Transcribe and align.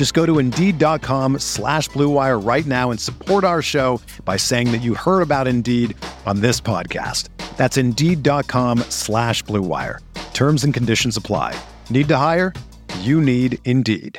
Just 0.00 0.14
go 0.14 0.24
to 0.24 0.38
Indeed.com 0.38 1.40
slash 1.40 1.90
BlueWire 1.90 2.42
right 2.42 2.64
now 2.64 2.90
and 2.90 2.98
support 2.98 3.44
our 3.44 3.60
show 3.60 4.00
by 4.24 4.38
saying 4.38 4.72
that 4.72 4.78
you 4.78 4.94
heard 4.94 5.20
about 5.20 5.46
Indeed 5.46 5.94
on 6.24 6.40
this 6.40 6.58
podcast. 6.58 7.28
That's 7.58 7.76
Indeed.com 7.76 8.78
slash 8.88 9.44
BlueWire. 9.44 9.98
Terms 10.32 10.64
and 10.64 10.72
conditions 10.72 11.18
apply. 11.18 11.54
Need 11.90 12.08
to 12.08 12.16
hire? 12.16 12.54
You 13.00 13.20
need 13.20 13.58
Indeed. 13.66 14.18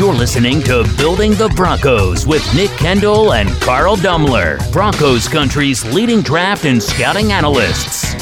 You're 0.00 0.12
listening 0.12 0.60
to 0.64 0.82
Building 0.98 1.34
the 1.36 1.52
Broncos 1.54 2.26
with 2.26 2.44
Nick 2.52 2.70
Kendell 2.70 3.40
and 3.40 3.48
Carl 3.60 3.96
Dumler, 3.96 4.58
Broncos 4.72 5.28
Country's 5.28 5.84
leading 5.94 6.20
draft 6.20 6.64
and 6.64 6.82
scouting 6.82 7.30
analysts. 7.30 8.15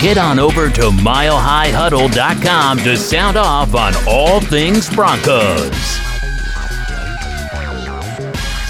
Get 0.00 0.16
on 0.16 0.38
over 0.38 0.70
to 0.70 0.80
milehighhuddle.com 0.80 2.78
to 2.78 2.96
sound 2.96 3.36
off 3.36 3.74
on 3.74 3.92
all 4.08 4.40
things 4.40 4.88
Broncos. 4.88 5.70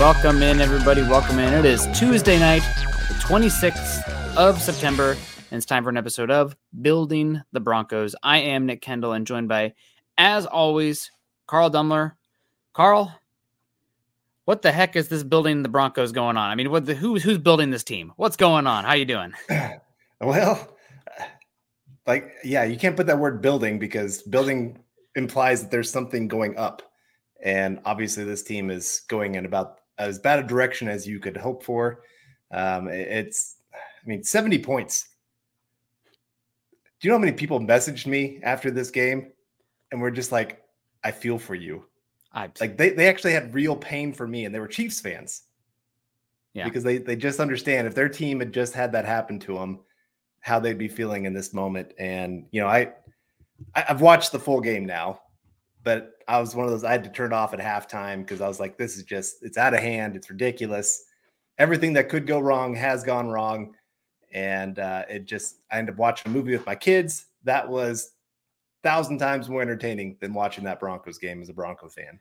Welcome 0.00 0.42
in, 0.42 0.60
everybody. 0.60 1.02
Welcome 1.02 1.38
in. 1.38 1.54
It 1.54 1.64
is 1.64 1.86
Tuesday 1.96 2.36
night, 2.36 2.62
the 3.06 3.14
26th 3.14 4.36
of 4.36 4.60
September, 4.60 5.12
and 5.12 5.58
it's 5.58 5.66
time 5.66 5.84
for 5.84 5.90
an 5.90 5.96
episode 5.96 6.32
of 6.32 6.56
Building 6.82 7.40
the 7.52 7.60
Broncos. 7.60 8.16
I 8.24 8.38
am 8.38 8.66
Nick 8.66 8.82
Kendell 8.82 9.14
and 9.14 9.24
joined 9.24 9.48
by, 9.48 9.74
as 10.18 10.46
always, 10.46 11.12
Carl 11.46 11.70
Dumler. 11.70 12.14
Carl, 12.72 13.14
what 14.46 14.62
the 14.62 14.72
heck 14.72 14.96
is 14.96 15.06
this 15.06 15.22
building 15.22 15.62
the 15.62 15.68
Broncos 15.68 16.10
going 16.10 16.36
on? 16.36 16.50
I 16.50 16.56
mean, 16.56 16.72
what 16.72 16.86
the, 16.86 16.96
who's 16.96 17.22
who's 17.22 17.38
building 17.38 17.70
this 17.70 17.84
team? 17.84 18.12
What's 18.16 18.36
going 18.36 18.66
on? 18.66 18.82
How 18.82 18.94
you 18.94 19.04
doing? 19.04 19.32
Well, 20.22 20.76
like 22.06 22.32
yeah, 22.44 22.64
you 22.64 22.76
can't 22.76 22.96
put 22.96 23.06
that 23.06 23.18
word 23.18 23.42
building 23.42 23.78
because 23.78 24.22
building 24.22 24.78
implies 25.14 25.62
that 25.62 25.70
there's 25.70 25.90
something 25.90 26.28
going 26.28 26.56
up. 26.56 26.82
And 27.42 27.80
obviously 27.84 28.24
this 28.24 28.42
team 28.42 28.70
is 28.70 29.02
going 29.08 29.34
in 29.34 29.46
about 29.46 29.80
as 29.98 30.18
bad 30.18 30.38
a 30.38 30.42
direction 30.42 30.88
as 30.88 31.06
you 31.06 31.18
could 31.18 31.36
hope 31.36 31.62
for. 31.62 32.02
Um, 32.50 32.88
it's 32.88 33.56
I 33.74 34.08
mean 34.08 34.24
70 34.24 34.58
points. 34.60 35.08
Do 37.00 37.08
you 37.08 37.10
know 37.10 37.16
how 37.16 37.24
many 37.24 37.32
people 37.32 37.60
messaged 37.60 38.06
me 38.06 38.40
after 38.42 38.70
this 38.70 38.90
game 38.90 39.32
and 39.90 40.00
we're 40.00 40.10
just 40.10 40.32
like 40.32 40.62
I 41.02 41.10
feel 41.10 41.38
for 41.38 41.54
you. 41.54 41.86
I 42.32 42.50
like 42.60 42.76
they, 42.76 42.90
they 42.90 43.08
actually 43.08 43.32
had 43.32 43.54
real 43.54 43.74
pain 43.74 44.12
for 44.12 44.26
me 44.26 44.44
and 44.44 44.54
they 44.54 44.60
were 44.60 44.68
Chiefs 44.68 45.00
fans. 45.00 45.42
Yeah. 46.52 46.64
Because 46.64 46.82
they 46.82 46.98
they 46.98 47.16
just 47.16 47.40
understand 47.40 47.86
if 47.86 47.94
their 47.94 48.08
team 48.08 48.40
had 48.40 48.52
just 48.52 48.74
had 48.74 48.92
that 48.92 49.04
happen 49.04 49.38
to 49.40 49.54
them, 49.54 49.80
how 50.40 50.58
they'd 50.58 50.78
be 50.78 50.88
feeling 50.88 51.24
in 51.24 51.32
this 51.32 51.52
moment. 51.52 51.92
And 51.98 52.46
you 52.50 52.60
know, 52.60 52.66
I 52.66 52.92
I've 53.74 54.00
watched 54.00 54.32
the 54.32 54.38
full 54.38 54.60
game 54.60 54.86
now, 54.86 55.20
but 55.84 56.12
I 56.28 56.40
was 56.40 56.54
one 56.54 56.64
of 56.64 56.72
those 56.72 56.84
I 56.84 56.92
had 56.92 57.04
to 57.04 57.10
turn 57.10 57.32
it 57.32 57.34
off 57.34 57.54
at 57.54 57.60
halftime 57.60 58.18
because 58.20 58.40
I 58.40 58.48
was 58.48 58.60
like, 58.60 58.76
this 58.76 58.96
is 58.96 59.04
just 59.04 59.42
it's 59.42 59.58
out 59.58 59.74
of 59.74 59.80
hand, 59.80 60.16
it's 60.16 60.30
ridiculous. 60.30 61.04
Everything 61.58 61.92
that 61.94 62.08
could 62.08 62.26
go 62.26 62.40
wrong 62.40 62.74
has 62.74 63.04
gone 63.04 63.28
wrong. 63.28 63.74
And 64.32 64.78
uh, 64.78 65.04
it 65.08 65.26
just 65.26 65.56
I 65.70 65.78
ended 65.78 65.94
up 65.94 65.98
watching 65.98 66.30
a 66.30 66.34
movie 66.34 66.52
with 66.52 66.66
my 66.66 66.74
kids. 66.74 67.26
That 67.44 67.68
was 67.68 68.12
thousand 68.82 69.18
times 69.18 69.48
more 69.48 69.60
entertaining 69.60 70.16
than 70.20 70.32
watching 70.32 70.64
that 70.64 70.80
Broncos 70.80 71.18
game 71.18 71.42
as 71.42 71.48
a 71.48 71.52
Bronco 71.52 71.88
fan. 71.88 72.18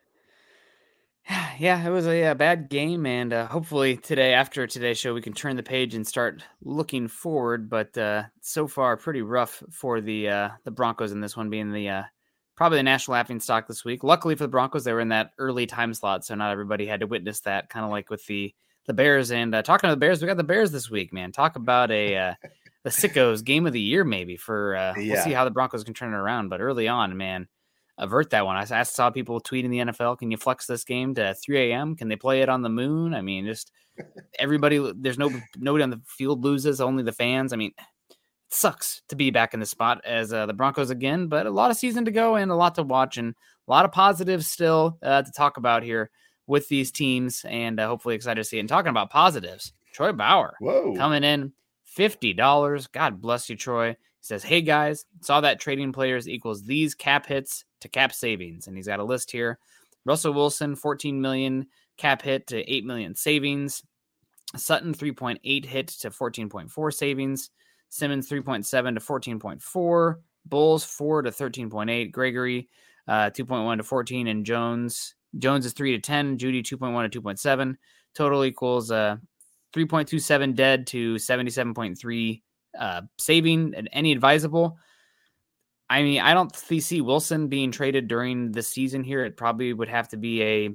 Yeah, 1.59 1.85
it 1.85 1.89
was 1.89 2.07
a, 2.07 2.23
a 2.23 2.35
bad 2.35 2.69
game, 2.69 3.05
and 3.05 3.33
uh, 3.33 3.45
hopefully 3.47 3.97
today, 3.97 4.33
after 4.33 4.65
today's 4.65 4.97
show, 4.97 5.13
we 5.13 5.21
can 5.21 5.33
turn 5.33 5.57
the 5.57 5.63
page 5.63 5.93
and 5.93 6.07
start 6.07 6.41
looking 6.61 7.09
forward. 7.09 7.69
But 7.69 7.97
uh, 7.97 8.23
so 8.39 8.65
far, 8.65 8.95
pretty 8.95 9.21
rough 9.21 9.61
for 9.69 9.99
the 9.99 10.29
uh, 10.29 10.49
the 10.63 10.71
Broncos 10.71 11.11
in 11.11 11.19
this 11.19 11.35
one, 11.35 11.49
being 11.49 11.73
the 11.73 11.89
uh, 11.89 12.03
probably 12.55 12.77
the 12.77 12.83
national 12.83 13.13
laughing 13.13 13.41
stock 13.41 13.67
this 13.67 13.83
week. 13.83 14.05
Luckily 14.05 14.35
for 14.35 14.45
the 14.45 14.49
Broncos, 14.49 14.85
they 14.85 14.93
were 14.93 15.01
in 15.01 15.09
that 15.09 15.31
early 15.37 15.65
time 15.65 15.93
slot, 15.93 16.23
so 16.23 16.33
not 16.33 16.51
everybody 16.51 16.85
had 16.85 17.01
to 17.01 17.07
witness 17.07 17.41
that. 17.41 17.69
Kind 17.69 17.83
of 17.83 17.91
like 17.91 18.09
with 18.09 18.25
the 18.25 18.55
the 18.85 18.93
Bears. 18.93 19.29
And 19.29 19.53
uh, 19.53 19.61
talking 19.61 19.89
to 19.89 19.95
the 19.95 19.99
Bears, 19.99 20.21
we 20.21 20.27
got 20.27 20.37
the 20.37 20.43
Bears 20.45 20.71
this 20.71 20.89
week, 20.89 21.11
man. 21.11 21.33
Talk 21.33 21.57
about 21.57 21.91
a 21.91 22.15
uh, 22.17 22.33
the 22.83 22.89
sickos 22.89 23.43
game 23.43 23.67
of 23.67 23.73
the 23.73 23.81
year, 23.81 24.05
maybe 24.05 24.37
for 24.37 24.77
uh, 24.77 24.93
yeah. 24.97 25.13
we'll 25.13 25.23
see 25.23 25.33
how 25.33 25.43
the 25.43 25.51
Broncos 25.51 25.83
can 25.83 25.93
turn 25.93 26.13
it 26.13 26.17
around. 26.17 26.47
But 26.47 26.61
early 26.61 26.87
on, 26.87 27.17
man, 27.17 27.49
avert 27.99 28.31
that 28.31 28.45
one. 28.45 28.55
I, 28.55 28.65
I 28.71 28.83
saw 28.83 29.09
people 29.09 29.39
tweeting 29.39 29.69
the 29.69 29.91
NFL, 29.91 30.17
can 30.17 30.31
you 30.31 30.37
flex 30.37 30.65
this 30.65 30.83
game 30.83 31.13
to 31.15 31.35
3 31.35 31.71
a.m.? 31.71 31.95
Can 31.95 32.07
they 32.07 32.15
play 32.15 32.41
it 32.41 32.49
on 32.49 32.61
the 32.61 32.69
moon? 32.69 33.13
I 33.13 33.21
mean, 33.21 33.45
just 33.45 33.71
everybody. 34.39 34.93
There's 34.95 35.19
no 35.19 35.31
nobody 35.57 35.83
on 35.83 35.89
the 35.89 36.01
field 36.05 36.43
loses, 36.43 36.81
only 36.81 37.03
the 37.03 37.11
fans. 37.11 37.53
I 37.53 37.57
mean, 37.57 37.73
it 37.77 38.15
sucks 38.49 39.01
to 39.09 39.15
be 39.15 39.29
back 39.29 39.53
in 39.53 39.59
the 39.59 39.65
spot 39.65 40.01
as 40.05 40.33
uh, 40.33 40.45
the 40.45 40.53
Broncos 40.53 40.89
again, 40.89 41.27
but 41.27 41.45
a 41.45 41.51
lot 41.51 41.71
of 41.71 41.77
season 41.77 42.05
to 42.05 42.11
go 42.11 42.35
and 42.35 42.49
a 42.49 42.55
lot 42.55 42.75
to 42.75 42.83
watch 42.83 43.17
and 43.17 43.35
a 43.67 43.71
lot 43.71 43.85
of 43.85 43.91
positives 43.91 44.47
still 44.47 44.97
uh, 45.03 45.21
to 45.21 45.31
talk 45.31 45.57
about 45.57 45.83
here 45.83 46.09
with 46.47 46.67
these 46.67 46.91
teams, 46.91 47.45
and 47.47 47.79
uh, 47.79 47.87
hopefully 47.87 48.15
excited 48.15 48.41
to 48.41 48.43
see 48.43 48.57
it. 48.57 48.61
And 48.61 48.69
talking 48.69 48.89
about 48.89 49.11
positives, 49.11 49.71
Troy 49.93 50.11
Bauer 50.11 50.55
Whoa. 50.59 50.95
coming 50.95 51.23
in 51.23 51.53
$50. 51.95 52.91
God 52.91 53.21
bless 53.21 53.49
you, 53.49 53.55
Troy. 53.55 53.89
He 53.89 53.95
says, 54.21 54.43
Hey 54.43 54.61
guys, 54.61 55.05
saw 55.21 55.41
that 55.41 55.59
trading 55.59 55.91
players 55.91 56.27
equals 56.27 56.63
these 56.63 56.95
cap 56.95 57.27
hits 57.27 57.65
to 57.81 57.89
cap 57.89 58.13
savings. 58.13 58.67
And 58.67 58.75
he's 58.75 58.87
got 58.87 58.99
a 58.99 59.03
list 59.03 59.31
here. 59.31 59.59
Russell 60.05 60.33
Wilson, 60.33 60.75
14 60.75 61.19
million 61.19 61.67
cap 61.97 62.21
hit 62.21 62.47
to 62.47 62.71
8 62.71 62.85
million 62.85 63.15
savings. 63.15 63.83
Sutton, 64.55 64.93
3.8 64.93 65.65
hit 65.65 65.87
to 65.87 66.09
14.4 66.09 66.93
savings. 66.93 67.51
Simmons, 67.89 68.29
3.7 68.29 68.65
to 68.65 68.99
14.4. 68.99 70.15
Bolles, 70.45 70.83
4 70.83 71.21
to 71.23 71.31
13.8. 71.31 72.11
Gregory, 72.11 72.69
uh, 73.07 73.29
2.1 73.29 73.77
to 73.77 73.83
14. 73.83 74.27
And 74.27 74.45
Jones, 74.45 75.15
Jones 75.37 75.65
is 75.65 75.73
3 75.73 75.91
to 75.91 75.99
10. 75.99 76.37
Jeudy, 76.37 76.63
2.1 76.63 77.11
to 77.11 77.21
2.7. 77.21 77.75
Total 78.15 78.45
equals 78.45 78.91
uh, 78.91 79.17
3.27 79.75 80.55
dead 80.55 80.87
to 80.87 81.15
77.3 81.15 82.41
uh, 82.77 83.01
saving 83.17 83.73
and 83.75 83.89
any 83.91 84.11
advisable. 84.11 84.77
I 85.89 86.03
mean, 86.03 86.21
I 86.21 86.33
don't 86.33 86.55
see 86.55 87.01
Wilson 87.01 87.47
being 87.47 87.71
traded 87.71 88.07
during 88.07 88.51
the 88.51 88.61
season 88.61 89.03
here. 89.03 89.25
It 89.25 89.37
probably 89.37 89.73
would 89.73 89.89
have 89.89 90.07
to 90.09 90.17
be 90.17 90.43
a 90.43 90.69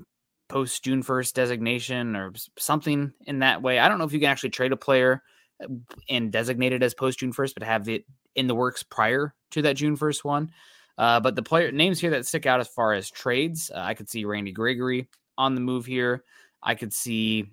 post 0.49 0.85
June 0.85 1.03
1st 1.03 1.33
designation 1.35 2.17
or 2.17 2.33
something 2.59 3.13
in 3.27 3.39
that 3.39 3.63
way. 3.63 3.79
I 3.79 3.89
don't 3.89 3.99
know 3.99 4.05
if 4.05 4.13
you 4.13 4.21
can 4.21 4.31
actually 4.31 4.51
trade 4.51 4.73
a 4.73 4.77
player 4.77 5.23
uh, 5.63 5.69
and 6.09 6.33
designate 6.33 6.73
it 6.73 6.83
as 6.83 6.95
post 6.95 7.21
June 7.21 7.33
1st, 7.33 7.55
but 7.55 7.63
have 7.63 7.89
it 7.89 8.05
in 8.35 8.49
the 8.49 8.55
works 8.55 8.83
prior 8.83 9.35
to 9.53 9.63
that 9.63 9.77
June 9.77 9.97
1st 9.97 10.25
one. 10.25 10.51
Uh, 10.99 11.21
but 11.21 11.35
the 11.37 11.43
player 11.43 11.73
names 11.73 12.01
here 12.01 12.11
that 12.11 12.27
stick 12.27 12.47
out 12.47 12.61
as 12.61 12.69
far 12.69 12.93
as 12.93 13.11
trades, 13.11 13.71
uh, 13.75 13.79
I 13.79 13.95
could 13.95 14.09
see 14.09 14.25
Randy 14.25 14.53
Gregory 14.53 15.09
on 15.39 15.55
the 15.55 15.61
move 15.61 15.87
here. 15.87 16.25
I 16.63 16.75
could 16.75 16.93
see 16.93 17.51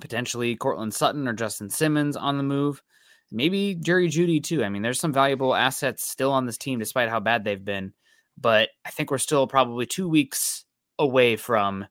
potentially 0.00 0.56
Courtland 0.56 0.94
Sutton 0.94 1.28
or 1.28 1.32
Justin 1.32 1.70
Simmons 1.70 2.16
on 2.16 2.36
the 2.36 2.42
move. 2.42 2.82
Maybe 3.30 3.74
Jerry 3.74 4.08
Jeudy 4.08 4.42
too. 4.42 4.64
I 4.64 4.68
mean, 4.68 4.82
there's 4.82 5.00
some 5.00 5.12
valuable 5.12 5.54
assets 5.54 6.08
still 6.08 6.32
on 6.32 6.46
this 6.46 6.58
team 6.58 6.78
despite 6.78 7.08
how 7.08 7.20
bad 7.20 7.44
they've 7.44 7.64
been. 7.64 7.92
But 8.38 8.68
I 8.84 8.90
think 8.90 9.10
we're 9.10 9.18
still 9.18 9.46
probably 9.46 9.86
two 9.86 10.08
weeks 10.08 10.64
away 10.98 11.36
from 11.36 11.86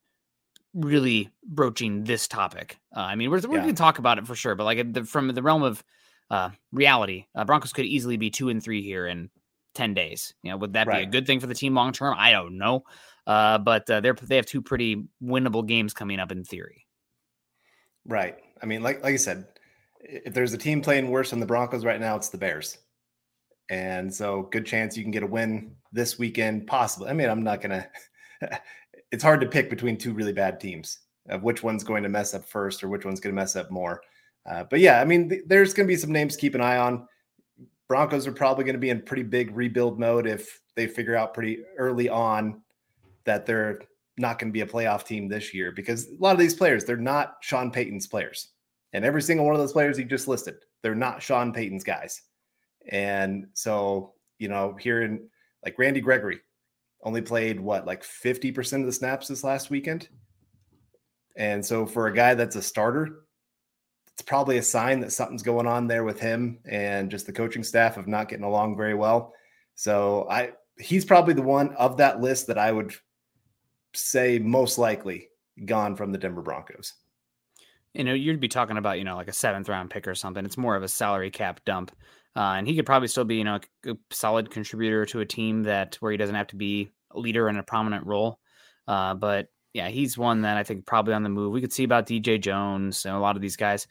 really 0.74 1.30
broaching 1.44 2.04
this 2.04 2.28
topic. 2.28 2.78
Uh, 2.96 3.00
I 3.00 3.16
mean, 3.16 3.32
we're, 3.32 3.40
we're 3.42 3.58
yeah. 3.58 3.64
going 3.64 3.76
to 3.76 3.82
talk 3.82 4.00
about 4.00 4.18
it 4.18 4.28
for 4.28 4.36
sure, 4.36 4.56
but 4.56 4.66
like 4.66 4.94
the, 4.94 5.04
from 5.04 5.28
the 5.30 5.42
realm 5.42 5.64
of 5.64 5.84
uh, 6.30 6.50
reality, 6.72 7.26
uh, 7.36 7.46
Broncos 7.46 7.74
could 7.74 7.86
easily 7.86 8.18
be 8.18 8.30
two 8.30 8.50
and 8.50 8.62
three 8.64 8.81
here 8.81 9.08
in 9.08 9.30
10 9.74 9.94
days. 9.94 10.34
You 10.44 10.52
know, 10.52 10.58
would 10.58 10.74
that 10.74 10.88
right. 10.88 11.00
be 11.00 11.04
a 11.04 11.12
good 11.12 11.26
thing 11.28 11.40
for 11.40 11.48
the 11.48 11.56
team 11.56 11.74
long 11.74 11.92
term? 11.92 12.16
I 12.18 12.31
don't 12.31 12.58
know. 12.58 12.84
Uh, 13.26 13.58
but 13.58 13.90
uh, 13.90 14.02
they're, 14.02 14.14
they 14.14 14.36
have 14.36 14.46
two 14.46 14.62
pretty 14.62 15.06
winnable 15.24 15.66
games 15.66 15.94
coming 15.94 16.20
up 16.20 16.31
in 16.31 16.44
theory. 16.44 16.86
Right. 18.06 18.38
I 18.62 18.66
mean, 18.66 18.84
like 18.84 19.04
like 19.04 19.14
I 19.14 19.18
said, 19.18 19.46
if 20.07 20.34
there's 20.34 20.54
a 20.54 20.57
team 20.57 20.81
playing 20.81 21.10
worse 21.10 21.31
than 21.31 21.40
the 21.40 21.46
Broncos 21.46 21.86
right 21.86 22.00
now, 22.00 22.16
it's 22.16 22.30
the 22.30 22.38
Bears. 22.38 22.78
And 23.69 24.13
so, 24.13 24.44
good 24.52 24.66
chance 24.66 24.96
you 24.96 25.04
can 25.04 25.12
get 25.12 25.24
a 25.24 25.28
win 25.28 25.75
this 25.92 26.19
weekend, 26.19 26.68
possibly. 26.68 27.10
I 27.10 27.13
mean, 27.13 27.30
I'm 27.30 27.44
not 27.44 27.62
gonna. 27.62 27.88
it's 29.12 29.24
hard 29.24 29.42
to 29.42 29.48
pick 29.48 29.69
between 29.69 29.98
two 29.98 30.13
really 30.13 30.34
bad 30.34 30.60
teams 30.60 31.00
of 31.30 31.44
which 31.44 31.63
one's 31.63 31.84
going 31.84 32.04
to 32.04 32.10
mess 32.10 32.34
up 32.34 32.46
first 32.46 32.84
or 32.84 32.90
which 32.90 33.06
one's 33.06 33.19
going 33.19 33.34
to 33.34 33.42
mess 33.42 33.56
up 33.56 33.72
more. 33.72 34.02
Uh, 34.46 34.63
but 34.69 34.80
yeah, 34.80 35.02
I 35.02 35.06
mean, 35.06 35.30
th- 35.30 35.44
there's 35.48 35.74
going 35.74 35.88
to 35.88 35.92
be 35.92 35.98
some 35.98 36.12
names 36.12 36.36
to 36.36 36.42
keep 36.42 36.56
an 36.56 36.62
eye 36.62 36.78
on. 36.78 37.07
Broncos 37.88 38.28
are 38.28 38.31
probably 38.31 38.63
going 38.63 38.75
to 38.75 38.80
be 38.80 38.90
in 38.90 39.02
pretty 39.02 39.24
big 39.24 39.56
rebuild 39.56 40.00
mode 40.00 40.28
if 40.28 40.62
they 40.75 40.88
figure 40.88 41.16
out 41.16 41.34
pretty 41.34 41.63
early 41.78 42.10
on 42.10 42.62
that 43.25 43.46
they're 43.46 43.80
not 44.18 44.40
going 44.40 44.50
to 44.50 44.54
be 44.54 44.62
a 44.62 44.68
playoff 44.68 45.06
team 45.06 45.28
this 45.28 45.54
year 45.54 45.72
because 45.72 46.07
a 46.07 46.16
lot 46.19 46.34
of 46.34 46.40
these 46.40 46.54
players, 46.54 46.86
they're 46.86 46.98
not 46.98 47.38
Sean 47.42 47.72
Payton's 47.72 48.07
players. 48.07 48.50
And 48.95 49.03
every 49.03 49.21
single 49.21 49.45
one 49.45 49.53
of 49.53 49.59
those 49.59 49.74
players 49.74 49.97
he 49.97 50.06
just 50.06 50.30
listed, 50.30 50.56
they're 50.81 50.95
not 50.95 51.21
Sean 51.21 51.51
Payton's 51.51 51.83
guys. 51.83 52.21
And 52.89 53.47
so, 53.51 54.13
you 54.39 54.47
know, 54.47 54.74
here 54.80 55.01
in 55.01 55.27
like 55.65 55.77
Randy 55.77 56.00
Gregory 56.00 56.39
only 57.03 57.21
played 57.21 57.59
what, 57.59 57.86
like 57.86 58.03
50% 58.03 58.80
of 58.80 58.86
the 58.86 58.94
snaps 58.94 59.27
this 59.27 59.44
last 59.44 59.69
weekend. 59.69 60.07
And 61.36 61.63
so 61.63 61.86
for 61.86 62.07
a 62.07 62.13
guy 62.13 62.36
that's 62.36 62.56
a 62.56 62.62
starter, 62.62 63.25
it's 64.13 64.21
probably 64.21 64.59
a 64.59 64.63
sign 64.63 65.01
that 65.01 65.12
something's 65.12 65.44
going 65.44 65.68
on 65.68 65.88
there 65.88 66.06
with 66.06 66.21
him 66.21 66.59
and 66.63 67.12
just 67.12 67.25
the 67.25 67.33
coaching 67.33 67.65
staff 67.65 67.97
of 67.97 68.07
not 68.07 68.30
getting 68.30 68.45
along 68.45 68.77
very 68.77 68.94
well. 68.94 69.33
So 69.75 70.25
I 70.31 70.53
he's 70.80 71.03
probably 71.03 71.33
the 71.33 71.42
one 71.42 71.74
of 71.75 71.97
that 71.97 72.21
list 72.21 72.47
that 72.47 72.57
I 72.57 72.71
would 72.71 72.94
say 73.94 74.39
most 74.39 74.77
likely 74.77 75.27
gone 75.65 75.97
from 75.97 76.13
the 76.13 76.18
Denver 76.18 76.42
Broncos. 76.42 76.94
You 77.95 78.03
know, 78.03 78.13
you'd 78.13 78.39
be 78.39 78.47
talking 78.47 78.77
about, 78.77 78.97
you 78.97 79.06
know, 79.06 79.15
like 79.15 79.30
a 79.30 79.33
seventh 79.33 79.69
round 79.69 79.89
pick 79.89 80.07
or 80.07 80.15
something. 80.15 80.45
It's 80.45 80.57
more 80.57 80.75
of 80.75 80.83
a 80.83 80.88
salary 80.88 81.31
cap 81.31 81.62
dump. 81.65 81.92
Uh, 82.36 82.56
and 82.57 82.68
he 82.68 82.75
could 82.75 82.86
probably 82.86 83.07
still 83.07 83.24
be, 83.24 83.38
you 83.38 83.45
know, 83.45 83.59
a 83.86 83.95
solid 84.12 84.51
contributor 84.51 85.06
to 85.06 85.21
a 85.21 85.25
team 85.25 85.63
that 85.63 85.95
where 86.01 86.12
he 86.12 86.18
doesn't 86.18 86.36
have 86.36 86.47
to 86.47 86.57
be 86.57 86.89
a 87.12 87.19
leader 87.19 87.47
in 87.47 87.57
a 87.57 87.63
prominent 87.63 88.06
role. 88.06 88.39
Uh, 88.88 89.13
but 89.13 89.47
yeah, 89.74 89.88
he's 89.88 90.18
one 90.18 90.42
that 90.42 90.57
I 90.57 90.63
think 90.63 90.86
probably 90.86 91.13
on 91.13 91.24
the 91.24 91.30
move. 91.30 91.53
We 91.53 91.62
could 91.62 91.71
see 91.71 91.86
about 91.86 92.07
DJ 92.07 92.39
Jones 92.39 93.06
and 93.06 93.15
a 93.15 93.19
lot 93.19 93.38
of 93.38 93.42
these 93.42 93.56
guys. 93.56 93.88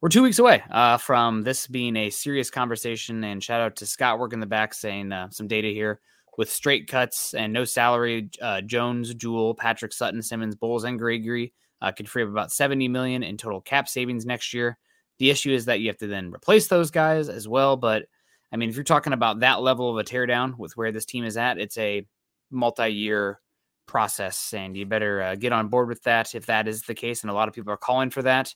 We're 0.00 0.08
two 0.08 0.22
weeks 0.22 0.38
away 0.38 0.62
uh, 0.70 0.96
from 0.96 1.42
this 1.42 1.66
being 1.66 1.96
a 1.96 2.10
serious 2.10 2.50
conversation. 2.50 3.22
And 3.24 3.42
shout 3.42 3.60
out 3.60 3.76
to 3.76 3.86
Scott 3.86 4.18
working 4.18 4.38
in 4.38 4.40
the 4.40 4.46
back 4.46 4.74
saying 4.74 5.12
uh, 5.12 5.30
some 5.30 5.48
data 5.48 5.68
here 5.68 6.00
with 6.36 6.50
straight 6.50 6.88
cuts 6.88 7.34
and 7.34 7.52
no 7.52 7.64
salary. 7.64 8.30
Uh, 8.40 8.60
Jones, 8.62 9.14
Jeudy, 9.14 9.56
Patrick 9.56 9.92
Sutton, 9.92 10.22
Simmons, 10.22 10.56
Bolles, 10.56 10.84
and 10.84 10.98
Gregory 10.98 11.52
uh, 11.82 11.92
could 11.92 12.08
free 12.08 12.22
up 12.22 12.28
about 12.28 12.52
70 12.52 12.88
million 12.88 13.22
in 13.22 13.36
total 13.36 13.60
cap 13.60 13.88
savings 13.88 14.26
next 14.26 14.54
year. 14.54 14.78
The 15.18 15.30
issue 15.30 15.52
is 15.52 15.66
that 15.66 15.80
you 15.80 15.88
have 15.88 15.98
to 15.98 16.06
then 16.06 16.32
replace 16.32 16.66
those 16.68 16.90
guys 16.90 17.28
as 17.28 17.46
well. 17.46 17.76
But 17.76 18.06
I 18.52 18.56
mean, 18.56 18.68
if 18.68 18.76
you're 18.76 18.84
talking 18.84 19.12
about 19.12 19.40
that 19.40 19.62
level 19.62 19.90
of 19.90 19.98
a 19.98 20.04
teardown 20.04 20.56
with 20.56 20.76
where 20.76 20.92
this 20.92 21.04
team 21.04 21.24
is 21.24 21.36
at, 21.36 21.58
it's 21.58 21.78
a 21.78 22.06
multi-year 22.50 23.40
process, 23.86 24.54
and 24.54 24.76
you 24.76 24.86
better 24.86 25.22
uh, 25.22 25.34
get 25.34 25.52
on 25.52 25.68
board 25.68 25.88
with 25.88 26.02
that 26.04 26.34
if 26.34 26.46
that 26.46 26.68
is 26.68 26.82
the 26.82 26.94
case. 26.94 27.22
And 27.22 27.30
a 27.30 27.34
lot 27.34 27.48
of 27.48 27.54
people 27.54 27.72
are 27.72 27.76
calling 27.76 28.10
for 28.10 28.22
that. 28.22 28.54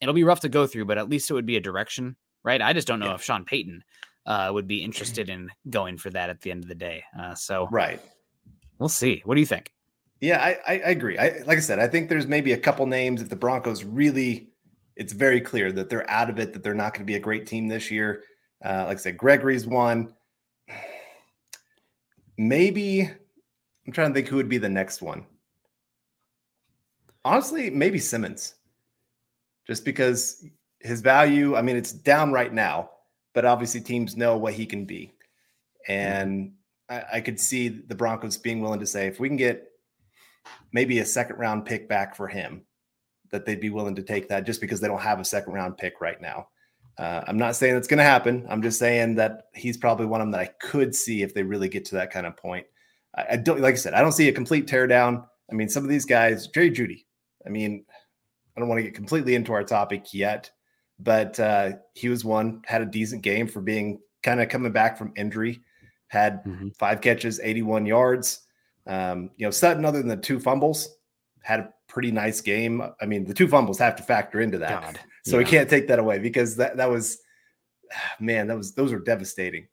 It'll 0.00 0.14
be 0.14 0.24
rough 0.24 0.40
to 0.40 0.48
go 0.48 0.66
through, 0.66 0.84
but 0.86 0.98
at 0.98 1.08
least 1.08 1.30
it 1.30 1.34
would 1.34 1.46
be 1.46 1.56
a 1.56 1.60
direction, 1.60 2.16
right? 2.42 2.60
I 2.60 2.72
just 2.72 2.86
don't 2.86 3.00
know 3.00 3.06
yeah. 3.06 3.14
if 3.14 3.22
Sean 3.22 3.44
Payton 3.44 3.82
uh, 4.26 4.50
would 4.52 4.66
be 4.66 4.82
interested 4.84 5.28
in 5.28 5.50
going 5.70 5.98
for 5.98 6.10
that 6.10 6.30
at 6.30 6.40
the 6.40 6.50
end 6.50 6.64
of 6.64 6.68
the 6.68 6.74
day. 6.74 7.04
Uh, 7.18 7.34
so 7.34 7.68
right, 7.70 8.00
we'll 8.78 8.88
see. 8.88 9.22
What 9.24 9.34
do 9.34 9.40
you 9.40 9.46
think? 9.46 9.72
Yeah, 10.20 10.42
I, 10.42 10.58
I, 10.66 10.72
I 10.74 10.90
agree. 10.90 11.18
I, 11.18 11.42
like 11.46 11.58
I 11.58 11.60
said, 11.60 11.78
I 11.78 11.88
think 11.88 12.08
there's 12.08 12.26
maybe 12.26 12.52
a 12.52 12.58
couple 12.58 12.86
names 12.86 13.20
if 13.20 13.28
the 13.28 13.36
Broncos 13.36 13.84
really, 13.84 14.50
it's 14.96 15.12
very 15.12 15.40
clear 15.40 15.72
that 15.72 15.90
they're 15.90 16.08
out 16.10 16.30
of 16.30 16.38
it, 16.38 16.52
that 16.52 16.62
they're 16.62 16.74
not 16.74 16.94
going 16.94 17.02
to 17.02 17.10
be 17.10 17.16
a 17.16 17.20
great 17.20 17.46
team 17.46 17.68
this 17.68 17.90
year. 17.90 18.22
Uh, 18.64 18.84
like 18.86 18.98
I 18.98 19.00
said, 19.00 19.18
Gregory's 19.18 19.66
one. 19.66 20.14
Maybe 22.38 23.10
I'm 23.86 23.92
trying 23.92 24.10
to 24.10 24.14
think 24.14 24.28
who 24.28 24.36
would 24.36 24.48
be 24.48 24.58
the 24.58 24.68
next 24.68 25.02
one. 25.02 25.26
Honestly, 27.24 27.70
maybe 27.70 27.98
Simmons, 27.98 28.54
just 29.66 29.84
because 29.84 30.44
his 30.80 31.00
value. 31.00 31.56
I 31.56 31.62
mean, 31.62 31.76
it's 31.76 31.92
down 31.92 32.32
right 32.32 32.52
now, 32.52 32.90
but 33.32 33.44
obviously 33.44 33.80
teams 33.80 34.16
know 34.16 34.36
what 34.36 34.54
he 34.54 34.66
can 34.66 34.84
be. 34.84 35.12
And 35.88 36.52
I, 36.88 37.04
I, 37.14 37.20
could 37.20 37.40
see 37.40 37.68
the 37.68 37.94
Broncos 37.94 38.36
being 38.36 38.60
willing 38.60 38.80
to 38.80 38.86
say, 38.86 39.06
if 39.06 39.18
we 39.18 39.28
can 39.28 39.36
get 39.36 39.66
maybe 40.72 40.98
a 40.98 41.04
second 41.06 41.36
round 41.36 41.64
pick 41.64 41.88
back 41.88 42.14
for 42.14 42.28
him, 42.28 42.62
that 43.30 43.44
they'd 43.44 43.60
be 43.60 43.70
willing 43.70 43.96
to 43.96 44.02
take 44.02 44.28
that 44.28 44.44
just 44.44 44.60
because 44.60 44.80
they 44.80 44.88
don't 44.88 45.00
have 45.00 45.20
a 45.20 45.24
second 45.24 45.52
round 45.52 45.76
pick 45.76 46.00
right 46.00 46.20
now. 46.20 46.48
Uh, 46.96 47.22
I'm 47.26 47.36
not 47.36 47.56
saying 47.56 47.76
it's 47.76 47.88
going 47.88 47.98
to 47.98 48.04
happen. 48.04 48.46
I'm 48.48 48.62
just 48.62 48.78
saying 48.78 49.16
that 49.16 49.48
he's 49.54 49.76
probably 49.76 50.06
one 50.06 50.20
of 50.20 50.26
them 50.26 50.32
that 50.32 50.40
I 50.40 50.50
could 50.60 50.94
see 50.94 51.22
if 51.22 51.34
they 51.34 51.42
really 51.42 51.68
get 51.68 51.84
to 51.86 51.96
that 51.96 52.12
kind 52.12 52.26
of 52.26 52.36
point. 52.36 52.66
I, 53.16 53.26
I 53.32 53.36
don't, 53.36 53.60
like 53.60 53.74
I 53.74 53.78
said, 53.78 53.94
I 53.94 54.00
don't 54.00 54.12
see 54.12 54.28
a 54.28 54.32
complete 54.32 54.66
teardown. 54.66 55.26
I 55.50 55.54
mean, 55.54 55.68
some 55.68 55.82
of 55.82 55.90
these 55.90 56.04
guys, 56.04 56.46
Jerry 56.48 56.70
Jeudy. 56.70 57.04
I 57.44 57.50
mean, 57.50 57.84
I 58.56 58.60
don't 58.60 58.68
want 58.68 58.78
to 58.78 58.84
get 58.84 58.94
completely 58.94 59.34
into 59.34 59.52
our 59.52 59.64
topic 59.64 60.14
yet, 60.14 60.50
but 60.98 61.38
uh, 61.40 61.72
he 61.94 62.08
was 62.08 62.24
one, 62.24 62.62
had 62.64 62.82
a 62.82 62.86
decent 62.86 63.22
game 63.22 63.48
for 63.48 63.60
being 63.60 64.00
kind 64.22 64.40
of 64.40 64.48
coming 64.48 64.72
back 64.72 64.96
from 64.96 65.12
injury, 65.16 65.60
had 66.08 66.44
mm-hmm. 66.44 66.68
five 66.78 67.00
catches, 67.00 67.40
81 67.40 67.86
yards. 67.86 68.43
Um, 68.86 69.30
you 69.36 69.46
know, 69.46 69.50
Sutton, 69.50 69.84
other 69.84 69.98
than 69.98 70.08
the 70.08 70.16
two 70.16 70.38
fumbles, 70.38 70.96
had 71.42 71.60
a 71.60 71.72
pretty 71.88 72.10
nice 72.10 72.40
game. 72.40 72.82
I 73.00 73.06
mean, 73.06 73.24
the 73.24 73.34
two 73.34 73.48
fumbles 73.48 73.78
have 73.78 73.96
to 73.96 74.02
factor 74.02 74.40
into 74.40 74.58
that. 74.58 74.82
God, 74.82 75.00
so 75.24 75.32
yeah. 75.38 75.44
we 75.44 75.50
can't 75.50 75.70
take 75.70 75.88
that 75.88 75.98
away 75.98 76.18
because 76.18 76.56
that, 76.56 76.76
that 76.76 76.90
was, 76.90 77.18
man, 78.20 78.46
that 78.48 78.56
was, 78.56 78.74
those 78.74 78.92
were 78.92 78.98
devastating. 78.98 79.66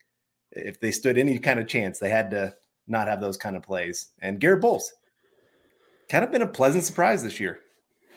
If 0.51 0.79
they 0.79 0.91
stood 0.91 1.17
any 1.17 1.39
kind 1.39 1.59
of 1.59 1.67
chance, 1.67 1.99
they 1.99 2.09
had 2.09 2.29
to 2.31 2.53
not 2.87 3.07
have 3.07 3.21
those 3.21 3.37
kind 3.37 3.55
of 3.55 3.63
plays. 3.63 4.09
And 4.21 4.39
Garett 4.39 4.61
Bolles 4.61 4.91
kind 6.09 6.25
of 6.25 6.31
been 6.31 6.41
a 6.41 6.47
pleasant 6.47 6.83
surprise 6.83 7.23
this 7.23 7.39
year. 7.39 7.59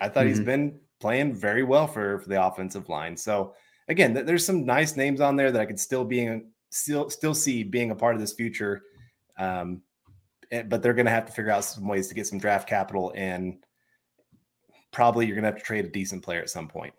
I 0.00 0.08
thought 0.08 0.22
mm-hmm. 0.22 0.28
he's 0.28 0.40
been 0.40 0.80
playing 1.00 1.34
very 1.34 1.62
well 1.62 1.86
for, 1.86 2.18
for 2.18 2.28
the 2.28 2.44
offensive 2.44 2.88
line. 2.88 3.16
So 3.16 3.54
again, 3.88 4.14
th- 4.14 4.26
there's 4.26 4.44
some 4.44 4.64
nice 4.64 4.96
names 4.96 5.20
on 5.20 5.36
there 5.36 5.52
that 5.52 5.60
I 5.60 5.66
could 5.66 5.78
still 5.78 6.04
be 6.04 6.40
still 6.70 7.08
still 7.08 7.34
see 7.34 7.62
being 7.62 7.90
a 7.90 7.94
part 7.94 8.14
of 8.14 8.20
this 8.20 8.32
future. 8.32 8.82
Um, 9.38 9.82
but 10.66 10.82
they're 10.82 10.94
going 10.94 11.06
to 11.06 11.12
have 11.12 11.26
to 11.26 11.32
figure 11.32 11.50
out 11.50 11.64
some 11.64 11.86
ways 11.86 12.08
to 12.08 12.14
get 12.14 12.26
some 12.26 12.38
draft 12.38 12.68
capital, 12.68 13.12
and 13.16 13.64
probably 14.92 15.26
you're 15.26 15.34
going 15.34 15.44
to 15.44 15.50
have 15.50 15.58
to 15.58 15.64
trade 15.64 15.84
a 15.84 15.88
decent 15.88 16.22
player 16.22 16.40
at 16.40 16.50
some 16.50 16.68
point. 16.68 16.94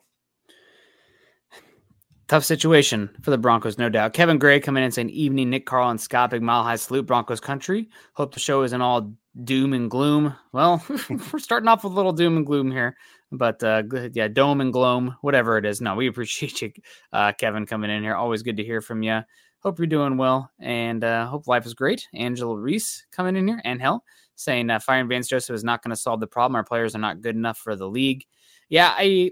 Tough 2.28 2.44
situation 2.44 3.10
for 3.22 3.30
the 3.30 3.38
Broncos, 3.38 3.78
no 3.78 3.88
doubt. 3.88 4.14
Kevin 4.14 4.40
Gray 4.40 4.60
coming 4.60 4.84
in 4.84 4.92
saying, 4.92 5.12
"Evening, 5.12 5.52
Nick 5.52 5.68
Carl 5.68 5.92
and 5.92 6.02
Scott, 6.02 6.32
big 6.32 6.42
mile 6.42 6.64
high 6.64 6.76
salute, 6.76 7.06
Broncos 7.06 7.40
country. 7.40 7.88
Hope 8.14 8.34
the 8.34 8.40
show 8.40 8.64
isn't 8.64 8.82
all 8.82 9.14
doom 9.44 9.74
and 9.74 9.92
gloom. 9.92 10.36
Well, 10.52 10.84
we're 11.10 11.40
starting 11.40 11.68
off 11.68 11.84
with 11.84 11.94
a 11.94 11.96
little 11.96 12.14
doom 12.14 12.38
and 12.38 12.46
gloom 12.46 12.72
here. 12.72 12.96
But 13.32 13.64
uh, 13.64 13.84
yeah, 14.14 14.28
dome 14.28 14.62
and 14.62 14.72
gloom, 14.72 15.16
whatever 15.22 15.58
it 15.58 15.66
is. 15.66 15.82
No, 15.82 15.96
we 15.96 16.08
appreciate 16.08 16.62
you, 16.62 16.72
uh, 17.12 17.34
Kevin, 17.34 17.66
coming 17.66 17.92
in 17.92 18.02
here. 18.02 18.16
Always 18.16 18.44
good 18.44 18.58
to 18.58 18.64
hear 18.64 18.82
from 18.82 19.04
you. 19.04 19.22
Hope 19.66 19.80
you're 19.80 19.88
doing 19.88 20.16
well 20.16 20.52
and 20.60 21.04
uh, 21.04 21.26
hope 21.26 21.48
life 21.48 21.66
is 21.66 21.74
great. 21.74 22.08
Angela 22.14 22.56
Reese 22.56 23.04
coming 23.12 23.36
in 23.36 23.48
here 23.48 23.64
and 23.66 23.82
hell 23.82 24.04
saying 24.36 24.70
uh, 24.70 24.78
firing 24.78 25.08
Vance 25.08 25.28
Joseph 25.28 25.56
is 25.56 25.64
not 25.64 25.82
going 25.82 25.90
to 25.90 25.96
solve 25.96 26.20
the 26.20 26.28
problem. 26.28 26.56
Our 26.56 26.64
players 26.64 26.94
are 26.94 27.00
not 27.00 27.22
good 27.22 27.36
enough 27.36 27.58
for 27.58 27.76
the 27.76 27.90
league. 27.90 28.26
Yeah, 28.70 28.94
I. 28.96 29.32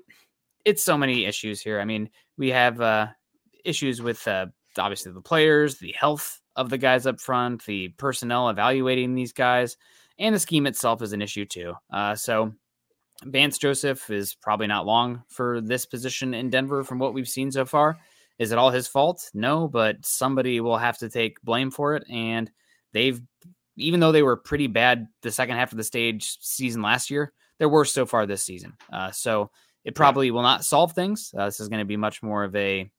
It's 0.66 0.82
so 0.82 0.98
many 0.98 1.26
issues 1.26 1.62
here. 1.62 1.80
I 1.80 1.86
mean, 1.86 2.10
we 2.36 2.50
have 2.50 2.82
uh, 2.82 3.10
issues 3.64 4.02
with 4.02 4.28
uh, 4.28 4.48
obviously 4.76 5.12
the 5.12 5.22
players, 5.22 5.78
the 5.78 5.94
health 5.96 6.42
of 6.56 6.72
the 6.72 6.80
guys 6.80 7.06
up 7.06 7.22
front, 7.22 7.64
the 7.66 7.90
personnel 7.90 8.50
evaluating 8.50 9.14
these 9.14 9.34
guys, 9.34 9.78
and 10.18 10.34
the 10.34 10.40
scheme 10.40 10.66
itself 10.66 11.04
is 11.04 11.14
an 11.14 11.22
issue 11.22 11.46
too. 11.46 11.76
Uh, 11.92 12.16
so 12.16 12.54
Vance 13.24 13.60
Joseph 13.60 14.10
is 14.10 14.34
probably 14.34 14.66
not 14.66 14.88
long 14.88 15.22
for 15.30 15.62
this 15.62 15.86
position 15.86 16.34
in 16.34 16.50
Denver 16.50 16.84
from 16.84 16.98
what 16.98 17.14
we've 17.14 17.30
seen 17.30 17.52
so 17.52 17.66
far. 17.66 18.00
Is 18.40 18.52
it 18.52 18.58
all 18.58 18.72
his 18.72 18.88
fault? 18.88 19.30
No, 19.34 19.68
but 19.68 20.06
somebody 20.06 20.60
will 20.60 20.78
have 20.78 20.98
to 21.00 21.10
take 21.10 21.42
blame 21.42 21.72
for 21.72 21.96
it. 21.96 22.04
And 22.10 22.52
they've, 22.92 23.22
even 23.78 24.00
though 24.00 24.12
they 24.12 24.24
were 24.24 24.38
pretty 24.38 24.68
bad 24.68 25.08
the 25.22 25.32
second 25.32 25.56
half 25.56 25.72
of 25.72 25.78
the 25.78 25.84
stage 25.84 26.38
season 26.42 26.82
last 26.82 27.10
year, 27.10 27.32
they're 27.58 27.70
worse 27.70 27.94
so 27.94 28.06
far 28.06 28.26
this 28.26 28.44
season. 28.44 28.74
Uh, 28.92 29.12
so 29.12 29.52
it 29.86 29.96
probably 29.96 30.32
will 30.32 30.42
not 30.42 30.66
solve 30.66 30.94
things. 30.94 31.34
Uh, 31.38 31.46
this 31.46 31.60
is 31.60 31.70
going 31.70 31.80
to 31.80 31.86
be 31.86 31.98
much 31.98 32.24
more 32.24 32.44
of 32.44 32.56
a 32.56 32.90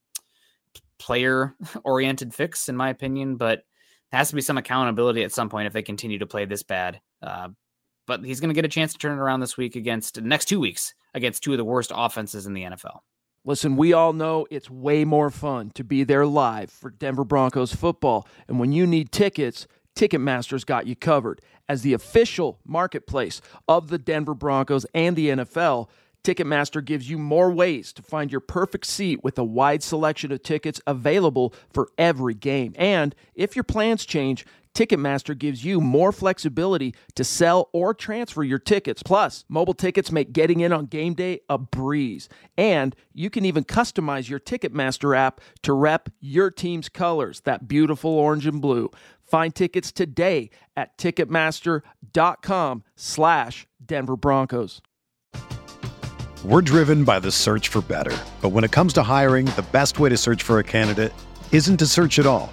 player 0.99 1.55
oriented 1.85 2.35
fix, 2.35 2.69
in 2.69 2.77
my 2.77 2.91
opinion, 2.91 3.37
but 3.37 3.63
there 4.11 4.19
has 4.19 4.29
to 4.29 4.35
be 4.35 4.41
some 4.41 4.59
accountability 4.59 5.25
at 5.25 5.33
some 5.33 5.49
point 5.49 5.67
if 5.67 5.73
they 5.73 5.83
continue 5.83 6.19
to 6.19 6.27
play 6.27 6.45
this 6.45 6.63
bad. 6.63 7.01
Uh, 7.23 7.49
but 8.07 8.25
he's 8.25 8.41
going 8.41 8.51
to 8.51 8.55
get 8.55 8.65
a 8.65 8.69
chance 8.69 8.93
to 8.93 8.99
turn 8.99 9.19
it 9.19 9.21
around 9.21 9.41
this 9.41 9.57
week 9.57 9.77
against 9.77 10.21
next 10.21 10.45
two 10.45 10.61
weeks 10.61 10.95
against 11.15 11.43
two 11.43 11.53
of 11.53 11.59
the 11.59 11.65
worst 11.65 11.93
offenses 11.95 12.47
in 12.47 12.53
the 12.53 12.65
NFL. 12.65 12.99
Listen, 13.47 13.77
we 13.77 13.93
all 13.93 14.15
know 14.15 14.47
it's 14.51 14.71
way 14.71 15.05
more 15.05 15.31
fun 15.31 15.71
to 15.75 15.85
be 15.85 16.03
there 16.03 16.25
live 16.25 16.71
for 16.71 16.89
Denver 16.91 17.25
Broncos 17.25 17.75
football. 17.75 18.27
And 18.49 18.59
when 18.59 18.73
you 18.73 18.87
need 18.87 19.13
tickets, 19.13 19.67
Ticketmaster's 19.95 20.65
got 20.65 20.87
you 20.87 20.97
covered. 20.97 21.43
As 21.69 21.83
the 21.83 21.93
official 21.93 22.59
marketplace 22.65 23.43
of 23.69 23.89
the 23.89 23.99
Denver 23.99 24.35
Broncos 24.35 24.87
and 24.95 25.15
the 25.15 25.29
NFL, 25.29 25.89
Ticketmaster 26.23 26.83
gives 26.83 27.11
you 27.11 27.19
more 27.19 27.51
ways 27.51 27.93
to 27.93 28.03
find 28.03 28.33
your 28.33 28.41
perfect 28.41 28.87
seat 28.87 29.23
with 29.23 29.39
a 29.39 29.45
wide 29.45 29.83
selection 29.83 30.33
of 30.33 30.43
tickets 30.43 30.81
available 30.87 31.53
for 31.71 31.91
every 31.99 32.35
game. 32.35 32.75
And 32.77 33.15
if 33.35 33.55
your 33.55 33.63
plans 33.63 34.07
change, 34.07 34.47
Ticketmaster 34.75 35.39
gives 35.39 35.65
you 35.65 35.81
more 35.81 36.11
flexibility 36.11 36.95
to 37.15 37.23
sell 37.23 37.71
or 37.73 37.95
transfer 37.95 38.43
your 38.43 38.59
tickets. 38.59 39.03
Plus, 39.03 39.45
mobile 39.49 39.75
tickets 39.75 40.11
make 40.11 40.33
getting 40.33 40.61
in 40.61 40.73
on 40.73 40.87
game 40.87 41.15
day 41.15 41.41
a 41.49 41.59
breeze. 41.59 42.29
And 42.59 42.97
you 43.13 43.31
can 43.31 43.45
even 43.45 43.65
customize 43.65 44.29
your 44.29 44.41
Ticketmaster 44.41 45.17
app 45.17 45.41
to 45.63 45.73
rep 45.73 46.11
your 46.21 46.51
team's 46.51 46.89
colors, 46.89 47.41
that 47.43 47.69
beautiful 47.69 48.11
orange 48.11 48.47
and 48.47 48.61
blue. 48.61 48.91
Find 49.23 49.55
tickets 49.55 49.93
today 49.93 50.51
at 50.77 50.99
ticketmaster.com 50.99 52.85
slash 52.97 53.67
Denver 53.85 54.17
Broncos. 54.17 54.83
We're 56.45 56.63
driven 56.63 57.05
by 57.05 57.21
the 57.21 57.31
search 57.31 57.69
for 57.69 57.81
better. 57.81 58.15
But 58.43 58.51
when 58.51 58.65
it 58.65 58.73
comes 58.73 58.93
to 58.95 59.03
hiring, 59.03 59.47
the 59.47 59.65
best 59.73 59.99
way 59.99 60.11
to 60.11 60.17
search 60.17 60.43
for 60.43 60.59
a 60.59 60.65
candidate 60.65 61.13
isn't 61.53 61.79
to 61.79 61.87
search 61.87 62.19
at 62.19 62.27
all. 62.27 62.53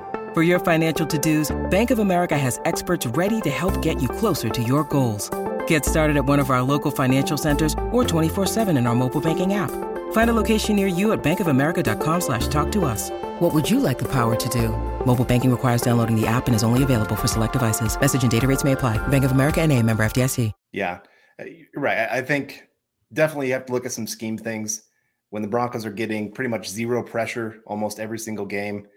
For 0.33 0.43
your 0.43 0.59
financial 0.59 1.05
to-dos, 1.05 1.51
Bank 1.69 1.91
of 1.91 1.99
America 1.99 2.37
has 2.37 2.61
experts 2.63 3.05
ready 3.05 3.41
to 3.41 3.49
help 3.49 3.81
get 3.81 4.01
you 4.01 4.07
closer 4.07 4.47
to 4.47 4.63
your 4.63 4.85
goals. 4.85 5.29
Get 5.67 5.83
started 5.83 6.15
at 6.15 6.23
one 6.23 6.39
of 6.39 6.49
our 6.49 6.61
local 6.61 6.89
financial 6.89 7.35
centers 7.37 7.73
or 7.91 8.05
24-7 8.05 8.69
in 8.77 8.87
our 8.87 8.95
mobile 8.95 9.19
banking 9.19 9.55
app. 9.55 9.71
Find 10.13 10.29
a 10.29 10.33
location 10.33 10.77
near 10.77 10.87
you 10.87 11.11
at 11.11 11.21
bankofamerica.com 11.21 12.21
slash 12.21 12.47
talk 12.47 12.71
to 12.71 12.85
us. 12.85 13.09
What 13.39 13.53
would 13.53 13.69
you 13.69 13.81
like 13.81 13.99
the 13.99 14.07
power 14.07 14.37
to 14.37 14.49
do? 14.49 14.69
Mobile 15.05 15.25
banking 15.25 15.51
requires 15.51 15.81
downloading 15.81 16.15
the 16.15 16.27
app 16.27 16.47
and 16.47 16.55
is 16.55 16.63
only 16.63 16.83
available 16.83 17.17
for 17.17 17.27
select 17.27 17.51
devices. 17.51 17.99
Message 17.99 18.21
and 18.21 18.31
data 18.31 18.47
rates 18.47 18.63
may 18.63 18.71
apply. 18.71 19.05
Bank 19.09 19.25
of 19.25 19.31
America 19.33 19.59
and 19.59 19.69
a 19.69 19.83
member 19.83 20.01
FDIC. 20.01 20.53
Yeah, 20.71 20.99
uh, 21.41 21.43
right. 21.75 22.07
I 22.09 22.21
think 22.21 22.69
definitely 23.11 23.47
you 23.47 23.53
have 23.53 23.65
to 23.65 23.73
look 23.73 23.85
at 23.85 23.91
some 23.91 24.07
scheme 24.07 24.37
things 24.37 24.83
when 25.29 25.41
the 25.41 25.49
Broncos 25.49 25.85
are 25.85 25.91
getting 25.91 26.31
pretty 26.31 26.49
much 26.49 26.69
zero 26.69 27.03
pressure 27.03 27.61
almost 27.65 27.99
every 27.99 28.19
single 28.19 28.45
game. 28.45 28.87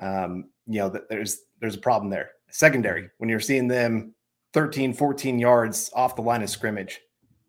Um, 0.00 0.46
you 0.66 0.80
know, 0.80 0.94
there's 1.08 1.40
there's 1.60 1.76
a 1.76 1.80
problem 1.80 2.10
there. 2.10 2.30
Secondary, 2.50 3.08
when 3.18 3.30
you're 3.30 3.40
seeing 3.40 3.66
them 3.66 4.14
13, 4.52 4.92
14 4.92 5.38
yards 5.38 5.90
off 5.94 6.16
the 6.16 6.22
line 6.22 6.42
of 6.42 6.50
scrimmage, 6.50 7.00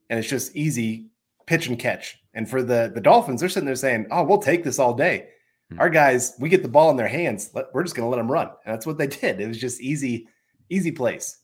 and 0.09 0.19
it's 0.19 0.29
just 0.29 0.55
easy 0.55 1.07
pitch 1.45 1.67
and 1.67 1.77
catch. 1.77 2.17
And 2.33 2.49
for 2.49 2.63
the 2.63 2.91
the 2.93 3.01
Dolphins, 3.01 3.39
they're 3.39 3.49
sitting 3.49 3.65
there 3.65 3.75
saying, 3.75 4.07
"Oh, 4.11 4.23
we'll 4.23 4.37
take 4.39 4.63
this 4.63 4.79
all 4.79 4.93
day." 4.93 5.29
Hmm. 5.71 5.79
Our 5.79 5.89
guys, 5.89 6.35
we 6.39 6.49
get 6.49 6.63
the 6.63 6.69
ball 6.69 6.89
in 6.89 6.97
their 6.97 7.07
hands. 7.07 7.51
Let, 7.53 7.65
we're 7.73 7.83
just 7.83 7.95
going 7.95 8.05
to 8.05 8.09
let 8.09 8.17
them 8.17 8.31
run, 8.31 8.47
and 8.65 8.73
that's 8.73 8.85
what 8.85 8.97
they 8.97 9.07
did. 9.21 9.39
It 9.39 9.47
was 9.47 9.59
just 9.59 9.81
easy, 9.81 10.27
easy 10.69 10.91
plays. 10.91 11.37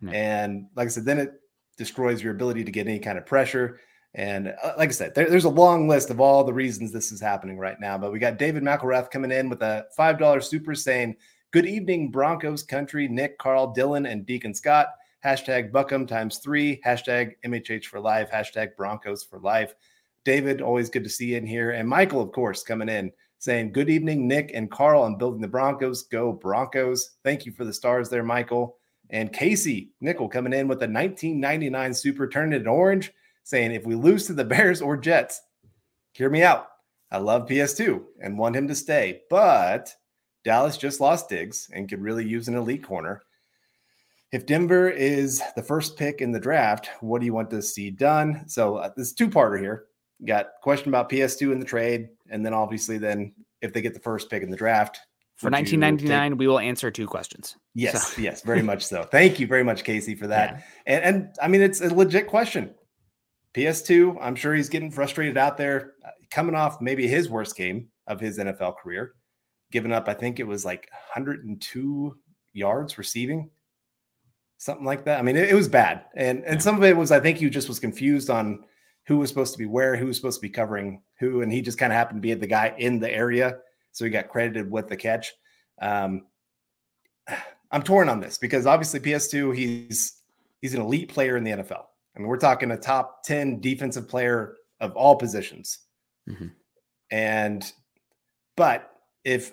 Hmm. 0.00 0.14
And 0.14 0.66
like 0.74 0.86
I 0.86 0.90
said, 0.90 1.04
then 1.04 1.18
it 1.18 1.32
destroys 1.76 2.22
your 2.22 2.32
ability 2.32 2.64
to 2.64 2.70
get 2.70 2.86
any 2.86 2.98
kind 2.98 3.18
of 3.18 3.26
pressure. 3.26 3.80
And 4.16 4.54
uh, 4.62 4.72
like 4.78 4.88
I 4.88 4.92
said, 4.92 5.14
there, 5.14 5.28
there's 5.28 5.44
a 5.44 5.50
long 5.50 5.88
list 5.88 6.08
of 6.08 6.20
all 6.20 6.42
the 6.42 6.52
reasons 6.52 6.90
this 6.90 7.12
is 7.12 7.20
happening 7.20 7.58
right 7.58 7.78
now. 7.78 7.98
But 7.98 8.12
we 8.12 8.18
got 8.18 8.38
David 8.38 8.62
McElrath 8.62 9.10
coming 9.10 9.30
in 9.30 9.50
with 9.50 9.62
a 9.62 9.86
$5 9.96 10.42
super 10.42 10.74
saying, 10.74 11.16
Good 11.52 11.66
evening, 11.66 12.10
Broncos 12.10 12.62
country, 12.62 13.08
Nick, 13.08 13.38
Carl, 13.38 13.74
Dylan, 13.74 14.10
and 14.10 14.26
Deacon 14.26 14.54
Scott. 14.54 14.88
Hashtag 15.24 15.70
Buckham 15.70 16.06
times 16.06 16.38
three. 16.38 16.80
Hashtag 16.84 17.34
MHH 17.44 17.84
for 17.84 18.00
life. 18.00 18.30
Hashtag 18.30 18.74
Broncos 18.76 19.22
for 19.22 19.38
life. 19.38 19.74
David, 20.24 20.62
always 20.62 20.88
good 20.88 21.04
to 21.04 21.10
see 21.10 21.32
you 21.32 21.36
in 21.36 21.46
here. 21.46 21.70
And 21.72 21.88
Michael, 21.88 22.22
of 22.22 22.32
course, 22.32 22.62
coming 22.62 22.88
in 22.88 23.12
saying, 23.38 23.72
Good 23.72 23.90
evening, 23.90 24.26
Nick 24.26 24.50
and 24.54 24.70
Carl. 24.70 25.04
I'm 25.04 25.18
building 25.18 25.42
the 25.42 25.48
Broncos. 25.48 26.04
Go 26.04 26.32
Broncos. 26.32 27.16
Thank 27.22 27.44
you 27.44 27.52
for 27.52 27.66
the 27.66 27.72
stars 27.72 28.08
there, 28.08 28.24
Michael. 28.24 28.78
And 29.10 29.32
Casey 29.32 29.90
Nickel 30.00 30.28
coming 30.28 30.54
in 30.54 30.68
with 30.68 30.78
a 30.78 30.88
1999 30.88 31.92
super, 31.92 32.28
turning 32.28 32.58
it 32.58 32.66
orange 32.66 33.12
saying 33.46 33.70
if 33.70 33.86
we 33.86 33.94
lose 33.94 34.26
to 34.26 34.32
the 34.32 34.44
Bears 34.44 34.82
or 34.82 34.96
Jets, 34.96 35.40
hear 36.12 36.28
me 36.28 36.42
out. 36.42 36.66
I 37.12 37.18
love 37.18 37.46
PS2 37.46 38.02
and 38.20 38.36
want 38.36 38.56
him 38.56 38.66
to 38.66 38.74
stay, 38.74 39.20
but 39.30 39.94
Dallas 40.44 40.76
just 40.76 41.00
lost 41.00 41.28
Diggs 41.28 41.70
and 41.72 41.88
could 41.88 42.02
really 42.02 42.26
use 42.26 42.48
an 42.48 42.56
elite 42.56 42.82
corner. 42.82 43.22
If 44.32 44.46
Denver 44.46 44.90
is 44.90 45.40
the 45.54 45.62
first 45.62 45.96
pick 45.96 46.20
in 46.20 46.32
the 46.32 46.40
draft, 46.40 46.90
what 47.00 47.20
do 47.20 47.26
you 47.26 47.32
want 47.32 47.48
to 47.50 47.62
see 47.62 47.88
done? 47.88 48.48
So 48.48 48.78
uh, 48.78 48.90
this 48.96 49.12
two-parter 49.12 49.60
here. 49.60 49.84
You 50.18 50.26
got 50.26 50.48
question 50.60 50.88
about 50.88 51.08
PS2 51.08 51.52
in 51.52 51.60
the 51.60 51.66
trade, 51.66 52.08
and 52.28 52.44
then 52.44 52.52
obviously 52.52 52.98
then 52.98 53.32
if 53.60 53.72
they 53.72 53.80
get 53.80 53.94
the 53.94 54.00
first 54.00 54.28
pick 54.28 54.42
in 54.42 54.50
the 54.50 54.56
draft. 54.56 54.98
For 55.36 55.50
1999, 55.50 56.36
we 56.36 56.48
will 56.48 56.58
answer 56.58 56.90
two 56.90 57.06
questions. 57.06 57.56
Yes, 57.74 58.14
so. 58.14 58.22
yes, 58.22 58.42
very 58.42 58.62
much 58.62 58.84
so. 58.84 59.04
Thank 59.04 59.38
you 59.38 59.46
very 59.46 59.62
much, 59.62 59.84
Casey, 59.84 60.16
for 60.16 60.26
that. 60.26 60.64
Yeah. 60.86 60.96
And, 60.96 61.04
and 61.04 61.36
I 61.40 61.46
mean, 61.46 61.60
it's 61.60 61.80
a 61.80 61.94
legit 61.94 62.26
question. 62.26 62.74
PS2, 63.56 64.18
I'm 64.20 64.36
sure 64.36 64.54
he's 64.54 64.68
getting 64.68 64.90
frustrated 64.90 65.38
out 65.38 65.56
there, 65.56 65.94
uh, 66.04 66.10
coming 66.30 66.54
off 66.54 66.82
maybe 66.82 67.08
his 67.08 67.30
worst 67.30 67.56
game 67.56 67.88
of 68.06 68.20
his 68.20 68.38
NFL 68.38 68.76
career, 68.76 69.14
giving 69.72 69.92
up, 69.92 70.08
I 70.08 70.14
think 70.14 70.38
it 70.38 70.46
was 70.46 70.64
like 70.64 70.90
102 71.14 72.18
yards 72.52 72.98
receiving, 72.98 73.50
something 74.58 74.84
like 74.84 75.06
that. 75.06 75.18
I 75.18 75.22
mean, 75.22 75.36
it, 75.36 75.48
it 75.48 75.54
was 75.54 75.68
bad. 75.68 76.04
And 76.14 76.44
and 76.44 76.62
some 76.62 76.76
of 76.76 76.84
it 76.84 76.96
was, 76.96 77.10
I 77.10 77.20
think 77.20 77.38
he 77.38 77.48
just 77.48 77.68
was 77.68 77.80
confused 77.80 78.28
on 78.28 78.64
who 79.06 79.16
was 79.16 79.30
supposed 79.30 79.52
to 79.54 79.58
be 79.58 79.66
where, 79.66 79.96
who 79.96 80.06
was 80.06 80.16
supposed 80.16 80.40
to 80.40 80.46
be 80.46 80.50
covering 80.50 81.02
who. 81.18 81.40
And 81.40 81.50
he 81.50 81.62
just 81.62 81.78
kind 81.78 81.92
of 81.92 81.96
happened 81.96 82.18
to 82.18 82.28
be 82.28 82.34
the 82.34 82.46
guy 82.46 82.74
in 82.76 82.98
the 82.98 83.10
area. 83.10 83.58
So 83.92 84.04
he 84.04 84.10
got 84.10 84.28
credited 84.28 84.70
with 84.70 84.88
the 84.88 84.96
catch. 84.96 85.32
Um, 85.80 86.26
I'm 87.70 87.82
torn 87.82 88.08
on 88.08 88.20
this 88.20 88.38
because 88.38 88.66
obviously 88.66 89.00
PS2, 89.00 89.56
he's 89.56 90.20
he's 90.60 90.74
an 90.74 90.82
elite 90.82 91.08
player 91.08 91.36
in 91.36 91.44
the 91.44 91.50
NFL. 91.52 91.84
I 92.16 92.20
mean, 92.20 92.28
we're 92.28 92.38
talking 92.38 92.70
a 92.70 92.78
top 92.78 93.22
10 93.24 93.60
defensive 93.60 94.08
player 94.08 94.56
of 94.80 94.92
all 94.96 95.16
positions. 95.16 95.78
Mm-hmm. 96.28 96.46
And, 97.10 97.72
but 98.56 98.90
if, 99.24 99.52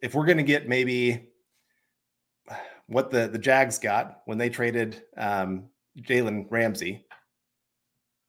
if 0.00 0.14
we're 0.14 0.26
going 0.26 0.36
to 0.36 0.44
get 0.44 0.68
maybe 0.68 1.30
what 2.86 3.10
the, 3.10 3.26
the 3.28 3.38
Jags 3.38 3.78
got 3.78 4.20
when 4.26 4.38
they 4.38 4.48
traded 4.48 5.02
um, 5.16 5.64
Jalen 6.00 6.46
Ramsey, 6.50 7.04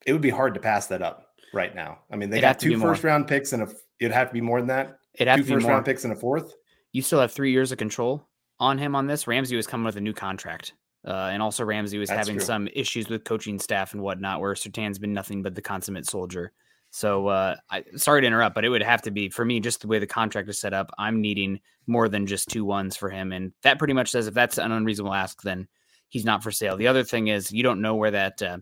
it 0.06 0.13
would 0.13 0.22
be 0.22 0.29
hard 0.29 0.53
to 0.56 0.60
pass 0.60 0.88
that 0.88 1.01
up 1.01 1.27
right 1.53 1.75
now. 1.75 2.00
I 2.12 2.15
mean, 2.15 2.29
they 2.29 2.38
it'd 2.38 2.50
got 2.50 2.60
two 2.60 2.79
first 2.79 3.03
more. 3.03 3.12
round 3.12 3.27
picks 3.27 3.53
and 3.53 3.63
a, 3.63 3.70
it'd 4.00 4.13
have 4.13 4.29
to 4.29 4.34
be 4.34 4.41
more 4.41 4.60
than 4.60 4.67
that. 4.70 5.00
It'd 5.13 5.27
have 5.27 5.39
two 5.39 5.46
to 5.46 5.53
first 5.53 5.67
round 5.67 5.86
picks 5.86 6.03
and 6.03 6.13
a 6.13 6.15
fourth. 6.15 6.53
You 6.91 7.01
still 7.01 7.20
have 7.20 7.32
three 7.32 7.51
years 7.51 7.72
of 7.72 7.77
control 7.77 8.27
on 8.60 8.77
him 8.77 8.96
on 8.96 9.08
this. 9.08 9.27
Ramsey 9.27 9.56
was 9.56 9.67
coming 9.67 9.86
with 9.86 9.98
a 9.98 10.01
new 10.01 10.13
contract. 10.13 10.74
Uh, 11.08 11.30
and 11.32 11.42
also 11.42 11.64
Ramsey 11.64 11.98
was 11.98 12.10
That's 12.10 12.20
having 12.20 12.36
true. 12.36 12.46
some 12.46 12.68
issues 12.74 13.08
with 13.08 13.24
coaching 13.24 13.60
staff 13.60 13.94
and 13.94 14.04
whatnot, 14.04 14.42
where 14.42 14.54
Surtain's 14.56 15.00
been 15.00 15.14
nothing 15.14 15.42
but 15.42 15.56
the 15.56 15.62
consummate 15.62 16.06
soldier. 16.06 16.52
So 16.92 17.28
uh, 17.28 17.56
I 17.70 17.86
sorry 17.96 18.22
to 18.22 18.28
interrupt, 18.28 18.56
but 18.56 18.66
it 18.66 18.70
would 18.70 18.84
have 18.84 19.02
to 19.04 19.12
be 19.12 19.30
for 19.30 19.46
me 19.46 19.60
just 19.60 19.82
the 19.82 19.88
way 19.88 20.00
the 20.00 20.08
contract 20.08 20.50
is 20.50 20.60
set 20.60 20.74
up. 20.74 20.92
I'm 20.98 21.22
needing 21.22 21.62
more 21.86 22.10
than 22.10 22.28
just 22.28 22.50
two 22.50 22.66
ones 22.66 22.98
for 22.98 23.10
him, 23.10 23.32
and 23.32 23.54
that 23.62 23.78
pretty 23.78 23.94
much 23.94 24.10
says 24.10 24.28
if 24.28 24.34
that's 24.34 24.58
an 24.58 24.72
unreasonable 24.72 25.14
ask, 25.14 25.42
then 25.44 25.68
he's 26.10 26.26
not 26.26 26.44
for 26.44 26.52
sale. 26.52 26.76
The 26.76 26.88
other 26.88 27.04
thing 27.04 27.28
is 27.28 27.52
you 27.52 27.64
don't 27.64 27.82
know 27.82 27.96
where 27.96 28.12
that 28.12 28.42
uh, 28.42 28.58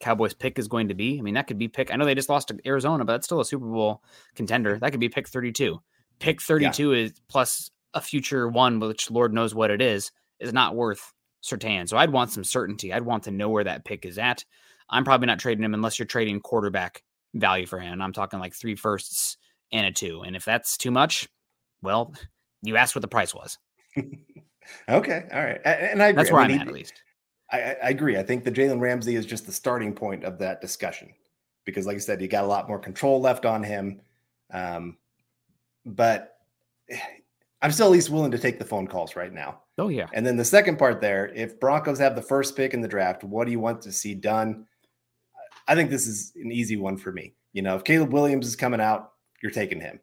Cowboys 0.00 0.34
pick 0.34 0.58
is 0.58 0.68
going 0.68 0.88
to 0.88 0.94
be. 0.94 1.18
I 1.18 1.22
mean, 1.22 1.34
that 1.34 1.46
could 1.46 1.58
be 1.58 1.68
pick. 1.68 1.92
I 1.92 1.96
know 1.96 2.04
they 2.04 2.14
just 2.14 2.28
lost 2.28 2.48
to 2.48 2.58
Arizona, 2.66 3.04
but 3.04 3.14
that's 3.14 3.26
still 3.26 3.40
a 3.40 3.44
Super 3.44 3.66
Bowl 3.66 4.02
contender. 4.34 4.78
That 4.78 4.90
could 4.90 5.00
be 5.00 5.08
pick 5.08 5.28
32. 5.28 5.80
Pick 6.18 6.42
32 6.42 6.92
yeah. 6.92 7.04
is 7.04 7.12
plus 7.28 7.70
a 7.94 8.00
future 8.00 8.48
one, 8.48 8.80
which 8.80 9.10
Lord 9.10 9.32
knows 9.32 9.54
what 9.54 9.70
it 9.70 9.80
is, 9.80 10.10
is 10.40 10.52
not 10.52 10.74
worth 10.74 11.12
Surtain. 11.42 11.88
So 11.88 11.96
I'd 11.96 12.10
want 12.10 12.30
some 12.30 12.44
certainty. 12.44 12.92
I'd 12.92 13.02
want 13.02 13.24
to 13.24 13.30
know 13.30 13.48
where 13.48 13.64
that 13.64 13.84
pick 13.84 14.04
is 14.04 14.18
at. 14.18 14.44
I'm 14.88 15.04
probably 15.04 15.26
not 15.26 15.38
trading 15.38 15.64
him 15.64 15.74
unless 15.74 15.98
you're 15.98 16.06
trading 16.06 16.40
quarterback 16.40 17.02
value 17.34 17.66
for 17.66 17.78
him. 17.78 18.00
I'm 18.00 18.12
talking 18.12 18.38
like 18.38 18.54
three 18.54 18.76
firsts 18.76 19.36
and 19.72 19.86
a 19.86 19.92
two. 19.92 20.22
And 20.22 20.36
if 20.36 20.44
that's 20.44 20.76
too 20.76 20.90
much, 20.90 21.28
well, 21.82 22.14
you 22.62 22.76
asked 22.76 22.94
what 22.94 23.02
the 23.02 23.08
price 23.08 23.34
was. 23.34 23.58
okay. 24.88 25.24
All 25.32 25.42
right. 25.42 25.60
And 25.64 26.02
I 26.02 26.08
agree. 26.08 26.22
That's 26.22 26.32
where 26.32 26.42
I 26.42 26.48
mean, 26.48 26.56
I'm 26.56 26.62
at, 26.62 26.68
at 26.68 26.74
least. 26.74 27.02
I, 27.50 27.76
I 27.82 27.88
agree. 27.90 28.16
I 28.16 28.22
think 28.22 28.44
the 28.44 28.52
Jalen 28.52 28.80
Ramsey 28.80 29.16
is 29.16 29.26
just 29.26 29.46
the 29.46 29.52
starting 29.52 29.94
point 29.94 30.24
of 30.24 30.38
that 30.38 30.60
discussion 30.60 31.12
because, 31.64 31.86
like 31.86 31.96
I 31.96 32.00
said, 32.00 32.20
you 32.20 32.28
got 32.28 32.44
a 32.44 32.46
lot 32.46 32.68
more 32.68 32.78
control 32.78 33.20
left 33.20 33.44
on 33.44 33.62
him. 33.62 34.00
Um, 34.52 34.96
but 35.84 36.36
I'm 37.62 37.70
still 37.70 37.86
at 37.86 37.92
least 37.92 38.10
willing 38.10 38.32
to 38.32 38.38
take 38.38 38.58
the 38.58 38.64
phone 38.64 38.88
calls 38.88 39.14
right 39.14 39.32
now. 39.32 39.61
Oh, 39.78 39.88
yeah. 39.88 40.06
And 40.12 40.26
then 40.26 40.36
the 40.36 40.44
second 40.44 40.78
part 40.78 41.00
there 41.00 41.28
if 41.34 41.58
Broncos 41.58 41.98
have 41.98 42.14
the 42.14 42.22
first 42.22 42.56
pick 42.56 42.74
in 42.74 42.80
the 42.80 42.88
draft, 42.88 43.24
what 43.24 43.46
do 43.46 43.52
you 43.52 43.60
want 43.60 43.80
to 43.82 43.92
see 43.92 44.14
done? 44.14 44.66
I 45.66 45.74
think 45.74 45.90
this 45.90 46.06
is 46.06 46.32
an 46.36 46.52
easy 46.52 46.76
one 46.76 46.96
for 46.96 47.12
me. 47.12 47.34
You 47.52 47.62
know, 47.62 47.76
if 47.76 47.84
Caleb 47.84 48.12
Williams 48.12 48.46
is 48.46 48.56
coming 48.56 48.80
out, 48.80 49.12
you're 49.42 49.52
taking 49.52 49.80
him. 49.80 50.00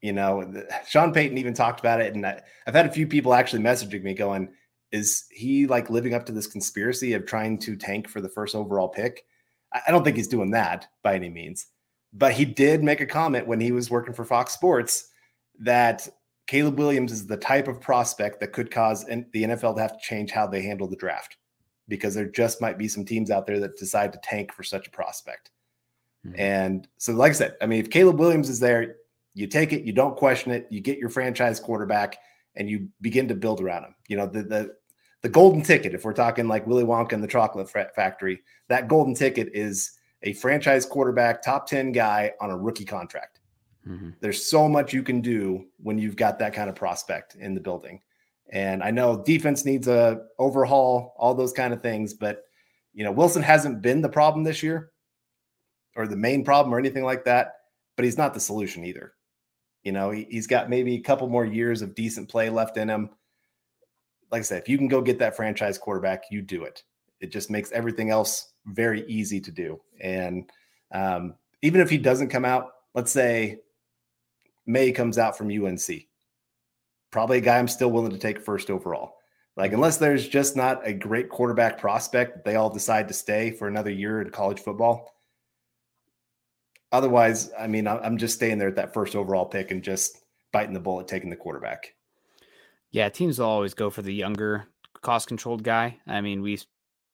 You 0.00 0.12
know, 0.12 0.44
the, 0.44 0.66
Sean 0.88 1.12
Payton 1.12 1.36
even 1.36 1.52
talked 1.52 1.80
about 1.80 2.00
it. 2.00 2.14
And 2.14 2.26
I, 2.26 2.40
I've 2.66 2.74
had 2.74 2.86
a 2.86 2.92
few 2.92 3.06
people 3.06 3.34
actually 3.34 3.62
messaging 3.62 4.02
me 4.02 4.14
going, 4.14 4.48
is 4.92 5.24
he 5.30 5.66
like 5.66 5.90
living 5.90 6.14
up 6.14 6.26
to 6.26 6.32
this 6.32 6.46
conspiracy 6.46 7.12
of 7.12 7.26
trying 7.26 7.58
to 7.58 7.76
tank 7.76 8.08
for 8.08 8.20
the 8.20 8.28
first 8.28 8.54
overall 8.54 8.88
pick? 8.88 9.24
I 9.72 9.90
don't 9.90 10.02
think 10.02 10.16
he's 10.16 10.28
doing 10.28 10.50
that 10.52 10.88
by 11.02 11.14
any 11.14 11.28
means. 11.28 11.66
But 12.12 12.32
he 12.32 12.44
did 12.44 12.82
make 12.82 13.00
a 13.00 13.06
comment 13.06 13.46
when 13.46 13.60
he 13.60 13.70
was 13.72 13.90
working 13.90 14.14
for 14.14 14.24
Fox 14.24 14.52
Sports 14.52 15.08
that 15.60 16.08
Caleb 16.50 16.80
Williams 16.80 17.12
is 17.12 17.28
the 17.28 17.36
type 17.36 17.68
of 17.68 17.80
prospect 17.80 18.40
that 18.40 18.52
could 18.52 18.72
cause 18.72 19.04
the 19.04 19.44
NFL 19.44 19.76
to 19.76 19.82
have 19.82 19.92
to 19.92 20.00
change 20.02 20.32
how 20.32 20.48
they 20.48 20.62
handle 20.62 20.88
the 20.88 20.96
draft 20.96 21.36
because 21.86 22.12
there 22.12 22.26
just 22.26 22.60
might 22.60 22.76
be 22.76 22.88
some 22.88 23.04
teams 23.04 23.30
out 23.30 23.46
there 23.46 23.60
that 23.60 23.76
decide 23.76 24.12
to 24.12 24.18
tank 24.24 24.52
for 24.52 24.64
such 24.64 24.88
a 24.88 24.90
prospect. 24.90 25.52
Mm-hmm. 26.26 26.40
And 26.40 26.88
so, 26.98 27.12
like 27.12 27.30
I 27.30 27.34
said, 27.34 27.56
I 27.62 27.66
mean, 27.66 27.78
if 27.78 27.88
Caleb 27.88 28.18
Williams 28.18 28.48
is 28.48 28.58
there, 28.58 28.96
you 29.32 29.46
take 29.46 29.72
it, 29.72 29.84
you 29.84 29.92
don't 29.92 30.16
question 30.16 30.50
it, 30.50 30.66
you 30.70 30.80
get 30.80 30.98
your 30.98 31.08
franchise 31.08 31.60
quarterback, 31.60 32.18
and 32.56 32.68
you 32.68 32.88
begin 33.00 33.28
to 33.28 33.36
build 33.36 33.60
around 33.60 33.84
him. 33.84 33.94
You 34.08 34.16
know, 34.16 34.26
the 34.26 34.42
the 34.42 34.74
the 35.22 35.28
golden 35.28 35.62
ticket, 35.62 35.94
if 35.94 36.04
we're 36.04 36.12
talking 36.14 36.48
like 36.48 36.66
Willy 36.66 36.82
Wonka 36.82 37.12
and 37.12 37.22
the 37.22 37.28
Chocolate 37.28 37.70
Factory, 37.70 38.40
that 38.66 38.88
golden 38.88 39.14
ticket 39.14 39.50
is 39.54 39.92
a 40.24 40.32
franchise 40.32 40.84
quarterback, 40.84 41.42
top 41.42 41.68
10 41.68 41.92
guy 41.92 42.32
on 42.40 42.50
a 42.50 42.56
rookie 42.56 42.84
contract. 42.84 43.39
Mm-hmm. 43.86 44.10
There's 44.20 44.46
so 44.46 44.68
much 44.68 44.92
you 44.92 45.02
can 45.02 45.20
do 45.20 45.66
when 45.78 45.98
you've 45.98 46.16
got 46.16 46.38
that 46.38 46.54
kind 46.54 46.68
of 46.68 46.76
prospect 46.76 47.36
in 47.36 47.54
the 47.54 47.60
building. 47.60 48.00
And 48.52 48.82
I 48.82 48.90
know 48.90 49.22
defense 49.24 49.64
needs 49.64 49.88
a 49.88 50.22
overhaul, 50.38 51.14
all 51.18 51.34
those 51.34 51.52
kind 51.52 51.72
of 51.72 51.80
things, 51.80 52.14
but 52.14 52.42
you 52.92 53.04
know, 53.04 53.12
Wilson 53.12 53.42
hasn't 53.42 53.82
been 53.82 54.00
the 54.00 54.08
problem 54.08 54.44
this 54.44 54.62
year 54.62 54.90
or 55.96 56.06
the 56.06 56.16
main 56.16 56.44
problem 56.44 56.74
or 56.74 56.78
anything 56.78 57.04
like 57.04 57.24
that, 57.24 57.54
but 57.96 58.04
he's 58.04 58.18
not 58.18 58.34
the 58.34 58.40
solution 58.40 58.84
either. 58.84 59.12
You 59.84 59.92
know, 59.92 60.10
he, 60.10 60.26
has 60.34 60.46
got 60.46 60.68
maybe 60.68 60.96
a 60.96 61.00
couple 61.00 61.28
more 61.28 61.44
years 61.44 61.80
of 61.80 61.94
decent 61.94 62.28
play 62.28 62.50
left 62.50 62.76
in 62.76 62.88
him 62.88 63.10
like 64.30 64.40
I 64.40 64.42
said, 64.42 64.62
if 64.62 64.68
you 64.68 64.78
can 64.78 64.88
go 64.88 65.00
get 65.00 65.18
that 65.18 65.36
franchise 65.36 65.78
quarterback, 65.78 66.24
you 66.30 66.42
do 66.42 66.64
it. 66.64 66.84
It 67.20 67.32
just 67.32 67.50
makes 67.50 67.72
everything 67.72 68.10
else 68.10 68.52
very 68.66 69.04
easy 69.06 69.40
to 69.40 69.50
do. 69.50 69.80
And 70.00 70.48
um, 70.92 71.34
even 71.62 71.80
if 71.80 71.90
he 71.90 71.98
doesn't 71.98 72.28
come 72.28 72.44
out, 72.44 72.70
let's 72.94 73.12
say 73.12 73.58
Maye 74.70 74.92
comes 74.92 75.18
out 75.18 75.36
from 75.36 75.50
UNC, 75.50 75.88
probably 77.10 77.38
a 77.38 77.42
guy 77.42 77.58
I'm 77.58 77.68
still 77.68 77.90
willing 77.90 78.12
to 78.12 78.18
take 78.18 78.40
first 78.40 78.70
overall. 78.70 79.16
Like, 79.56 79.72
unless 79.72 79.96
there's 79.96 80.28
just 80.28 80.56
not 80.56 80.86
a 80.86 80.92
great 80.92 81.28
quarterback 81.28 81.78
prospect 81.78 82.44
they 82.44 82.56
all 82.56 82.70
decide 82.70 83.08
to 83.08 83.14
stay 83.14 83.50
for 83.50 83.68
another 83.68 83.90
year 83.90 84.22
in 84.22 84.30
college 84.30 84.60
football. 84.60 85.14
Otherwise, 86.92 87.50
I 87.58 87.66
mean, 87.66 87.86
I'm 87.86 88.16
just 88.16 88.34
staying 88.34 88.58
there 88.58 88.68
at 88.68 88.76
that 88.76 88.94
first 88.94 89.14
overall 89.14 89.46
pick 89.46 89.70
and 89.70 89.82
just 89.82 90.24
biting 90.52 90.74
the 90.74 90.80
bullet, 90.80 91.08
taking 91.08 91.30
the 91.30 91.36
quarterback. 91.36 91.94
Yeah, 92.90 93.08
teams 93.08 93.38
will 93.38 93.46
always 93.46 93.74
go 93.74 93.90
for 93.90 94.02
the 94.02 94.14
younger, 94.14 94.66
cost 95.00 95.28
controlled 95.28 95.62
guy. 95.62 95.98
I 96.06 96.20
mean, 96.20 96.42
we, 96.42 96.58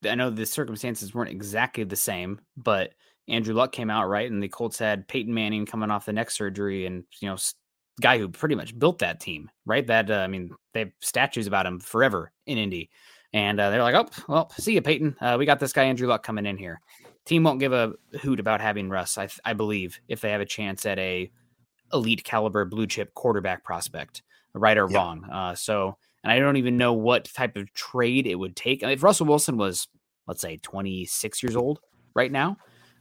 I 0.09 0.15
know 0.15 0.31
the 0.31 0.47
circumstances 0.47 1.15
weren't 1.15 1.31
exactly 1.31 1.85
the 1.85 1.97
same, 1.97 2.41
but 2.57 2.93
Andrew 3.29 3.55
Luck 3.55 3.73
came 3.73 3.91
out 3.91 4.09
right, 4.09 4.31
and 4.31 4.43
the 4.43 4.49
Colts 4.49 4.79
had 4.79 5.09
Peyton 5.09 5.35
Manning 5.35 5.67
coming 5.67 5.91
off 5.91 6.07
the 6.07 6.13
neck 6.13 6.31
surgery, 6.31 6.87
and 6.87 7.05
you 7.21 7.29
know, 7.29 7.37
guy 8.01 8.19
who 8.19 8.29
pretty 8.29 8.55
much 8.55 8.79
built 8.79 8.99
that 9.01 9.21
team, 9.21 9.51
right? 9.65 9.87
That 9.87 10.11
uh, 10.11 10.15
I 10.17 10.27
mean, 10.27 10.51
they 10.73 10.81
have 10.81 10.93
statues 11.01 11.47
about 11.47 11.67
him 11.67 11.81
forever 11.81 12.33
in 12.47 12.59
Indy, 12.59 12.91
and 13.33 13.59
uh, 13.61 13.71
they're 13.71 13.83
like, 13.83 13.95
oh, 13.95 14.09
well, 14.29 14.53
see 14.59 14.75
you, 14.75 14.83
Peyton. 14.83 15.17
Uh, 15.21 15.37
we 15.39 15.47
got 15.47 15.61
this 15.61 15.73
guy 15.73 15.85
Andrew 15.85 16.09
Luck 16.09 16.23
coming 16.23 16.47
in 16.47 16.57
here. 16.57 16.81
Team 17.25 17.43
won't 17.43 17.61
give 17.61 17.73
a 17.73 17.93
hoot 18.21 18.39
about 18.39 18.61
having 18.61 18.89
Russ, 18.89 19.19
I, 19.19 19.29
I 19.45 19.53
believe, 19.53 19.99
if 20.07 20.21
they 20.21 20.31
have 20.31 20.41
a 20.41 20.47
chance 20.47 20.87
at 20.87 20.99
a 20.99 21.31
elite 21.93 22.25
caliber 22.25 22.65
blue 22.65 22.87
chip 22.87 23.15
quarterback 23.15 23.65
prospect 23.65 24.23
right 24.55 24.79
or 24.79 24.89
yeah. 24.91 24.97
wrong. 24.97 25.25
Uh, 25.25 25.55
so, 25.55 25.97
and 26.23 26.33
I 26.33 26.39
don't 26.39 26.57
even 26.57 26.77
know 26.77 26.93
what 26.93 27.25
type 27.33 27.57
of 27.57 27.73
trade 27.75 28.27
it 28.27 28.37
would 28.37 28.57
take. 28.57 28.83
If 28.83 29.03
Russell 29.03 29.27
Wilson 29.27 29.57
was, 29.57 29.89
let's 30.27 30.41
say, 30.41 30.59
26 30.63 31.43
years 31.43 31.57
old 31.57 31.81
right 32.15 32.31
now, 32.33 32.57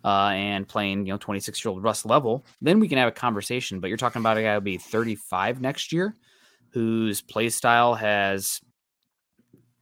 uh, 0.06 0.30
and 0.34 0.68
playing, 0.68 1.08
you 1.08 1.12
know, 1.12 1.18
26 1.18 1.66
year 1.66 1.72
old 1.72 1.84
Russ 1.84 2.06
level, 2.06 2.46
then 2.62 2.80
we 2.80 2.88
can 2.88 3.00
have 3.00 3.08
a 3.08 3.12
conversation. 3.12 3.80
But 3.80 3.88
you're 3.88 3.98
talking 3.98 4.20
about 4.20 4.38
a 4.38 4.44
guy 4.44 4.52
who'll 4.54 4.62
be 4.62 4.78
35 4.78 5.62
next 5.62 5.92
year, 5.92 6.16
whose 6.70 7.22
play 7.22 7.50
style 7.50 7.96
has 7.96 8.62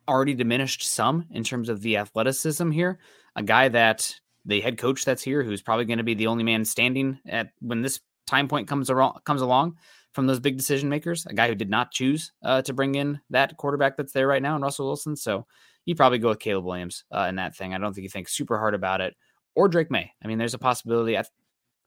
already 0.08 0.34
diminished 0.34 0.84
some 0.84 1.26
in 1.32 1.44
terms 1.44 1.68
of 1.68 1.82
the 1.82 1.98
athleticism 1.98 2.72
here. 2.72 3.00
A 3.36 3.44
guy 3.44 3.68
that 3.68 4.16
the 4.46 4.62
head 4.62 4.78
coach 4.78 5.04
that's 5.04 5.22
here, 5.22 5.44
who's 5.44 5.62
probably 5.62 5.86
going 5.86 5.98
to 5.98 6.04
be 6.04 6.14
the 6.14 6.28
only 6.28 6.46
man 6.46 6.64
standing 6.64 7.20
at 7.28 7.50
when 7.60 7.82
this 7.82 8.00
time 8.26 8.48
point 8.48 8.70
comes 8.70 8.90
around 8.90 9.20
comes 9.26 9.42
along 9.42 9.76
from 10.14 10.28
those 10.28 10.40
big 10.40 10.58
decision 10.58 10.88
makers, 10.88 11.26
a 11.26 11.34
guy 11.34 11.50
who 11.50 11.56
did 11.56 11.70
not 11.70 11.92
choose 11.92 12.32
uh, 12.46 12.62
to 12.62 12.72
bring 12.72 12.96
in 12.96 13.20
that 13.32 13.58
quarterback 13.58 13.98
that's 13.98 14.14
there 14.14 14.28
right 14.28 14.42
now 14.42 14.56
in 14.56 14.62
Russell 14.62 14.86
Wilson. 14.86 15.18
So 15.18 15.48
you 15.86 15.96
probably 15.96 16.20
go 16.20 16.30
with 16.30 16.40
Caleb 16.40 16.64
Williams 16.64 17.04
uh, 17.12 17.26
in 17.28 17.36
that 17.36 17.58
thing. 17.58 17.74
I 17.74 17.78
don't 17.78 17.94
think 17.94 18.04
you 18.04 18.10
think 18.10 18.30
super 18.30 18.58
hard 18.58 18.74
about 18.74 19.02
it. 19.02 19.16
Or 19.56 19.68
Drake 19.68 19.92
Maye. 19.92 20.12
I 20.24 20.28
mean, 20.28 20.38
there's 20.38 20.54
a 20.54 20.60
possibility. 20.60 21.18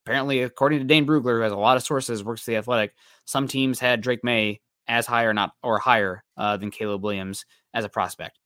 Apparently, 0.05 0.43
according 0.43 0.79
to 0.79 0.85
Dane 0.85 1.07
Brugler, 1.07 1.37
who 1.37 1.41
has 1.41 1.53
a 1.53 1.57
lot 1.57 1.77
of 1.77 1.83
sources, 1.83 2.23
works 2.23 2.43
for 2.43 2.53
the 2.53 2.57
Athletic, 2.57 2.95
some 3.25 3.49
teams 3.49 3.81
had 3.81 4.01
Drake 4.01 4.23
Maye 4.23 4.61
as 4.89 5.07
high 5.07 5.25
or 5.25 5.35
not 5.35 5.53
or 5.63 5.79
higher 5.79 6.23
uh, 6.37 6.57
than 6.57 6.71
Caleb 6.71 7.03
Williams 7.03 7.45
as 7.75 7.85
a 7.85 7.89
prospect. 7.89 8.39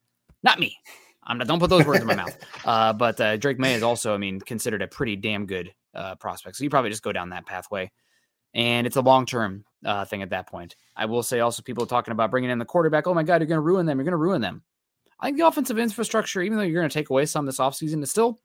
Not 0.43 0.59
me. 0.59 0.77
I'm 1.23 1.37
not, 1.37 1.47
don't 1.47 1.61
put 1.61 1.69
those 1.69 1.85
words 1.85 2.01
in 2.01 2.07
my 2.07 2.17
mouth. 2.17 2.37
Uh, 2.63 2.93
but 2.93 3.19
uh, 3.21 3.39
Drake 3.39 3.59
Maye 3.59 3.75
is 3.75 3.83
also, 3.83 4.15
I 4.15 4.19
mean, 4.19 4.39
considered 4.39 4.83
a 4.83 4.87
pretty 4.87 5.17
damn 5.17 5.47
good 5.47 5.73
uh, 5.95 6.15
prospect. 6.17 6.57
So 6.57 6.65
you 6.65 6.69
probably 6.69 6.91
just 6.91 7.03
go 7.03 7.11
down 7.11 7.31
that 7.31 7.47
pathway 7.47 7.91
and 8.55 8.87
it's 8.87 8.97
a 8.97 9.01
long 9.01 9.27
term 9.27 9.65
uh, 9.85 10.05
thing 10.05 10.23
at 10.23 10.31
that 10.31 10.47
point. 10.47 10.77
I 10.97 11.07
will 11.07 11.23
say 11.23 11.41
also 11.41 11.63
people 11.63 11.85
are 11.85 11.89
talking 11.89 12.13
about 12.13 12.31
bringing 12.31 12.51
in 12.51 12.59
the 12.59 12.65
quarterback. 12.65 13.07
Oh 13.07 13.15
my 13.15 13.23
God, 13.23 13.41
you're 13.41 13.49
going 13.49 13.57
to 13.57 13.63
ruin 13.63 13.87
them. 13.87 13.99
You're 13.99 14.05
going 14.05 14.13
to 14.13 14.19
ruin 14.19 14.41
them. 14.41 14.63
I 15.19 15.27
think 15.27 15.39
the 15.39 15.47
offensive 15.47 15.79
infrastructure, 15.79 16.43
even 16.43 16.59
though 16.59 16.65
you're 16.65 16.81
going 16.81 16.89
to 16.89 16.95
take 16.95 17.11
away 17.11 17.27
some 17.27 17.47
this 17.47 17.59
offseason, 17.59 18.03
is 18.03 18.11
still 18.11 18.39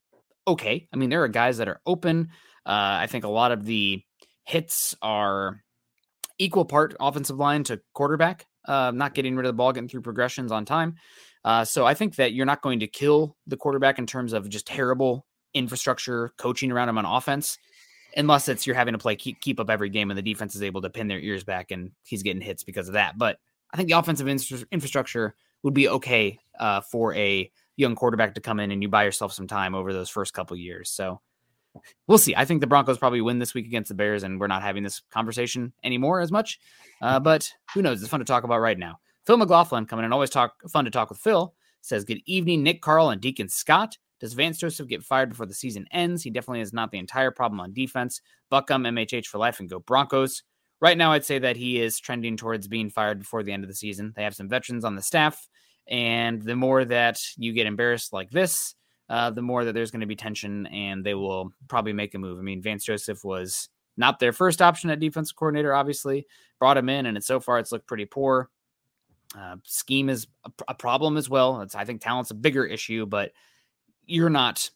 okay. 0.48 0.88
I 0.94 0.98
mean, 0.98 1.10
there 1.10 1.24
are 1.24 1.28
guys 1.28 1.58
that 1.58 1.68
are 1.68 1.82
open. 1.86 2.30
Uh, 2.66 3.02
I 3.02 3.08
think 3.08 3.24
a 3.24 3.30
lot 3.30 3.52
of 3.52 3.66
the 3.66 4.04
hits 4.44 4.96
are 5.02 5.62
equal 6.38 6.66
part 6.66 6.96
offensive 7.00 7.38
line 7.38 7.64
to 7.66 7.82
quarterback, 7.94 8.46
uh, 8.68 8.92
not 8.94 9.14
getting 9.14 9.36
rid 9.36 9.46
of 9.46 9.50
the 9.50 9.58
ball, 9.58 9.72
getting 9.74 9.90
through 9.90 10.02
progressions 10.02 10.52
on 10.52 10.66
time. 10.66 10.96
Uh, 11.44 11.64
so 11.64 11.86
I 11.86 11.94
think 11.94 12.16
that 12.16 12.34
you're 12.34 12.46
not 12.46 12.62
going 12.62 12.80
to 12.80 12.88
kill 12.88 13.38
the 13.46 13.58
quarterback 13.58 14.00
in 14.00 14.08
terms 14.08 14.34
of 14.34 14.50
just 14.50 14.66
terrible 14.66 15.26
infrastructure 15.54 16.32
coaching 16.38 16.72
around 16.72 16.90
him 16.90 16.98
on 16.98 17.06
offense 17.06 17.58
unless 18.18 18.48
it's 18.48 18.66
you're 18.66 18.76
having 18.76 18.94
to 18.94 18.98
play 18.98 19.16
keep, 19.16 19.40
keep 19.42 19.60
up 19.60 19.70
every 19.70 19.90
game 19.90 20.10
and 20.10 20.18
the 20.18 20.22
defense 20.22 20.56
is 20.56 20.64
able 20.64 20.82
to 20.82 20.90
pin 20.90 21.08
their 21.08 21.20
ears 21.20 21.44
back 21.44 21.72
and 21.72 21.92
he's 22.04 22.24
getting 22.24 22.42
hits 22.42 22.64
because 22.64 22.88
of 22.88 22.94
that. 22.94 23.18
But 23.18 23.38
I 23.74 23.78
think 23.78 23.90
the 23.90 23.98
offensive 23.98 24.28
infrastructure 24.72 25.36
would 25.64 25.74
be 25.74 25.90
okay 25.90 26.40
uh, 26.60 26.82
for 26.82 27.14
a 27.16 27.52
young 27.78 27.96
quarterback 27.96 28.36
to 28.36 28.42
come 28.42 28.60
in 28.60 28.72
and 28.72 28.82
you 28.82 28.90
buy 28.90 29.04
yourself 29.04 29.34
some 29.34 29.48
time 29.48 29.76
over 29.76 29.94
those 29.94 30.10
first 30.10 30.34
couple 30.34 30.56
years. 30.58 30.90
So 30.90 31.22
we'll 32.08 32.18
see. 32.18 32.36
I 32.36 32.46
think 32.46 32.62
the 32.62 32.68
Broncos 32.68 32.98
probably 32.98 33.22
win 33.22 33.40
this 33.40 33.54
week 33.54 33.66
against 33.66 33.90
the 33.90 33.96
Bears, 33.96 34.24
and 34.24 34.40
we're 34.40 34.48
not 34.48 34.62
having 34.62 34.84
this 34.84 35.02
conversation 35.12 35.74
anymore 35.84 36.22
as 36.22 36.32
much. 36.32 36.60
Uh, 37.02 37.20
but 37.20 37.52
who 37.74 37.82
knows? 37.82 38.02
It's 38.02 38.10
fun 38.10 38.20
to 38.20 38.26
talk 38.26 38.44
about 38.44 38.60
right 38.60 38.78
now. 38.78 39.00
Phil 39.26 39.38
McLaughlin 39.38 39.86
coming 39.86 40.06
in, 40.06 40.14
always 40.14 40.30
talk 40.30 40.54
fun 40.70 40.86
to 40.86 40.92
talk 40.92 41.10
with 41.10 41.20
Phil. 41.20 41.54
Says, 41.82 42.06
Good 42.06 42.22
evening, 42.26 42.64
Nick 42.64 42.82
Carl 42.82 43.10
and 43.10 43.22
Deacon 43.22 43.50
Scott. 43.50 43.98
Does 44.20 44.34
Vance 44.34 44.58
Joseph 44.58 44.88
get 44.88 45.04
fired 45.04 45.30
before 45.30 45.46
the 45.46 45.54
season 45.54 45.86
ends? 45.92 46.24
He 46.24 46.30
definitely 46.30 46.62
is 46.62 46.74
not 46.74 46.92
the 46.92 46.98
entire 46.98 47.32
problem 47.32 47.60
on 47.60 47.74
defense. 47.74 48.22
Buckham, 48.50 48.84
MHH 48.84 49.28
for 49.28 49.38
life, 49.38 49.60
and 49.60 49.70
go 49.70 49.80
Broncos. 49.80 50.44
Right 50.82 50.98
now, 50.98 51.12
I'd 51.12 51.26
say 51.26 51.40
that 51.40 51.58
he 51.58 51.82
is 51.82 52.00
trending 52.00 52.38
towards 52.38 52.68
being 52.68 52.90
fired 52.90 53.20
before 53.20 53.44
the 53.44 53.52
end 53.52 53.64
of 53.64 53.70
the 53.70 53.76
season. 53.76 54.14
They 54.16 54.24
have 54.24 54.36
some 54.36 54.50
veterans 54.50 54.86
on 54.86 54.96
the 54.96 55.02
staff, 55.02 55.48
and 55.88 56.42
the 56.42 56.56
more 56.56 56.84
that 56.86 57.18
you 57.38 57.54
get 57.54 57.68
embarrassed 57.68 58.14
like 58.14 58.32
this, 58.32 58.76
uh, 59.10 59.30
the 59.30 59.42
more 59.42 59.66
that 59.66 59.74
there's 59.74 59.92
going 59.92 60.02
to 60.02 60.08
be 60.08 60.16
tension 60.16 60.66
and 60.68 61.06
they 61.06 61.14
will 61.14 61.52
probably 61.68 61.94
make 61.94 62.16
a 62.16 62.20
move. 62.20 62.40
I 62.40 62.42
mean, 62.42 62.62
Vance 62.62 62.86
Joseph 62.86 63.24
was 63.24 63.70
not 63.98 64.20
their 64.20 64.34
first 64.34 64.62
option 64.62 64.90
at 64.90 65.00
defensive 65.00 65.36
coordinator, 65.36 65.74
obviously, 65.74 66.26
brought 66.60 66.78
him 66.78 66.90
in, 66.90 67.06
and 67.06 67.24
so 67.24 67.40
far 67.40 67.60
it's 67.60 67.72
looked 67.72 67.88
pretty 67.88 68.06
poor. 68.06 68.50
Uh, 69.38 69.58
scheme 69.64 70.10
is 70.10 70.28
a, 70.46 70.52
a, 70.70 70.74
problem 70.74 71.18
as 71.18 71.30
well. 71.30 71.62
It's, 71.62 71.76
I 71.76 71.84
think 71.84 72.02
talent's 72.02 72.32
a 72.32 72.36
bigger 72.36 72.66
issue, 72.66 73.06
but 73.06 73.32
you're 74.06 74.30
not, 74.30 74.70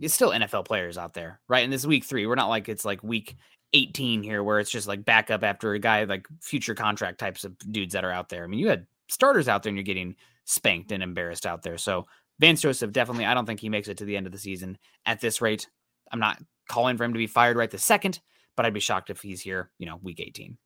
it's 0.00 0.14
still 0.14 0.30
NFL 0.30 0.64
players 0.64 0.98
out 0.98 1.14
there, 1.14 1.40
right? 1.48 1.62
And 1.62 1.72
this 1.72 1.86
week 1.86 2.04
three, 2.04 2.26
we're 2.26 2.34
not 2.34 2.48
like 2.48 2.68
it's 2.68 2.84
like 2.84 3.02
week 3.04 3.36
18 3.72 4.22
here 4.22 4.42
where 4.42 4.58
it's 4.58 4.70
just 4.70 4.88
like 4.88 5.04
backup 5.04 5.44
after 5.44 5.74
a 5.74 5.78
guy 5.78 6.04
like 6.04 6.26
future 6.40 6.74
contract 6.74 7.18
types 7.18 7.44
of 7.44 7.56
dudes 7.70 7.92
that 7.92 8.04
are 8.04 8.10
out 8.10 8.30
there. 8.30 8.42
I 8.42 8.46
mean, 8.46 8.58
you 8.58 8.68
had 8.68 8.86
starters 9.08 9.48
out 9.48 9.62
there 9.62 9.70
and 9.70 9.76
you're 9.76 9.84
getting 9.84 10.16
spanked 10.44 10.92
and 10.92 11.02
embarrassed 11.02 11.46
out 11.46 11.62
there. 11.62 11.78
So 11.78 12.06
Vance 12.40 12.60
Joseph 12.60 12.92
definitely, 12.92 13.26
I 13.26 13.34
don't 13.34 13.46
think 13.46 13.60
he 13.60 13.68
makes 13.68 13.88
it 13.88 13.98
to 13.98 14.04
the 14.04 14.16
end 14.16 14.26
of 14.26 14.32
the 14.32 14.38
season 14.38 14.78
at 15.06 15.20
this 15.20 15.40
rate. 15.40 15.68
I'm 16.12 16.20
not 16.20 16.42
calling 16.68 16.96
for 16.96 17.04
him 17.04 17.12
to 17.12 17.18
be 17.18 17.26
fired 17.26 17.56
right 17.56 17.70
the 17.70 17.78
second, 17.78 18.20
but 18.56 18.66
I'd 18.66 18.74
be 18.74 18.80
shocked 18.80 19.10
if 19.10 19.20
he's 19.20 19.40
here, 19.40 19.70
you 19.78 19.86
know, 19.86 19.98
week 20.02 20.20
18. 20.20 20.56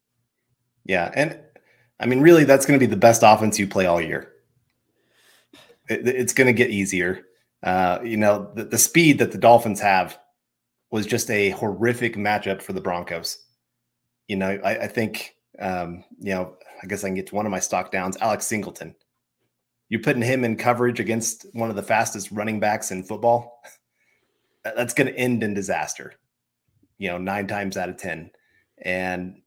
Yeah. 0.84 1.10
And 1.14 1.38
I 2.00 2.06
mean, 2.06 2.20
really, 2.20 2.44
that's 2.44 2.66
going 2.66 2.78
to 2.78 2.84
be 2.84 2.90
the 2.90 2.96
best 2.96 3.22
offense 3.24 3.58
you 3.58 3.66
play 3.66 3.86
all 3.86 4.00
year. 4.00 4.32
It, 5.88 6.06
it's 6.06 6.32
going 6.32 6.46
to 6.46 6.52
get 6.52 6.70
easier. 6.70 7.24
Uh, 7.62 7.98
you 8.04 8.16
know, 8.16 8.50
the, 8.54 8.64
the 8.64 8.78
speed 8.78 9.18
that 9.18 9.32
the 9.32 9.38
Dolphins 9.38 9.80
have 9.80 10.18
was 10.90 11.06
just 11.06 11.30
a 11.30 11.50
horrific 11.50 12.16
matchup 12.16 12.62
for 12.62 12.72
the 12.72 12.80
Broncos. 12.80 13.38
You 14.28 14.36
know, 14.36 14.58
I, 14.64 14.84
I 14.84 14.86
think, 14.86 15.34
um, 15.58 16.04
you 16.18 16.34
know, 16.34 16.54
I 16.82 16.86
guess 16.86 17.04
I 17.04 17.08
can 17.08 17.14
get 17.14 17.26
to 17.28 17.34
one 17.34 17.46
of 17.46 17.52
my 17.52 17.58
stock 17.58 17.90
downs, 17.90 18.16
Alex 18.20 18.46
Singleton. 18.46 18.94
You're 19.88 20.02
putting 20.02 20.22
him 20.22 20.44
in 20.44 20.56
coverage 20.56 21.00
against 21.00 21.46
one 21.52 21.70
of 21.70 21.76
the 21.76 21.82
fastest 21.82 22.30
running 22.30 22.60
backs 22.60 22.90
in 22.90 23.02
football. 23.02 23.62
That's 24.64 24.94
going 24.94 25.06
to 25.06 25.18
end 25.18 25.42
in 25.42 25.54
disaster, 25.54 26.14
you 26.98 27.08
know, 27.08 27.18
nine 27.18 27.46
times 27.46 27.76
out 27.76 27.88
of 27.88 27.96
10. 27.96 28.30
And 28.82 29.40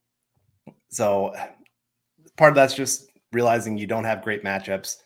so 0.90 1.34
part 2.38 2.52
of 2.52 2.56
that's 2.56 2.74
just 2.74 3.08
realizing 3.32 3.78
you 3.78 3.88
don't 3.88 4.04
have 4.04 4.24
great 4.24 4.44
matchups. 4.44 4.98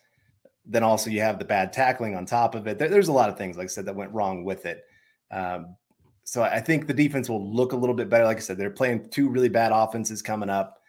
Then 0.64 0.82
also 0.82 1.10
you 1.10 1.20
have 1.20 1.38
the 1.38 1.44
bad 1.44 1.72
tackling 1.72 2.16
on 2.16 2.24
top 2.24 2.54
of 2.54 2.66
it. 2.66 2.78
There, 2.78 2.88
there's 2.88 3.08
a 3.08 3.12
lot 3.12 3.28
of 3.28 3.36
things, 3.36 3.56
like 3.56 3.64
I 3.64 3.68
said, 3.68 3.86
that 3.86 3.94
went 3.94 4.12
wrong 4.12 4.42
with 4.44 4.64
it. 4.64 4.84
Um, 5.30 5.76
so 6.24 6.42
I 6.42 6.60
think 6.60 6.86
the 6.86 6.94
defense 6.94 7.28
will 7.28 7.54
look 7.54 7.72
a 7.72 7.76
little 7.76 7.94
bit 7.94 8.08
better. 8.08 8.24
Like 8.24 8.38
I 8.38 8.40
said, 8.40 8.58
they're 8.58 8.70
playing 8.70 9.10
two 9.10 9.28
really 9.28 9.48
bad 9.48 9.70
offenses 9.72 10.22
coming 10.22 10.50
up. 10.50 10.80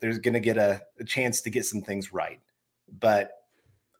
There's 0.00 0.18
going 0.18 0.34
to 0.34 0.40
get 0.40 0.56
a, 0.56 0.80
a 1.00 1.04
chance 1.04 1.40
to 1.40 1.50
get 1.50 1.64
some 1.64 1.82
things 1.82 2.12
right. 2.12 2.38
But 3.00 3.32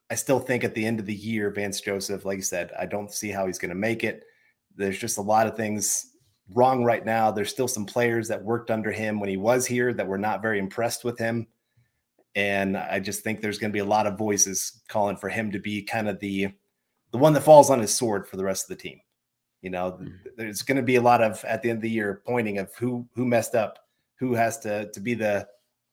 I 0.09 0.15
still 0.15 0.39
think 0.39 0.63
at 0.63 0.75
the 0.75 0.85
end 0.85 0.99
of 0.99 1.05
the 1.05 1.13
year, 1.13 1.49
Vance 1.49 1.81
Joseph, 1.81 2.25
like 2.25 2.37
you 2.37 2.43
said, 2.43 2.71
I 2.77 2.85
don't 2.85 3.11
see 3.11 3.29
how 3.29 3.47
he's 3.47 3.57
going 3.57 3.69
to 3.69 3.75
make 3.75 4.03
it. 4.03 4.23
There's 4.75 4.99
just 4.99 5.17
a 5.17 5.21
lot 5.21 5.47
of 5.47 5.55
things 5.55 6.13
wrong 6.49 6.83
right 6.83 7.05
now. 7.05 7.31
There's 7.31 7.49
still 7.49 7.67
some 7.67 7.85
players 7.85 8.27
that 8.27 8.43
worked 8.43 8.69
under 8.69 8.91
him 8.91 9.19
when 9.19 9.29
he 9.29 9.37
was 9.37 9.65
here 9.65 9.93
that 9.93 10.07
were 10.07 10.17
not 10.17 10.41
very 10.41 10.59
impressed 10.59 11.03
with 11.03 11.17
him. 11.17 11.47
And 12.35 12.75
I 12.75 12.99
just 12.99 13.23
think 13.23 13.41
there's 13.41 13.59
going 13.59 13.71
to 13.71 13.75
be 13.75 13.79
a 13.79 13.85
lot 13.85 14.07
of 14.07 14.17
voices 14.17 14.81
calling 14.87 15.17
for 15.17 15.29
him 15.29 15.51
to 15.51 15.59
be 15.59 15.83
kind 15.83 16.09
of 16.09 16.19
the 16.19 16.49
the 17.11 17.19
one 17.19 17.33
that 17.33 17.41
falls 17.41 17.69
on 17.69 17.79
his 17.79 17.95
sword 17.95 18.27
for 18.27 18.37
the 18.37 18.43
rest 18.43 18.63
of 18.63 18.69
the 18.69 18.81
team. 18.81 18.99
You 19.61 19.69
know, 19.69 19.91
mm-hmm. 19.91 20.09
there's 20.35 20.63
going 20.63 20.77
to 20.77 20.83
be 20.83 20.95
a 20.95 21.01
lot 21.01 21.21
of 21.21 21.43
at 21.45 21.61
the 21.61 21.69
end 21.69 21.77
of 21.77 21.83
the 21.83 21.89
year 21.89 22.23
pointing 22.25 22.57
of 22.57 22.73
who 22.75 23.07
who 23.13 23.25
messed 23.25 23.53
up, 23.53 23.79
who 24.15 24.33
has 24.33 24.59
to 24.59 24.91
to 24.91 24.99
be 24.99 25.13
the 25.13 25.47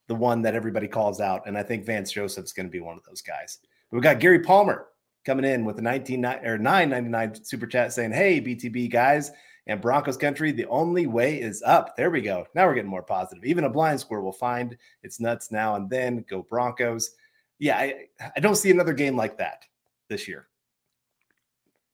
the 0.08 0.14
one 0.14 0.42
that 0.42 0.54
everybody 0.54 0.88
calls 0.88 1.20
out. 1.20 1.46
And 1.46 1.56
I 1.56 1.62
think 1.62 1.84
Vance 1.84 2.10
Joseph's 2.10 2.52
going 2.52 2.66
to 2.66 2.72
be 2.72 2.80
one 2.80 2.96
of 2.96 3.04
those 3.04 3.20
guys. 3.20 3.58
We 3.90 4.00
got 4.00 4.20
Gary 4.20 4.40
Palmer 4.40 4.86
coming 5.24 5.44
in 5.44 5.64
with 5.64 5.78
a 5.78 5.82
19 5.82 6.24
or 6.24 6.58
999 6.58 7.44
super 7.44 7.66
chat 7.66 7.92
saying, 7.92 8.12
"Hey 8.12 8.40
BTB 8.40 8.90
guys 8.90 9.32
and 9.66 9.80
Broncos 9.80 10.16
country, 10.16 10.52
the 10.52 10.66
only 10.66 11.06
way 11.06 11.40
is 11.40 11.62
up." 11.62 11.96
There 11.96 12.10
we 12.10 12.20
go. 12.20 12.46
Now 12.54 12.66
we're 12.66 12.74
getting 12.74 12.90
more 12.90 13.02
positive. 13.02 13.44
Even 13.44 13.64
a 13.64 13.70
blind 13.70 14.00
squirrel 14.00 14.24
will 14.24 14.32
find 14.32 14.76
its 15.02 15.18
nuts 15.18 15.50
now 15.50 15.74
and 15.74 15.90
then. 15.90 16.24
Go 16.28 16.42
Broncos. 16.42 17.10
Yeah, 17.58 17.78
I, 17.78 18.06
I 18.36 18.40
don't 18.40 18.54
see 18.56 18.70
another 18.70 18.92
game 18.92 19.16
like 19.16 19.36
that 19.38 19.64
this 20.08 20.28
year. 20.28 20.46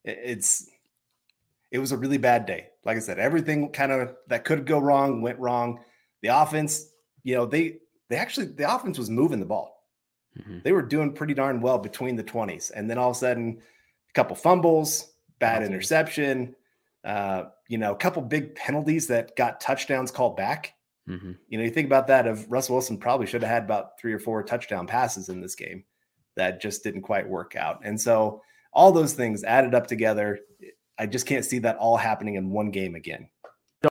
It's 0.05 0.69
it 1.71 1.79
was 1.79 1.93
a 1.93 1.97
really 1.97 2.19
bad 2.19 2.47
day. 2.47 2.69
Like 2.85 2.97
I 2.97 3.01
said, 3.01 3.19
everything 3.19 3.71
kind 3.73 3.91
of 3.91 4.17
that 4.29 4.45
could 4.45 4.67
go 4.67 4.79
wrong 4.79 5.23
went 5.23 5.39
wrong. 5.39 5.81
The 6.23 6.29
offense, 6.29 6.91
you 7.25 7.35
know, 7.35 7.47
they 7.47 7.79
they 8.09 8.17
actually 8.17 8.47
the 8.47 8.73
offense 8.73 8.99
was 8.99 9.11
moving 9.11 9.41
the 9.41 9.47
ball. 9.47 9.76
Mm-hmm. 10.39 10.59
They 10.65 10.73
were 10.73 10.83
doing 10.83 11.13
pretty 11.13 11.35
darn 11.35 11.61
well 11.61 11.79
between 11.79 12.17
the 12.17 12.25
20s. 12.25 12.71
And 12.75 12.89
then 12.89 12.99
all 12.99 13.11
of 13.11 13.17
a 13.17 13.19
sudden, 13.19 13.59
a 14.11 14.13
couple 14.15 14.37
fumbles, 14.37 15.13
bad 15.39 15.63
interception, 15.63 16.55
uh, 17.05 17.45
you 17.69 17.79
know, 17.79 17.93
a 17.93 17.97
couple 17.97 18.23
big 18.23 18.55
penalties 18.55 19.07
that 19.09 19.37
got 19.37 19.61
touchdowns 19.61 20.11
called 20.11 20.37
back. 20.37 20.75
Mm-hmm. 21.09 21.33
You 21.49 21.59
know, 21.59 21.65
you 21.65 21.71
think 21.71 21.87
about 21.87 22.09
that 22.09 22.27
of 22.27 22.51
Russell 22.51 22.75
Wilson 22.75 22.99
probably 22.99 23.27
should 23.27 23.43
have 23.43 23.51
had 23.51 23.65
about 23.65 23.99
three 23.99 24.13
or 24.13 24.19
four 24.19 24.43
touchdown 24.43 24.87
passes 24.87 25.29
in 25.29 25.41
this 25.41 25.55
game 25.55 25.85
that 26.37 26.61
just 26.61 26.83
didn't 26.83 27.03
quite 27.03 27.29
work 27.29 27.55
out. 27.57 27.81
And 27.85 28.01
so 28.01 28.43
all 28.73 28.93
those 28.93 29.15
things 29.15 29.45
added 29.45 29.75
up 29.75 29.87
together 29.87 30.41
I 30.99 31.07
just 31.07 31.27
can't 31.27 31.45
see 31.45 31.59
that 31.61 31.77
all 31.77 31.97
happening 31.97 32.37
in 32.37 32.51
one 32.51 32.71
game 32.71 32.95
again. 32.95 33.29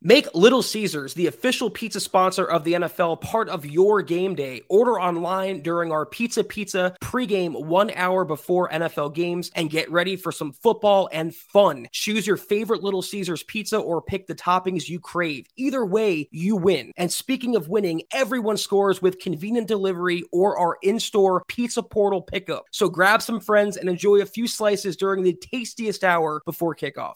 Make 0.02 0.34
Little 0.34 0.64
Caesars 0.64 1.14
the 1.14 1.28
official 1.28 1.70
pizza 1.70 2.00
sponsor 2.00 2.46
of 2.46 2.64
the 2.64 2.74
NFL 2.74 3.22
part 3.22 3.50
of 3.50 3.66
your 3.66 4.02
game 4.02 4.36
day. 4.36 4.62
Order 4.70 5.00
online 5.00 5.62
during 5.62 5.92
our 5.92 6.06
Pizza 6.06 6.44
Pizza 6.44 6.96
pregame 7.02 7.66
one 7.66 7.92
hour 7.92 8.26
before 8.26 8.70
NFL 8.70 9.14
games 9.14 9.52
and 9.56 9.70
get 9.70 9.92
ready 9.92 10.16
for 10.16 10.32
some 10.32 10.52
football 10.52 11.10
and 11.12 11.36
fun. 11.36 11.88
Choose 11.92 12.26
your 12.26 12.38
favorite 12.38 12.84
Little 12.84 13.02
Caesars 13.02 13.44
pizza 13.44 13.78
or 13.78 14.02
pick 14.02 14.28
the 14.28 14.36
toppings 14.36 14.90
you 14.90 15.00
crave. 15.00 15.46
Either 15.56 15.86
way, 15.86 16.28
you 16.32 16.56
win. 16.56 16.92
And 16.98 17.12
speaking 17.12 17.56
of 17.56 17.70
winning, 17.70 18.02
everyone 18.12 18.58
scores 18.58 19.02
with 19.02 19.20
convenient 19.20 19.68
delivery 19.68 20.24
or 20.32 20.58
our 20.58 20.78
in 20.82 21.00
store 21.00 21.44
pizza 21.48 21.84
portal 21.84 22.22
pickup. 22.22 22.66
So 22.72 22.90
grab 22.90 23.22
some 23.22 23.40
friends 23.40 23.78
and 23.78 23.88
enjoy 23.88 24.22
a 24.22 24.26
few 24.26 24.48
slices 24.48 24.98
during 24.98 25.24
the 25.24 25.34
tastiest 25.34 26.04
hour 26.04 26.42
before 26.46 26.76
kickoff. 26.76 27.16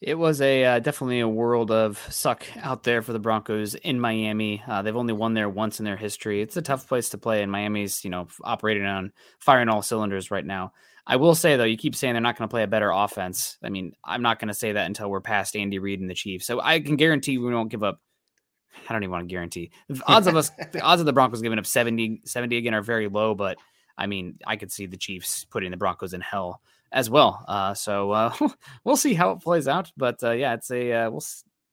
It 0.00 0.14
was 0.14 0.40
a 0.40 0.64
uh, 0.64 0.78
definitely 0.78 1.20
a 1.20 1.28
world 1.28 1.70
of 1.70 1.98
suck 2.10 2.46
out 2.56 2.84
there 2.84 3.02
for 3.02 3.12
the 3.12 3.18
Broncos 3.18 3.74
in 3.74 4.00
Miami. 4.00 4.62
Uh, 4.66 4.80
they've 4.80 4.96
only 4.96 5.12
won 5.12 5.34
there 5.34 5.48
once 5.48 5.78
in 5.78 5.84
their 5.84 5.98
history. 5.98 6.40
It's 6.40 6.56
a 6.56 6.62
tough 6.62 6.88
place 6.88 7.10
to 7.10 7.18
play, 7.18 7.42
and 7.42 7.52
Miami's 7.52 8.02
you 8.02 8.10
know 8.10 8.28
operating 8.42 8.86
on 8.86 9.12
firing 9.40 9.68
all 9.68 9.82
cylinders 9.82 10.30
right 10.30 10.44
now. 10.44 10.72
I 11.06 11.16
will 11.16 11.34
say 11.34 11.56
though, 11.56 11.64
you 11.64 11.76
keep 11.76 11.94
saying 11.94 12.14
they're 12.14 12.22
not 12.22 12.38
going 12.38 12.48
to 12.48 12.52
play 12.52 12.62
a 12.62 12.68
better 12.68 12.90
offense. 12.90 13.58
I 13.62 13.68
mean, 13.68 13.92
I'm 14.02 14.22
not 14.22 14.38
going 14.38 14.48
to 14.48 14.54
say 14.54 14.72
that 14.72 14.86
until 14.86 15.10
we're 15.10 15.20
past 15.20 15.54
Andy 15.54 15.78
Reid 15.78 16.00
and 16.00 16.08
the 16.08 16.14
Chiefs. 16.14 16.46
So 16.46 16.60
I 16.60 16.80
can 16.80 16.96
guarantee 16.96 17.36
we 17.36 17.52
won't 17.52 17.70
give 17.70 17.82
up. 17.82 18.00
I 18.88 18.92
don't 18.92 19.02
even 19.02 19.10
want 19.10 19.28
to 19.28 19.32
guarantee 19.32 19.70
the 19.88 20.00
odds 20.06 20.26
of 20.26 20.36
us. 20.36 20.50
the 20.72 20.80
odds 20.80 21.00
of 21.00 21.06
the 21.06 21.12
Broncos 21.12 21.42
giving 21.42 21.58
up 21.58 21.66
70, 21.66 22.22
70 22.24 22.56
again 22.56 22.74
are 22.74 22.82
very 22.82 23.08
low, 23.08 23.34
but 23.34 23.58
I 23.98 24.06
mean, 24.06 24.38
I 24.46 24.56
could 24.56 24.72
see 24.72 24.86
the 24.86 24.96
Chiefs 24.96 25.44
putting 25.44 25.70
the 25.70 25.76
Broncos 25.76 26.14
in 26.14 26.22
hell 26.22 26.62
as 26.92 27.08
well. 27.08 27.44
Uh, 27.46 27.74
so 27.74 28.10
uh, 28.10 28.34
we'll 28.84 28.96
see 28.96 29.14
how 29.14 29.30
it 29.32 29.40
plays 29.40 29.68
out. 29.68 29.90
But 29.96 30.22
uh, 30.22 30.32
yeah, 30.32 30.54
it's 30.54 30.70
a 30.70 30.92
uh, 30.92 31.10
we'll 31.10 31.24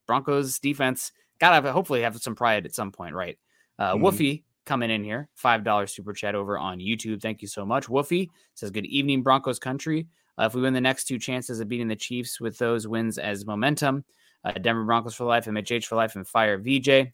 Broncos 0.05 0.59
defense 0.59 1.11
gotta 1.39 1.71
hopefully 1.71 2.01
have 2.01 2.17
some 2.17 2.35
pride 2.35 2.65
at 2.65 2.75
some 2.75 2.91
point, 2.91 3.13
right? 3.13 3.37
Uh, 3.79 3.93
mm-hmm. 3.93 4.05
Woofy 4.05 4.43
coming 4.65 4.89
in 4.89 5.03
here, 5.03 5.29
five 5.35 5.63
dollars 5.63 5.93
super 5.93 6.13
chat 6.13 6.35
over 6.35 6.57
on 6.57 6.79
YouTube. 6.79 7.21
Thank 7.21 7.41
you 7.41 7.47
so 7.47 7.65
much. 7.65 7.87
Woofy 7.87 8.29
says, 8.55 8.71
"Good 8.71 8.85
evening, 8.85 9.23
Broncos 9.23 9.59
country. 9.59 10.07
Uh, 10.39 10.45
if 10.45 10.53
we 10.53 10.61
win 10.61 10.73
the 10.73 10.81
next 10.81 11.05
two 11.05 11.17
chances 11.17 11.59
of 11.59 11.67
beating 11.67 11.87
the 11.87 11.95
Chiefs 11.95 12.39
with 12.39 12.57
those 12.57 12.87
wins 12.87 13.17
as 13.17 13.45
momentum, 13.45 14.03
uh, 14.43 14.51
Denver 14.51 14.83
Broncos 14.83 15.15
for 15.15 15.25
life, 15.25 15.45
MHH 15.45 15.85
for 15.85 15.95
life, 15.95 16.15
and 16.15 16.27
fire 16.27 16.57
VJ. 16.57 17.11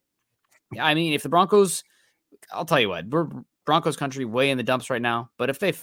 I 0.79 0.93
mean, 0.93 1.13
if 1.13 1.23
the 1.23 1.29
Broncos, 1.29 1.83
I'll 2.51 2.65
tell 2.65 2.79
you 2.79 2.89
what, 2.89 3.07
we're 3.07 3.29
Broncos 3.65 3.95
country 3.95 4.25
way 4.25 4.49
in 4.49 4.57
the 4.57 4.63
dumps 4.63 4.89
right 4.89 5.01
now. 5.01 5.29
But 5.37 5.49
if 5.49 5.59
they 5.59 5.73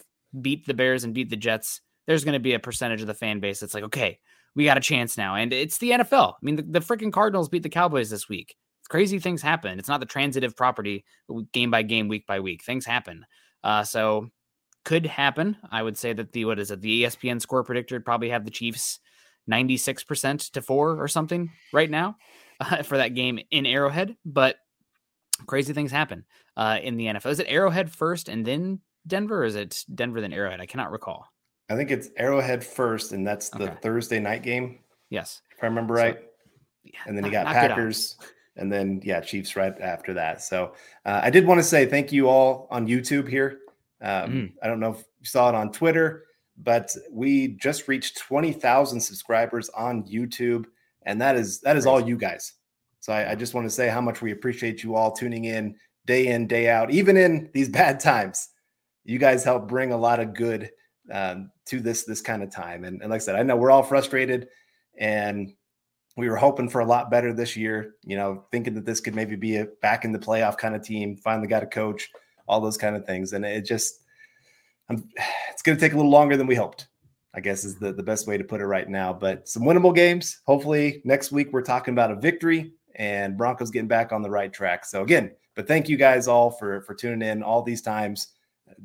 beat 0.41 0.67
the 0.67 0.75
Bears 0.75 1.05
and 1.05 1.15
beat 1.15 1.31
the 1.31 1.37
Jets, 1.37 1.81
there's 2.11 2.25
going 2.25 2.33
to 2.33 2.41
be 2.41 2.55
a 2.55 2.59
percentage 2.59 3.01
of 3.03 3.07
the 3.07 3.15
fan 3.15 3.39
base 3.39 3.61
that's 3.61 3.73
like, 3.73 3.85
okay, 3.85 4.19
we 4.57 4.65
got 4.65 4.77
a 4.77 4.81
chance 4.81 5.17
now. 5.17 5.37
And 5.37 5.53
it's 5.53 5.79
the 5.79 5.91
NFL. 5.91 6.33
I 6.33 6.39
mean, 6.43 6.57
the, 6.57 6.63
the 6.63 6.81
freaking 6.81 7.13
Cardinals 7.13 7.49
beat 7.49 7.63
the 7.63 7.69
Cowboys 7.69 8.11
this 8.11 8.29
week. 8.29 8.57
Crazy 8.89 9.21
things 9.21 9.41
happen. 9.41 9.79
It's 9.79 9.89
not 9.89 10.01
the 10.01 10.07
transitive 10.07 10.57
property 10.57 11.05
game 11.53 11.71
by 11.71 11.83
game, 11.83 12.09
week 12.09 12.27
by 12.27 12.41
week. 12.41 12.65
Things 12.65 12.85
happen. 12.85 13.25
Uh, 13.63 13.85
so 13.85 14.29
could 14.85 15.07
happen. 15.07 15.57
I 15.71 15.85
would 15.85 15.97
say 15.97 16.13
that 16.13 16.33
the 16.33 16.47
what 16.47 16.59
is 16.59 16.73
it? 16.73 16.81
The 16.81 17.05
ESPN 17.05 17.41
score 17.41 17.63
predictor 17.63 18.01
probably 18.01 18.31
have 18.31 18.45
the 18.45 18.51
Chiefs 18.51 18.99
96% 19.49 20.51
to 20.51 20.63
4 20.63 21.01
or 21.01 21.07
something 21.07 21.53
right 21.73 21.89
now 21.89 22.17
uh, 22.61 22.83
for 22.83 22.97
that 22.97 23.15
game 23.15 23.39
in 23.53 23.67
Arrowhead, 23.67 24.17
but 24.25 24.57
crazy 25.47 25.75
things 25.75 25.93
happen 25.93 26.25
uh, 26.57 26.81
in 26.83 26.97
the 26.97 27.07
NFL. 27.07 27.31
Is 27.31 27.39
it 27.39 27.47
Arrowhead 27.49 27.89
first 27.89 28.29
and 28.29 28.45
then 28.45 28.81
Denver 29.07 29.43
or 29.43 29.45
is 29.45 29.55
it 29.55 29.85
Denver 29.95 30.21
then 30.21 30.33
Arrowhead? 30.33 30.61
I 30.61 30.67
cannot 30.67 30.91
recall. 30.91 31.29
I 31.71 31.77
think 31.77 31.91
it's 31.93 32.11
Arrowhead 32.17 32.65
first 32.65 33.13
and 33.13 33.27
that's 33.27 33.49
the 33.51 33.65
okay. 33.65 33.77
Thursday 33.81 34.19
night 34.19 34.43
game. 34.43 34.81
Yes. 35.09 35.41
If 35.57 35.63
I 35.63 35.67
remember 35.67 35.95
right. 35.95 36.17
So, 36.19 36.25
yeah, 36.85 37.01
and 37.07 37.17
then 37.17 37.25
you 37.25 37.31
got 37.31 37.47
Packers 37.47 38.17
and 38.57 38.71
then 38.73 39.01
yeah, 39.05 39.21
Chiefs 39.21 39.55
right 39.55 39.75
after 39.81 40.15
that. 40.15 40.43
So 40.43 40.75
uh, 41.07 41.21
I 41.23 41.31
did 41.31 41.47
want 41.47 41.61
to 41.61 41.65
say 41.65 41.87
thank 41.87 42.13
you 42.13 42.29
all 42.29 42.67
on 42.71 42.87
YouTube 42.87 43.29
here. 43.29 43.61
Um, 44.03 44.33
mm. 44.33 44.53
I 44.63 44.67
don't 44.67 44.81
know 44.81 44.93
if 44.93 44.99
you 45.21 45.27
saw 45.27 45.49
it 45.49 45.55
on 45.55 45.71
Twitter, 45.71 46.25
but 46.57 46.95
we 47.11 47.49
just 47.49 47.87
reached 47.87 48.19
twenty 48.19 48.53
thousand 48.53 49.01
subscribers 49.01 49.69
on 49.71 50.05
YouTube, 50.05 50.65
and 51.03 51.21
that 51.21 51.37
is 51.37 51.61
that 51.61 51.77
is 51.77 51.87
all 51.87 52.01
you 52.01 52.17
guys. 52.17 52.55
So 53.01 53.13
I, 53.13 53.33
I 53.33 53.35
just 53.35 53.55
want 53.55 53.67
to 53.67 53.71
say 53.71 53.89
how 53.89 54.01
much 54.01 54.21
we 54.21 54.33
appreciate 54.33 54.83
you 54.83 54.95
all 54.95 55.13
tuning 55.13 55.45
in 55.45 55.77
day 56.07 56.29
in 56.29 56.47
day 56.47 56.69
out, 56.69 56.91
even 56.91 57.17
in 57.17 57.51
these 57.53 57.69
bad 57.81 58.01
times. 58.01 58.49
You 59.05 59.19
guys 59.19 59.45
help 59.45 59.69
bring 59.69 59.93
a 59.93 59.97
lot 59.97 60.21
of 60.21 60.35
good 60.35 60.71
um, 61.11 61.51
to 61.67 61.81
this 61.81 62.05
this 62.05 62.21
kind 62.21 62.43
of 62.43 62.51
time. 62.51 62.85
And, 62.85 63.01
and 63.03 63.11
like 63.11 63.21
I 63.21 63.25
said, 63.25 63.37
I 63.37 63.43
know 63.43 63.57
we're 63.57 63.71
all 63.71 63.83
frustrated, 63.83 64.49
and 64.99 65.53
we 66.17 66.29
were 66.29 66.37
hoping 66.37 66.69
for 66.69 66.81
a 66.81 66.87
lot 66.87 67.11
better 67.11 67.33
this 67.33 67.57
year, 67.57 67.95
you 68.05 68.17
know, 68.17 68.45
thinking 68.51 68.75
that 68.75 68.85
this 68.85 69.01
could 69.01 69.15
maybe 69.15 69.37
be 69.37 69.57
a 69.57 69.67
back 69.81 70.05
in 70.05 70.13
the 70.13 70.19
playoff 70.19 70.59
kind 70.59 70.75
of 70.75 70.83
team, 70.83 71.17
finally 71.17 71.49
got 71.49 71.63
a 71.63 71.67
coach, 71.67 72.11
all 72.47 72.61
those 72.61 72.77
kind 72.77 72.97
of 72.97 73.07
things. 73.07 73.33
And 73.33 73.45
it 73.45 73.65
just, 73.65 74.03
I'm, 74.89 75.09
it's 75.51 75.63
going 75.63 75.77
to 75.77 75.81
take 75.81 75.93
a 75.93 75.97
little 75.97 76.11
longer 76.11 76.37
than 76.37 76.47
we 76.47 76.55
hoped, 76.55 76.89
I 77.35 77.41
guess 77.41 77.65
is 77.65 77.77
the, 77.77 77.93
the 77.93 78.03
best 78.03 78.27
way 78.27 78.37
to 78.37 78.45
put 78.45 78.61
it 78.61 78.67
right 78.67 78.89
now. 78.89 79.13
But 79.13 79.49
some 79.49 79.63
winnable 79.63 79.95
games. 79.95 80.41
Hopefully 80.47 81.01
next 81.05 81.33
week 81.33 81.53
we're 81.53 81.63
talking 81.63 81.95
about 81.95 82.11
a 82.11 82.17
victory 82.17 82.73
and 82.97 83.39
Broncos 83.39 83.71
getting 83.71 83.89
back 83.89 84.13
on 84.13 84.23
the 84.23 84.31
right 84.31 84.53
track. 84.53 84.85
So 84.85 85.03
again, 85.03 85.31
but 85.55 85.69
thank 85.69 85.89
you 85.89 85.97
guys 85.97 86.29
all 86.29 86.51
for, 86.51 86.83
for 86.83 86.95
tuning 86.95 87.27
in 87.27 87.43
all 87.43 87.63
these 87.63 87.83
times, 87.83 88.29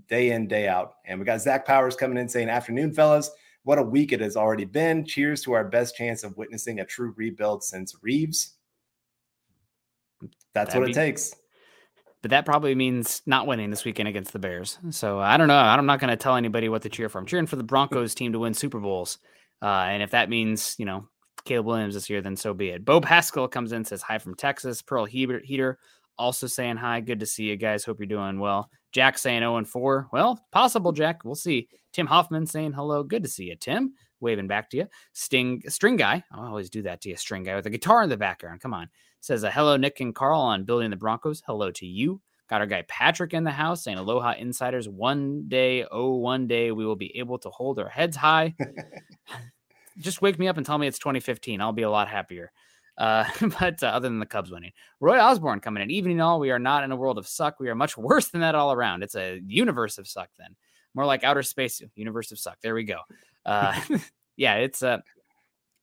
day 0.08 0.32
in, 0.32 0.48
day 0.48 0.68
out. 0.68 0.96
And 1.06 1.20
we 1.20 1.26
got 1.26 1.42
Zach 1.42 1.66
Powers 1.66 1.96
coming 1.96 2.18
in 2.18 2.30
saying, 2.30 2.50
afternoon, 2.50 2.94
fellas. 2.94 3.32
What 3.64 3.80
a 3.80 3.84
week 3.84 4.12
it 4.12 4.20
has 4.20 4.38
already 4.38 4.66
been. 4.66 5.06
Cheers 5.06 5.42
to 5.44 5.54
our 5.54 5.64
best 5.64 5.96
chance 5.96 6.24
of 6.24 6.38
witnessing 6.38 6.82
a 6.82 6.86
true 6.86 7.14
rebuild 7.18 7.64
since 7.64 7.96
Reeves. 8.02 8.54
That's 10.54 10.74
That'd 10.74 10.82
what 10.82 10.90
it 10.92 10.94
takes. 10.94 11.34
But 12.22 12.32
that 12.32 12.46
probably 12.46 12.76
means 12.76 13.22
not 13.26 13.48
winning 13.48 13.70
this 13.70 13.86
weekend 13.86 14.08
against 14.08 14.34
the 14.34 14.40
Bears. 14.40 14.80
So 14.90 15.20
I 15.20 15.38
don't 15.38 15.48
know. 15.48 15.58
I'm 15.58 15.86
not 15.86 16.00
going 16.00 16.10
to 16.12 16.16
tell 16.16 16.36
anybody 16.36 16.70
what 16.70 16.82
to 16.84 16.90
cheer 16.90 17.10
for. 17.10 17.20
I'm 17.20 17.26
cheering 17.26 17.46
for 17.46 17.56
the 17.56 17.64
Broncos 17.64 18.16
team 18.16 18.34
to 18.34 18.40
win 18.40 18.54
Super 18.54 18.80
Bowls. 18.80 19.20
Uh, 19.62 19.86
and 19.90 20.02
if 20.02 20.12
that 20.12 20.30
means, 20.30 20.76
you 20.78 20.86
know, 20.86 21.08
Caleb 21.44 21.68
Williams 21.68 21.94
this 21.94 22.10
year, 22.10 22.22
then 22.22 22.36
so 22.36 22.54
be 22.54 22.70
it. 22.70 22.86
Bo 22.86 23.02
Pascal 23.02 23.48
comes 23.48 23.72
in, 23.72 23.86
says 23.86 24.02
hi 24.02 24.18
from 24.18 24.36
Texas. 24.36 24.82
Pearl 24.82 25.06
Heater 25.06 25.78
also 26.18 26.48
saying 26.48 26.78
hi. 26.78 27.00
Good 27.02 27.20
to 27.20 27.26
see 27.26 27.44
you 27.44 27.58
guys. 27.58 27.84
Hope 27.84 28.00
you're 28.00 28.08
doing 28.08 28.40
well. 28.40 28.70
Jack 28.96 29.18
saying 29.18 29.42
0 29.42 29.58
and 29.58 29.68
4. 29.68 30.08
Well, 30.14 30.40
possible, 30.54 30.94
Jack. 30.94 31.26
We'll 31.26 31.36
see. 31.36 31.68
Tim 31.92 32.08
Hoffman 32.08 32.48
saying 32.48 32.72
hello. 32.72 33.04
Good 33.04 33.24
to 33.24 33.30
see 33.30 33.44
you, 33.44 33.58
Tim. 33.58 33.94
Waving 34.22 34.48
back 34.48 34.70
to 34.70 34.78
you. 34.78 34.88
Sting 35.12 35.62
String 35.68 35.98
Guy. 35.98 36.24
I 36.32 36.48
always 36.48 36.70
do 36.70 36.82
that 36.84 37.02
to 37.02 37.10
you, 37.10 37.18
String 37.18 37.44
Guy, 37.44 37.58
with 37.58 37.66
a 37.66 37.70
guitar 37.70 38.04
in 38.04 38.10
the 38.10 38.16
background. 38.16 38.62
Come 38.62 38.74
on. 38.74 38.88
Says 39.20 39.44
a 39.44 39.52
hello, 39.52 39.76
Nick 39.76 40.00
and 40.00 40.16
Carl 40.16 40.40
on 40.40 40.64
building 40.64 40.92
the 40.92 40.96
Broncos. 40.96 41.44
Hello 41.46 41.72
to 41.72 41.86
you. 41.86 42.22
Got 42.50 42.62
our 42.62 42.68
guy 42.68 42.86
Patrick 42.88 43.34
in 43.34 43.44
the 43.44 43.52
house 43.52 43.84
saying 43.84 43.98
Aloha 43.98 44.36
Insiders. 44.38 44.88
One 44.88 45.50
day, 45.50 45.86
oh, 45.92 46.16
one 46.16 46.48
day 46.48 46.72
we 46.72 46.86
will 46.86 46.96
be 46.96 47.18
able 47.18 47.38
to 47.40 47.50
hold 47.50 47.80
our 47.80 47.90
heads 47.90 48.16
high. 48.16 48.56
Just 49.98 50.22
wake 50.22 50.40
me 50.40 50.48
up 50.48 50.56
and 50.56 50.66
tell 50.66 50.78
me 50.78 50.88
it's 50.88 51.00
2015. 51.00 51.60
I'll 51.60 51.74
be 51.74 51.82
a 51.82 51.90
lot 51.90 52.08
happier. 52.08 52.54
Uh, 52.98 53.26
but 53.60 53.82
uh, 53.84 53.88
other 53.88 54.08
than 54.08 54.20
the 54.20 54.26
Cubs 54.26 54.52
winning, 54.52 54.72
Roy 55.00 55.20
Osborne 55.20 55.60
coming 55.60 55.84
in. 55.84 55.92
Evening 55.92 56.22
all, 56.22 56.40
we 56.40 56.52
are 56.52 56.60
not 56.60 56.84
in 56.84 56.92
a 56.92 56.96
world 56.96 57.18
of 57.18 57.28
suck. 57.28 57.60
We 57.60 57.70
are 57.70 57.76
much 57.76 57.98
worse 57.98 58.30
than 58.30 58.42
that 58.42 58.56
all 58.56 58.74
around. 58.74 59.04
It's 59.04 59.16
a 59.16 59.42
universe 59.46 59.98
of 59.98 60.08
suck 60.08 60.30
then. 60.38 60.56
More 60.94 61.06
like 61.06 61.24
outer 61.24 61.44
space, 61.44 61.82
universe 61.96 62.32
of 62.32 62.40
suck. 62.40 62.58
There 62.62 62.74
we 62.74 62.84
go. 62.84 63.00
Uh, 63.46 63.80
yeah, 64.38 64.56
it's 64.56 64.82
uh, 64.82 65.00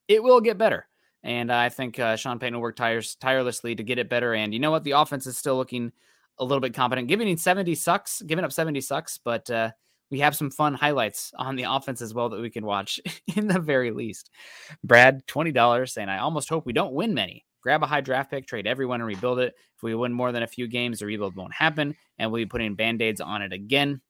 it 0.09 0.23
will 0.23 0.41
get 0.41 0.59
better. 0.59 0.87
And 1.23 1.53
I 1.53 1.69
think 1.69 1.99
uh, 1.99 2.17
Sean 2.17 2.39
Payton 2.39 2.55
will 2.55 2.63
work 2.63 2.77
tires, 2.77 3.15
tirelessly 3.17 3.77
to 3.77 3.85
get 3.85 3.99
it 3.99 4.09
better. 4.09 4.35
And 4.35 4.53
you 4.53 4.59
know 4.59 4.73
what? 4.73 4.83
The 4.83 4.93
offense 4.93 5.27
is 5.27 5.37
still 5.37 5.57
looking 5.57 5.93
a 6.39 6.45
little 6.45 6.61
bit 6.61 6.75
competent. 6.75 7.07
Giving 7.09 7.37
70 7.37 7.75
sucks, 7.77 8.23
giving 8.23 8.45
up 8.45 8.53
70 8.53 8.81
sucks, 8.81 9.19
but 9.19 9.49
uh, 9.49 9.71
we 10.13 10.21
have 10.21 10.37
some 10.37 10.51
fun 10.51 10.75
highlights 10.75 11.33
on 11.39 11.57
the 11.57 11.63
offense 11.63 12.03
as 12.03 12.13
well 12.13 12.29
that 12.29 12.41
we 12.41 12.51
can 12.51 12.67
watch 12.67 13.01
in 13.35 13.49
the 13.49 13.59
very 13.59 13.91
least. 13.91 14.31
Brad, 14.85 15.27
$20 15.27 15.89
saying, 15.89 16.11
I 16.11 16.19
almost 16.19 16.51
hope 16.51 16.67
we 16.67 16.75
don't 16.75 16.93
win 16.93 17.15
many. 17.15 17.47
Grab 17.63 17.83
a 17.83 17.87
high 17.87 18.03
draft 18.03 18.31
pick, 18.31 18.47
trade 18.47 18.67
everyone, 18.67 19.01
and 19.01 19.07
rebuild 19.07 19.39
it. 19.39 19.55
If 19.77 19.83
we 19.83 19.95
win 19.95 20.13
more 20.13 20.31
than 20.31 20.43
a 20.43 20.49
few 20.49 20.69
games, 20.69 20.99
the 20.99 21.07
rebuild 21.07 21.35
won't 21.35 21.55
happen, 21.55 21.97
and 22.19 22.31
we'll 22.31 22.43
be 22.43 22.47
putting 22.47 22.75
band 22.75 23.01
aids 23.01 23.23
on 23.23 23.41
it 23.41 23.55
again. 23.55 24.03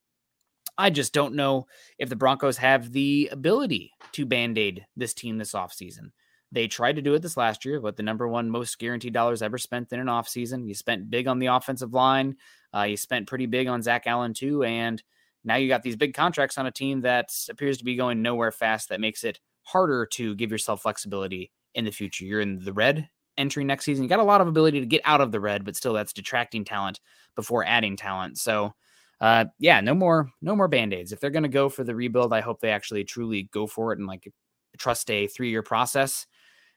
I 0.76 0.90
just 0.90 1.12
don't 1.12 1.34
know 1.34 1.66
if 1.98 2.08
the 2.08 2.16
Broncos 2.16 2.56
have 2.56 2.90
the 2.90 3.28
ability 3.30 3.92
to 4.12 4.26
band 4.26 4.58
aid 4.58 4.84
this 4.96 5.14
team 5.14 5.38
this 5.38 5.52
offseason. 5.52 6.10
They 6.50 6.66
tried 6.66 6.96
to 6.96 7.02
do 7.02 7.14
it 7.14 7.22
this 7.22 7.36
last 7.36 7.64
year, 7.64 7.80
but 7.80 7.96
the 7.96 8.02
number 8.02 8.26
one 8.26 8.50
most 8.50 8.78
guaranteed 8.78 9.12
dollars 9.12 9.42
ever 9.42 9.58
spent 9.58 9.92
in 9.92 10.00
an 10.00 10.06
offseason. 10.06 10.66
You 10.66 10.74
spent 10.74 11.10
big 11.10 11.28
on 11.28 11.38
the 11.38 11.46
offensive 11.46 11.94
line. 11.94 12.36
Uh, 12.74 12.82
you 12.82 12.96
spent 12.96 13.28
pretty 13.28 13.46
big 13.46 13.68
on 13.68 13.82
Zach 13.82 14.06
Allen, 14.06 14.34
too. 14.34 14.64
And 14.64 15.02
now 15.44 15.57
you 15.57 15.68
got 15.68 15.83
these 15.83 15.96
big 15.96 16.14
contracts 16.14 16.59
on 16.59 16.66
a 16.66 16.70
team 16.70 17.00
that 17.02 17.31
appears 17.50 17.78
to 17.78 17.85
be 17.85 17.96
going 17.96 18.22
nowhere 18.22 18.52
fast. 18.52 18.88
That 18.88 19.00
makes 19.00 19.24
it 19.24 19.40
harder 19.62 20.07
to 20.07 20.35
give 20.35 20.50
yourself 20.50 20.83
flexibility 20.83 21.50
in 21.74 21.85
the 21.85 21.90
future. 21.90 22.24
You're 22.24 22.40
in 22.40 22.62
the 22.64 22.72
red 22.72 23.09
entry 23.37 23.64
next 23.64 23.85
season. 23.85 24.02
You 24.02 24.09
got 24.09 24.20
a 24.20 24.24
lot 24.24 24.40
of 24.40 24.48
ability 24.48 24.81
to 24.81 24.87
get 24.87 25.02
out 25.05 25.20
of 25.20 25.33
the 25.33 25.40
red, 25.40 25.64
but 25.64 25.76
still 25.76 25.92
that's 25.92 26.12
detracting 26.12 26.64
talent 26.64 27.00
before 27.35 27.64
adding 27.64 27.96
talent. 27.96 28.38
So 28.38 28.74
uh, 29.20 29.46
yeah, 29.59 29.81
no 29.81 29.94
more, 29.94 30.31
no 30.42 30.57
more 30.57 30.68
band-aids. 30.68 31.12
If 31.12 31.20
they're 31.20 31.31
going 31.31 31.44
to 31.44 31.48
go 31.48 31.68
for 31.68 31.85
the 31.85 31.94
rebuild, 31.94 32.33
I 32.33 32.40
hope 32.40 32.61
they 32.61 32.70
actually 32.70 33.05
truly 33.05 33.48
go 33.52 33.66
for 33.66 33.92
it 33.92 33.98
and 33.98 34.09
like 34.09 34.31
trust 34.78 35.11
a 35.11 35.28
three-year 35.28 35.62
process. 35.62 36.26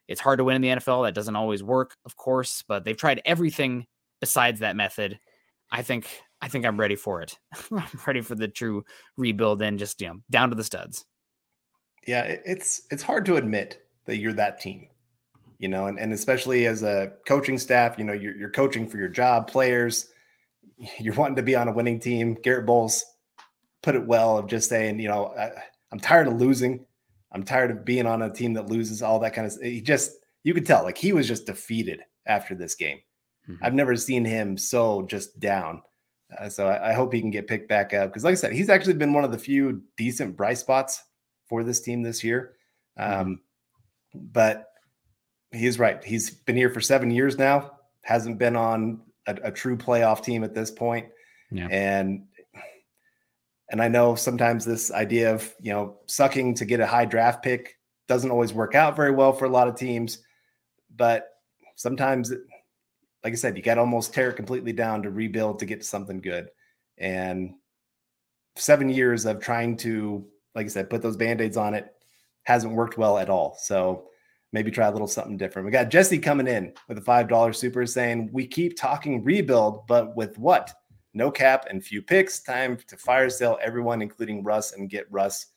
It's 0.08 0.22
hard 0.22 0.38
to 0.38 0.44
win 0.44 0.56
in 0.56 0.62
the 0.62 0.82
NFL. 0.82 1.06
That 1.06 1.16
doesn't 1.16 1.36
always 1.36 1.64
work, 1.64 1.96
of 2.06 2.16
course, 2.16 2.64
but 2.68 2.84
they've 2.84 2.96
tried 2.96 3.22
everything 3.26 3.88
besides 4.22 4.60
that 4.60 4.76
method. 4.76 5.20
I 5.72 5.82
think 5.82 6.08
I 6.46 6.48
think 6.48 6.64
I'm 6.64 6.80
ready 6.80 6.96
for 6.96 7.24
it. 7.24 7.40
I'm 7.72 8.00
ready 8.06 8.22
for 8.22 8.36
the 8.36 8.48
true 8.48 8.86
rebuild 9.18 9.64
and 9.64 9.80
just 9.80 10.00
you 10.00 10.10
know 10.10 10.20
down 10.30 10.52
to 10.52 10.56
the 10.56 10.64
studs. 10.64 11.04
Yeah, 12.06 12.22
it's 12.22 12.84
it's 12.92 13.02
hard 13.02 13.26
to 13.26 13.38
admit 13.38 13.82
that 14.06 14.18
you're 14.18 14.34
that 14.34 14.62
team, 14.62 14.88
you 15.58 15.68
know, 15.68 15.88
and, 15.88 16.00
and 16.00 16.14
especially 16.14 16.68
as 16.68 16.84
a 16.84 17.14
coaching 17.28 17.58
staff, 17.58 17.98
you 17.98 18.04
know, 18.04 18.14
you're, 18.14 18.36
you're 18.38 18.52
coaching 18.52 18.88
for 18.88 18.98
your 18.98 19.08
job, 19.08 19.48
players, 19.48 20.10
you're 21.00 21.16
wanting 21.16 21.36
to 21.38 21.42
be 21.42 21.56
on 21.56 21.68
a 21.68 21.72
winning 21.74 22.00
team. 22.00 22.36
Garett 22.36 22.68
Bolles 22.68 23.04
put 23.82 23.96
it 23.96 24.06
well 24.06 24.38
of 24.38 24.46
just 24.46 24.70
saying, 24.70 25.00
you 25.00 25.08
know, 25.08 25.34
I, 25.36 25.50
I'm 25.92 26.00
tired 26.00 26.28
of 26.28 26.40
losing. 26.40 26.86
I'm 27.32 27.44
tired 27.44 27.72
of 27.72 27.84
being 27.84 28.06
on 28.06 28.22
a 28.22 28.32
team 28.32 28.54
that 28.54 28.70
loses 28.70 29.02
all 29.02 29.20
that 29.20 29.34
kind 29.34 29.48
of. 29.48 29.60
He 29.64 29.82
just 29.82 30.12
you 30.44 30.54
could 30.54 30.68
tell 30.68 30.84
like 30.84 30.98
he 31.00 31.12
was 31.12 31.28
just 31.28 31.48
defeated 31.48 32.02
after 32.28 32.54
this 32.54 32.76
game. 32.76 33.00
Mm-hmm. 33.50 33.66
I've 33.66 33.74
never 33.74 33.96
seen 33.96 34.24
him 34.24 34.60
so 34.60 35.02
just 35.08 35.40
down. 35.40 35.82
Uh, 36.40 36.50
so 36.50 36.68
I, 36.68 36.92
I, 36.92 36.94
hope 36.94 37.14
he 37.14 37.22
can 37.22 37.32
get 37.32 37.48
picked 37.48 37.70
back 37.70 37.94
up 37.94 38.10
because, 38.10 38.24
like 38.24 38.34
I 38.34 38.36
said, 38.36 38.54
he's 38.54 38.70
actually 38.70 38.94
been 38.96 39.14
one 39.14 39.24
of 39.24 39.32
the 39.32 39.38
few 39.38 39.82
decent 39.98 40.36
bright 40.36 40.58
spots 40.58 41.04
for 41.48 41.64
this 41.64 41.82
team 41.82 42.02
this 42.02 42.24
year. 42.24 42.54
Mm-hmm. 43.00 43.22
Um, 43.22 43.42
but 44.14 44.68
he's 45.52 45.80
right. 45.80 46.04
He's 46.04 46.30
been 46.30 46.56
here 46.56 46.70
for 46.70 46.82
seven 46.82 47.12
years 47.12 47.38
now. 47.38 47.72
Hasn't 48.02 48.38
been 48.38 48.56
on 48.56 49.02
a, 49.28 49.38
a 49.44 49.52
true 49.52 49.78
playoff 49.78 50.24
team 50.24 50.44
at 50.44 50.54
this 50.54 50.72
point. 50.72 51.08
Yeah. 51.52 51.68
And 51.70 52.26
and 53.70 53.82
I 53.82 53.88
know 53.88 54.16
sometimes 54.16 54.64
this 54.64 54.92
idea 54.92 55.34
of 55.34 55.54
you 55.62 55.72
know 55.72 55.98
sucking 56.08 56.56
to 56.56 56.66
get 56.66 56.80
a 56.80 56.88
high 56.88 57.06
draft 57.06 57.44
pick 57.44 57.78
doesn't 58.08 58.32
always 58.32 58.54
work 58.54 58.76
out 58.76 58.96
very 58.96 59.12
well 59.12 59.34
for 59.34 59.46
a 59.46 59.50
lot 59.50 59.68
of 59.68 59.76
teams. 59.76 60.20
But 60.96 61.28
sometimes 61.76 62.32
like 63.26 63.34
I 63.34 63.38
said, 63.38 63.58
you 63.58 63.64
got 63.64 63.74
to 63.74 63.82
almost 63.82 64.14
tear 64.14 64.30
it 64.30 64.36
completely 64.36 64.72
down 64.72 65.02
to 65.02 65.10
rebuild 65.10 65.58
to 65.58 65.66
get 65.66 65.82
to 65.82 65.88
something 65.88 66.22
good. 66.22 66.48
And 67.00 67.56
seven 68.56 68.88
years 68.88 69.26
of 69.26 69.40
trying 69.40 69.78
to, 69.78 70.28
like 70.54 70.68
I 70.68 70.70
said, 70.70 70.92
put 70.92 71.02
those 71.02 71.18
band 71.18 71.42
aids 71.42 71.58
on 71.58 71.74
it 71.74 71.88
hasn't 72.44 72.76
worked 72.76 73.00
well 73.00 73.18
at 73.18 73.32
all. 73.32 73.58
So 73.60 74.10
maybe 74.54 74.70
try 74.70 74.86
a 74.86 74.92
little 74.92 75.08
something 75.08 75.38
different. 75.38 75.66
We 75.66 75.72
got 75.72 75.90
Jesse 75.90 76.20
coming 76.20 76.48
in 76.48 76.72
with 76.88 77.00
a 77.00 77.02
$5 77.02 77.56
super 77.56 77.88
saying, 77.88 78.30
We 78.32 78.46
keep 78.46 78.78
talking 78.78 79.24
rebuild, 79.24 79.88
but 79.88 80.16
with 80.16 80.38
what? 80.38 80.72
No 81.16 81.32
cap 81.32 81.66
and 81.68 81.84
few 81.84 82.04
picks. 82.04 82.42
Time 82.42 82.78
to 82.86 82.96
fire 82.96 83.32
sale 83.32 83.58
everyone, 83.60 84.04
including 84.04 84.44
Russ, 84.44 84.74
and 84.74 84.88
get 84.88 85.12
Russ 85.12 85.48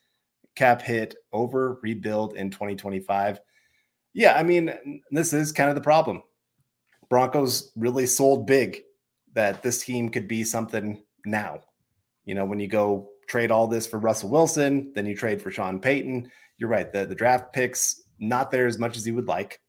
cap 0.57 0.81
hit 0.81 1.17
over 1.35 1.79
rebuild 1.83 2.35
in 2.35 2.51
2025. 2.51 3.41
Yeah, 4.15 4.39
I 4.39 4.43
mean, 4.43 5.03
this 5.11 5.35
is 5.35 5.53
kind 5.53 5.69
of 5.69 5.75
the 5.75 5.83
problem. 5.83 6.23
Broncos 7.09 7.73
really 7.77 8.07
sold 8.07 8.47
big 8.47 8.83
that 9.35 9.63
this 9.63 9.85
team 9.85 10.09
could 10.09 10.29
be 10.29 10.45
something 10.45 11.03
now. 11.25 11.61
You 12.25 12.35
know, 12.35 12.45
when 12.45 12.61
you 12.61 12.69
go 12.69 13.11
trade 13.29 13.51
all 13.51 13.67
this 13.67 13.87
for 13.87 13.99
Russell 13.99 14.31
Wilson, 14.31 14.93
then 14.95 15.07
you 15.07 15.15
trade 15.15 15.41
for 15.41 15.51
Sean 15.51 15.81
Payton. 15.81 16.31
You're 16.59 16.71
right. 16.71 16.93
The, 16.93 17.07
the 17.07 17.15
draft 17.15 17.53
picks, 17.53 18.03
not 18.19 18.51
there 18.51 18.67
as 18.67 18.79
much 18.79 18.97
as 18.97 19.07
you 19.07 19.15
would 19.15 19.29
like. 19.29 19.61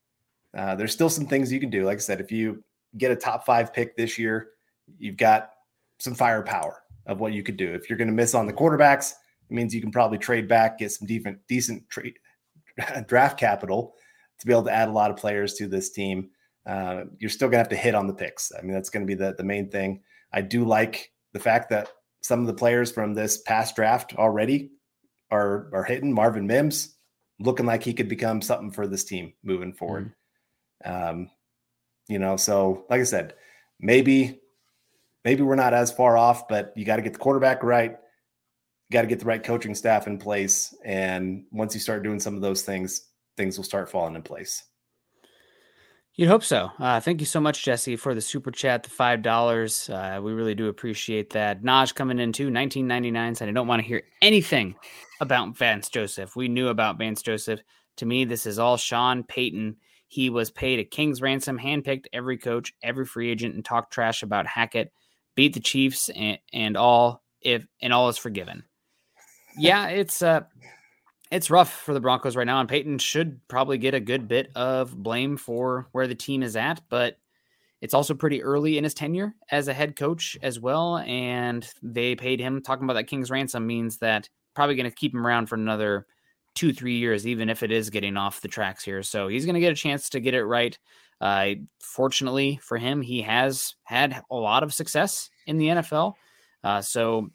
Uh, 0.58 0.75
there's 0.75 0.93
still 0.93 1.10
some 1.10 1.28
things 1.28 1.52
you 1.52 1.60
can 1.60 1.69
do. 1.69 1.86
Like 1.86 1.97
I 1.97 2.02
said, 2.02 2.19
if 2.19 2.32
you 2.32 2.63
get 2.97 3.12
a 3.12 3.15
top 3.15 3.45
five 3.45 3.73
pick 3.73 3.95
this 3.95 4.17
year, 4.17 4.49
you've 4.97 5.17
got 5.17 5.52
some 5.99 6.15
firepower 6.15 6.82
of 7.06 7.19
what 7.19 7.34
you 7.34 7.43
could 7.43 7.58
do. 7.58 7.73
If 7.73 7.89
you're 7.89 7.97
going 7.97 8.08
to 8.08 8.13
miss 8.13 8.34
on 8.34 8.47
the 8.47 8.54
quarterbacks, 8.54 9.12
it 9.49 9.54
means 9.54 9.75
you 9.75 9.82
can 9.82 9.91
probably 9.91 10.17
trade 10.17 10.47
back, 10.47 10.80
get 10.80 10.91
some 10.91 11.08
decent, 11.08 11.39
decent 11.47 11.84
draft 13.08 13.39
capital 13.39 13.95
to 14.39 14.47
be 14.47 14.54
able 14.54 14.63
to 14.63 14.73
add 14.73 14.89
a 14.89 14.91
lot 14.91 15.12
of 15.12 15.17
players 15.17 15.54
to 15.56 15.67
this 15.67 15.91
team. 15.91 16.30
Uh, 16.69 17.05
you're 17.17 17.32
still 17.32 17.47
going 17.47 17.53
to 17.53 17.63
have 17.63 17.69
to 17.69 17.75
hit 17.75 17.95
on 17.95 18.05
the 18.05 18.13
picks. 18.13 18.51
I 18.55 18.62
mean, 18.62 18.73
that's 18.73 18.91
going 18.91 19.01
to 19.01 19.08
be 19.08 19.15
the, 19.15 19.34
the 19.36 19.43
main 19.43 19.71
thing. 19.71 20.03
I 20.32 20.41
do 20.41 20.65
like 20.65 21.12
the 21.34 21.39
fact 21.39 21.71
that 21.71 21.89
some 22.21 22.41
of 22.41 22.45
the 22.45 22.53
players 22.53 22.91
from 22.91 23.15
this 23.15 23.41
past 23.41 23.75
draft 23.75 24.13
already 24.15 24.69
are 25.32 25.71
are 25.73 25.84
hitting. 25.84 26.13
Marvin 26.13 26.45
Mims 26.45 26.95
looking 27.39 27.65
like 27.65 27.82
he 27.84 27.93
could 27.93 28.08
become 28.08 28.39
something 28.43 28.69
for 28.69 28.86
this 28.86 29.03
team 29.03 29.34
moving 29.43 29.73
forward. 29.73 30.13
Mm-hmm. 30.86 31.10
Um, 31.10 31.32
you 32.08 32.19
know, 32.19 32.38
so 32.38 32.86
like 32.88 33.01
I 33.01 33.05
said, 33.05 33.34
maybe 33.79 34.39
maybe 35.25 35.41
we're 35.41 35.55
not 35.55 35.73
as 35.73 35.91
far 35.91 36.17
off, 36.17 36.47
but 36.47 36.71
you 36.75 36.86
got 36.86 36.97
to 36.97 37.01
get 37.01 37.13
the 37.13 37.19
quarterback 37.19 37.63
right. 37.63 37.91
You 37.91 38.93
got 38.93 39.01
to 39.01 39.08
get 39.08 39.19
the 39.19 39.25
right 39.25 39.43
coaching 39.43 39.73
staff 39.73 40.05
in 40.05 40.19
place, 40.19 40.71
and 40.86 41.45
once 41.51 41.73
you 41.73 41.79
start 41.79 42.03
doing 42.03 42.19
some 42.19 42.36
of 42.36 42.41
those 42.41 42.62
things, 42.62 43.08
things 43.38 43.58
will 43.58 43.65
start 43.65 43.89
falling 43.89 44.15
in 44.15 44.21
place. 44.21 44.63
You'd 46.19 46.27
hope 46.27 46.43
so. 46.43 46.69
Uh, 46.79 46.99
thank 46.99 47.21
you 47.21 47.25
so 47.25 47.39
much, 47.39 47.63
Jesse, 47.63 47.95
for 47.95 48.13
the 48.13 48.19
super 48.19 48.51
chat, 48.51 48.84
the 48.84 48.89
five 48.89 49.21
dollars. 49.21 49.89
Uh, 49.89 50.19
we 50.21 50.34
really 50.34 50.53
do 50.53 50.67
appreciate 50.67 51.29
that. 51.29 51.63
Naj 51.63 51.95
coming 51.95 52.19
in 52.19 52.34
too, 52.34 52.49
nineteen 52.49 52.88
ninety 52.88 53.10
nine. 53.10 53.34
Said 53.34 53.47
I 53.47 53.53
don't 53.53 53.67
want 53.67 53.82
to 53.82 53.88
hear 53.88 54.03
anything 54.21 54.75
about 55.21 55.58
Vance 55.58 55.88
Joseph. 55.88 56.36
We 56.36 56.49
knew 56.49 56.67
about 56.67 56.97
Vance 56.97 57.21
Joseph. 57.21 57.62
To 57.95 58.05
me, 58.05 58.25
this 58.25 58.45
is 58.45 58.60
all 58.60 58.75
Sean 58.75 59.23
Payton. 59.23 59.77
He 60.10 60.29
was 60.29 60.51
paid 60.51 60.79
a 60.79 60.84
king's 60.84 61.21
ransom, 61.21 61.58
handpicked 61.58 62.08
every 62.12 62.38
coach, 62.38 62.73
every 62.84 63.05
free 63.05 63.32
agent, 63.32 63.55
and 63.55 63.63
talked 63.63 63.93
trash 63.93 64.21
about 64.21 64.45
Hackett. 64.45 64.91
Beat 65.36 65.53
the 65.53 65.62
Chiefs 65.62 66.10
and, 66.10 66.38
and 66.51 66.75
all 66.75 67.23
if 67.39 67.65
and 67.82 67.93
all 67.93 68.10
is 68.10 68.17
forgiven. 68.17 68.65
Yeah, 69.58 69.88
it's 69.88 70.21
uh 70.21 70.41
it's 71.31 71.51
rough 71.51 71.71
for 71.71 71.93
the 71.93 71.99
Broncos 71.99 72.35
right 72.35 72.47
now, 72.47 72.59
and 72.59 72.69
Payton 72.69 72.99
should 72.99 73.39
probably 73.47 73.77
get 73.77 73.93
a 73.93 73.99
good 73.99 74.27
bit 74.27 74.51
of 74.55 74.95
blame 74.95 75.37
for 75.37 75.87
where 75.91 76.07
the 76.07 76.15
team 76.15 76.41
is 76.41 76.55
at, 76.55 76.81
but 76.89 77.17
it's 77.81 77.93
also 77.93 78.13
pretty 78.13 78.41
early 78.41 78.77
in 78.77 78.83
his 78.83 78.93
tenure 78.93 79.35
as 79.51 79.67
a 79.67 79.73
head 79.73 79.95
coach 79.95 80.37
as 80.41 80.59
well. 80.59 80.97
And 80.97 81.67
they 81.81 82.15
paid 82.15 82.39
him 82.39 82.61
talking 82.61 82.83
about 82.83 82.93
that 82.93 83.07
King's 83.07 83.31
ransom 83.31 83.65
means 83.67 83.97
that 83.97 84.27
probably 84.53 84.75
going 84.75 84.89
to 84.89 84.95
keep 84.95 85.13
him 85.13 85.25
around 85.25 85.47
for 85.47 85.55
another 85.55 86.05
two, 86.55 86.73
three 86.73 86.97
years, 86.97 87.27
even 87.27 87.49
if 87.49 87.63
it 87.63 87.71
is 87.71 87.89
getting 87.89 88.17
off 88.17 88.41
the 88.41 88.47
tracks 88.47 88.83
here. 88.83 89.03
So 89.03 89.27
he's 89.27 89.45
going 89.45 89.53
to 89.53 89.61
get 89.61 89.71
a 89.71 89.75
chance 89.75 90.09
to 90.09 90.19
get 90.19 90.33
it 90.33 90.43
right. 90.43 90.77
Uh, 91.21 91.51
fortunately 91.79 92.59
for 92.61 92.77
him, 92.77 93.01
he 93.01 93.21
has 93.21 93.75
had 93.83 94.21
a 94.31 94.35
lot 94.35 94.63
of 94.63 94.73
success 94.73 95.29
in 95.45 95.57
the 95.57 95.67
NFL. 95.67 96.15
Uh, 96.63 96.81
so 96.81 97.29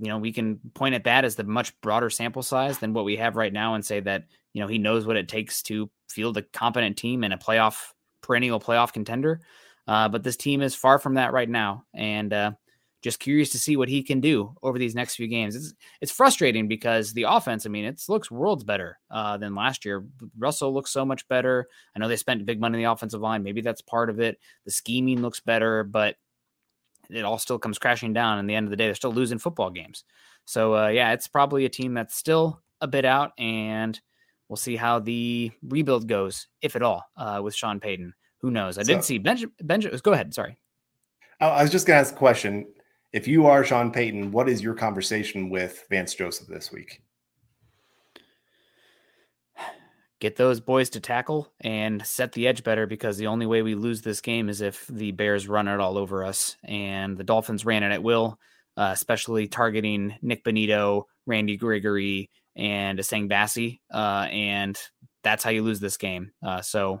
you 0.00 0.08
know, 0.08 0.18
we 0.18 0.32
can 0.32 0.58
point 0.74 0.94
at 0.94 1.04
that 1.04 1.24
as 1.24 1.36
the 1.36 1.44
much 1.44 1.78
broader 1.82 2.08
sample 2.08 2.42
size 2.42 2.78
than 2.78 2.94
what 2.94 3.04
we 3.04 3.16
have 3.16 3.36
right 3.36 3.52
now 3.52 3.74
and 3.74 3.84
say 3.84 4.00
that, 4.00 4.24
you 4.54 4.60
know, 4.62 4.66
he 4.66 4.78
knows 4.78 5.06
what 5.06 5.16
it 5.16 5.28
takes 5.28 5.62
to 5.64 5.90
field 6.08 6.38
a 6.38 6.42
competent 6.42 6.96
team 6.96 7.22
and 7.22 7.34
a 7.34 7.36
playoff, 7.36 7.92
perennial 8.22 8.58
playoff 8.58 8.94
contender. 8.94 9.42
Uh, 9.86 10.08
but 10.08 10.22
this 10.22 10.36
team 10.36 10.62
is 10.62 10.74
far 10.74 10.98
from 10.98 11.14
that 11.14 11.34
right 11.34 11.48
now. 11.48 11.84
And 11.92 12.32
uh, 12.32 12.52
just 13.02 13.20
curious 13.20 13.50
to 13.50 13.58
see 13.58 13.76
what 13.76 13.90
he 13.90 14.02
can 14.02 14.20
do 14.20 14.54
over 14.62 14.78
these 14.78 14.94
next 14.94 15.16
few 15.16 15.26
games. 15.26 15.54
It's, 15.54 15.74
it's 16.00 16.12
frustrating 16.12 16.66
because 16.66 17.12
the 17.12 17.24
offense, 17.24 17.66
I 17.66 17.68
mean, 17.68 17.84
it 17.84 18.02
looks 18.08 18.30
worlds 18.30 18.64
better 18.64 18.98
uh, 19.10 19.36
than 19.36 19.54
last 19.54 19.84
year. 19.84 20.06
Russell 20.38 20.72
looks 20.72 20.90
so 20.90 21.04
much 21.04 21.28
better. 21.28 21.68
I 21.94 21.98
know 21.98 22.08
they 22.08 22.16
spent 22.16 22.46
big 22.46 22.60
money 22.60 22.78
in 22.78 22.84
the 22.84 22.90
offensive 22.90 23.20
line. 23.20 23.42
Maybe 23.42 23.60
that's 23.60 23.82
part 23.82 24.08
of 24.08 24.18
it. 24.18 24.38
The 24.64 24.70
scheming 24.70 25.20
looks 25.20 25.40
better, 25.40 25.84
but 25.84 26.16
it 27.12 27.24
all 27.24 27.38
still 27.38 27.58
comes 27.58 27.78
crashing 27.78 28.12
down. 28.12 28.38
In 28.38 28.46
the 28.46 28.54
end 28.54 28.66
of 28.66 28.70
the 28.70 28.76
day, 28.76 28.86
they're 28.86 28.94
still 28.94 29.12
losing 29.12 29.38
football 29.38 29.70
games. 29.70 30.04
So 30.44 30.76
uh, 30.76 30.88
yeah, 30.88 31.12
it's 31.12 31.28
probably 31.28 31.64
a 31.64 31.68
team 31.68 31.94
that's 31.94 32.16
still 32.16 32.62
a 32.80 32.88
bit 32.88 33.04
out, 33.04 33.32
and 33.38 34.00
we'll 34.48 34.56
see 34.56 34.76
how 34.76 34.98
the 34.98 35.50
rebuild 35.62 36.08
goes, 36.08 36.48
if 36.62 36.76
at 36.76 36.82
all, 36.82 37.04
uh, 37.16 37.40
with 37.42 37.54
Sean 37.54 37.80
Payton. 37.80 38.14
Who 38.40 38.50
knows? 38.50 38.78
I 38.78 38.82
so, 38.82 38.94
did 38.94 39.04
see 39.04 39.18
Benjamin. 39.18 39.54
Benjamin, 39.62 40.00
go 40.02 40.12
ahead. 40.12 40.32
Sorry. 40.34 40.58
I 41.40 41.62
was 41.62 41.70
just 41.70 41.86
going 41.86 41.96
to 41.96 42.00
ask 42.00 42.14
a 42.14 42.18
question. 42.18 42.66
If 43.12 43.26
you 43.26 43.46
are 43.46 43.64
Sean 43.64 43.90
Payton, 43.90 44.30
what 44.30 44.48
is 44.48 44.62
your 44.62 44.74
conversation 44.74 45.50
with 45.50 45.84
Vance 45.90 46.14
Joseph 46.14 46.48
this 46.48 46.70
week? 46.70 47.02
Get 50.20 50.36
those 50.36 50.60
boys 50.60 50.90
to 50.90 51.00
tackle 51.00 51.50
and 51.62 52.04
set 52.06 52.32
the 52.32 52.46
edge 52.46 52.62
better 52.62 52.86
because 52.86 53.16
the 53.16 53.28
only 53.28 53.46
way 53.46 53.62
we 53.62 53.74
lose 53.74 54.02
this 54.02 54.20
game 54.20 54.50
is 54.50 54.60
if 54.60 54.86
the 54.86 55.12
Bears 55.12 55.48
run 55.48 55.66
it 55.66 55.80
all 55.80 55.96
over 55.96 56.24
us. 56.24 56.56
And 56.62 57.16
the 57.16 57.24
Dolphins 57.24 57.64
ran 57.64 57.82
it 57.82 57.90
at 57.90 58.02
will, 58.02 58.38
uh, 58.76 58.90
especially 58.92 59.48
targeting 59.48 60.14
Nik 60.20 60.44
Bonitto, 60.44 61.04
Randy 61.26 61.56
Gregory, 61.56 62.28
and 62.54 62.98
Essang 62.98 63.30
Bassey. 63.30 63.80
Uh, 63.92 64.28
and 64.30 64.78
that's 65.24 65.42
how 65.42 65.50
you 65.50 65.62
lose 65.62 65.80
this 65.80 65.96
game. 65.96 66.32
Uh, 66.46 66.60
so 66.60 67.00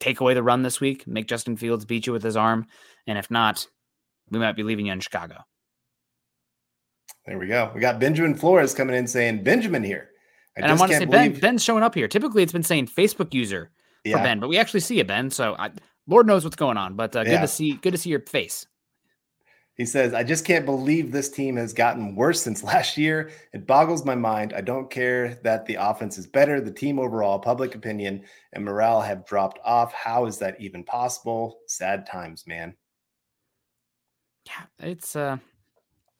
take 0.00 0.18
away 0.18 0.34
the 0.34 0.42
run 0.42 0.62
this 0.62 0.80
week, 0.80 1.06
make 1.06 1.28
Justin 1.28 1.56
Fields 1.56 1.84
beat 1.84 2.08
you 2.08 2.12
with 2.12 2.24
his 2.24 2.36
arm. 2.36 2.66
And 3.06 3.16
if 3.16 3.30
not, 3.30 3.64
we 4.30 4.40
might 4.40 4.56
be 4.56 4.64
leaving 4.64 4.86
you 4.86 4.92
in 4.92 4.98
Chicago. 4.98 5.36
There 7.26 7.38
we 7.38 7.46
go. 7.46 7.70
We 7.74 7.80
got 7.80 8.00
Benjamin 8.00 8.34
Flores 8.34 8.74
coming 8.74 8.96
in 8.96 9.06
saying, 9.06 9.44
Benjamin 9.44 9.84
here. 9.84 10.10
I 10.56 10.62
and 10.62 10.72
I 10.72 10.74
want 10.74 10.92
to 10.92 10.98
say 10.98 11.04
believe... 11.04 11.32
Ben. 11.34 11.40
Ben's 11.40 11.62
showing 11.64 11.82
up 11.82 11.94
here. 11.94 12.08
Typically, 12.08 12.42
it's 12.42 12.52
been 12.52 12.62
saying 12.62 12.86
Facebook 12.88 13.34
user 13.34 13.70
for 14.02 14.08
yeah. 14.10 14.22
Ben, 14.22 14.40
but 14.40 14.48
we 14.48 14.58
actually 14.58 14.80
see 14.80 15.00
a 15.00 15.04
Ben. 15.04 15.30
So 15.30 15.54
I, 15.58 15.70
Lord 16.06 16.26
knows 16.26 16.44
what's 16.44 16.56
going 16.56 16.76
on. 16.76 16.94
But 16.94 17.14
uh, 17.14 17.24
good 17.24 17.32
yeah. 17.32 17.40
to 17.40 17.48
see. 17.48 17.74
Good 17.74 17.92
to 17.92 17.98
see 17.98 18.10
your 18.10 18.20
face. 18.20 18.66
He 19.74 19.84
says, 19.84 20.14
"I 20.14 20.22
just 20.22 20.44
can't 20.44 20.64
believe 20.64 21.12
this 21.12 21.28
team 21.28 21.56
has 21.56 21.72
gotten 21.72 22.14
worse 22.14 22.42
since 22.42 22.62
last 22.64 22.96
year. 22.96 23.30
It 23.52 23.66
boggles 23.66 24.04
my 24.04 24.14
mind. 24.14 24.54
I 24.54 24.62
don't 24.62 24.90
care 24.90 25.34
that 25.42 25.66
the 25.66 25.74
offense 25.74 26.16
is 26.16 26.26
better. 26.26 26.60
The 26.60 26.70
team 26.70 26.98
overall, 26.98 27.38
public 27.38 27.74
opinion, 27.74 28.24
and 28.52 28.64
morale 28.64 29.02
have 29.02 29.26
dropped 29.26 29.58
off. 29.64 29.92
How 29.92 30.26
is 30.26 30.38
that 30.38 30.60
even 30.60 30.84
possible? 30.84 31.58
Sad 31.66 32.06
times, 32.06 32.46
man." 32.46 32.74
Yeah, 34.46 34.88
it's 34.88 35.16
uh 35.16 35.38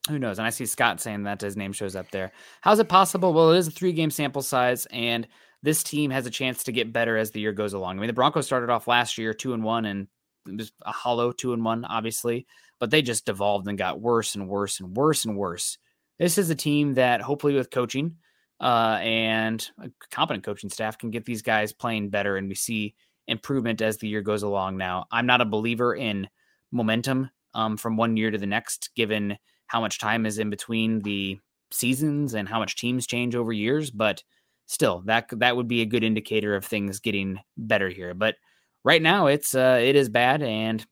who 0.09 0.19
knows? 0.19 0.39
And 0.39 0.47
I 0.47 0.51
see 0.51 0.67
Scott 0.67 1.01
saying 1.01 1.25
that 1.25 1.41
his 1.41 1.57
name 1.57 1.73
shows 1.73 1.97
up 1.97 2.11
there. 2.11 2.33
How's 2.61 2.79
it 2.79 2.89
possible? 2.89 3.33
Well, 3.33 3.53
it 3.53 3.59
is 3.59 3.69
a 3.69 3.73
three 3.73 3.93
game 3.93 4.11
sample 4.11 4.43
size, 4.43 4.87
and 4.91 5.27
this 5.63 5.83
team 5.83 6.11
has 6.11 6.27
a 6.27 6.31
chance 6.31 6.65
to 6.65 6.73
get 6.73 6.93
better 6.93 7.17
as 7.17 7.31
the 7.31 7.41
year 7.41 7.53
goes 7.53 7.73
along. 7.73 7.97
I 7.97 8.01
mean, 8.01 8.07
the 8.07 8.13
Broncos 8.13 8.47
started 8.47 8.71
off 8.71 8.89
last 8.89 9.19
year 9.19 9.35
two 9.35 9.53
and 9.53 9.65
one, 9.65 9.85
and 9.85 10.09
it 10.47 10.57
was 10.57 10.73
a 10.85 10.93
hollow 10.93 11.33
two 11.33 11.53
and 11.53 11.65
one, 11.65 11.85
obviously, 11.85 12.47
but 12.79 12.91
they 12.91 13.03
just 13.03 13.27
devolved 13.27 13.67
and 13.69 13.79
got 13.79 14.01
worse 14.01 14.35
and 14.35 14.49
worse 14.49 14.81
and 14.81 14.97
worse 14.97 15.25
and 15.25 15.37
worse. 15.37 15.79
This 16.19 16.39
is 16.39 16.51
a 16.51 16.55
team 16.55 16.95
that 16.95 17.21
hopefully 17.21 17.55
with 17.55 17.71
coaching 17.71 18.17
uh, 18.61 18.99
and 19.03 19.69
a 19.79 19.91
competent 20.11 20.45
coaching 20.45 20.71
staff 20.71 20.99
can 20.99 21.11
get 21.11 21.25
these 21.25 21.43
guys 21.43 21.73
playing 21.73 22.11
better, 22.11 22.37
and 22.37 22.49
we 22.49 22.55
see 22.55 22.95
improvement 23.27 23.83
as 23.83 23.99
the 23.99 24.09
year 24.09 24.23
goes 24.23 24.43
along. 24.43 24.77
Now, 24.77 25.07
I'm 25.11 25.27
not 25.27 25.41
a 25.41 25.47
believer 25.47 25.95
in 25.95 26.29
momentum 26.71 27.31
um, 27.55 27.77
from 27.77 27.97
one 27.97 28.17
year 28.17 28.31
to 28.31 28.39
the 28.39 28.47
next, 28.47 28.91
given 28.95 29.37
how 29.67 29.81
much 29.81 29.99
time 29.99 30.27
is 30.27 30.39
in 30.39 30.51
between 30.51 31.01
the 31.01 31.39
seasons 31.71 32.35
and 32.35 32.49
how 32.49 32.59
much 32.59 32.77
teams 32.77 33.07
change 33.07 33.35
over 33.35 33.53
years, 33.53 33.91
but 33.91 34.23
still 34.67 35.03
that 35.07 35.29
that 35.33 35.57
would 35.57 35.69
be 35.69 35.81
a 35.81 35.87
good 35.87 36.03
indicator 36.03 36.55
of 36.55 36.65
things 36.65 37.01
getting 37.01 37.39
better 37.57 37.89
here. 37.89 38.15
But 38.15 38.37
right 38.85 39.03
now 39.03 39.27
it's 39.27 39.55
uh 39.55 39.81
it 39.83 39.97
is 39.97 40.09
bad 40.09 40.43
and 40.43 40.85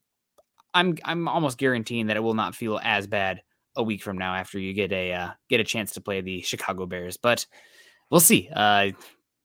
I'm 0.72 0.98
I'm 1.04 1.28
almost 1.28 1.58
guaranteeing 1.58 2.06
that 2.08 2.16
it 2.16 2.20
will 2.20 2.34
not 2.34 2.54
feel 2.54 2.80
as 2.82 3.06
bad 3.06 3.42
a 3.76 3.82
week 3.82 4.02
from 4.02 4.18
now 4.18 4.34
after 4.34 4.58
you 4.58 4.72
get 4.72 4.92
a 4.92 5.12
uh, 5.12 5.30
get 5.48 5.60
a 5.60 5.64
chance 5.64 5.92
to 5.92 6.00
play 6.00 6.20
the 6.20 6.42
Chicago 6.42 6.86
Bears. 6.86 7.16
But 7.16 7.46
we'll 8.10 8.20
see. 8.20 8.48
Uh 8.54 8.90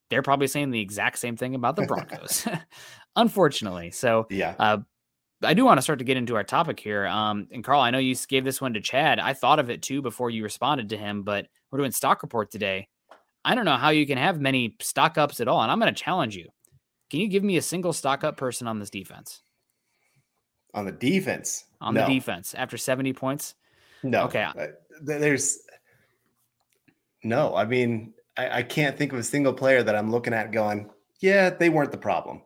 they're 0.09 0.23
probably 0.23 0.47
saying 0.47 0.71
the 0.71 0.81
exact 0.81 1.19
same 1.19 1.37
thing 1.37 1.53
about 1.55 1.75
the 1.75 1.83
Broncos. 1.87 2.47
Unfortunately. 3.15 3.91
So 3.91 4.27
yeah. 4.29 4.55
Uh, 5.43 5.47
I 5.47 5.53
do 5.53 5.65
want 5.65 5.77
to 5.77 5.81
start 5.81 5.99
to 5.99 6.05
get 6.05 6.17
into 6.17 6.35
our 6.35 6.43
topic 6.43 6.79
here. 6.79 7.05
Um, 7.07 7.47
and 7.51 7.63
Carl, 7.63 7.81
I 7.81 7.91
know 7.91 7.97
you 7.97 8.15
gave 8.27 8.43
this 8.43 8.61
one 8.61 8.73
to 8.73 8.81
Chad. 8.81 9.19
I 9.19 9.33
thought 9.33 9.59
of 9.59 9.69
it 9.69 9.81
too 9.81 10.01
before 10.01 10.29
you 10.29 10.43
responded 10.43 10.89
to 10.89 10.97
him, 10.97 11.23
but 11.23 11.47
we're 11.71 11.79
doing 11.79 11.91
stock 11.91 12.23
report 12.23 12.51
today. 12.51 12.87
I 13.45 13.55
don't 13.55 13.65
know 13.65 13.77
how 13.77 13.89
you 13.89 14.05
can 14.05 14.17
have 14.17 14.39
many 14.39 14.75
stock 14.81 15.17
ups 15.17 15.39
at 15.39 15.47
all, 15.47 15.61
and 15.61 15.71
I'm 15.71 15.79
going 15.79 15.93
to 15.93 16.03
challenge 16.03 16.35
you. 16.35 16.47
Can 17.09 17.19
you 17.21 17.27
give 17.27 17.43
me 17.43 17.57
a 17.57 17.61
single 17.61 17.93
stock 17.93 18.23
up 18.23 18.37
person 18.37 18.67
on 18.67 18.79
this 18.79 18.89
defense? 18.89 19.41
On 20.73 20.85
the 20.85 20.91
defense? 20.91 21.65
On 21.81 21.93
no. 21.93 22.05
the 22.05 22.13
defense 22.13 22.53
after 22.53 22.77
70 22.77 23.13
points? 23.13 23.55
No. 24.03 24.25
Okay. 24.25 24.45
There's 25.01 25.59
no. 27.23 27.55
I 27.55 27.65
mean, 27.65 28.13
I, 28.37 28.59
I 28.59 28.63
can't 28.63 28.97
think 28.97 29.11
of 29.11 29.19
a 29.19 29.23
single 29.23 29.53
player 29.53 29.81
that 29.83 29.95
I'm 29.95 30.11
looking 30.11 30.33
at 30.33 30.51
going, 30.51 30.89
yeah, 31.19 31.49
they 31.49 31.69
weren't 31.69 31.91
the 31.91 31.97
problem. 31.97 32.41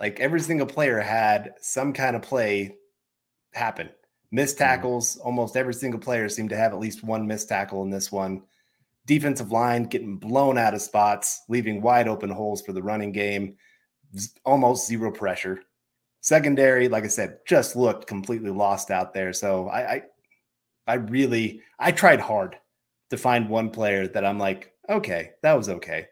Like 0.00 0.20
every 0.20 0.40
single 0.40 0.66
player 0.66 1.00
had 1.00 1.54
some 1.60 1.92
kind 1.92 2.16
of 2.16 2.22
play 2.22 2.76
happen. 3.52 3.88
Missed 4.30 4.56
Mm-hmm. 4.56 4.64
tackles. 4.64 5.16
Almost 5.18 5.56
every 5.56 5.74
single 5.74 6.00
player 6.00 6.28
seemed 6.28 6.50
to 6.50 6.56
have 6.56 6.72
at 6.72 6.80
least 6.80 7.04
one 7.04 7.26
missed 7.26 7.48
tackle 7.48 7.82
in 7.82 7.90
this 7.90 8.10
one. 8.10 8.42
Defensive 9.06 9.52
line 9.52 9.84
getting 9.84 10.16
blown 10.16 10.56
out 10.58 10.74
of 10.74 10.80
spots, 10.82 11.42
leaving 11.48 11.82
wide 11.82 12.08
open 12.08 12.30
holes 12.30 12.62
for 12.62 12.72
the 12.72 12.82
running 12.82 13.12
game. 13.12 13.56
Almost 14.44 14.86
zero 14.86 15.10
pressure. 15.12 15.60
Secondary, 16.20 16.88
like 16.88 17.04
I 17.04 17.08
said, 17.08 17.38
just 17.46 17.76
looked 17.76 18.06
completely 18.06 18.50
lost 18.50 18.90
out 18.90 19.12
there. 19.12 19.32
So 19.32 19.68
I, 19.68 19.92
I, 19.92 20.02
I 20.86 20.94
really, 20.94 21.60
I 21.78 21.92
tried 21.92 22.20
hard 22.20 22.56
to 23.10 23.18
find 23.18 23.48
one 23.48 23.68
player 23.70 24.08
that 24.08 24.24
I'm 24.24 24.38
like, 24.38 24.72
okay, 24.88 25.32
that 25.42 25.52
was 25.52 25.68
okay. 25.68 26.06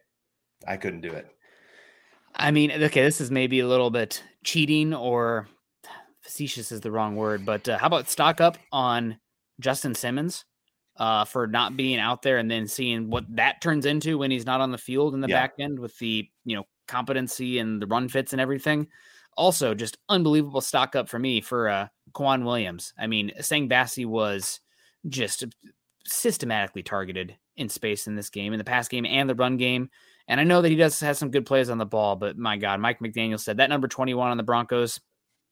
I 0.66 0.76
couldn't 0.76 1.00
do 1.00 1.12
it. 1.12 1.26
I 2.34 2.50
mean, 2.50 2.70
okay, 2.70 3.02
this 3.02 3.20
is 3.20 3.30
maybe 3.30 3.60
a 3.60 3.66
little 3.66 3.90
bit 3.90 4.22
cheating 4.44 4.94
or 4.94 5.48
facetious 6.20 6.72
is 6.72 6.80
the 6.80 6.90
wrong 6.90 7.16
word, 7.16 7.44
but 7.44 7.68
uh, 7.68 7.78
how 7.78 7.86
about 7.86 8.08
stock 8.08 8.40
up 8.40 8.56
on 8.72 9.18
Justin 9.60 9.94
Simmons 9.94 10.44
uh, 10.96 11.24
for 11.24 11.46
not 11.46 11.76
being 11.76 11.98
out 11.98 12.22
there 12.22 12.38
and 12.38 12.50
then 12.50 12.66
seeing 12.66 13.10
what 13.10 13.24
that 13.36 13.60
turns 13.60 13.86
into 13.86 14.18
when 14.18 14.30
he's 14.30 14.46
not 14.46 14.60
on 14.60 14.70
the 14.70 14.78
field 14.78 15.14
in 15.14 15.20
the 15.20 15.28
Yeah. 15.28 15.40
back 15.40 15.54
end 15.58 15.78
with 15.78 15.96
the 15.98 16.28
you 16.44 16.56
know 16.56 16.64
competency 16.88 17.58
and 17.58 17.80
the 17.80 17.86
run 17.86 18.08
fits 18.08 18.32
and 18.32 18.40
everything. 18.40 18.86
Also, 19.36 19.74
just 19.74 19.96
unbelievable 20.08 20.60
stock 20.60 20.94
up 20.94 21.08
for 21.08 21.18
me 21.18 21.40
for 21.40 21.68
uh, 21.68 21.88
Quan 22.12 22.44
Williams. 22.44 22.92
I 22.98 23.06
mean, 23.06 23.30
Essang 23.38 23.70
Bassey 23.70 24.04
was 24.04 24.60
just 25.08 25.44
systematically 26.06 26.82
targeted 26.82 27.36
in 27.56 27.68
space 27.68 28.06
in 28.06 28.14
this 28.14 28.28
game, 28.30 28.52
in 28.52 28.58
the 28.58 28.64
pass 28.64 28.88
game 28.88 29.06
and 29.06 29.28
the 29.28 29.34
run 29.34 29.56
game. 29.56 29.88
And 30.32 30.40
I 30.40 30.44
know 30.44 30.62
that 30.62 30.70
he 30.70 30.76
does 30.76 30.98
has 31.00 31.18
some 31.18 31.30
good 31.30 31.44
plays 31.44 31.68
on 31.68 31.76
the 31.76 31.84
ball, 31.84 32.16
but 32.16 32.38
my 32.38 32.56
God, 32.56 32.80
Mike 32.80 33.00
McDaniel 33.00 33.38
said 33.38 33.58
that 33.58 33.68
number 33.68 33.86
21 33.86 34.30
on 34.30 34.38
the 34.38 34.42
Broncos, 34.42 34.98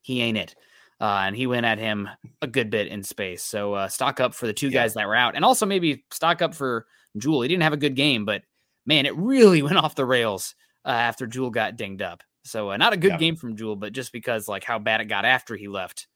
he 0.01 0.23
ain't 0.23 0.39
it. 0.39 0.55
Uh, 0.99 1.25
and 1.27 1.37
he 1.37 1.47
went 1.47 1.67
at 1.67 1.79
him 1.79 2.09
a 2.41 2.47
good 2.47 2.71
bit 2.71 2.87
in 2.87 3.03
space. 3.03 3.43
So 3.43 3.75
uh, 3.75 3.89
stock 3.89 4.21
up 4.21 4.35
for 4.35 4.47
the 4.47 4.55
two 4.55 4.69
Yeah. 4.69 4.81
guys 4.81 4.95
that 4.95 5.07
were 5.07 5.15
out, 5.15 5.37
and 5.37 5.45
also 5.45 5.67
maybe 5.67 6.03
stock 6.11 6.41
up 6.41 6.55
for 6.55 6.87
Jewell. 7.19 7.43
He 7.43 7.49
didn't 7.49 7.63
have 7.63 7.75
a 7.75 7.77
good 7.77 7.95
game, 7.95 8.25
but 8.25 8.41
man, 8.87 9.05
it 9.05 9.15
really 9.17 9.61
went 9.69 9.77
off 9.77 9.95
the 9.97 10.07
rails 10.07 10.55
uh, 10.87 10.89
after 10.89 11.27
Jewell 11.27 11.51
got 11.51 11.77
dinged 11.77 12.01
up. 12.01 12.23
So 12.45 12.71
uh, 12.71 12.79
not 12.79 12.95
a 12.95 12.97
good 12.97 13.11
Yeah. 13.13 13.19
game 13.19 13.37
from 13.37 13.57
Jewell, 13.57 13.77
but 13.77 13.93
just 13.93 14.13
because 14.13 14.49
like 14.49 14.65
how 14.65 14.79
bad 14.79 15.03
it 15.03 15.07
got 15.07 15.27
after 15.27 15.57
he 15.57 15.69
left, 15.69 16.07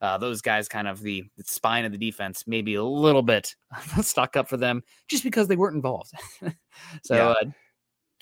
uh, 0.00 0.18
those 0.18 0.42
guys 0.42 0.66
kind 0.68 0.88
of 0.88 1.00
the, 1.00 1.22
the 1.36 1.44
spine 1.44 1.84
of 1.84 1.92
the 1.92 1.98
defense, 1.98 2.42
maybe 2.46 2.74
a 2.74 2.82
little 2.82 3.22
bit 3.22 3.54
stock 4.02 4.36
up 4.36 4.48
for 4.48 4.56
them 4.56 4.82
just 5.06 5.22
because 5.22 5.46
they 5.46 5.54
weren't 5.54 5.76
involved. 5.76 6.10
so 7.04 7.14
Yeah. 7.14 7.34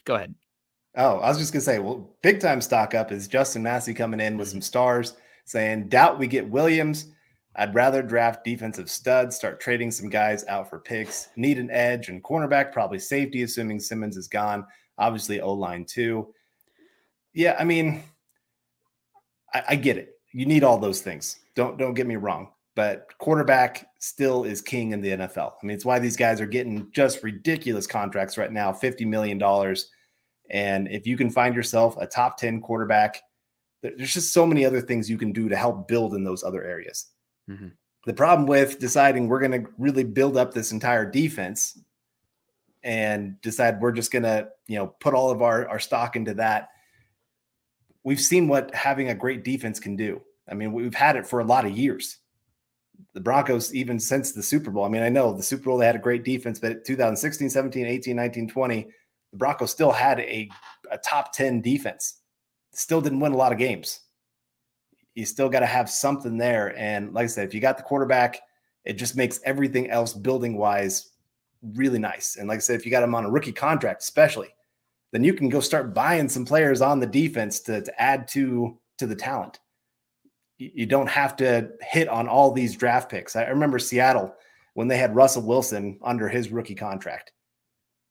Go 0.09 0.17
ahead. 0.17 0.35
Oh, 0.97 1.19
I 1.19 1.29
was 1.29 1.39
just 1.39 1.53
gonna 1.53 1.61
say, 1.61 1.79
well, 1.79 2.17
big 2.23 2.41
time 2.41 2.61
stock 2.61 2.95
up 2.95 3.13
is 3.13 3.29
Justin 3.29 3.63
Massey 3.63 3.95
coming 3.95 4.21
in 4.21 4.37
with 4.37 4.49
some 4.49 4.63
stars, 4.63 5.15
saying, 5.45 5.89
"Doubt 5.89 6.19
we 6.19 6.27
get 6.27 6.49
Williams. 6.49 7.13
I'd 7.55 7.75
rather 7.75 8.03
draft 8.03 8.45
defensive 8.45 8.91
studs, 8.91 9.37
start 9.37 9.61
trading 9.61 9.91
some 9.91 10.09
guys 10.09 10.45
out 10.47 10.71
for 10.71 10.79
picks. 10.79 11.29
Need 11.37 11.59
an 11.59 11.71
edge 11.71 12.09
and 12.09 12.23
cornerback, 12.23 12.73
probably 12.73 12.99
safety, 12.99 13.43
assuming 13.43 13.81
Simmons 13.81 14.17
is 14.17 14.29
gone. 14.29 14.65
Obviously, 14.97 15.41
O 15.41 15.53
line 15.53 15.85
too. 15.85 16.33
Yeah, 17.35 17.57
I 17.59 17.65
mean, 17.65 18.03
I, 19.53 19.63
I 19.71 19.77
get 19.77 19.99
it. 19.99 20.15
You 20.33 20.47
need 20.47 20.65
all 20.65 20.79
those 20.79 21.03
things. 21.03 21.39
Don't 21.55 21.79
don't 21.79 21.95
get 21.95 22.07
me 22.07 22.17
wrong, 22.17 22.49
but 22.75 23.07
quarterback 23.19 23.89
still 23.99 24.45
is 24.45 24.63
king 24.63 24.93
in 24.93 25.03
the 25.03 25.11
NFL. 25.11 25.53
I 25.63 25.67
mean, 25.67 25.75
it's 25.75 25.85
why 25.85 25.99
these 25.99 26.17
guys 26.17 26.41
are 26.41 26.47
getting 26.47 26.91
just 26.93 27.23
ridiculous 27.23 27.87
contracts 27.87 28.39
right 28.39 28.53
now, 28.53 28.73
fifty 28.73 29.05
million 29.05 29.37
dollars." 29.37 29.91
And 30.51 30.89
if 30.89 31.07
you 31.07 31.17
can 31.17 31.31
find 31.31 31.55
yourself 31.55 31.97
a 31.99 32.07
top 32.07 32.39
10 32.39 32.61
quarterback, 32.61 33.23
there's 33.83 34.13
just 34.13 34.33
so 34.33 34.47
many 34.47 34.65
other 34.65 34.81
things 34.81 35.09
you 35.09 35.19
can 35.19 35.33
do 35.33 35.49
to 35.49 35.57
help 35.57 35.89
build 35.89 36.15
in 36.15 36.25
those 36.25 36.43
other 36.43 36.65
areas. 36.65 37.07
Mhm. 37.49 37.73
The 38.07 38.15
problem 38.15 38.47
with 38.47 38.79
deciding 38.79 39.29
we're 39.29 39.41
going 39.41 39.65
to 39.65 39.71
really 39.79 40.05
build 40.05 40.37
up 40.37 40.55
this 40.55 40.73
entire 40.73 41.05
defense 41.05 41.79
and 42.83 43.41
decide 43.43 43.81
we're 43.81 43.93
just 43.93 44.11
going 44.11 44.23
to, 44.23 44.49
you 44.67 44.77
know, 44.77 44.87
put 44.87 45.15
all 45.15 45.31
of 45.31 45.43
our, 45.43 45.69
our 45.69 45.79
stock 45.79 46.17
into 46.17 46.35
that. 46.35 46.71
We've 48.05 48.21
seen 48.21 48.49
what 48.49 48.75
having 48.75 49.11
a 49.11 49.15
great 49.15 49.45
defense 49.45 49.81
can 49.81 49.97
do. 49.97 50.23
I 50.49 50.55
mean, 50.55 50.73
we've 50.73 50.95
had 50.95 51.17
it 51.17 51.27
for 51.27 51.41
a 51.41 51.45
lot 51.45 51.67
of 51.67 51.77
years. 51.77 52.19
The 53.13 53.21
Broncos, 53.21 53.75
even 53.75 54.01
since 54.01 54.33
the 54.33 54.43
Super 54.43 54.71
Bowl, 54.71 54.85
I 54.85 54.89
mean, 54.89 55.03
I 55.03 55.09
know 55.09 55.33
the 55.33 55.43
Super 55.43 55.65
Bowl, 55.65 55.79
they 55.79 55.87
had 55.87 55.97
a 55.97 56.01
great 56.01 56.25
defense, 56.25 56.59
but 56.59 56.85
2016, 56.85 57.51
17, 57.51 57.87
18, 57.87 58.17
19, 58.17 58.49
20, 58.49 58.89
the 59.33 59.39
Broncos 59.39 59.71
still 59.71 59.93
had 59.93 60.21
a, 60.21 60.49
a 60.91 60.99
top 60.99 61.33
10 61.33 61.61
defense. 61.61 62.21
Still 62.73 63.01
didn't 63.01 63.21
win 63.21 63.33
a 63.33 63.37
lot 63.37 63.53
of 63.53 63.59
games. 63.59 64.01
You 65.15 65.25
still 65.27 65.49
got 65.49 65.61
to 65.61 65.67
have 65.67 65.91
something 65.91 66.39
there. 66.39 66.77
And 66.79 67.13
like 67.13 67.25
I 67.25 67.29
said, 67.29 67.47
if 67.47 67.55
you 67.55 67.61
got 67.61 67.77
the 67.77 67.83
quarterback, 67.83 68.41
it 68.85 68.95
just 68.95 69.17
makes 69.17 69.41
everything 69.45 69.91
else 69.91 70.13
building 70.13 70.57
wise 70.57 71.11
really 71.75 71.99
nice. 71.99 72.37
And 72.37 72.49
like 72.49 72.57
I 72.57 72.61
said, 72.61 72.77
if 72.77 72.85
you 72.85 72.91
got 72.91 73.03
him 73.03 73.15
on 73.15 73.25
a 73.25 73.31
rookie 73.31 73.53
contract, 73.53 74.03
especially, 74.03 74.49
then 75.13 75.25
you 75.25 75.35
can 75.35 75.49
go 75.49 75.61
start 75.61 75.95
buying 75.95 76.29
some 76.29 76.45
players 76.45 76.81
on 76.81 77.01
the 77.01 77.07
defense 77.07 77.61
to, 77.61 77.83
to 77.83 78.01
add 78.03 78.29
to 78.29 78.79
to 78.99 79.07
the 79.07 79.17
talent. 79.17 79.61
You, 80.59 80.71
you 80.75 80.87
don't 80.87 81.09
have 81.09 81.37
to 81.37 81.71
hit 81.81 82.09
on 82.09 82.29
all 82.29 82.53
these 82.53 82.77
draft 82.77 83.11
picks. 83.11 83.37
I 83.37 83.45
remember 83.45 83.79
Seattle 83.79 84.35
when 84.75 84.89
they 84.89 84.99
had 84.99 85.15
Russell 85.15 85.43
Wilson 85.43 85.99
under 86.03 86.29
his 86.29 86.51
rookie 86.51 86.75
contract 86.75 87.33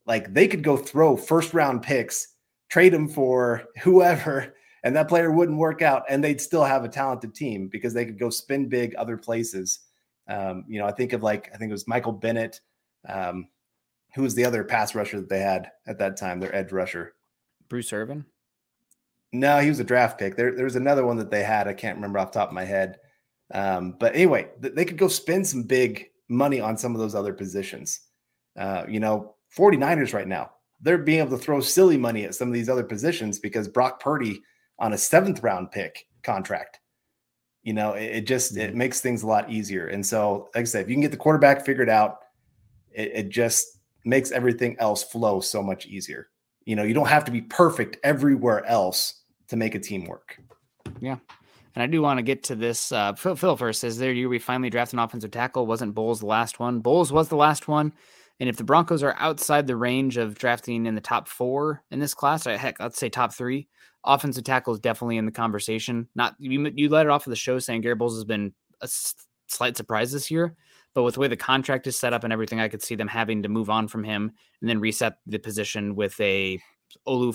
like 0.07 0.33
they 0.33 0.47
could 0.47 0.63
go 0.63 0.77
throw 0.77 1.15
first 1.15 1.53
round 1.53 1.83
picks, 1.83 2.35
trade 2.69 2.93
them 2.93 3.07
for 3.07 3.63
whoever, 3.83 4.55
and 4.83 4.95
that 4.95 5.09
player 5.09 5.31
wouldn't 5.31 5.57
work 5.57 5.81
out, 5.81 6.03
and 6.09 6.23
they'd 6.23 6.41
still 6.41 6.63
have 6.63 6.83
a 6.83 6.89
talented 6.89 7.35
team 7.35 7.67
because 7.67 7.93
they 7.93 8.05
could 8.05 8.17
go 8.17 8.29
spin 8.29 8.69
big 8.69 8.95
other 8.95 9.17
places. 9.17 9.79
Um, 10.27 10.65
you 10.67 10.79
know, 10.79 10.85
I 10.85 10.91
think 10.91 11.13
of 11.13 11.23
like 11.23 11.51
I 11.53 11.57
think 11.57 11.69
it 11.69 11.73
was 11.73 11.87
Michael 11.87 12.13
Bennett, 12.13 12.61
um, 13.07 13.47
who 14.15 14.23
was 14.23 14.33
the 14.33 14.45
other 14.45 14.63
pass 14.63 14.95
rusher 14.95 15.19
that 15.19 15.29
they 15.29 15.41
had 15.41 15.71
at 15.85 15.99
that 15.99 16.17
time, 16.17 16.39
their 16.39 16.55
edge 16.55 16.71
rusher. 16.71 17.13
Bruce 17.69 17.91
Irvin. 17.93 18.25
No, 19.33 19.59
he 19.59 19.69
was 19.69 19.79
a 19.79 19.83
draft 19.83 20.17
pick. 20.17 20.35
There, 20.35 20.55
there 20.55 20.63
was 20.63 20.77
another 20.77 21.05
one 21.05 21.17
that 21.17 21.29
they 21.29 21.43
had. 21.43 21.67
I 21.67 21.73
can't 21.73 21.97
remember 21.97 22.19
off 22.19 22.31
the 22.31 22.39
top 22.39 22.49
of 22.49 22.55
my 22.55 22.63
head. 22.63 22.97
Um, 23.53 23.95
but 23.99 24.15
anyway, 24.15 24.49
th- 24.61 24.73
they 24.73 24.85
could 24.85 24.97
go 24.97 25.07
spend 25.07 25.45
some 25.45 25.63
big 25.63 26.07
money 26.29 26.59
on 26.61 26.77
some 26.77 26.95
of 26.95 26.99
those 26.99 27.15
other 27.15 27.33
positions. 27.33 28.01
Uh, 28.57 28.85
you 28.87 28.99
know, 28.99 29.35
49ers 29.55 30.13
right 30.13 30.27
now, 30.27 30.51
they're 30.81 30.97
being 30.97 31.19
able 31.19 31.31
to 31.31 31.43
throw 31.43 31.59
silly 31.59 31.97
money 31.97 32.25
at 32.25 32.35
some 32.35 32.47
of 32.47 32.53
these 32.53 32.69
other 32.69 32.83
positions 32.83 33.39
because 33.39 33.67
Brock 33.67 33.99
Purdy 33.99 34.41
on 34.79 34.93
a 34.93 34.97
seventh 34.97 35.41
round 35.43 35.71
pick 35.71 36.07
contract. 36.23 36.79
You 37.63 37.73
know, 37.73 37.93
it, 37.93 38.03
it 38.03 38.27
just 38.27 38.55
it 38.55 38.75
makes 38.75 39.01
things 39.01 39.23
a 39.23 39.27
lot 39.27 39.51
easier. 39.51 39.87
And 39.87 40.05
so, 40.05 40.49
like 40.55 40.61
I 40.61 40.65
said, 40.65 40.83
if 40.83 40.89
you 40.89 40.95
can 40.95 41.01
get 41.01 41.11
the 41.11 41.17
quarterback 41.17 41.65
figured 41.65 41.89
out, 41.89 42.19
it, 42.91 43.11
it 43.13 43.29
just 43.29 43.79
makes 44.05 44.31
everything 44.31 44.75
else 44.79 45.03
flow 45.03 45.39
so 45.39 45.61
much 45.61 45.85
easier. 45.85 46.29
You 46.65 46.75
know, 46.75 46.83
you 46.83 46.93
don't 46.93 47.07
have 47.07 47.25
to 47.25 47.31
be 47.31 47.41
perfect 47.41 47.97
everywhere 48.03 48.65
else 48.65 49.23
to 49.47 49.55
make 49.55 49.75
a 49.75 49.79
team 49.79 50.05
work. 50.05 50.39
Yeah. 50.99 51.17
And 51.75 51.83
I 51.83 51.87
do 51.87 52.01
want 52.01 52.17
to 52.17 52.23
get 52.23 52.43
to 52.45 52.55
this. 52.55 52.91
Uh, 52.91 53.13
Phil, 53.13 53.35
Phil 53.35 53.55
first 53.55 53.81
says 53.81 53.97
there 53.97 54.11
year 54.11 54.29
we 54.29 54.39
finally 54.39 54.69
draft 54.69 54.93
an 54.93 54.99
offensive 54.99 55.31
tackle. 55.31 55.67
Wasn't 55.67 55.93
Bolles 55.93 56.21
the 56.21 56.25
last 56.25 56.59
one? 56.59 56.79
Bolles 56.79 57.11
was 57.11 57.29
the 57.29 57.35
last 57.35 57.67
one. 57.67 57.93
And 58.39 58.49
if 58.49 58.57
the 58.57 58.63
Broncos 58.63 59.03
are 59.03 59.15
outside 59.17 59.65
the 59.65 59.75
range 59.75 60.17
of 60.17 60.35
drafting 60.35 60.85
in 60.85 60.95
the 60.95 61.01
top 61.01 61.27
four 61.27 61.83
in 61.89 61.99
this 61.99 62.13
class, 62.13 62.45
uh, 62.45 62.57
heck, 62.57 62.79
let's 62.79 62.99
say 62.99 63.09
top 63.09 63.33
three, 63.33 63.67
offensive 64.05 64.43
tackle 64.43 64.73
is 64.73 64.79
definitely 64.79 65.17
in 65.17 65.25
the 65.25 65.31
conversation. 65.31 66.07
Not 66.15 66.35
you, 66.37 66.71
you 66.75 66.89
let 66.89 67.05
it 67.07 67.09
off 67.09 67.25
of 67.25 67.31
the 67.31 67.35
show 67.35 67.59
saying 67.59 67.81
Garett 67.81 67.97
Bolles 67.97 68.15
has 68.15 68.25
been 68.25 68.53
a 68.81 68.85
s- 68.85 69.15
slight 69.47 69.75
surprise 69.75 70.11
this 70.11 70.29
year, 70.29 70.55
but 70.93 71.03
with 71.03 71.15
the 71.15 71.19
way 71.19 71.27
the 71.27 71.35
contract 71.35 71.87
is 71.87 71.97
set 71.97 72.13
up 72.13 72.23
and 72.23 72.31
everything, 72.31 72.59
I 72.59 72.69
could 72.69 72.83
see 72.83 72.95
them 72.95 73.07
having 73.07 73.43
to 73.43 73.49
move 73.49 73.69
on 73.69 73.87
from 73.87 74.03
him 74.03 74.31
and 74.61 74.69
then 74.69 74.79
reset 74.79 75.17
the 75.25 75.39
position 75.39 75.95
with 75.95 76.19
a 76.21 76.59
Olu 77.07 77.33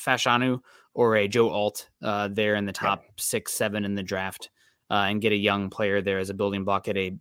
Fashanu 0.00 0.60
or 0.94 1.16
a 1.16 1.28
Joe 1.28 1.48
Alt 1.48 1.88
uh, 2.02 2.28
there 2.28 2.56
in 2.56 2.66
the 2.66 2.72
top 2.72 3.04
six, 3.18 3.52
seven 3.52 3.84
in 3.84 3.94
the 3.94 4.02
draft, 4.02 4.50
uh, 4.90 5.06
and 5.08 5.20
get 5.20 5.32
a 5.32 5.36
young 5.36 5.70
player 5.70 6.02
there 6.02 6.18
as 6.18 6.30
a 6.30 6.34
building 6.34 6.64
block 6.64 6.88
at 6.88 6.96
a 6.96 7.16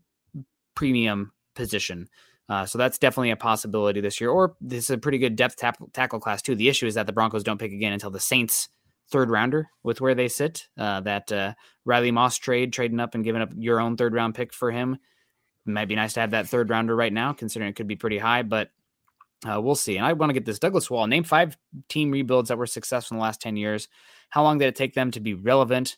premium 0.76 1.32
position. 1.56 2.08
Uh, 2.50 2.66
so 2.66 2.78
that's 2.78 2.97
definitely 2.97 3.30
a 3.30 3.36
possibility 3.36 4.02
this 4.02 4.20
year. 4.20 4.32
Or 4.32 4.56
this 4.60 4.86
is 4.86 4.89
a 4.89 4.97
pretty 4.97 5.20
good 5.20 5.36
depth 5.36 5.56
tap- 5.58 5.93
tackle 5.93 6.20
class 6.20 6.41
too. 6.41 6.56
The 6.56 6.68
issue 6.68 6.88
is 6.88 6.95
that 6.95 7.06
the 7.06 7.14
Broncos 7.14 7.43
don't 7.43 7.60
pick 7.60 7.72
again 7.72 7.93
until 7.93 8.10
the 8.10 8.20
Saints 8.20 8.70
third 9.12 9.30
rounder 9.30 9.70
with 9.84 10.02
where 10.02 10.16
they 10.16 10.28
sit. 10.28 10.68
Uh, 10.78 11.02
that 11.02 11.32
uh, 11.32 11.54
Riley 11.86 12.12
Moss 12.12 12.38
trade, 12.38 12.74
trading 12.74 13.00
up 13.00 13.16
and 13.16 13.24
giving 13.24 13.41
up 13.41 13.52
your 13.56 13.80
own 13.80 13.97
third 13.97 14.14
round 14.14 14.36
pick 14.36 14.52
for 14.54 14.72
him. 14.72 14.97
Might 15.66 15.88
be 15.88 15.95
nice 15.95 16.14
to 16.14 16.22
have 16.22 16.32
that 16.32 16.47
third 16.47 16.70
rounder 16.70 16.95
right 16.95 17.14
now, 17.14 17.34
considering 17.34 17.70
it 17.70 17.76
could 17.76 17.88
be 17.88 17.95
pretty 17.95 18.18
high, 18.18 18.41
but 18.41 18.70
uh, 19.47 19.62
we'll 19.62 19.76
see. 19.76 19.97
And 19.97 20.06
I 20.06 20.14
want 20.14 20.32
to 20.32 20.34
get 20.34 20.45
this 20.45 20.60
Douglas 20.60 20.89
Wall. 20.89 21.06
Name 21.06 21.24
five 21.24 21.58
team 21.88 22.10
rebuilds 22.12 22.50
that 22.50 22.58
were 22.58 22.66
successful 22.66 23.16
in 23.16 23.20
the 23.20 23.24
last 23.24 23.41
10 23.41 23.56
years. 23.56 23.88
How 24.30 24.43
long 24.43 24.58
did 24.58 24.68
it 24.68 24.76
take 24.76 24.95
them 24.95 25.12
to 25.12 25.20
be 25.20 25.34
relevant? 25.34 25.97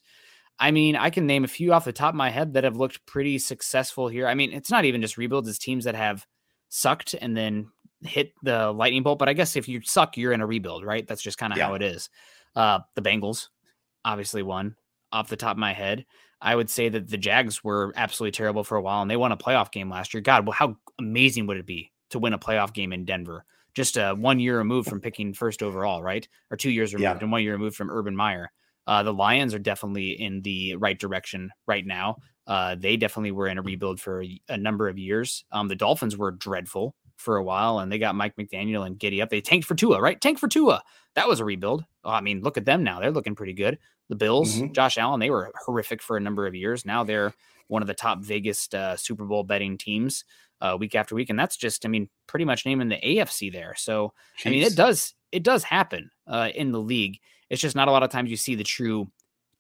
I 0.60 0.72
mean, 0.72 0.95
I 0.95 1.10
can 1.10 1.26
name 1.26 1.43
a 1.43 1.47
few 1.47 1.74
off 1.74 1.86
the 1.86 1.93
top 1.93 2.14
of 2.14 2.18
my 2.18 2.30
head 2.30 2.54
that 2.54 2.64
have 2.64 2.78
looked 2.78 3.06
pretty 3.06 3.39
successful 3.39 4.10
here. 4.10 4.28
I 4.28 4.36
mean, 4.36 4.52
it's 4.54 4.70
not 4.70 4.86
even 4.86 5.02
just 5.02 5.18
rebuilds, 5.18 5.49
it's 5.49 5.58
teams 5.58 5.86
that 5.86 5.95
have 5.95 6.28
sucked 6.72 7.14
and 7.14 7.36
then 7.38 7.68
hit 8.02 8.34
the 8.42 8.72
lightning 8.72 9.04
bolt. 9.04 9.20
But 9.20 9.30
I 9.30 9.34
guess 9.34 9.56
if 9.56 9.68
you 9.68 9.82
suck, 9.84 10.18
you're 10.18 10.32
in 10.32 10.42
a 10.42 10.48
rebuild, 10.48 10.84
right? 10.84 11.06
That's 11.06 11.22
just 11.22 11.38
kind 11.38 11.54
of 11.54 11.60
Yeah. 11.60 11.68
how 11.68 11.76
it 11.76 11.84
is. 11.84 12.10
Uh, 12.56 12.80
the 12.96 13.02
Bengals, 13.02 13.50
obviously, 14.04 14.42
one 14.42 14.76
off 15.12 15.30
the 15.30 15.36
top 15.36 15.52
of 15.52 15.58
my 15.60 15.74
head. 15.74 16.06
I 16.42 16.56
would 16.56 16.70
say 16.70 16.90
that 16.90 17.08
the 17.10 17.18
Jags 17.18 17.64
were 17.64 17.94
absolutely 17.96 18.32
terrible 18.32 18.64
for 18.64 18.76
a 18.78 18.82
while 18.82 19.02
and 19.04 19.12
they 19.12 19.18
won 19.18 19.32
a 19.32 19.38
playoff 19.38 19.72
game 19.72 19.90
last 19.92 20.14
year. 20.14 20.22
God, 20.22 20.48
well, 20.48 20.54
how 20.54 20.78
amazing 20.98 21.46
would 21.46 21.58
it 21.58 21.68
be 21.68 21.92
to 22.10 22.18
win 22.20 22.34
a 22.34 22.40
playoff 22.40 22.74
game 22.74 22.94
in 22.94 23.06
Denver? 23.06 23.46
Just 23.76 23.98
uh, 23.98 24.16
one 24.16 24.40
year 24.40 24.58
removed 24.58 24.90
from 24.90 25.02
picking 25.02 25.34
first 25.34 25.62
overall, 25.62 26.02
right? 26.02 26.28
Or 26.50 26.58
two 26.58 26.72
years 26.72 26.94
removed 26.94 27.04
yeah. 27.04 27.18
and 27.22 27.32
one 27.32 27.44
year 27.44 27.54
removed 27.54 27.76
from 27.76 27.92
Urban 27.92 28.16
Meyer. 28.16 28.52
Uh, 28.88 29.04
the 29.04 29.14
Lions 29.14 29.54
are 29.54 29.60
definitely 29.60 30.20
in 30.20 30.42
the 30.42 30.76
right 30.78 31.00
direction 31.00 31.52
right 31.68 31.86
now. 31.86 32.18
Uh, 32.48 32.76
they 32.76 32.98
definitely 32.98 33.32
were 33.32 33.48
in 33.48 33.58
a 33.58 33.62
rebuild 33.62 34.00
for 34.00 34.24
a, 34.24 34.42
a 34.50 34.58
number 34.58 34.89
of 34.89 34.98
years. 34.98 35.46
Um, 35.52 35.68
the 35.68 35.76
Dolphins 35.76 36.18
were 36.18 36.32
dreadful 36.32 36.96
for 37.18 37.38
a 37.38 37.44
while, 37.44 37.80
and 37.80 37.92
they 37.92 38.00
got 38.00 38.16
Mike 38.16 38.36
McDaniel 38.36 38.86
and 38.86 38.98
Giddy 38.98 39.22
up. 39.22 39.30
They 39.30 39.42
tanked 39.42 39.68
for 39.68 39.76
Tua, 39.76 40.02
right? 40.02 40.20
Tank 40.20 40.39
for 40.39 40.48
Tua. 40.48 40.82
That 41.16 41.28
was 41.28 41.39
a 41.39 41.46
rebuild. 41.46 41.86
Oh, 42.04 42.10
I 42.10 42.22
mean, 42.22 42.42
look 42.42 42.58
at 42.58 42.66
them 42.66 42.84
now; 42.84 43.00
they're 43.00 43.12
looking 43.12 43.36
pretty 43.36 43.54
good. 43.54 43.78
The 44.10 44.16
Bills, 44.16 44.56
mm-hmm. 44.56 44.74
Josh 44.74 44.98
Allen, 44.98 45.20
they 45.20 45.30
were 45.30 45.52
horrific 45.66 46.02
for 46.02 46.18
a 46.18 46.22
number 46.22 46.46
of 46.46 46.56
years. 46.56 46.86
Now 46.86 47.04
they're 47.04 47.34
one 47.68 47.82
of 47.82 47.88
the 47.88 47.94
top 47.94 48.20
Vegas 48.20 48.74
uh, 48.74 48.98
Super 48.98 49.24
Bowl 49.24 49.44
betting 49.44 49.78
teams 49.78 50.26
uh, 50.60 50.76
week 50.78 50.96
after 50.96 51.16
week, 51.16 51.30
and 51.30 51.39
that's 51.39 51.56
just, 51.56 51.86
I 51.86 51.89
mean, 51.89 52.10
pretty 52.28 52.44
much 52.44 52.66
naming 52.66 52.89
the 52.89 52.98
AFC 52.98 53.52
there. 53.52 53.74
So, 53.78 54.14
Jeez. 54.38 54.48
I 54.48 54.50
mean, 54.50 54.64
it 54.64 54.76
does 54.76 55.14
it 55.32 55.44
does 55.44 55.64
happen 55.64 56.12
uh, 56.28 56.50
in 56.54 56.72
the 56.72 56.82
league. 56.82 57.20
It's 57.50 57.62
just 57.62 57.76
not 57.76 57.88
a 57.88 57.92
lot 57.92 58.04
of 58.04 58.10
times 58.10 58.30
you 58.30 58.38
see 58.38 58.56
the 58.56 58.64
true 58.64 59.10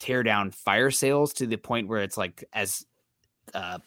tear 0.01 0.23
down 0.23 0.49
fire 0.49 0.89
sales 0.89 1.31
to 1.33 1.45
the 1.45 1.57
point 1.57 1.87
where 1.87 2.01
it's 2.01 2.17
like 2.17 2.43
as 2.53 2.85
uh, 3.53 3.77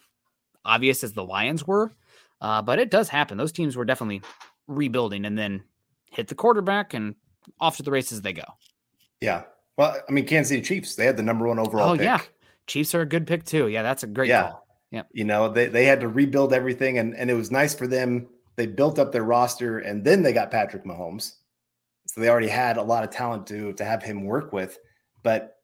obvious 0.65 1.03
as 1.03 1.13
the 1.13 1.25
Lions 1.25 1.67
were. 1.67 1.93
Uh, 2.41 2.63
but 2.63 2.79
it 2.79 2.91
does 2.91 3.09
happen. 3.09 3.37
Those 3.37 3.53
teams 3.53 3.77
were 3.77 3.85
definitely 3.85 4.23
rebuilding 4.69 5.25
and 5.25 5.37
then 5.37 5.65
hit 6.11 6.29
the 6.29 6.35
quarterback 6.35 6.95
and 6.95 7.17
off 7.61 7.77
to 7.79 7.83
the 7.83 7.91
races 7.91 8.23
they 8.23 8.33
go. 8.33 8.45
Yeah. 9.21 9.43
Well, 9.77 9.97
I 10.09 10.13
mean, 10.13 10.25
Kansas 10.25 10.51
City 10.51 10.63
Chiefs, 10.63 10.95
they 10.95 11.05
had 11.05 11.17
the 11.17 11.23
number 11.23 11.49
one 11.49 11.59
overall 11.59 11.91
oh, 11.91 11.97
pick. 11.97 12.05
yeah. 12.05 12.21
Chiefs 12.67 12.95
are 12.95 13.01
a 13.01 13.07
good 13.07 13.27
pick 13.27 13.45
too. 13.45 13.69
Yeah, 13.69 13.83
that's 13.83 14.05
a 14.05 14.07
great 14.07 14.29
yeah. 14.29 14.43
call. 14.43 14.67
Yeah. 14.93 15.03
You 15.13 15.25
know, 15.25 15.49
they, 15.49 15.67
they 15.67 15.85
had 15.85 16.01
to 16.01 16.09
rebuild 16.09 16.53
everything 16.53 16.99
and, 16.99 17.15
and 17.17 17.29
it 17.29 17.35
was 17.35 17.51
nice 17.51 17.75
for 17.75 17.89
them. 17.89 18.29
They 18.57 18.67
built 18.67 19.01
up 19.01 19.11
their 19.11 19.25
roster 19.25 19.81
and 19.81 20.05
then 20.05 20.23
they 20.23 20.33
got 20.33 20.53
Patrick 20.53 20.85
Mahomes. 20.85 21.37
So 22.07 22.21
they 22.21 22.29
already 22.29 22.49
had 22.49 22.77
a 22.77 22.83
lot 22.83 23.03
of 23.03 23.11
talent 23.11 23.47
to 23.49 23.73
to 23.73 23.85
have 23.85 24.03
him 24.03 24.25
work 24.25 24.53
with. 24.53 24.79
But 25.23 25.57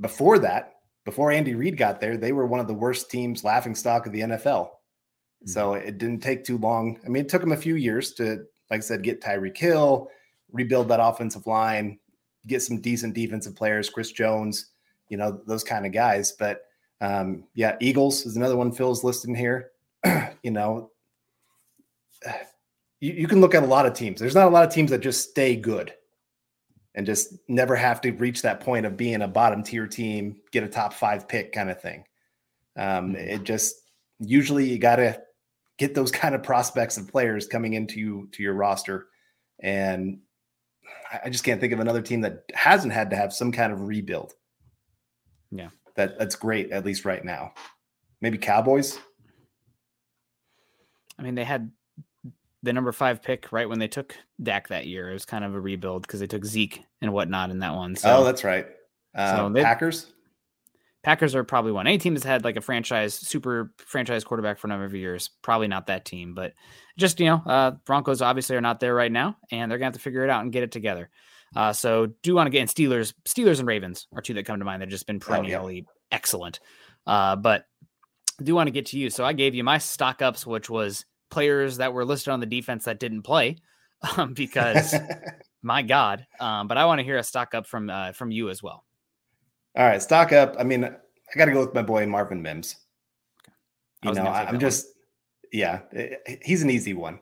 before 0.00 0.38
that, 0.40 0.74
before 1.04 1.30
Andy 1.30 1.54
Reid 1.54 1.76
got 1.76 2.00
there, 2.00 2.16
they 2.16 2.32
were 2.32 2.46
one 2.46 2.60
of 2.60 2.66
the 2.66 2.74
worst 2.74 3.10
teams, 3.10 3.44
laughing 3.44 3.74
stock 3.74 4.06
of 4.06 4.12
the 4.12 4.20
NFL. 4.20 4.66
Mm-hmm. 4.66 5.48
So 5.48 5.74
it 5.74 5.98
didn't 5.98 6.20
take 6.20 6.44
too 6.44 6.58
long. 6.58 6.98
I 7.04 7.08
mean, 7.08 7.24
it 7.24 7.28
took 7.28 7.40
them 7.40 7.52
a 7.52 7.56
few 7.56 7.76
years 7.76 8.12
to, 8.14 8.44
like 8.70 8.78
I 8.78 8.80
said, 8.80 9.02
get 9.02 9.22
Tyreek 9.22 9.56
Hill, 9.56 10.08
rebuild 10.52 10.88
that 10.88 11.00
offensive 11.00 11.46
line, 11.46 11.98
get 12.46 12.62
some 12.62 12.80
decent 12.80 13.14
defensive 13.14 13.54
players, 13.54 13.88
Chris 13.88 14.12
Jones, 14.12 14.72
you 15.08 15.16
know, 15.16 15.40
those 15.46 15.64
kind 15.64 15.86
of 15.86 15.92
guys. 15.92 16.32
But 16.32 16.62
um, 17.00 17.44
yeah, 17.54 17.76
Eagles 17.80 18.26
is 18.26 18.36
another 18.36 18.56
one 18.56 18.72
Phil's 18.72 19.04
listed 19.04 19.34
here. 19.36 19.70
you 20.42 20.50
know, 20.50 20.90
you, 23.00 23.12
you 23.12 23.28
can 23.28 23.40
look 23.40 23.54
at 23.54 23.62
a 23.62 23.66
lot 23.66 23.86
of 23.86 23.94
teams. 23.94 24.20
There's 24.20 24.34
not 24.34 24.48
a 24.48 24.50
lot 24.50 24.66
of 24.66 24.72
teams 24.72 24.90
that 24.90 25.00
just 25.00 25.30
stay 25.30 25.54
good 25.54 25.92
and 26.96 27.04
just 27.04 27.34
never 27.46 27.76
have 27.76 28.00
to 28.00 28.10
reach 28.12 28.42
that 28.42 28.60
point 28.60 28.86
of 28.86 28.96
being 28.96 29.20
a 29.20 29.28
bottom 29.28 29.62
tier 29.62 29.86
team, 29.86 30.40
get 30.50 30.64
a 30.64 30.68
top 30.68 30.94
five 30.94 31.28
pick 31.28 31.52
kind 31.52 31.70
of 31.70 31.80
thing. 31.80 32.04
Um, 32.74 33.12
mm-hmm. 33.12 33.16
it 33.16 33.44
just 33.44 33.76
usually 34.18 34.70
you 34.70 34.78
got 34.78 34.96
to 34.96 35.22
get 35.78 35.94
those 35.94 36.10
kind 36.22 36.34
of 36.34 36.42
prospects 36.42 36.96
and 36.96 37.06
players 37.06 37.46
coming 37.46 37.74
into 37.74 38.28
to 38.32 38.42
your 38.42 38.54
roster, 38.54 39.08
and 39.60 40.20
I 41.22 41.28
just 41.28 41.44
can't 41.44 41.60
think 41.60 41.74
of 41.74 41.80
another 41.80 42.02
team 42.02 42.22
that 42.22 42.44
hasn't 42.54 42.92
had 42.92 43.10
to 43.10 43.16
have 43.16 43.32
some 43.32 43.52
kind 43.52 43.72
of 43.72 43.82
rebuild. 43.82 44.34
Yeah, 45.50 45.68
that 45.96 46.18
that's 46.18 46.34
great 46.34 46.72
at 46.72 46.84
least 46.84 47.04
right 47.04 47.24
now. 47.24 47.52
Maybe 48.22 48.38
Cowboys. 48.38 48.98
I 51.18 51.22
mean, 51.22 51.34
they 51.34 51.44
had 51.44 51.70
the 52.66 52.72
number 52.72 52.92
five 52.92 53.22
pick 53.22 53.52
right 53.52 53.68
when 53.68 53.78
they 53.78 53.88
took 53.88 54.14
Dak 54.42 54.68
that 54.68 54.86
year. 54.86 55.08
It 55.08 55.14
was 55.14 55.24
kind 55.24 55.44
of 55.44 55.54
a 55.54 55.60
rebuild 55.60 56.02
because 56.02 56.20
they 56.20 56.26
took 56.26 56.44
Zeke 56.44 56.84
and 57.00 57.12
whatnot 57.12 57.50
in 57.50 57.60
that 57.60 57.74
one. 57.74 57.96
So, 57.96 58.18
oh, 58.18 58.24
that's 58.24 58.44
right. 58.44 58.66
Uh, 59.14 59.36
so 59.36 59.48
they, 59.48 59.62
Packers. 59.62 60.12
Packers 61.02 61.36
are 61.36 61.44
probably 61.44 61.70
one. 61.70 61.86
Any 61.86 61.98
team 61.98 62.14
that's 62.14 62.26
had 62.26 62.44
like 62.44 62.56
a 62.56 62.60
franchise, 62.60 63.14
super 63.14 63.72
franchise 63.78 64.24
quarterback 64.24 64.58
for 64.58 64.66
a 64.66 64.70
number 64.70 64.84
of 64.84 64.94
years, 64.94 65.30
probably 65.40 65.68
not 65.68 65.86
that 65.86 66.04
team. 66.04 66.34
But 66.34 66.54
just 66.98 67.20
you 67.20 67.26
know, 67.26 67.42
uh, 67.46 67.70
Broncos 67.86 68.20
obviously 68.20 68.56
are 68.56 68.60
not 68.60 68.80
there 68.80 68.94
right 68.94 69.12
now, 69.12 69.36
and 69.52 69.70
they're 69.70 69.78
gonna 69.78 69.86
have 69.86 69.94
to 69.94 70.00
figure 70.00 70.24
it 70.24 70.30
out 70.30 70.42
and 70.42 70.52
get 70.52 70.64
it 70.64 70.72
together. 70.72 71.08
Uh, 71.54 71.72
so 71.72 72.06
do 72.22 72.34
want 72.34 72.48
to 72.48 72.50
get 72.50 72.60
in 72.60 72.66
Steelers, 72.66 73.14
Steelers 73.24 73.60
and 73.60 73.68
Ravens 73.68 74.08
are 74.14 74.20
two 74.20 74.34
that 74.34 74.44
come 74.44 74.58
to 74.58 74.64
mind. 74.64 74.82
They've 74.82 74.88
just 74.88 75.06
been 75.06 75.20
perennially 75.20 75.86
oh, 75.86 75.92
yeah. 75.92 76.16
excellent. 76.16 76.58
Uh, 77.06 77.36
but 77.36 77.66
do 78.42 78.54
want 78.54 78.66
to 78.66 78.72
get 78.72 78.86
to 78.86 78.98
you. 78.98 79.08
So 79.08 79.24
I 79.24 79.32
gave 79.32 79.54
you 79.54 79.62
my 79.62 79.78
stock 79.78 80.20
ups, 80.20 80.44
which 80.44 80.68
was 80.68 81.04
players 81.30 81.78
that 81.78 81.92
were 81.92 82.04
listed 82.04 82.32
on 82.32 82.40
the 82.40 82.46
defense 82.46 82.84
that 82.84 83.00
didn't 83.00 83.22
play 83.22 83.56
um, 84.16 84.34
because 84.34 84.94
my 85.62 85.82
God. 85.82 86.26
Um, 86.40 86.68
but 86.68 86.78
I 86.78 86.84
want 86.86 87.00
to 87.00 87.04
hear 87.04 87.18
a 87.18 87.22
stock 87.22 87.54
up 87.54 87.66
from 87.66 87.90
uh, 87.90 88.12
from 88.12 88.30
you 88.30 88.50
as 88.50 88.62
well. 88.62 88.84
All 89.76 89.86
right, 89.86 90.00
stock 90.00 90.32
up. 90.32 90.54
I 90.58 90.64
mean, 90.64 90.84
I 90.84 91.38
got 91.38 91.46
to 91.46 91.52
go 91.52 91.60
with 91.60 91.74
my 91.74 91.82
boy 91.82 92.06
Marvin 92.06 92.40
Mims. 92.40 92.76
Okay. 94.04 94.18
You 94.18 94.24
know, 94.24 94.30
I'm 94.30 94.58
just, 94.58 94.86
one. 94.86 95.50
yeah, 95.52 95.80
he's 96.42 96.62
an 96.62 96.70
easy 96.70 96.94
one. 96.94 97.18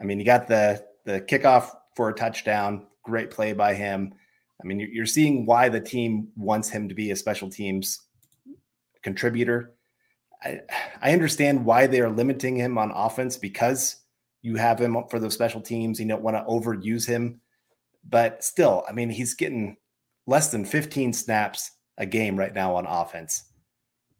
I 0.00 0.04
mean, 0.04 0.18
you 0.18 0.24
got 0.24 0.46
the 0.46 0.84
the 1.04 1.20
kickoff 1.20 1.70
for 1.96 2.08
a 2.08 2.14
touchdown, 2.14 2.86
great 3.02 3.30
play 3.30 3.52
by 3.52 3.74
him. 3.74 4.14
I 4.62 4.66
mean, 4.66 4.80
you're 4.80 5.06
seeing 5.06 5.46
why 5.46 5.68
the 5.68 5.80
team 5.80 6.28
wants 6.36 6.68
him 6.68 6.88
to 6.88 6.94
be 6.94 7.10
a 7.10 7.16
special 7.16 7.48
teams 7.48 8.00
contributor. 9.02 9.74
I, 10.42 10.60
I 11.02 11.12
understand 11.12 11.64
why 11.64 11.86
they 11.86 12.00
are 12.00 12.10
limiting 12.10 12.56
him 12.56 12.78
on 12.78 12.90
offense 12.92 13.36
because 13.36 13.96
you 14.42 14.56
have 14.56 14.80
him 14.80 14.96
for 15.10 15.18
those 15.18 15.34
special 15.34 15.60
teams. 15.60 15.98
You 15.98 16.06
don't 16.06 16.22
want 16.22 16.36
to 16.36 16.44
overuse 16.44 17.06
him, 17.06 17.40
but 18.08 18.44
still, 18.44 18.84
I 18.88 18.92
mean, 18.92 19.10
he's 19.10 19.34
getting 19.34 19.76
less 20.26 20.50
than 20.50 20.64
15 20.64 21.12
snaps 21.12 21.72
a 21.96 22.06
game 22.06 22.38
right 22.38 22.54
now 22.54 22.76
on 22.76 22.86
offense. 22.86 23.44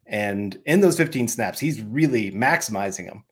And 0.05 0.59
in 0.65 0.81
those 0.81 0.97
15 0.97 1.27
snaps, 1.27 1.59
he's 1.59 1.81
really 1.81 2.31
maximizing 2.31 3.05
them. 3.05 3.23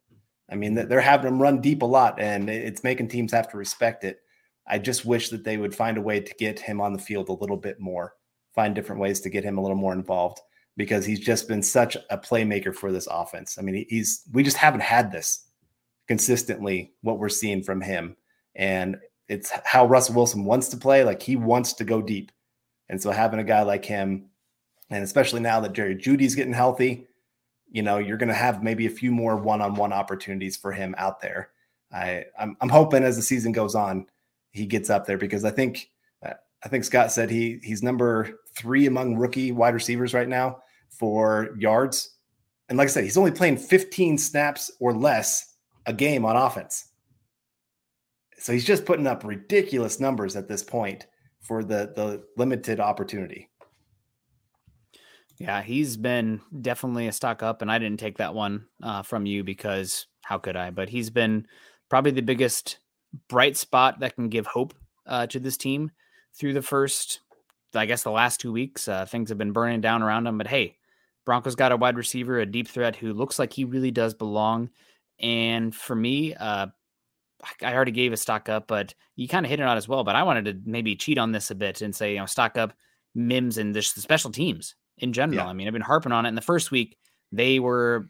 I 0.50 0.56
mean, 0.56 0.76
they're 0.76 1.02
having 1.02 1.28
him 1.28 1.42
run 1.42 1.60
deep 1.60 1.82
a 1.82 1.86
lot, 1.86 2.22
and 2.22 2.50
it's 2.50 2.84
making 2.84 3.10
teams 3.10 3.34
have 3.34 3.50
to 3.52 3.58
respect 3.58 4.06
it. 4.06 4.20
I 4.66 4.80
just 4.80 5.04
wish 5.04 5.30
that 5.30 5.44
they 5.44 5.58
would 5.58 5.76
find 5.76 5.98
a 5.98 6.02
way 6.02 6.22
to 6.22 6.36
get 6.36 6.60
him 6.60 6.80
on 6.80 6.94
the 6.94 7.00
field 7.00 7.28
a 7.28 7.34
little 7.34 7.58
bit 7.58 7.82
more, 7.82 8.14
find 8.56 8.74
different 8.74 9.02
ways 9.02 9.20
to 9.22 9.30
get 9.30 9.44
him 9.44 9.58
a 9.58 9.62
little 9.62 9.76
more 9.76 9.94
involved 9.94 10.40
because 10.78 11.06
he's 11.06 11.20
just 11.20 11.48
been 11.48 11.64
such 11.64 11.98
a 12.10 12.18
playmaker 12.18 12.74
for 12.74 12.92
this 12.92 13.08
offense. 13.08 13.58
I 13.58 13.64
mean, 13.64 13.86
he's 13.90 14.24
we 14.32 14.44
just 14.44 14.58
haven't 14.58 14.82
had 14.82 15.12
this 15.12 15.48
consistently 16.08 16.94
what 17.02 17.20
we're 17.20 17.30
seeing 17.30 17.64
from 17.64 17.82
him. 17.82 18.16
And 18.56 18.98
it's 19.28 19.52
how 19.66 19.86
Russell 19.88 20.16
Wilson 20.16 20.46
wants 20.46 20.70
to 20.70 20.78
play. 20.78 21.04
Like 21.04 21.22
he 21.22 21.36
wants 21.36 21.74
to 21.74 21.84
go 21.84 22.02
deep. 22.02 22.32
And 22.90 23.02
so 23.02 23.12
having 23.12 23.40
a 23.40 23.44
guy 23.44 23.64
like 23.64 23.84
him, 23.84 24.30
and 24.90 25.04
especially 25.04 25.42
now 25.42 25.60
that 25.60 25.74
Jerry 25.74 25.96
Jeudy's 25.96 26.36
getting 26.36 26.54
healthy, 26.54 27.08
you 27.70 27.82
know, 27.82 27.98
you're 27.98 28.18
going 28.18 28.30
to 28.30 28.36
have 28.36 28.64
maybe 28.64 28.86
a 28.86 28.92
few 28.92 29.12
more 29.12 29.36
one-on-one 29.36 29.92
opportunities 29.92 30.56
for 30.56 30.72
him 30.72 30.96
out 30.98 31.20
there. 31.20 31.50
I 31.92 32.26
I'm, 32.40 32.56
I'm 32.62 32.70
hoping 32.70 33.04
as 33.04 33.18
the 33.18 33.22
season 33.22 33.52
goes 33.52 33.76
on, 33.76 34.06
he 34.52 34.66
gets 34.66 34.90
up 34.90 35.06
there 35.06 35.18
because 35.18 35.44
I 35.44 35.52
think 35.52 35.90
I 36.24 36.70
think 36.70 36.84
Scott 36.84 37.12
said 37.12 37.30
he 37.30 37.60
he's 37.64 37.84
number 37.84 38.40
three 38.56 38.88
among 38.88 39.16
rookie 39.16 39.52
wide 39.52 39.74
receivers 39.74 40.14
right 40.14 40.28
now 40.28 40.60
for 40.90 41.56
yards. 41.58 42.12
And 42.70 42.78
like 42.78 42.88
I 42.88 42.92
said, 42.92 43.04
he's 43.04 43.18
only 43.18 43.32
playing 43.32 43.58
15 43.58 44.18
snaps 44.18 44.72
or 44.80 44.94
less 44.94 45.56
a 45.86 45.94
game 45.94 46.26
on 46.26 46.36
offense. 46.36 46.88
So 48.38 48.54
he's 48.54 48.66
just 48.66 48.86
putting 48.86 49.08
up 49.08 49.24
ridiculous 49.24 50.00
numbers 50.00 50.36
at 50.36 50.48
this 50.48 50.64
point 50.64 51.08
for 51.42 51.64
the 51.64 51.94
the 51.96 52.24
limited 52.36 52.80
opportunity. 52.80 53.50
Yeah, 55.38 55.62
he's 55.62 55.98
been 55.98 56.42
definitely 56.62 57.08
a 57.08 57.12
stock 57.12 57.44
up, 57.44 57.62
and 57.62 57.72
I 57.72 57.78
didn't 57.78 58.00
take 58.00 58.18
that 58.18 58.34
one 58.34 58.66
uh, 58.82 59.04
from 59.04 59.26
you 59.26 59.44
because 59.44 60.08
how 60.24 60.38
could 60.40 60.56
I? 60.56 60.72
But 60.72 60.90
he's 60.90 61.10
been 61.10 61.48
probably 61.90 62.12
the 62.12 62.22
biggest 62.22 62.80
bright 63.30 63.56
spot 63.56 64.00
that 64.00 64.16
can 64.16 64.30
give 64.30 64.48
hope 64.48 64.74
uh, 65.06 65.28
to 65.28 65.40
this 65.40 65.58
team 65.58 65.92
through 66.38 66.54
the 66.54 66.62
first, 66.62 67.22
I 67.74 67.86
guess, 67.86 68.04
the 68.04 68.12
last 68.12 68.40
two 68.40 68.52
weeks. 68.52 68.88
Uh, 68.88 69.06
things 69.06 69.30
have 69.30 69.38
been 69.38 69.52
burning 69.52 69.82
down 69.82 70.04
around 70.04 70.28
him, 70.28 70.38
but 70.38 70.48
hey, 70.48 70.78
Broncos 71.26 71.56
got 71.56 71.72
a 71.72 71.78
wide 71.78 71.98
receiver, 71.98 72.40
a 72.40 72.46
deep 72.46 72.68
threat 72.68 72.96
who 72.96 73.14
looks 73.14 73.38
like 73.38 73.52
he 73.52 73.66
really 73.66 73.92
does 73.92 74.14
belong. 74.14 74.70
And 75.20 75.76
for 75.76 75.96
me, 75.96 76.34
uh, 76.34 76.68
I 77.62 77.74
already 77.74 77.92
gave 77.92 78.14
a 78.14 78.18
stock 78.18 78.50
up, 78.50 78.68
but 78.68 78.94
you 79.16 79.28
kind 79.28 79.46
of 79.46 79.50
hit 79.50 79.60
it 79.60 79.64
on 79.64 79.78
as 79.78 79.88
well. 79.88 80.04
But 80.04 80.16
I 80.16 80.24
wanted 80.24 80.46
to 80.46 80.60
maybe 80.66 80.96
cheat 80.96 81.18
on 81.18 81.32
this 81.32 81.52
a 81.52 81.56
bit 81.56 81.82
and 81.82 81.96
say, 81.96 82.14
you 82.14 82.20
know, 82.20 82.26
stock 82.26 82.58
up 82.58 82.74
Mims 83.14 83.58
and 83.58 83.74
just 83.74 83.96
the 83.96 84.02
special 84.02 84.32
teams 84.32 84.76
in 84.98 85.14
general. 85.14 85.40
Yeah. 85.40 85.48
I 85.48 85.54
mean, 85.54 85.68
I've 85.68 85.74
been 85.74 85.82
harping 85.82 86.12
on 86.12 86.26
it. 86.26 86.30
In 86.30 86.36
the 86.36 86.42
first 86.42 86.72
week, 86.72 86.98
they 87.32 87.60
were 87.60 88.10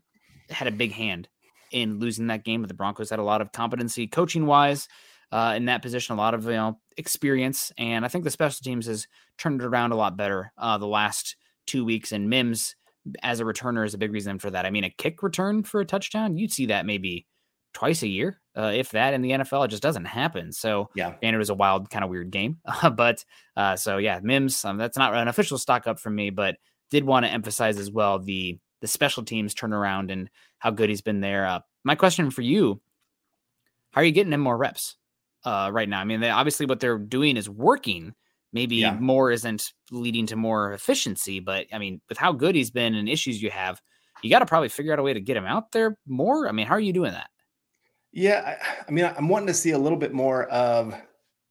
had 0.49 0.67
a 0.67 0.71
big 0.71 0.91
hand 0.91 1.27
in 1.71 1.99
losing 1.99 2.27
that 2.27 2.45
game, 2.45 2.61
but 2.61 2.67
the 2.67 2.73
Broncos 2.73 3.09
had 3.09 3.19
a 3.19 3.23
lot 3.23 3.41
of 3.41 3.51
competency 3.51 4.07
coaching 4.07 4.45
wise 4.45 4.87
uh, 5.31 5.53
in 5.55 5.65
that 5.65 5.81
position, 5.81 6.15
a 6.15 6.17
lot 6.17 6.33
of 6.33 6.45
you 6.45 6.51
know 6.51 6.79
experience, 6.95 7.71
and 7.77 8.05
I 8.05 8.07
think 8.07 8.23
the 8.23 8.31
special 8.31 8.63
teams 8.63 8.85
has 8.87 9.07
turned 9.37 9.61
it 9.61 9.65
around 9.65 9.91
a 9.91 9.95
lot 9.95 10.17
better 10.17 10.51
uh, 10.57 10.77
the 10.77 10.87
last 10.87 11.35
two 11.65 11.83
weeks. 11.83 12.11
And 12.11 12.29
Mims 12.29 12.75
as 13.21 13.39
a 13.39 13.43
returner 13.43 13.85
is 13.85 13.93
a 13.93 13.97
big 13.97 14.11
reason 14.11 14.39
for 14.39 14.49
that. 14.49 14.65
I 14.65 14.69
mean, 14.69 14.83
a 14.83 14.89
kick 14.89 15.23
return 15.23 15.63
for 15.63 15.81
a 15.81 15.85
touchdown, 15.85 16.37
you'd 16.37 16.53
see 16.53 16.67
that 16.67 16.85
maybe 16.85 17.25
twice 17.73 18.01
a 18.03 18.07
year, 18.07 18.41
uh, 18.57 18.71
if 18.73 18.89
that 18.91 19.13
in 19.13 19.21
the 19.21 19.31
NFL. 19.31 19.65
It 19.65 19.69
just 19.69 19.83
doesn't 19.83 20.05
happen. 20.05 20.51
So 20.51 20.89
yeah, 20.95 21.13
and 21.21 21.35
it 21.35 21.39
was 21.39 21.49
a 21.49 21.55
wild, 21.55 21.89
kind 21.89 22.03
of 22.03 22.09
weird 22.09 22.31
game. 22.31 22.57
but 22.95 23.23
uh, 23.55 23.75
so 23.75 23.97
yeah, 23.97 24.19
Mims. 24.23 24.63
Um, 24.63 24.77
that's 24.77 24.97
not 24.97 25.13
an 25.13 25.27
official 25.27 25.57
stock 25.57 25.87
up 25.87 25.99
for 25.99 26.09
me, 26.09 26.29
but 26.29 26.55
did 26.89 27.03
want 27.03 27.25
to 27.25 27.31
emphasize 27.31 27.77
as 27.77 27.91
well 27.91 28.19
the 28.19 28.57
the 28.79 28.87
special 28.87 29.23
teams 29.23 29.53
turnaround 29.53 30.11
and 30.11 30.29
how 30.59 30.71
good 30.71 30.89
he's 30.89 31.01
been 31.01 31.19
there. 31.19 31.45
Uh, 31.45 31.59
my 31.83 31.95
question 31.95 32.31
for 32.31 32.41
you: 32.41 32.81
How 33.91 34.01
are 34.01 34.05
you 34.05 34.11
getting 34.11 34.33
him 34.33 34.41
more 34.41 34.57
reps 34.57 34.95
uh, 35.47 35.69
right 35.71 35.87
now? 35.87 36.01
I 36.01 36.03
mean, 36.03 36.19
they, 36.19 36.29
obviously 36.29 36.65
what 36.65 36.81
they're 36.81 36.97
doing 36.97 37.37
is 37.37 37.49
working. 37.49 38.13
Maybe 38.51 38.77
yeah. 38.77 38.97
more 38.99 39.31
isn't 39.31 39.71
leading 39.91 40.25
to 40.27 40.35
more 40.35 40.73
efficiency, 40.73 41.39
but 41.39 41.67
I 41.71 41.77
mean, 41.77 42.01
with 42.09 42.17
how 42.17 42.33
good 42.33 42.53
he's 42.53 42.71
been 42.71 42.95
and 42.95 43.07
issues 43.07 43.41
you 43.41 43.49
have, 43.49 43.81
you 44.21 44.29
got 44.29 44.39
to 44.39 44.45
probably 44.45 44.69
figure 44.69 44.91
out 44.91 44.99
a 44.99 45.03
way 45.03 45.13
to 45.13 45.21
get 45.21 45.37
him 45.37 45.45
out 45.45 45.71
there 45.71 45.97
more. 46.05 46.49
I 46.49 46.51
mean, 46.51 46.65
how 46.65 46.73
are 46.73 46.81
you 46.81 46.91
doing 46.91 47.11
that? 47.11 47.29
Yeah, 48.11 48.41
I, 48.45 48.83
I 48.87 48.91
mean, 48.91 49.05
I'm 49.05 49.29
wanting 49.29 49.47
to 49.47 49.53
see 49.53 49.71
a 49.71 49.77
little 49.77 49.97
bit 49.97 50.13
more 50.13 50.47
of 50.47 50.93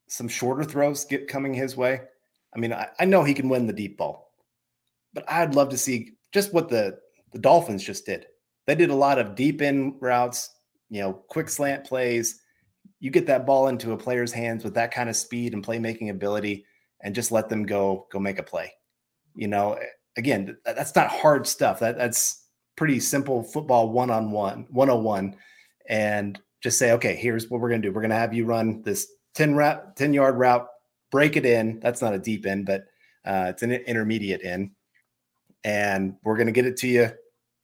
some 0.09 0.29
shorter 0.29 0.65
throws 0.65 1.05
get 1.05 1.29
coming 1.29 1.55
his 1.55 1.77
way. 1.77 2.01
I 2.55 2.59
mean, 2.59 2.73
I, 2.73 2.89
I 2.99 3.05
know 3.07 3.25
he 3.25 3.35
can 3.35 3.49
win 3.49 3.67
the 3.67 3.73
deep 3.73 3.97
ball, 3.97 4.31
but 5.15 5.25
I'd 5.31 5.55
love 5.55 5.71
to 5.71 5.79
see 5.79 6.13
just 6.33 6.53
what 6.53 6.69
the 6.69 6.99
the 7.33 7.39
Dolphins 7.39 7.85
just 7.85 8.05
did. 8.05 8.27
They 8.67 8.75
did 8.75 8.91
a 8.91 8.95
lot 8.95 9.19
of 9.19 9.35
deep 9.35 9.63
in 9.63 9.97
routes, 10.01 10.51
you 10.91 11.01
know, 11.01 11.13
quick 11.13 11.49
slant 11.49 11.85
plays. 11.85 12.41
You 13.01 13.11
get 13.11 13.27
that 13.27 13.47
ball 13.47 13.69
into 13.69 13.93
a 13.93 13.97
player's 13.97 14.33
hands 14.33 14.65
with 14.65 14.75
that 14.75 14.91
kind 14.91 15.09
of 15.09 15.17
speed 15.17 15.53
and 15.53 15.65
playmaking 15.65 16.11
ability, 16.11 16.65
and 17.03 17.15
just 17.15 17.33
let 17.33 17.49
them 17.49 17.65
go 17.65 18.07
go 18.11 18.19
make 18.19 18.39
a 18.39 18.43
play. 18.43 18.73
You 19.35 19.49
know, 19.49 19.79
again, 20.17 20.57
that's 20.65 20.95
not 20.95 21.09
hard 21.09 21.47
stuff. 21.47 21.81
That 21.81 21.99
that's 21.99 22.47
pretty 22.77 23.01
simple 23.01 23.43
football 23.43 23.91
one 23.91 24.11
on 24.11 24.31
one, 24.31 24.67
101. 24.71 25.35
And 25.89 26.41
just 26.63 26.79
say, 26.79 26.93
okay, 26.93 27.15
here's 27.15 27.49
what 27.49 27.61
we're 27.61 27.69
going 27.69 27.83
to 27.83 27.89
do. 27.89 27.93
We're 27.93 28.03
going 28.03 28.11
to 28.11 28.17
have 28.17 28.35
you 28.35 28.45
run 28.45 28.83
this 28.83 29.09
10 29.35 29.55
route, 29.55 29.97
10 29.97 30.13
yard 30.13 30.37
route, 30.37 30.67
break 31.11 31.37
it 31.37 31.47
in. 31.47 31.81
That's 31.81 32.03
not 32.03 32.15
a 32.15 32.19
deep 32.19 32.47
end, 32.47 32.67
but 32.67 32.85
uh, 33.25 33.47
it's 33.49 33.63
an 33.63 33.73
intermediate 33.73 34.43
in. 34.43 34.73
And 35.65 36.17
we're 36.23 36.37
going 36.37 36.47
to 36.47 36.53
get 36.53 36.67
it 36.67 36.77
to 36.79 36.89
you. 36.89 37.11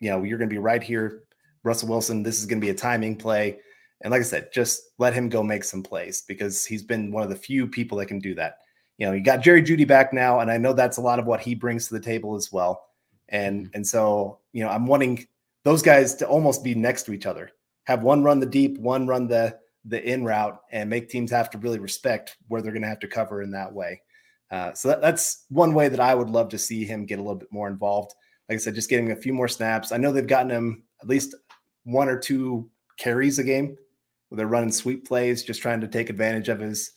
You 0.00 0.10
know, 0.10 0.22
you're 0.22 0.38
going 0.38 0.48
to 0.48 0.54
be 0.54 0.58
right 0.58 0.82
here. 0.82 1.22
Russell 1.62 1.88
Wilson, 1.88 2.22
this 2.22 2.40
is 2.40 2.46
going 2.46 2.60
to 2.60 2.64
be 2.64 2.70
a 2.70 2.74
timing 2.74 3.16
play. 3.16 3.58
And 4.02 4.10
like 4.10 4.20
I 4.20 4.24
said, 4.24 4.48
just 4.52 4.82
let 4.98 5.14
him 5.14 5.28
go 5.28 5.42
make 5.42 5.64
some 5.64 5.82
plays 5.82 6.22
because 6.26 6.64
he's 6.64 6.82
been 6.82 7.12
one 7.12 7.22
of 7.22 7.30
the 7.30 7.36
few 7.36 7.66
people 7.66 7.98
that 7.98 8.06
can 8.06 8.18
do 8.18 8.34
that. 8.34 8.58
You 8.98 9.06
know, 9.06 9.12
you 9.12 9.22
got 9.22 9.42
Jerry 9.42 9.62
Jeudy 9.62 9.86
back 9.86 10.12
now, 10.12 10.40
and 10.40 10.50
I 10.50 10.58
know 10.58 10.72
that's 10.72 10.98
a 10.98 11.02
lot 11.02 11.18
of 11.18 11.26
what 11.26 11.40
he 11.40 11.54
brings 11.54 11.88
to 11.88 11.94
the 11.94 12.00
table 12.00 12.36
as 12.36 12.52
well. 12.52 12.84
And 13.28 13.70
and 13.74 13.86
so, 13.86 14.40
you 14.52 14.62
know, 14.62 14.70
I'm 14.70 14.86
wanting 14.86 15.26
those 15.64 15.82
guys 15.82 16.14
to 16.16 16.26
almost 16.26 16.62
be 16.62 16.74
next 16.74 17.04
to 17.04 17.12
each 17.12 17.26
other 17.26 17.52
have 17.84 18.02
one 18.02 18.22
run 18.22 18.40
the 18.40 18.46
deep, 18.46 18.78
one 18.78 19.06
run 19.06 19.26
the 19.26 19.58
the 19.84 20.02
in 20.08 20.24
route, 20.24 20.60
and 20.70 20.88
make 20.88 21.08
teams 21.08 21.30
have 21.30 21.50
to 21.50 21.58
really 21.58 21.80
respect 21.80 22.36
where 22.48 22.62
they're 22.62 22.72
going 22.72 22.82
to 22.82 22.88
have 22.88 23.00
to 23.00 23.08
cover 23.08 23.42
in 23.42 23.50
that 23.50 23.72
way. 23.72 24.00
Uh, 24.50 24.72
so 24.74 24.88
that, 24.88 25.00
that's 25.00 25.44
one 25.48 25.74
way 25.74 25.88
that 25.88 25.98
I 25.98 26.14
would 26.14 26.30
love 26.30 26.50
to 26.50 26.58
see 26.58 26.84
him 26.84 27.04
get 27.04 27.18
a 27.18 27.22
little 27.22 27.38
bit 27.38 27.52
more 27.52 27.68
involved. 27.68 28.12
Like 28.48 28.56
I 28.56 28.58
said, 28.58 28.74
just 28.74 28.90
getting 28.90 29.10
a 29.10 29.16
few 29.16 29.32
more 29.32 29.48
snaps. 29.48 29.90
I 29.90 29.96
know 29.96 30.12
they've 30.12 30.26
gotten 30.26 30.50
him 30.50 30.84
at 31.00 31.08
least 31.08 31.34
one 31.84 32.08
or 32.08 32.18
two 32.18 32.70
carries 32.96 33.38
a 33.40 33.44
game 33.44 33.76
they're 34.36 34.46
running 34.46 34.72
sweep 34.72 35.06
plays, 35.06 35.42
just 35.42 35.62
trying 35.62 35.80
to 35.80 35.88
take 35.88 36.10
advantage 36.10 36.48
of 36.48 36.60
his 36.60 36.92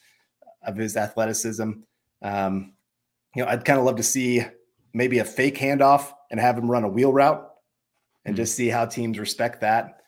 of 0.66 0.76
his 0.76 0.98
athleticism. 0.98 1.72
Um, 2.22 2.74
you 3.36 3.44
know, 3.44 3.50
I'd 3.50 3.66
kind 3.66 3.78
of 3.80 3.86
love 3.86 3.98
to 3.98 4.04
see 4.04 4.44
maybe 4.94 5.20
a 5.20 5.26
fake 5.26 5.58
handoff 5.58 6.12
and 6.32 6.40
have 6.40 6.58
him 6.58 6.72
run 6.72 6.84
a 6.84 6.90
wheel 6.90 7.14
route 7.14 7.48
and 8.24 8.34
mm-hmm. 8.34 8.42
just 8.42 8.56
see 8.56 8.70
how 8.70 8.86
teams 8.86 9.20
respect 9.20 9.62
that 9.62 10.02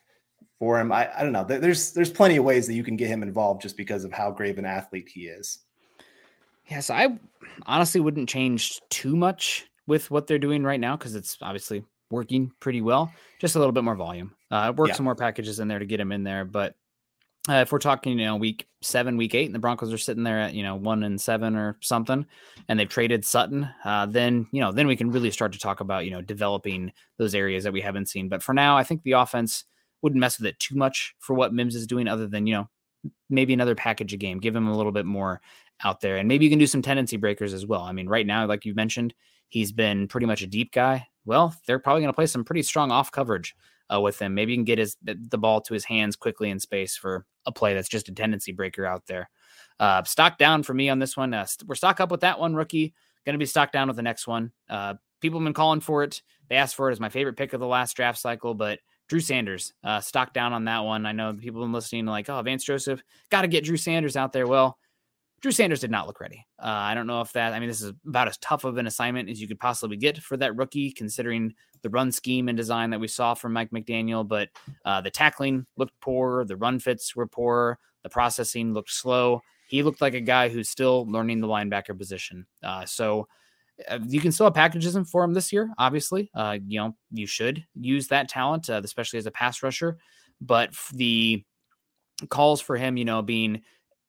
for 0.59 0.80
him. 0.80 0.91
I, 0.91 1.09
I 1.15 1.23
don't 1.23 1.34
know. 1.34 1.43
There's 1.43 1.91
there's 1.91 2.11
plenty 2.11 2.38
of 2.38 2.45
ways 2.45 2.67
that 2.67 2.73
you 2.73 2.84
can 2.84 2.95
get 2.95 3.09
him 3.09 3.23
involved 3.23 3.61
just 3.61 3.78
because 3.78 4.03
of 4.03 4.11
how 4.11 4.32
great 4.32 4.51
of 4.51 4.57
an 4.57 4.65
athlete 4.65 5.09
he 5.13 5.28
is. 5.28 5.59
Yes, 6.67 6.89
I 6.89 7.17
honestly 7.65 8.01
wouldn't 8.01 8.30
change 8.30 8.82
too 8.89 9.15
much 9.15 9.67
with 9.86 10.11
what 10.11 10.28
they're 10.28 10.39
doing 10.39 10.63
right 10.63 10.80
now 10.80 10.97
because 10.97 11.15
it's 11.15 11.38
obviously 11.41 11.86
working 12.09 12.51
pretty 12.59 12.82
well. 12.82 13.11
Just 13.39 13.55
a 13.55 13.59
little 13.59 13.71
bit 13.71 13.84
more 13.84 13.95
volume. 13.95 14.34
Uh, 14.51 14.73
work 14.75 14.89
yeah. 14.89 14.93
some 14.95 15.05
more 15.05 15.15
packages 15.15 15.59
in 15.59 15.67
there 15.67 15.80
to 15.80 15.86
get 15.86 15.99
him 15.99 16.11
in 16.11 16.23
there. 16.23 16.45
But 16.45 16.75
uh, 17.49 17.61
if 17.61 17.71
we're 17.71 17.79
talking, 17.79 18.19
you 18.19 18.25
know, 18.25 18.35
week 18.35 18.67
seven, 18.81 19.17
week 19.17 19.33
eight, 19.33 19.45
and 19.45 19.55
the 19.55 19.59
Broncos 19.59 19.93
are 19.93 19.97
sitting 19.97 20.23
there 20.23 20.39
at 20.39 20.53
you 20.53 20.63
know 20.63 20.75
one 20.75 21.03
and 21.03 21.19
seven 21.19 21.55
or 21.55 21.77
something, 21.81 22.25
and 22.67 22.79
they've 22.79 22.89
traded 22.89 23.25
Sutton, 23.25 23.69
uh, 23.85 24.05
then 24.05 24.47
you 24.51 24.61
know 24.61 24.71
then 24.71 24.87
we 24.87 24.95
can 24.95 25.11
really 25.11 25.31
start 25.31 25.53
to 25.53 25.59
talk 25.59 25.79
about 25.79 26.05
you 26.05 26.11
know 26.11 26.21
developing 26.21 26.91
those 27.17 27.35
areas 27.35 27.63
that 27.63 27.73
we 27.73 27.81
haven't 27.81 28.09
seen. 28.09 28.29
But 28.29 28.43
for 28.43 28.53
now, 28.53 28.77
I 28.77 28.83
think 28.83 29.03
the 29.03 29.13
offense 29.13 29.65
wouldn't 30.01 30.19
mess 30.19 30.39
with 30.39 30.47
it 30.47 30.59
too 30.59 30.75
much 30.75 31.15
for 31.19 31.33
what 31.33 31.53
Mims 31.53 31.75
is 31.75 31.87
doing, 31.87 32.07
other 32.07 32.27
than, 32.27 32.47
you 32.47 32.53
know, 32.53 32.69
maybe 33.29 33.53
another 33.53 33.75
package 33.75 34.13
a 34.13 34.17
game, 34.17 34.39
give 34.39 34.55
him 34.55 34.67
a 34.67 34.75
little 34.75 34.91
bit 34.91 35.05
more 35.05 35.41
out 35.83 36.01
there. 36.01 36.17
And 36.17 36.27
maybe 36.27 36.45
you 36.45 36.49
can 36.51 36.59
do 36.59 36.67
some 36.67 36.81
tendency 36.81 37.17
breakers 37.17 37.53
as 37.53 37.65
well. 37.65 37.81
I 37.81 37.91
mean, 37.91 38.07
right 38.07 38.25
now, 38.25 38.45
like 38.45 38.65
you 38.65 38.73
mentioned, 38.73 39.13
he's 39.49 39.71
been 39.71 40.07
pretty 40.07 40.27
much 40.27 40.41
a 40.41 40.47
deep 40.47 40.71
guy. 40.71 41.07
Well, 41.25 41.55
they're 41.65 41.79
probably 41.79 42.01
going 42.01 42.11
to 42.11 42.15
play 42.15 42.25
some 42.25 42.43
pretty 42.43 42.63
strong 42.63 42.91
off 42.91 43.11
coverage 43.11 43.55
uh, 43.93 44.01
with 44.01 44.19
him. 44.19 44.33
Maybe 44.33 44.53
you 44.53 44.57
can 44.57 44.65
get 44.65 44.79
his 44.79 44.97
the 45.01 45.38
ball 45.38 45.61
to 45.61 45.73
his 45.73 45.85
hands 45.85 46.15
quickly 46.15 46.49
in 46.49 46.59
space 46.59 46.95
for 46.95 47.25
a 47.45 47.51
play 47.51 47.73
that's 47.73 47.89
just 47.89 48.09
a 48.09 48.13
tendency 48.13 48.51
breaker 48.51 48.85
out 48.85 49.05
there. 49.07 49.29
Uh, 49.79 50.03
stock 50.03 50.38
down 50.38 50.63
for 50.63 50.73
me 50.73 50.89
on 50.89 50.99
this 50.99 51.15
one. 51.15 51.33
Uh, 51.33 51.45
we're 51.65 51.75
stock 51.75 51.99
up 51.99 52.11
with 52.11 52.21
that 52.21 52.39
one 52.39 52.55
rookie. 52.55 52.93
Going 53.25 53.33
to 53.33 53.39
be 53.39 53.45
stock 53.45 53.71
down 53.71 53.88
with 53.88 53.97
the 53.97 54.03
next 54.03 54.27
one. 54.27 54.51
Uh, 54.69 54.95
people 55.21 55.39
have 55.39 55.45
been 55.45 55.53
calling 55.53 55.81
for 55.81 56.03
it. 56.03 56.21
They 56.49 56.55
asked 56.55 56.75
for 56.75 56.89
it 56.89 56.93
as 56.93 56.99
my 56.99 57.09
favorite 57.09 57.35
pick 57.35 57.53
of 57.53 57.59
the 57.59 57.67
last 57.67 57.95
draft 57.95 58.19
cycle, 58.19 58.53
but 58.53 58.79
Drew 59.09 59.19
Sanders, 59.19 59.73
uh, 59.83 59.99
stock 59.99 60.33
down 60.33 60.53
on 60.53 60.65
that 60.65 60.79
one. 60.79 61.05
I 61.05 61.11
know 61.11 61.33
people 61.33 61.61
have 61.61 61.67
been 61.67 61.73
listening 61.73 62.05
like, 62.05 62.29
oh, 62.29 62.41
Vance 62.41 62.63
Joseph, 62.63 63.01
got 63.29 63.41
to 63.41 63.47
get 63.47 63.63
Drew 63.65 63.77
Sanders 63.77 64.15
out 64.15 64.33
there. 64.33 64.47
Well, 64.47 64.77
Drew 65.41 65.51
Sanders 65.51 65.81
did 65.81 65.91
not 65.91 66.07
look 66.07 66.19
ready. 66.19 66.45
Uh, 66.59 66.65
I 66.65 66.95
don't 66.95 67.05
know 67.05 67.21
if 67.21 67.31
that, 67.33 67.53
I 67.53 67.59
mean, 67.59 67.69
this 67.69 67.81
is 67.81 67.93
about 68.07 68.27
as 68.27 68.38
tough 68.39 68.63
of 68.63 68.77
an 68.77 68.88
assignment 68.88 69.29
as 69.29 69.39
you 69.39 69.47
could 69.47 69.59
possibly 69.59 69.95
get 69.95 70.17
for 70.17 70.35
that 70.38 70.55
rookie, 70.55 70.91
considering 70.91 71.53
the 71.83 71.89
run 71.89 72.11
scheme 72.11 72.49
and 72.49 72.57
design 72.57 72.89
that 72.89 72.99
we 72.99 73.07
saw 73.07 73.35
from 73.35 73.53
Mike 73.53 73.69
McDaniel. 73.69 74.27
But 74.27 74.49
uh, 74.83 75.01
the 75.01 75.11
tackling 75.11 75.67
looked 75.77 75.93
poor, 76.01 76.43
the 76.45 76.57
run 76.57 76.79
fits 76.79 77.15
were 77.15 77.27
poor, 77.27 77.77
the 78.03 78.09
processing 78.09 78.73
looked 78.73 78.91
slow. 78.91 79.41
He 79.67 79.83
looked 79.83 80.01
like 80.01 80.15
a 80.15 80.21
guy 80.21 80.49
who's 80.49 80.69
still 80.69 81.05
learning 81.07 81.41
the 81.41 81.47
linebacker 81.47 81.95
position. 81.97 82.47
Uh, 82.63 82.85
so, 82.85 83.27
uh, 83.88 83.99
you 84.07 84.19
can 84.19 84.31
still 84.31 84.47
have 84.47 84.55
packages 84.55 84.97
for 85.11 85.23
him 85.23 85.33
this 85.33 85.53
year. 85.53 85.69
Obviously, 85.77 86.31
uh, 86.33 86.57
you 86.65 86.79
know 86.79 86.95
you 87.11 87.27
should 87.27 87.63
use 87.75 88.07
that 88.07 88.27
talent, 88.27 88.69
uh, 88.71 88.81
especially 88.83 89.19
as 89.19 89.27
a 89.27 89.31
pass 89.31 89.61
rusher. 89.61 89.99
But 90.41 90.73
the 90.93 91.43
calls 92.29 92.61
for 92.61 92.75
him, 92.75 92.97
you 92.97 93.05
know, 93.05 93.21
being 93.21 93.61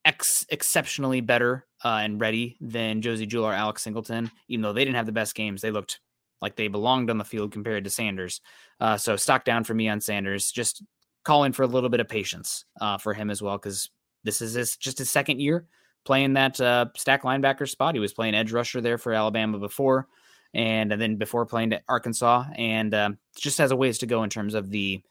ex- 0.05 0.46
exceptionally 0.49 1.20
better 1.20 1.66
uh, 1.84 2.01
and 2.03 2.20
ready 2.20 2.57
than 2.61 3.03
Josey 3.03 3.26
Jewell 3.26 3.46
or 3.46 3.53
Alex 3.53 3.82
Singleton, 3.82 4.30
even 4.49 4.62
though 4.62 4.72
they 4.72 4.84
didn't 4.84 4.96
have 4.96 5.07
the 5.07 5.12
best 5.12 5.34
games, 5.34 5.62
they 5.62 5.70
looked 5.70 6.01
like 6.40 6.57
they 6.57 6.68
belonged 6.68 7.11
on 7.11 7.18
the 7.18 7.24
field 7.24 7.53
compared 7.53 7.84
to 7.84 7.90
Sanders. 7.90 8.40
Uh, 8.80 8.96
so 8.96 9.16
stock 9.16 9.44
down 9.44 9.64
for 9.64 9.74
me 9.74 9.88
on 9.88 10.01
Sanders. 10.01 10.51
Just 10.51 10.82
calling 11.24 11.53
for 11.53 11.62
a 11.62 11.66
little 11.66 11.90
bit 11.90 12.01
of 12.01 12.09
patience 12.09 12.64
uh, 12.80 12.99
for 12.99 13.12
him 13.14 13.30
as 13.30 13.42
well, 13.42 13.59
because 13.59 13.90
this 14.24 14.40
is 14.40 14.55
his, 14.55 14.76
just 14.76 14.99
his 14.99 15.11
second 15.11 15.40
year 15.40 15.66
playing 16.05 16.32
that 16.34 16.61
uh, 16.61 16.86
stack 16.96 17.22
linebacker 17.22 17.68
spot. 17.68 17.94
He 17.94 18.01
was 18.01 18.14
playing 18.14 18.34
edge 18.34 18.53
rusher 18.53 18.80
there 18.80 18.99
for 18.99 19.12
Alabama 19.12 19.59
before, 19.59 20.09
and, 20.55 20.90
then 20.90 21.16
before 21.16 21.44
playing 21.44 21.72
at 21.72 21.82
Arkansas, 21.88 22.44
and 22.57 22.94
uh, 22.94 23.11
just 23.36 23.59
has 23.59 23.70
a 23.72 23.76
ways 23.76 23.99
to 23.99 24.07
go 24.07 24.22
in 24.22 24.30
terms 24.30 24.55
of 24.55 24.70
the 24.70 25.03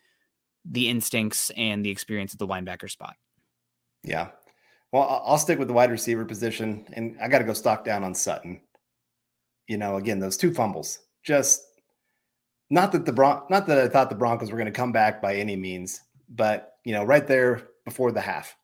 the 0.69 0.89
instincts 0.89 1.49
and 1.55 1.85
the 1.85 1.89
experience 1.89 2.33
at 2.33 2.39
the 2.39 2.47
linebacker 2.47 2.89
spot. 2.89 3.15
Yeah. 4.03 4.29
Well, 4.91 5.21
I'll 5.25 5.37
stick 5.37 5.59
with 5.59 5.67
the 5.67 5.73
wide 5.73 5.91
receiver 5.91 6.25
position, 6.25 6.85
and 6.93 7.17
I 7.21 7.27
got 7.27 7.39
to 7.39 7.43
go 7.43 7.53
stock 7.53 7.83
down 7.83 8.03
on 8.03 8.15
Sutton. 8.15 8.61
You 9.67 9.77
know, 9.77 9.97
again, 9.97 10.19
those 10.19 10.37
two 10.37 10.53
fumbles, 10.53 10.99
just 11.23 11.61
not 12.69 12.91
that 12.93 13.05
the 13.05 13.11
Bron- 13.11 13.43
not 13.49 13.67
that 13.67 13.77
I 13.77 13.89
thought 13.89 14.09
the 14.09 14.15
Broncos 14.15 14.49
were 14.49 14.57
going 14.57 14.65
to 14.65 14.71
come 14.71 14.93
back 14.93 15.21
by 15.21 15.35
any 15.35 15.55
means, 15.57 16.01
but 16.29 16.75
you 16.85 16.93
know, 16.93 17.03
right 17.03 17.27
there 17.27 17.67
before 17.83 18.13
the 18.13 18.21
half, 18.21 18.55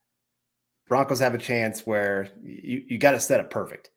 Broncos 0.88 1.20
have 1.20 1.34
a 1.34 1.40
chance 1.40 1.86
where 1.86 2.30
you, 2.42 2.84
you 2.88 2.98
got 2.98 3.12
to 3.12 3.20
set 3.20 3.42
it 3.42 3.50
perfect. 3.50 3.90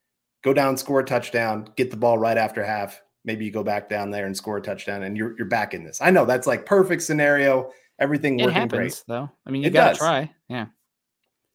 Go 0.43 0.53
down, 0.53 0.77
score 0.77 1.01
a 1.01 1.05
touchdown, 1.05 1.69
get 1.77 1.91
the 1.91 1.97
ball 1.97 2.19
right 2.19 2.37
after 2.37 2.65
half. 2.65 3.01
Maybe 3.25 3.45
you 3.45 3.51
go 3.51 3.65
back 3.65 3.89
down 3.89 4.11
there 4.11 4.27
and 4.27 4.37
score 4.37 4.57
a 4.57 4.63
touchdown, 4.63 5.05
and 5.05 5.17
you're 5.17 5.37
you're 5.37 5.49
back 5.49 5.75
in 5.75 5.85
this. 5.85 6.01
I 6.01 6.11
know 6.11 6.25
that's 6.25 6.47
like 6.47 6.67
perfect 6.67 7.03
scenario. 7.03 7.73
Everything 7.99 8.39
it 8.39 8.45
working 8.45 8.61
happens, 8.61 8.71
great. 8.71 9.05
though. 9.07 9.31
I 9.47 9.51
mean, 9.51 9.63
you 9.63 9.71
got 9.71 9.93
to 9.93 9.99
try. 9.99 10.31
Yeah. 10.49 10.67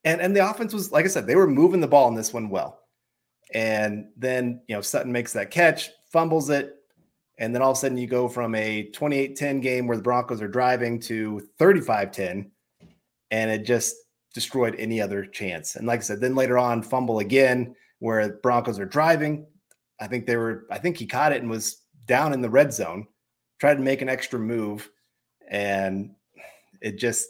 And 0.04 0.22
and 0.22 0.36
the 0.36 0.49
offense 0.49 0.74
was 0.74 0.91
like 0.91 1.06
I 1.06 1.10
said, 1.10 1.28
they 1.28 1.36
were 1.36 1.47
moving 1.47 1.82
the 1.82 1.88
ball 1.88 2.08
in 2.08 2.16
this 2.16 2.34
one 2.34 2.49
well. 2.49 2.80
And 3.54 4.08
then 4.18 4.62
you 4.68 4.76
know 4.76 4.82
Sutton 4.82 5.12
makes 5.12 5.34
that 5.34 5.52
catch, 5.52 5.89
fumbles 6.12 6.49
it, 6.49 6.76
and 7.38 7.54
then 7.54 7.62
all 7.62 7.72
of 7.72 7.78
a 7.78 7.80
sudden 7.80 7.97
you 7.97 8.08
go 8.08 8.28
from 8.28 8.56
a 8.56 8.89
28-10 8.91 9.62
game 9.62 9.88
where 9.88 9.97
the 9.97 10.04
Broncos 10.04 10.41
are 10.41 10.47
driving 10.47 10.99
to 11.02 11.41
35-10, 11.60 12.49
and 13.32 13.52
it 13.52 13.66
just 13.66 13.95
destroyed 14.34 14.76
any 14.78 15.02
other 15.02 15.26
chance. 15.26 15.76
And 15.76 15.88
like 15.88 15.99
I 15.99 16.04
said, 16.04 16.22
then 16.22 16.36
later 16.36 16.58
on, 16.58 16.82
fumble 16.84 17.20
again 17.20 17.76
where 17.99 18.38
Broncos 18.41 18.80
are 18.80 18.86
driving. 18.86 19.45
I 19.99 20.08
think 20.08 20.26
they 20.26 20.38
were, 20.38 20.66
I 20.72 20.78
think 20.78 20.97
he 20.97 21.06
caught 21.06 21.32
it 21.32 21.41
and 21.41 21.49
was 21.49 21.82
down 22.08 22.34
in 22.34 22.41
the 22.41 22.49
red 22.49 22.74
zone. 22.74 23.08
tried 23.60 23.76
to 23.76 23.82
make 23.82 24.02
an 24.02 24.10
extra 24.10 24.39
move, 24.39 24.89
and 25.49 26.12
it 26.82 26.97
just 26.97 27.28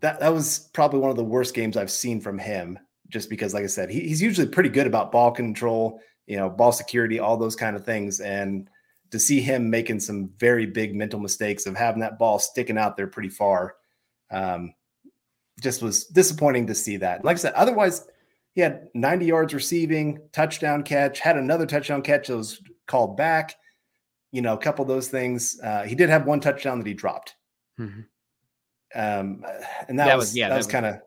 that 0.00 0.20
that 0.20 0.32
was 0.32 0.70
probably 0.72 1.00
one 1.00 1.10
of 1.10 1.16
the 1.16 1.24
worst 1.24 1.54
games 1.54 1.76
I've 1.76 1.90
seen 1.90 2.20
from 2.20 2.38
him. 2.38 2.78
Just 3.08 3.28
because, 3.28 3.52
like 3.52 3.64
I 3.64 3.68
said, 3.68 3.90
he, 3.90 4.00
he's 4.00 4.22
usually 4.22 4.46
pretty 4.46 4.68
good 4.68 4.86
about 4.86 5.10
ball 5.10 5.32
control, 5.32 6.00
you 6.26 6.36
know, 6.36 6.48
ball 6.48 6.70
security, 6.70 7.18
all 7.18 7.36
those 7.36 7.56
kind 7.56 7.74
of 7.74 7.84
things, 7.84 8.20
and 8.20 8.70
to 9.10 9.18
see 9.18 9.40
him 9.40 9.68
making 9.68 10.00
some 10.00 10.30
very 10.38 10.66
big 10.66 10.94
mental 10.94 11.18
mistakes 11.18 11.66
of 11.66 11.76
having 11.76 12.00
that 12.00 12.18
ball 12.18 12.38
sticking 12.38 12.78
out 12.78 12.96
there 12.96 13.08
pretty 13.08 13.28
far, 13.28 13.74
um, 14.30 14.72
just 15.60 15.82
was 15.82 16.04
disappointing 16.06 16.68
to 16.68 16.74
see 16.74 16.96
that. 16.98 17.24
Like 17.24 17.36
I 17.36 17.40
said, 17.40 17.54
otherwise 17.54 18.06
he 18.52 18.60
had 18.60 18.88
90 18.94 19.26
yards 19.26 19.54
receiving, 19.54 20.20
touchdown 20.32 20.82
catch, 20.82 21.20
had 21.20 21.36
another 21.36 21.66
touchdown 21.66 22.02
catch 22.02 22.28
that 22.28 22.36
was 22.36 22.62
called 22.86 23.16
back. 23.16 23.56
You 24.32 24.42
know, 24.42 24.54
a 24.54 24.58
couple 24.58 24.82
of 24.82 24.88
those 24.88 25.08
things. 25.08 25.60
Uh, 25.62 25.82
he 25.82 25.94
did 25.94 26.08
have 26.08 26.26
one 26.26 26.40
touchdown 26.40 26.78
that 26.78 26.86
he 26.86 26.94
dropped. 26.94 27.34
Mm-hmm. 27.78 28.02
Um, 28.94 29.44
and 29.88 29.98
that, 29.98 30.06
that 30.06 30.16
was, 30.16 30.28
was, 30.28 30.36
yeah, 30.36 30.48
that, 30.48 30.54
that 30.54 30.58
was 30.58 30.66
kind 30.66 30.86
of 30.86 31.00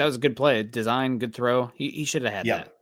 that 0.00 0.06
was 0.06 0.16
a 0.16 0.20
good 0.20 0.36
play, 0.36 0.62
design, 0.62 1.18
good 1.18 1.34
throw. 1.34 1.70
He, 1.74 1.90
he 1.90 2.04
should 2.04 2.22
have 2.22 2.32
had 2.32 2.46
yeah, 2.46 2.56
that. 2.58 2.72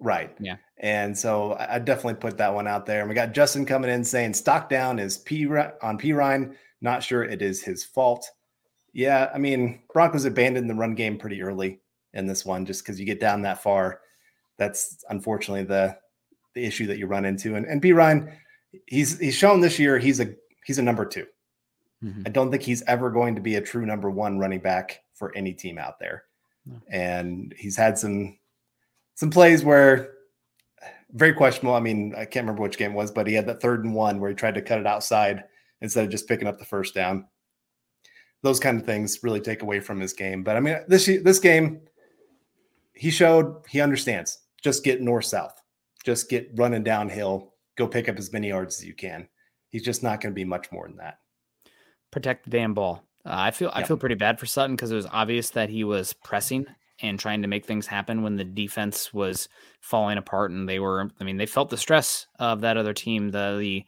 Right. 0.00 0.34
Yeah. 0.40 0.56
And 0.78 1.16
so 1.16 1.56
I 1.58 1.78
definitely 1.78 2.14
put 2.14 2.38
that 2.38 2.52
one 2.52 2.66
out 2.66 2.86
there. 2.86 3.00
And 3.00 3.08
we 3.08 3.14
got 3.14 3.32
Justin 3.32 3.64
coming 3.64 3.90
in 3.90 4.04
saying 4.04 4.34
stock 4.34 4.68
down 4.68 4.98
is 4.98 5.18
P 5.18 5.46
on 5.46 5.98
Perine. 5.98 6.54
Not 6.80 7.02
sure 7.02 7.22
it 7.22 7.40
is 7.40 7.62
his 7.62 7.84
fault. 7.84 8.28
Yeah, 8.92 9.30
I 9.34 9.38
mean 9.38 9.82
Broncos 9.92 10.24
abandoned 10.24 10.68
the 10.68 10.74
run 10.74 10.94
game 10.94 11.18
pretty 11.18 11.40
early 11.42 11.80
in 12.14 12.26
this 12.26 12.44
one, 12.44 12.66
just 12.66 12.84
because 12.84 12.98
you 12.98 13.06
get 13.06 13.20
down 13.20 13.42
that 13.42 13.62
far. 13.62 14.00
That's 14.58 15.04
unfortunately 15.08 15.64
the 15.64 15.96
the 16.54 16.64
issue 16.64 16.86
that 16.86 16.98
you 16.98 17.06
run 17.06 17.24
into. 17.24 17.54
And 17.54 17.66
and 17.66 17.80
Perine, 17.80 18.34
he's 18.86 19.18
he's 19.18 19.36
shown 19.36 19.60
this 19.60 19.78
year 19.78 19.98
he's 19.98 20.20
a 20.20 20.34
he's 20.64 20.78
a 20.78 20.82
number 20.82 21.04
2 21.06 21.26
mm-hmm. 22.02 22.22
I 22.26 22.30
don't 22.30 22.50
think 22.50 22.62
he's 22.62 22.82
ever 22.82 23.10
going 23.10 23.34
to 23.34 23.40
be 23.40 23.56
a 23.56 23.60
true 23.60 23.86
number 23.86 24.10
one 24.10 24.38
running 24.38 24.60
back 24.60 25.02
for 25.14 25.34
any 25.36 25.52
team 25.52 25.78
out 25.78 25.98
there. 25.98 26.24
No. 26.64 26.80
And 26.88 27.54
he's 27.56 27.76
had 27.76 27.98
some 27.98 28.38
some 29.14 29.30
plays 29.30 29.64
where 29.64 30.12
very 31.12 31.32
questionable. 31.32 31.74
I 31.74 31.80
mean, 31.80 32.14
I 32.16 32.24
can't 32.24 32.44
remember 32.44 32.62
which 32.62 32.78
game 32.78 32.92
it 32.92 32.96
was, 32.96 33.10
but 33.10 33.26
he 33.26 33.34
had 33.34 33.46
that 33.46 33.62
third 33.62 33.84
and 33.84 33.94
one 33.94 34.20
where 34.20 34.30
he 34.30 34.36
tried 34.36 34.54
to 34.54 34.62
cut 34.62 34.80
it 34.80 34.86
outside 34.86 35.44
instead 35.80 36.04
of 36.04 36.10
just 36.10 36.28
picking 36.28 36.48
up 36.48 36.58
the 36.58 36.64
first 36.64 36.94
down. 36.94 37.26
Those 38.42 38.60
kind 38.60 38.78
of 38.78 38.86
things 38.86 39.22
really 39.22 39.40
take 39.40 39.62
away 39.62 39.80
from 39.80 40.00
his 40.00 40.12
game. 40.12 40.44
But 40.44 40.56
I 40.56 40.60
mean, 40.60 40.78
this 40.88 41.06
this 41.06 41.38
game, 41.38 41.80
he 42.92 43.10
showed 43.10 43.62
he 43.68 43.80
understands. 43.80 44.38
Just 44.62 44.84
get 44.84 45.00
north 45.00 45.26
south. 45.26 45.60
Just 46.04 46.28
get 46.28 46.50
running 46.54 46.82
downhill. 46.82 47.54
Go 47.76 47.86
pick 47.86 48.08
up 48.08 48.16
as 48.16 48.32
many 48.32 48.48
yards 48.48 48.78
as 48.78 48.86
you 48.86 48.94
can. 48.94 49.28
He's 49.70 49.82
just 49.82 50.02
not 50.02 50.20
going 50.20 50.32
to 50.32 50.36
be 50.36 50.44
much 50.44 50.70
more 50.72 50.86
than 50.86 50.96
that. 50.98 51.18
Protect 52.16 52.44
the 52.44 52.50
damn 52.50 52.72
ball. 52.72 53.04
Uh, 53.26 53.34
I 53.34 53.50
feel 53.50 53.70
I 53.74 53.82
feel 53.82 53.98
pretty 53.98 54.14
bad 54.14 54.40
for 54.40 54.46
Sutton 54.46 54.74
because 54.74 54.90
it 54.90 54.94
was 54.94 55.06
obvious 55.12 55.50
that 55.50 55.68
he 55.68 55.84
was 55.84 56.14
pressing 56.14 56.64
and 57.02 57.20
trying 57.20 57.42
to 57.42 57.48
make 57.48 57.66
things 57.66 57.86
happen 57.86 58.22
when 58.22 58.36
the 58.36 58.44
defense 58.44 59.12
was 59.12 59.50
falling 59.82 60.16
apart 60.16 60.50
and 60.50 60.66
they 60.66 60.78
were 60.78 61.10
I 61.20 61.24
mean 61.24 61.36
they 61.36 61.44
felt 61.44 61.68
the 61.68 61.76
stress 61.76 62.26
of 62.38 62.62
that 62.62 62.78
other 62.78 62.94
team 62.94 63.32
the 63.32 63.58
the 63.60 63.84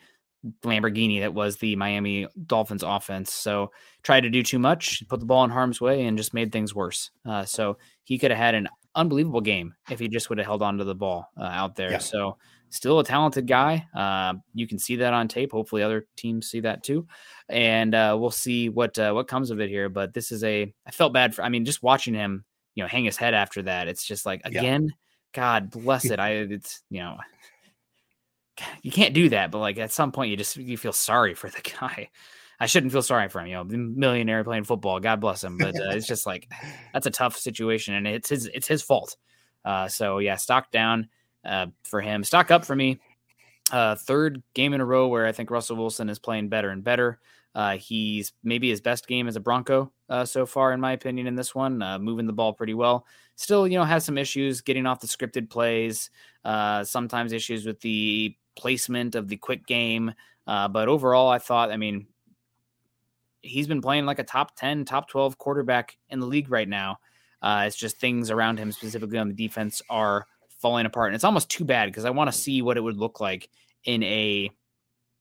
Lamborghini 0.62 1.20
that 1.20 1.32
was 1.32 1.56
the 1.56 1.74
Miami 1.76 2.26
Dolphins 2.44 2.82
offense. 2.82 3.32
So 3.32 3.70
tried 4.02 4.24
to 4.24 4.28
do 4.28 4.42
too 4.42 4.58
much, 4.58 5.02
put 5.08 5.20
the 5.20 5.26
ball 5.26 5.44
in 5.44 5.50
harm's 5.50 5.80
way, 5.80 6.04
and 6.04 6.18
just 6.18 6.34
made 6.34 6.52
things 6.52 6.74
worse. 6.74 7.10
Uh, 7.24 7.46
so 7.46 7.78
he 8.04 8.18
could 8.18 8.30
have 8.30 8.38
had 8.38 8.54
an 8.54 8.68
unbelievable 8.94 9.40
game 9.40 9.74
if 9.90 9.98
he 9.98 10.06
just 10.06 10.28
would 10.28 10.36
have 10.36 10.46
held 10.46 10.60
on 10.60 10.76
to 10.76 10.84
the 10.84 10.94
ball 10.94 11.30
uh, 11.40 11.44
out 11.44 11.76
there. 11.76 11.92
Yeah. 11.92 11.98
So 11.98 12.36
still 12.70 12.98
a 12.98 13.04
talented 13.04 13.46
guy. 13.46 13.86
Uh, 13.94 14.34
you 14.54 14.66
can 14.66 14.78
see 14.78 14.96
that 14.96 15.14
on 15.14 15.28
tape. 15.28 15.52
Hopefully, 15.52 15.82
other 15.82 16.06
teams 16.16 16.50
see 16.50 16.60
that 16.60 16.82
too, 16.82 17.06
and 17.48 17.94
uh, 17.94 18.16
we'll 18.18 18.30
see 18.30 18.68
what 18.68 18.98
uh, 18.98 19.12
what 19.12 19.28
comes 19.28 19.50
of 19.50 19.60
it 19.60 19.68
here. 19.68 19.88
But 19.88 20.14
this 20.14 20.32
is 20.32 20.44
a 20.44 20.72
I 20.86 20.90
felt 20.90 21.12
bad 21.12 21.34
for. 21.34 21.42
I 21.42 21.48
mean, 21.48 21.64
just 21.64 21.82
watching 21.82 22.14
him 22.14 22.44
you 22.74 22.84
know 22.84 22.88
hang 22.88 23.04
his 23.04 23.16
head 23.16 23.34
after 23.34 23.62
that. 23.62 23.88
It's 23.88 24.04
just 24.04 24.24
like 24.24 24.40
again, 24.44 24.84
yeah. 24.84 24.94
God 25.34 25.70
bless 25.70 26.04
it. 26.10 26.20
I 26.20 26.30
it's 26.30 26.82
you 26.90 27.00
know 27.00 27.16
you 28.82 28.92
can't 28.92 29.14
do 29.14 29.28
that, 29.30 29.50
but 29.50 29.58
like 29.58 29.78
at 29.78 29.92
some 29.92 30.12
point 30.12 30.30
you 30.30 30.36
just 30.36 30.56
you 30.56 30.76
feel 30.76 30.92
sorry 30.92 31.34
for 31.34 31.50
the 31.50 31.60
guy. 31.80 32.10
I 32.60 32.66
shouldn't 32.66 32.92
feel 32.92 33.02
sorry 33.02 33.28
for 33.28 33.40
him, 33.40 33.46
you 33.46 33.54
know, 33.54 33.64
millionaire 33.64 34.42
playing 34.42 34.64
football. 34.64 34.98
God 34.98 35.20
bless 35.20 35.44
him, 35.44 35.58
but 35.58 35.76
uh, 35.76 35.90
it's 35.90 36.08
just 36.08 36.26
like 36.26 36.48
that's 36.92 37.06
a 37.06 37.10
tough 37.10 37.36
situation, 37.36 37.94
and 37.94 38.06
it's 38.06 38.28
his 38.28 38.46
it's 38.46 38.68
his 38.68 38.82
fault. 38.82 39.16
Uh, 39.64 39.88
so 39.88 40.18
yeah, 40.18 40.36
stock 40.36 40.70
down 40.70 41.08
uh, 41.44 41.66
for 41.84 42.00
him, 42.00 42.24
stock 42.24 42.50
up 42.50 42.64
for 42.64 42.76
me. 42.76 43.00
Uh, 43.70 43.94
third 43.94 44.42
game 44.54 44.72
in 44.72 44.80
a 44.80 44.84
row 44.84 45.08
where 45.08 45.26
I 45.26 45.32
think 45.32 45.50
Russell 45.50 45.76
Wilson 45.76 46.08
is 46.08 46.18
playing 46.18 46.48
better 46.48 46.70
and 46.70 46.82
better. 46.82 47.18
Uh, 47.54 47.76
he's 47.76 48.32
maybe 48.42 48.70
his 48.70 48.80
best 48.80 49.06
game 49.06 49.26
as 49.26 49.36
a 49.36 49.40
Bronco 49.40 49.90
uh, 50.08 50.24
so 50.24 50.46
far, 50.46 50.72
in 50.72 50.80
my 50.80 50.92
opinion, 50.92 51.26
in 51.26 51.34
this 51.34 51.54
one, 51.54 51.82
uh, 51.82 51.98
moving 51.98 52.26
the 52.26 52.32
ball 52.32 52.52
pretty 52.52 52.74
well. 52.74 53.06
Still, 53.36 53.66
you 53.66 53.78
know, 53.78 53.84
has 53.84 54.04
some 54.04 54.18
issues 54.18 54.60
getting 54.60 54.86
off 54.86 55.00
the 55.00 55.06
scripted 55.06 55.50
plays, 55.50 56.10
uh, 56.44 56.84
sometimes 56.84 57.32
issues 57.32 57.66
with 57.66 57.80
the 57.80 58.34
placement 58.56 59.14
of 59.14 59.28
the 59.28 59.36
quick 59.36 59.66
game. 59.66 60.12
Uh, 60.46 60.68
but 60.68 60.88
overall, 60.88 61.28
I 61.28 61.38
thought, 61.38 61.70
I 61.70 61.76
mean, 61.76 62.06
he's 63.42 63.66
been 63.66 63.82
playing 63.82 64.06
like 64.06 64.18
a 64.18 64.24
top 64.24 64.54
10, 64.56 64.84
top 64.84 65.08
12 65.08 65.38
quarterback 65.38 65.96
in 66.10 66.20
the 66.20 66.26
league 66.26 66.50
right 66.50 66.68
now. 66.68 66.98
It's 67.42 67.76
just 67.76 67.98
things 67.98 68.30
around 68.30 68.58
him, 68.58 68.72
specifically 68.72 69.18
on 69.18 69.28
the 69.28 69.34
defense, 69.34 69.82
are 69.88 70.26
falling 70.58 70.86
apart. 70.86 71.08
And 71.08 71.14
it's 71.14 71.24
almost 71.24 71.48
too 71.48 71.64
bad 71.64 71.86
because 71.86 72.04
I 72.04 72.10
want 72.10 72.30
to 72.30 72.38
see 72.38 72.62
what 72.62 72.76
it 72.76 72.80
would 72.80 72.96
look 72.96 73.20
like 73.20 73.48
in 73.84 74.02
a 74.02 74.50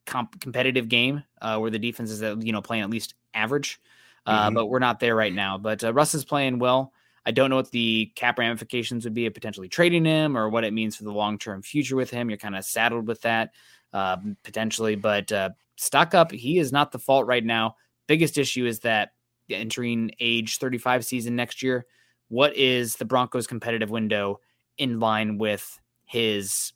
comp- 0.06 0.40
competitive 0.40 0.90
game 0.90 1.24
uh, 1.42 1.58
where 1.60 1.72
the 1.72 1.80
defense 1.80 2.12
is 2.12 2.22
you 2.44 2.52
know 2.52 2.62
playing 2.62 2.84
at 2.84 2.90
least 2.90 3.16
average, 3.34 3.80
uh, 4.26 4.48
mm-hmm. 4.48 4.56
but 4.56 4.68
we're 4.68 4.80
not 4.80 5.00
there 5.00 5.16
right 5.16 5.34
now. 5.34 5.58
But 5.58 5.84
uh, 5.84 5.94
Russ 5.94 6.14
is 6.16 6.26
playing 6.26 6.60
well. 6.60 6.92
I 7.26 7.32
don't 7.32 7.50
know 7.50 7.58
what 7.58 7.72
the 7.72 8.12
cap 8.16 8.40
ramifications 8.40 9.04
would 9.04 9.14
be 9.14 9.26
of 9.26 9.34
potentially 9.34 9.68
trading 9.68 10.06
him 10.06 10.38
or 10.38 10.48
what 10.48 10.64
it 10.64 10.74
means 10.74 10.96
for 10.96 11.04
the 11.04 11.12
long 11.12 11.38
term 11.38 11.62
future 11.62 11.96
with 11.96 12.10
him. 12.10 12.30
You're 12.30 12.38
kind 12.38 12.56
of 12.56 12.64
saddled 12.64 13.06
with 13.06 13.22
that 13.22 13.52
uh, 13.94 14.18
potentially, 14.44 14.96
but 14.96 15.32
uh, 15.32 15.50
stock 15.76 16.16
up. 16.16 16.32
He 16.32 16.58
is 16.58 16.72
not 16.72 16.92
the 16.92 17.00
fault 17.00 17.28
right 17.28 17.44
now. 17.44 17.76
Biggest 18.08 18.38
issue 18.38 18.66
is 18.66 18.80
that 18.80 19.12
entering 19.50 20.12
age 20.20 20.58
35 20.58 21.06
season 21.06 21.36
next 21.36 21.62
year. 21.62 21.86
What 22.30 22.56
is 22.56 22.96
the 22.96 23.06
Broncos' 23.06 23.48
competitive 23.48 23.90
window 23.90 24.40
in 24.78 25.00
line 25.00 25.38
with 25.38 25.80
his 26.06 26.74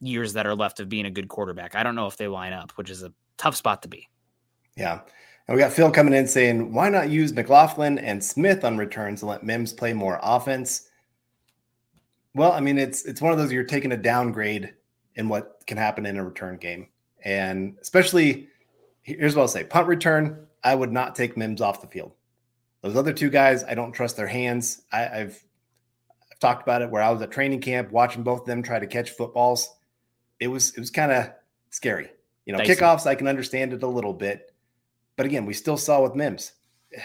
years 0.00 0.34
that 0.34 0.46
are 0.46 0.54
left 0.54 0.80
of 0.80 0.88
being 0.88 1.06
a 1.06 1.10
good 1.10 1.28
quarterback. 1.28 1.74
I 1.74 1.82
don't 1.82 1.94
know 1.94 2.06
if 2.06 2.16
they 2.16 2.28
line 2.28 2.52
up, 2.52 2.72
which 2.72 2.90
is 2.90 3.02
a 3.02 3.12
tough 3.36 3.56
spot 3.56 3.82
to 3.82 3.88
be. 3.88 4.08
Yeah. 4.76 5.00
And 5.46 5.54
we 5.54 5.60
got 5.60 5.72
Phil 5.72 5.90
coming 5.90 6.14
in 6.14 6.26
saying, 6.26 6.72
why 6.72 6.88
not 6.88 7.10
use 7.10 7.32
McLaughlin 7.32 7.98
and 7.98 8.22
Smith 8.22 8.64
on 8.64 8.78
returns 8.78 9.22
and 9.22 9.30
let 9.30 9.44
Mims 9.44 9.72
play 9.72 9.92
more 9.92 10.18
offense? 10.22 10.88
Well, 12.34 12.52
I 12.52 12.60
mean, 12.60 12.78
it's 12.78 13.04
it's 13.04 13.20
one 13.20 13.32
of 13.32 13.38
those 13.38 13.52
you're 13.52 13.64
taking 13.64 13.92
a 13.92 13.96
downgrade 13.96 14.74
in 15.14 15.28
what 15.28 15.62
can 15.66 15.76
happen 15.76 16.06
in 16.06 16.16
a 16.16 16.24
return 16.24 16.56
game. 16.56 16.88
And 17.24 17.76
especially 17.80 18.48
here's 19.02 19.36
what 19.36 19.42
I'll 19.42 19.48
say 19.48 19.64
punt 19.64 19.86
return, 19.86 20.46
I 20.64 20.74
would 20.74 20.92
not 20.92 21.14
take 21.14 21.36
Mims 21.36 21.60
off 21.60 21.80
the 21.80 21.86
field. 21.86 22.12
Those 22.82 22.96
other 22.96 23.12
two 23.12 23.30
guys, 23.30 23.64
I 23.64 23.74
don't 23.74 23.92
trust 23.92 24.16
their 24.16 24.26
hands. 24.26 24.82
I, 24.92 25.02
have 25.02 25.38
I've 26.34 26.38
talked 26.40 26.62
about 26.62 26.82
it 26.82 26.90
where 26.90 27.02
I 27.02 27.10
was 27.10 27.22
at 27.22 27.30
training 27.30 27.60
camp 27.60 27.90
watching 27.92 28.22
both 28.22 28.40
of 28.40 28.46
them 28.46 28.62
try 28.62 28.78
to 28.78 28.86
catch 28.86 29.10
footballs 29.10 29.74
it 30.40 30.48
was 30.48 30.70
it 30.74 30.80
was 30.80 30.90
kind 30.90 31.12
of 31.12 31.30
scary. 31.70 32.10
You 32.46 32.52
know, 32.52 32.58
Dicey. 32.58 32.74
kickoffs 32.74 33.06
I 33.06 33.14
can 33.14 33.26
understand 33.26 33.72
it 33.72 33.82
a 33.82 33.88
little 33.88 34.12
bit, 34.12 34.52
but 35.16 35.26
again, 35.26 35.46
we 35.46 35.54
still 35.54 35.76
saw 35.76 36.02
with 36.02 36.14
Mims. 36.14 36.52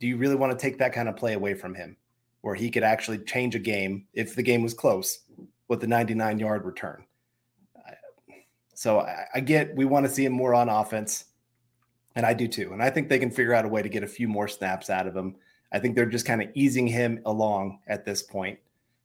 Do 0.00 0.08
you 0.08 0.16
really 0.16 0.34
want 0.34 0.50
to 0.50 0.58
take 0.60 0.78
that 0.78 0.92
kind 0.92 1.08
of 1.08 1.14
play 1.14 1.34
away 1.34 1.54
from 1.54 1.76
him, 1.76 1.96
where 2.40 2.56
he 2.56 2.72
could 2.72 2.82
actually 2.82 3.18
change 3.18 3.54
a 3.54 3.60
game 3.60 4.04
if 4.14 4.34
the 4.34 4.42
game 4.42 4.60
was 4.60 4.74
close 4.74 5.20
with 5.68 5.80
the 5.80 5.86
99 5.86 6.40
yard 6.40 6.64
return? 6.64 7.04
So 8.74 8.98
I, 8.98 9.26
I 9.36 9.40
get 9.40 9.76
we 9.76 9.84
want 9.84 10.06
to 10.06 10.12
see 10.12 10.24
him 10.24 10.32
more 10.32 10.54
on 10.54 10.68
offense, 10.68 11.26
and 12.16 12.26
I 12.26 12.34
do 12.34 12.48
too. 12.48 12.72
And 12.72 12.82
I 12.82 12.90
think 12.90 13.08
they 13.08 13.20
can 13.20 13.30
figure 13.30 13.54
out 13.54 13.64
a 13.64 13.68
way 13.68 13.80
to 13.80 13.88
get 13.88 14.02
a 14.02 14.08
few 14.08 14.26
more 14.26 14.48
snaps 14.48 14.90
out 14.90 15.06
of 15.06 15.16
him. 15.16 15.36
I 15.72 15.78
think 15.78 15.96
they're 15.96 16.06
just 16.06 16.26
kind 16.26 16.42
of 16.42 16.50
easing 16.54 16.86
him 16.86 17.20
along 17.24 17.80
at 17.86 18.04
this 18.04 18.22
point, 18.22 18.58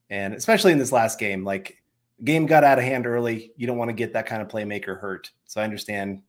and 0.10 0.34
especially 0.34 0.72
in 0.72 0.78
this 0.78 0.92
last 0.92 1.20
game, 1.20 1.44
like 1.44 1.82
game 2.24 2.46
got 2.46 2.64
out 2.64 2.78
of 2.80 2.84
hand 2.84 3.08
early. 3.08 3.52
You 3.58 3.68
don't 3.68 3.78
want 3.78 3.90
to 3.90 3.94
get 3.94 4.14
that 4.14 4.26
kind 4.26 4.42
of 4.42 4.48
playmaker 4.48 5.00
hurt. 5.00 5.32
So 5.46 5.62
I 5.62 5.64
understand 5.64 6.22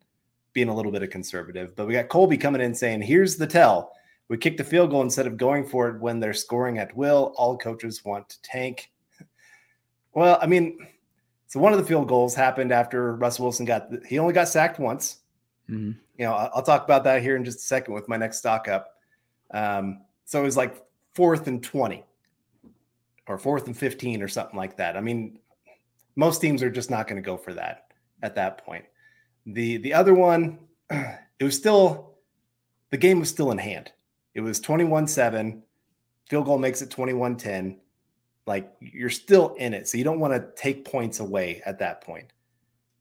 being 0.53 0.69
a 0.69 0.75
little 0.75 0.93
bit 0.93 1.03
of 1.03 1.11
conservative. 1.11 1.75
But 1.77 1.87
we 1.87 1.95
got 1.95 2.09
Colby 2.09 2.37
coming 2.37 2.61
in 2.61 2.75
saying, 2.75 3.03
here's 3.03 3.37
the 3.37 3.47
tell. 3.47 3.93
We 4.29 4.37
kicked 4.37 4.59
the 4.59 4.65
field 4.65 4.91
goal 4.91 5.03
instead 5.03 5.27
of 5.27 5.37
going 5.37 5.65
for 5.65 5.89
it 5.89 6.01
when 6.01 6.21
they're 6.21 6.35
scoring 6.35 6.79
at 6.79 6.95
will. 6.97 7.33
All 7.37 7.57
coaches 7.57 8.05
want 8.05 8.29
to 8.29 8.43
tank. 8.43 8.91
Well, 10.15 10.39
I 10.43 10.47
mean, 10.47 10.79
so 11.47 11.61
one 11.61 11.73
of 11.73 11.79
the 11.79 11.85
field 11.85 12.09
goals 12.09 12.35
happened 12.35 12.73
after 12.73 13.15
Russell 13.15 13.45
Wilson 13.45 13.67
got, 13.67 13.89
he 14.09 14.19
only 14.19 14.33
got 14.33 14.49
sacked 14.49 14.81
once. 14.81 15.19
Mm-hmm. 15.71 15.93
You 16.17 16.25
know, 16.25 16.33
I'll 16.33 16.63
talk 16.63 16.83
about 16.83 17.05
that 17.05 17.23
here 17.23 17.37
in 17.37 17.45
just 17.45 17.59
a 17.59 17.61
second 17.61 17.95
with 17.95 18.09
my 18.09 18.17
next 18.17 18.39
stock 18.39 18.67
up. 18.67 18.97
Um, 19.53 20.01
so 20.29 20.39
it 20.39 20.45
was 20.45 20.59
like 20.59 20.85
fourth 21.15 21.47
and 21.47 21.63
20 21.63 22.05
or 23.27 23.39
fourth 23.39 23.67
and 23.67 23.75
15 23.75 24.23
or 24.23 24.29
something 24.29 24.59
like 24.59 24.77
that. 24.77 24.95
I 24.95 25.01
mean, 25.01 25.39
most 26.17 26.43
teams 26.43 26.63
are 26.63 26.71
just 26.71 26.91
not 26.91 27.09
going 27.09 27.17
to 27.17 27.25
go 27.25 27.39
for 27.39 27.55
that 27.55 27.95
at 28.23 28.35
that 28.35 28.63
point. 28.63 28.85
The 29.47 29.79
the 29.79 29.95
other 29.95 30.13
one, 30.13 30.59
it 30.91 31.45
was 31.45 31.57
still 31.57 32.19
the 32.91 32.99
game 32.99 33.21
was 33.21 33.31
still 33.31 33.53
in 33.53 33.57
hand. 33.57 33.91
It 34.35 34.43
was 34.43 34.61
21-7. 34.61 35.63
Field 36.29 36.45
goal 36.45 36.59
makes 36.59 36.83
it 36.83 36.91
21-10. 36.91 37.79
Like 38.47 38.71
you're 38.81 39.09
still 39.09 39.55
in 39.55 39.73
it. 39.73 39.89
So 39.89 39.97
you 39.97 40.05
don't 40.05 40.21
want 40.21 40.35
to 40.35 40.51
take 40.61 40.85
points 40.85 41.21
away 41.21 41.63
at 41.65 41.79
that 41.79 42.03
point. 42.03 42.35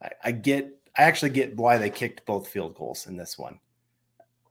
I, 0.01 0.11
I 0.23 0.31
get 0.31 0.79
I 0.97 1.03
actually 1.03 1.31
get 1.31 1.57
why 1.57 1.77
they 1.77 1.89
kicked 1.89 2.25
both 2.25 2.47
field 2.47 2.75
goals 2.75 3.05
in 3.05 3.17
this 3.17 3.37
one. 3.37 3.59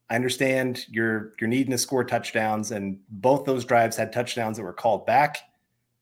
I 0.09 0.15
understand 0.15 0.87
you're 0.89 1.35
you're 1.41 1.49
needing 1.49 1.73
to 1.73 1.79
score 1.79 2.05
touchdowns, 2.05 2.71
and 2.71 2.99
both 3.09 3.45
those 3.45 3.65
drives 3.65 3.97
had 3.97 4.13
touchdowns 4.13 4.57
that 4.57 4.63
were 4.63 4.73
called 4.73 5.07
back. 5.07 5.39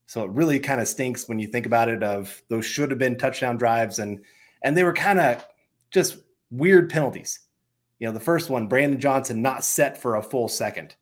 So 0.07 0.23
it 0.25 0.31
really 0.31 0.59
kind 0.59 0.81
of 0.81 0.89
stinks 0.89 1.29
when 1.29 1.39
you 1.39 1.47
think 1.47 1.67
about 1.67 1.89
it. 1.89 2.03
Of 2.03 2.43
those 2.49 2.67
should 2.67 2.91
have 2.91 2.99
been 2.99 3.17
touchdown 3.17 3.57
drives, 3.57 3.99
and 3.99 4.21
and 4.63 4.77
they 4.77 4.85
were 4.85 4.93
kind 4.93 5.21
of 5.21 5.45
just 5.91 6.19
weird 6.51 6.91
penalties. 6.91 7.41
You 7.99 8.07
know, 8.07 8.13
the 8.13 8.21
first 8.21 8.51
one, 8.51 8.67
Brandon 8.67 9.01
Johnson 9.01 9.41
not 9.41 9.65
set 9.65 9.97
for 10.01 10.17
a 10.17 10.23
full 10.23 10.49
second. 10.49 10.95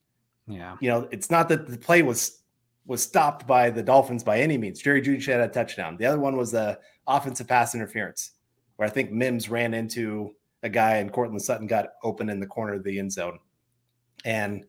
Yeah. 0.46 0.76
You 0.80 0.90
know, 0.90 1.08
it's 1.10 1.30
not 1.30 1.48
that 1.48 1.66
the 1.66 1.78
play 1.78 2.02
was 2.02 2.42
was 2.86 3.02
stopped 3.02 3.46
by 3.46 3.70
the 3.70 3.82
Dolphins 3.82 4.24
by 4.24 4.40
any 4.40 4.58
means. 4.58 4.80
Jerry 4.80 5.02
Jeudy 5.02 5.24
had 5.24 5.40
a 5.40 5.48
touchdown. 5.48 5.96
The 5.96 6.06
other 6.06 6.20
one 6.20 6.36
was 6.36 6.50
the 6.50 6.78
offensive 7.06 7.48
pass 7.48 7.74
interference, 7.74 8.32
where 8.76 8.88
I 8.88 8.90
think 8.90 9.12
Mims 9.12 9.48
ran 9.48 9.74
into 9.74 10.34
a 10.62 10.68
guy 10.68 10.96
and 10.96 11.12
Courtland 11.12 11.42
Sutton 11.42 11.66
got 11.66 11.88
open 12.02 12.28
in 12.28 12.40
the 12.40 12.46
corner 12.46 12.74
of 12.74 12.84
the 12.84 12.98
end 12.98 13.12
zone. 13.12 13.38
And 14.24 14.64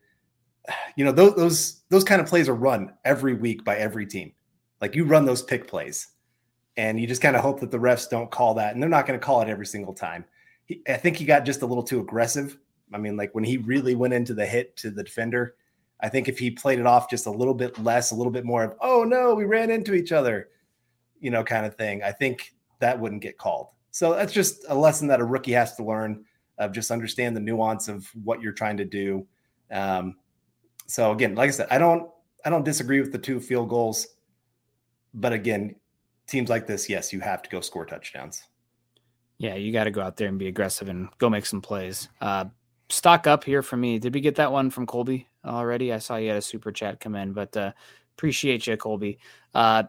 you 0.95 1.05
know, 1.05 1.11
those 1.11 1.35
those 1.35 1.81
those 1.89 2.03
kind 2.03 2.21
of 2.21 2.27
plays 2.27 2.49
are 2.49 2.55
run 2.55 2.93
every 3.05 3.33
week 3.33 3.63
by 3.63 3.77
every 3.77 4.05
team. 4.05 4.33
Like 4.81 4.95
you 4.95 5.05
run 5.05 5.25
those 5.25 5.41
pick 5.41 5.67
plays, 5.67 6.07
and 6.77 6.99
you 6.99 7.07
just 7.07 7.21
kind 7.21 7.35
of 7.35 7.41
hope 7.41 7.59
that 7.61 7.71
the 7.71 7.79
refs 7.79 8.09
don't 8.09 8.31
call 8.31 8.53
that, 8.55 8.73
and 8.73 8.81
they're 8.81 8.89
not 8.89 9.07
going 9.07 9.19
to 9.19 9.25
call 9.25 9.41
it 9.41 9.49
every 9.49 9.65
single 9.65 9.93
time. 9.93 10.25
He, 10.65 10.81
I 10.87 10.97
think 10.97 11.17
he 11.17 11.25
got 11.25 11.45
just 11.45 11.61
a 11.61 11.65
little 11.65 11.83
too 11.83 11.99
aggressive. 11.99 12.57
I 12.93 12.97
mean, 12.97 13.17
like 13.17 13.33
when 13.33 13.43
he 13.43 13.57
really 13.57 13.95
went 13.95 14.13
into 14.13 14.33
the 14.33 14.45
hit 14.45 14.75
to 14.77 14.91
the 14.91 15.03
defender, 15.03 15.55
I 16.01 16.09
think 16.09 16.27
if 16.27 16.37
he 16.37 16.51
played 16.51 16.79
it 16.79 16.85
off 16.85 17.09
just 17.09 17.25
a 17.25 17.31
little 17.31 17.53
bit 17.53 17.79
less, 17.79 18.11
a 18.11 18.15
little 18.15 18.31
bit 18.31 18.45
more 18.45 18.63
of, 18.63 18.75
oh 18.81 19.03
no, 19.03 19.33
we 19.33 19.45
ran 19.45 19.71
into 19.71 19.93
each 19.93 20.11
other, 20.11 20.49
you 21.19 21.31
know, 21.31 21.43
kind 21.43 21.65
of 21.65 21.75
thing, 21.75 22.03
I 22.03 22.11
think 22.11 22.53
that 22.79 22.99
wouldn't 22.99 23.21
get 23.21 23.37
called. 23.37 23.67
So 23.93 24.13
that's 24.15 24.33
just 24.33 24.65
a 24.69 24.75
lesson 24.75 25.07
that 25.09 25.21
a 25.21 25.23
rookie 25.23 25.51
has 25.51 25.75
to 25.75 25.85
learn 25.85 26.25
of 26.57 26.71
just 26.71 26.89
understand 26.89 27.35
the 27.35 27.39
nuance 27.39 27.87
of 27.87 28.09
what 28.23 28.41
you're 28.41 28.51
trying 28.51 28.77
to 28.77 28.85
do. 28.85 29.27
Um, 29.71 30.15
so 30.87 31.11
again, 31.11 31.35
like 31.35 31.49
I 31.49 31.51
said, 31.51 31.67
I 31.69 31.77
don't 31.77 32.09
I 32.43 32.49
don't 32.49 32.65
disagree 32.65 32.99
with 32.99 33.11
the 33.11 33.19
two 33.19 33.39
field 33.39 33.69
goals, 33.69 34.07
but 35.13 35.31
again, 35.31 35.75
teams 36.25 36.49
like 36.49 36.65
this, 36.65 36.89
yes, 36.89 37.13
you 37.13 37.19
have 37.19 37.43
to 37.43 37.49
go 37.51 37.61
score 37.61 37.85
touchdowns. 37.85 38.41
Yeah, 39.37 39.55
you 39.55 39.71
got 39.71 39.83
to 39.83 39.91
go 39.91 40.01
out 40.01 40.17
there 40.17 40.27
and 40.27 40.39
be 40.39 40.47
aggressive 40.47 40.89
and 40.89 41.09
go 41.19 41.29
make 41.29 41.45
some 41.45 41.61
plays. 41.61 42.09
Uh, 42.19 42.45
stock 42.89 43.27
up 43.27 43.43
here 43.43 43.61
for 43.61 43.77
me. 43.77 43.99
Did 43.99 44.15
we 44.15 44.21
get 44.21 44.35
that 44.35 44.51
one 44.51 44.71
from 44.71 44.87
Colby 44.87 45.27
already? 45.45 45.93
I 45.93 45.99
saw 45.99 46.15
you 46.15 46.29
had 46.29 46.37
a 46.37 46.41
super 46.41 46.71
chat 46.71 46.99
come 46.99 47.13
in, 47.13 47.31
but 47.31 47.55
uh, 47.55 47.73
appreciate 48.17 48.65
you, 48.65 48.75
Colby. 48.75 49.19
Uh, 49.53 49.83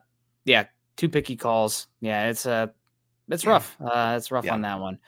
yeah, 0.44 0.66
two 0.96 1.09
picky 1.09 1.36
calls. 1.36 1.86
Yeah, 2.00 2.28
it's 2.28 2.44
uh, 2.44 2.66
it's 3.29 3.47
rough. 3.47 3.77
Uh, 3.81 4.14
it's 4.16 4.31
rough 4.31 4.45
yeah. 4.45 4.55
on 4.55 4.62
that 4.62 4.81
one. 4.81 4.99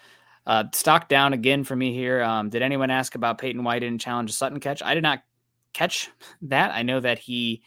Uh, 0.46 0.64
stock 0.72 1.08
down 1.08 1.32
again 1.32 1.64
for 1.64 1.74
me 1.74 1.92
here. 1.92 2.22
Um, 2.22 2.50
did 2.50 2.62
anyone 2.62 2.90
ask 2.90 3.14
about 3.16 3.38
Peyton 3.38 3.64
White 3.64 3.82
and 3.82 4.00
challenge 4.00 4.30
a 4.30 4.32
Sutton 4.32 4.60
catch? 4.60 4.82
I 4.82 4.94
did 4.94 5.02
not 5.02 5.22
catch 5.72 6.10
that. 6.42 6.72
I 6.72 6.82
know 6.82 7.00
that 7.00 7.18
he 7.18 7.62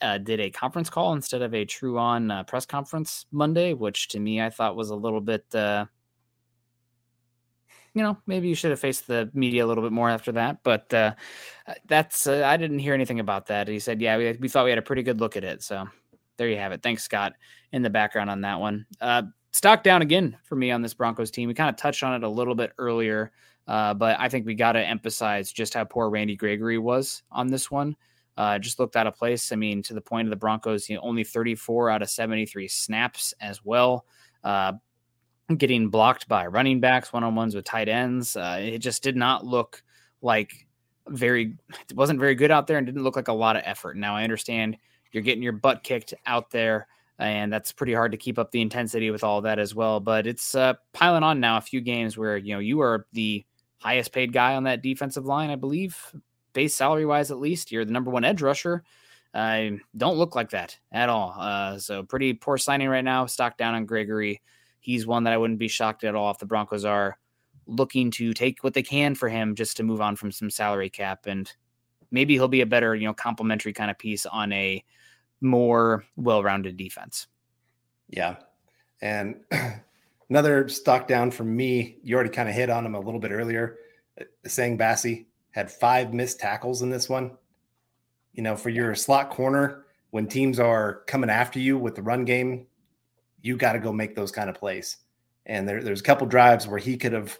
uh, 0.00 0.18
did 0.18 0.40
a 0.40 0.50
conference 0.50 0.90
call 0.90 1.12
instead 1.12 1.42
of 1.42 1.54
a 1.54 1.64
true 1.64 1.98
on 1.98 2.30
uh, 2.30 2.44
press 2.44 2.66
conference 2.66 3.26
Monday, 3.32 3.74
which 3.74 4.08
to 4.08 4.20
me 4.20 4.40
I 4.40 4.50
thought 4.50 4.76
was 4.76 4.90
a 4.90 4.96
little 4.96 5.20
bit, 5.20 5.44
uh, 5.54 5.86
you 7.94 8.02
know, 8.02 8.18
maybe 8.26 8.48
you 8.48 8.54
should 8.54 8.70
have 8.70 8.80
faced 8.80 9.06
the 9.06 9.30
media 9.34 9.64
a 9.64 9.68
little 9.68 9.82
bit 9.82 9.92
more 9.92 10.10
after 10.10 10.32
that. 10.32 10.58
But 10.62 10.92
uh, 10.92 11.14
that's 11.86 12.26
uh, 12.26 12.42
I 12.44 12.56
didn't 12.56 12.80
hear 12.80 12.94
anything 12.94 13.20
about 13.20 13.46
that. 13.46 13.66
He 13.66 13.78
said, 13.78 14.00
yeah, 14.00 14.16
we, 14.18 14.32
we 14.40 14.48
thought 14.48 14.64
we 14.64 14.70
had 14.70 14.78
a 14.78 14.82
pretty 14.82 15.02
good 15.02 15.20
look 15.20 15.36
at 15.36 15.44
it. 15.44 15.62
So 15.62 15.88
there 16.36 16.48
you 16.48 16.56
have 16.56 16.72
it. 16.72 16.82
Thanks, 16.82 17.04
Scott, 17.04 17.34
in 17.72 17.82
the 17.82 17.90
background 17.90 18.30
on 18.30 18.42
that 18.42 18.60
one. 18.60 18.86
Uh, 19.00 19.22
stock 19.54 19.84
down 19.84 20.02
again 20.02 20.36
for 20.42 20.56
me 20.56 20.72
on 20.72 20.82
this 20.82 20.94
Broncos 20.94 21.30
team. 21.30 21.48
We 21.48 21.54
kind 21.54 21.70
of 21.70 21.76
touched 21.76 22.02
on 22.02 22.14
it 22.14 22.24
a 22.24 22.28
little 22.28 22.56
bit 22.56 22.72
earlier, 22.76 23.30
uh, 23.68 23.94
but 23.94 24.18
I 24.18 24.28
think 24.28 24.46
we 24.46 24.54
got 24.54 24.72
to 24.72 24.80
emphasize 24.80 25.52
just 25.52 25.74
how 25.74 25.84
poor 25.84 26.10
Randy 26.10 26.34
Gregory 26.34 26.76
was 26.76 27.22
on 27.30 27.46
this 27.46 27.70
one. 27.70 27.96
Uh, 28.36 28.58
just 28.58 28.80
looked 28.80 28.96
out 28.96 29.06
of 29.06 29.14
place. 29.14 29.52
I 29.52 29.56
mean, 29.56 29.80
to 29.84 29.94
the 29.94 30.00
point 30.00 30.26
of 30.26 30.30
the 30.30 30.36
Broncos, 30.36 30.90
you 30.90 30.96
know, 30.96 31.02
only 31.02 31.22
34 31.22 31.88
out 31.88 32.02
of 32.02 32.10
73 32.10 32.66
snaps 32.66 33.32
as 33.40 33.64
well. 33.64 34.06
Uh, 34.42 34.72
getting 35.56 35.88
blocked 35.88 36.26
by 36.26 36.46
running 36.48 36.80
backs, 36.80 37.12
one 37.12 37.22
on 37.22 37.36
ones 37.36 37.54
with 37.54 37.64
tight 37.64 37.88
ends. 37.88 38.34
Uh, 38.34 38.58
it 38.60 38.78
just 38.78 39.04
did 39.04 39.14
not 39.14 39.46
look 39.46 39.84
like 40.20 40.66
very, 41.08 41.56
it 41.88 41.94
wasn't 41.96 42.18
very 42.18 42.34
good 42.34 42.50
out 42.50 42.66
there 42.66 42.78
and 42.78 42.86
didn't 42.86 43.04
look 43.04 43.14
like 43.14 43.28
a 43.28 43.32
lot 43.32 43.54
of 43.54 43.62
effort. 43.64 43.96
Now, 43.96 44.16
I 44.16 44.24
understand 44.24 44.76
you're 45.12 45.22
getting 45.22 45.44
your 45.44 45.52
butt 45.52 45.84
kicked 45.84 46.12
out 46.26 46.50
there 46.50 46.88
and 47.18 47.52
that's 47.52 47.72
pretty 47.72 47.94
hard 47.94 48.12
to 48.12 48.18
keep 48.18 48.38
up 48.38 48.50
the 48.50 48.60
intensity 48.60 49.10
with 49.10 49.24
all 49.24 49.42
that 49.42 49.58
as 49.58 49.74
well. 49.74 50.00
But 50.00 50.26
it's 50.26 50.54
uh, 50.54 50.74
piling 50.92 51.22
on 51.22 51.40
now. 51.40 51.56
A 51.56 51.62
few 51.62 51.80
games 51.80 52.18
where 52.18 52.36
you 52.36 52.54
know 52.54 52.58
you 52.58 52.80
are 52.80 53.06
the 53.12 53.44
highest 53.78 54.12
paid 54.12 54.32
guy 54.32 54.56
on 54.56 54.64
that 54.64 54.82
defensive 54.82 55.26
line, 55.26 55.50
I 55.50 55.56
believe, 55.56 55.96
base 56.52 56.74
salary 56.74 57.06
wise 57.06 57.30
at 57.30 57.38
least. 57.38 57.70
You're 57.70 57.84
the 57.84 57.92
number 57.92 58.10
one 58.10 58.24
edge 58.24 58.42
rusher. 58.42 58.82
I 59.32 59.66
uh, 59.66 59.78
don't 59.96 60.16
look 60.16 60.36
like 60.36 60.50
that 60.50 60.78
at 60.92 61.08
all. 61.08 61.34
Uh, 61.36 61.78
so 61.78 62.04
pretty 62.04 62.34
poor 62.34 62.56
signing 62.56 62.88
right 62.88 63.04
now. 63.04 63.26
Stock 63.26 63.56
down 63.56 63.74
on 63.74 63.84
Gregory. 63.84 64.40
He's 64.78 65.06
one 65.06 65.24
that 65.24 65.32
I 65.32 65.38
wouldn't 65.38 65.58
be 65.58 65.68
shocked 65.68 66.04
at 66.04 66.14
all 66.14 66.30
if 66.30 66.38
the 66.38 66.46
Broncos 66.46 66.84
are 66.84 67.18
looking 67.66 68.10
to 68.12 68.32
take 68.32 68.62
what 68.62 68.74
they 68.74 68.82
can 68.82 69.14
for 69.14 69.28
him 69.28 69.54
just 69.54 69.76
to 69.78 69.82
move 69.82 70.00
on 70.00 70.16
from 70.16 70.30
some 70.30 70.50
salary 70.50 70.90
cap 70.90 71.26
and 71.26 71.52
maybe 72.10 72.34
he'll 72.34 72.48
be 72.48 72.60
a 72.60 72.66
better 72.66 72.94
you 72.94 73.06
know 73.06 73.14
complementary 73.14 73.72
kind 73.72 73.90
of 73.90 73.98
piece 73.98 74.26
on 74.26 74.52
a 74.52 74.84
more 75.40 76.04
well-rounded 76.16 76.76
defense. 76.76 77.26
Yeah. 78.08 78.36
And 79.02 79.40
another 80.30 80.68
stock 80.68 81.06
down 81.06 81.30
for 81.30 81.44
me, 81.44 81.98
you 82.02 82.14
already 82.14 82.30
kind 82.30 82.48
of 82.48 82.54
hit 82.54 82.70
on 82.70 82.86
him 82.86 82.94
a 82.94 83.00
little 83.00 83.20
bit 83.20 83.30
earlier. 83.30 83.76
Uh, 84.20 84.24
Essang 84.46 84.78
Bassey 84.78 85.26
had 85.50 85.70
five 85.70 86.12
missed 86.12 86.40
tackles 86.40 86.82
in 86.82 86.90
this 86.90 87.08
one. 87.08 87.32
You 88.32 88.42
know, 88.42 88.56
for 88.56 88.70
your 88.70 88.94
slot 88.94 89.30
corner, 89.30 89.84
when 90.10 90.26
teams 90.26 90.58
are 90.58 91.02
coming 91.06 91.30
after 91.30 91.58
you 91.58 91.78
with 91.78 91.94
the 91.94 92.02
run 92.02 92.24
game, 92.24 92.66
you 93.42 93.56
got 93.56 93.74
to 93.74 93.78
go 93.78 93.92
make 93.92 94.16
those 94.16 94.32
kind 94.32 94.48
of 94.48 94.56
plays. 94.56 94.96
And 95.46 95.68
there, 95.68 95.82
there's 95.82 96.00
a 96.00 96.04
couple 96.04 96.26
drives 96.26 96.66
where 96.66 96.78
he 96.78 96.96
could 96.96 97.12
have 97.12 97.38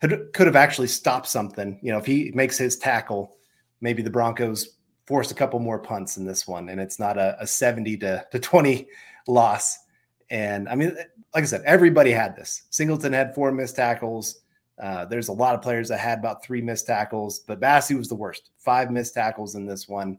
could 0.00 0.46
have 0.46 0.56
actually 0.56 0.88
stopped 0.88 1.28
something. 1.28 1.78
You 1.80 1.92
know, 1.92 1.98
if 1.98 2.06
he 2.06 2.32
makes 2.34 2.58
his 2.58 2.76
tackle, 2.76 3.36
maybe 3.80 4.02
the 4.02 4.10
Broncos 4.10 4.76
forced 5.12 5.30
a 5.30 5.34
couple 5.34 5.58
more 5.58 5.78
punts 5.78 6.16
in 6.16 6.24
this 6.24 6.48
one, 6.48 6.70
and 6.70 6.80
it's 6.80 6.98
not 6.98 7.18
a, 7.18 7.36
a 7.38 7.46
70 7.46 7.98
to, 7.98 8.26
to 8.32 8.38
20 8.38 8.88
loss. 9.28 9.78
And 10.30 10.66
I 10.70 10.74
mean, 10.74 10.96
like 11.34 11.42
I 11.42 11.44
said, 11.44 11.60
everybody 11.66 12.12
had 12.12 12.34
this. 12.34 12.62
Singleton 12.70 13.12
had 13.12 13.34
four 13.34 13.52
missed 13.52 13.76
tackles. 13.76 14.40
Uh, 14.82 15.04
there's 15.04 15.28
a 15.28 15.32
lot 15.32 15.54
of 15.54 15.60
players 15.60 15.90
that 15.90 16.00
had 16.00 16.18
about 16.18 16.42
three 16.42 16.62
missed 16.62 16.86
tackles, 16.86 17.40
but 17.40 17.60
Bassey 17.60 17.94
was 17.94 18.08
the 18.08 18.14
worst. 18.14 18.52
Five 18.56 18.90
missed 18.90 19.12
tackles 19.12 19.54
in 19.54 19.66
this 19.66 19.86
one. 19.86 20.16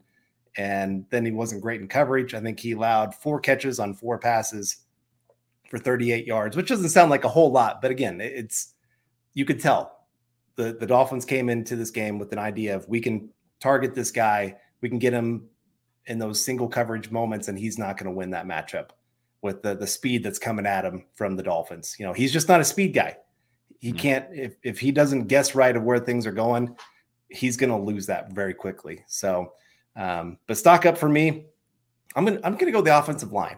And 0.56 1.06
then 1.10 1.26
he 1.26 1.32
wasn't 1.32 1.62
great 1.62 1.80
in 1.80 1.88
coverage. 1.88 2.32
I 2.32 2.40
think 2.40 2.60
he 2.60 2.70
allowed 2.70 3.16
four 3.16 3.40
catches 3.40 3.80
on 3.80 3.94
four 3.94 4.20
passes 4.20 4.84
for 5.70 5.76
38 5.76 6.24
yards, 6.24 6.56
which 6.56 6.68
doesn't 6.68 6.90
sound 6.90 7.10
like 7.10 7.24
a 7.24 7.28
whole 7.28 7.50
lot. 7.50 7.82
But 7.82 7.90
again, 7.90 8.20
it's 8.20 8.74
you 9.32 9.44
could 9.44 9.58
tell 9.58 10.06
the, 10.54 10.76
the 10.78 10.86
Dolphins 10.86 11.24
came 11.24 11.48
into 11.48 11.74
this 11.74 11.90
game 11.90 12.16
with 12.16 12.30
an 12.30 12.38
idea 12.38 12.76
of 12.76 12.88
we 12.88 13.00
can 13.00 13.30
target 13.58 13.96
this 13.96 14.12
guy 14.12 14.54
we 14.84 14.90
can 14.90 14.98
get 14.98 15.14
him 15.14 15.48
in 16.04 16.18
those 16.18 16.44
single 16.44 16.68
coverage 16.68 17.10
moments, 17.10 17.48
and 17.48 17.58
he's 17.58 17.78
not 17.78 17.96
going 17.96 18.04
to 18.04 18.14
win 18.14 18.32
that 18.32 18.44
matchup 18.44 18.90
with 19.40 19.62
the 19.62 19.74
the 19.74 19.86
speed 19.86 20.22
that's 20.22 20.38
coming 20.38 20.66
at 20.66 20.84
him 20.84 21.06
from 21.14 21.36
the 21.36 21.42
Dolphins. 21.42 21.96
You 21.98 22.04
know, 22.04 22.12
he's 22.12 22.30
just 22.30 22.48
not 22.48 22.60
a 22.60 22.64
speed 22.64 22.92
guy. 22.92 23.16
He 23.80 23.88
mm-hmm. 23.88 23.96
can't 23.96 24.26
if 24.30 24.56
if 24.62 24.78
he 24.78 24.92
doesn't 24.92 25.28
guess 25.28 25.54
right 25.54 25.74
of 25.74 25.84
where 25.84 25.98
things 25.98 26.26
are 26.26 26.32
going, 26.32 26.76
he's 27.30 27.56
going 27.56 27.70
to 27.70 27.78
lose 27.78 28.04
that 28.08 28.34
very 28.34 28.52
quickly. 28.52 29.04
So, 29.06 29.54
um, 29.96 30.36
but 30.46 30.58
stock 30.58 30.84
up 30.84 30.98
for 30.98 31.08
me. 31.08 31.46
I'm 32.14 32.26
gonna 32.26 32.40
I'm 32.44 32.56
gonna 32.56 32.70
go 32.70 32.82
the 32.82 32.98
offensive 32.98 33.32
line. 33.32 33.56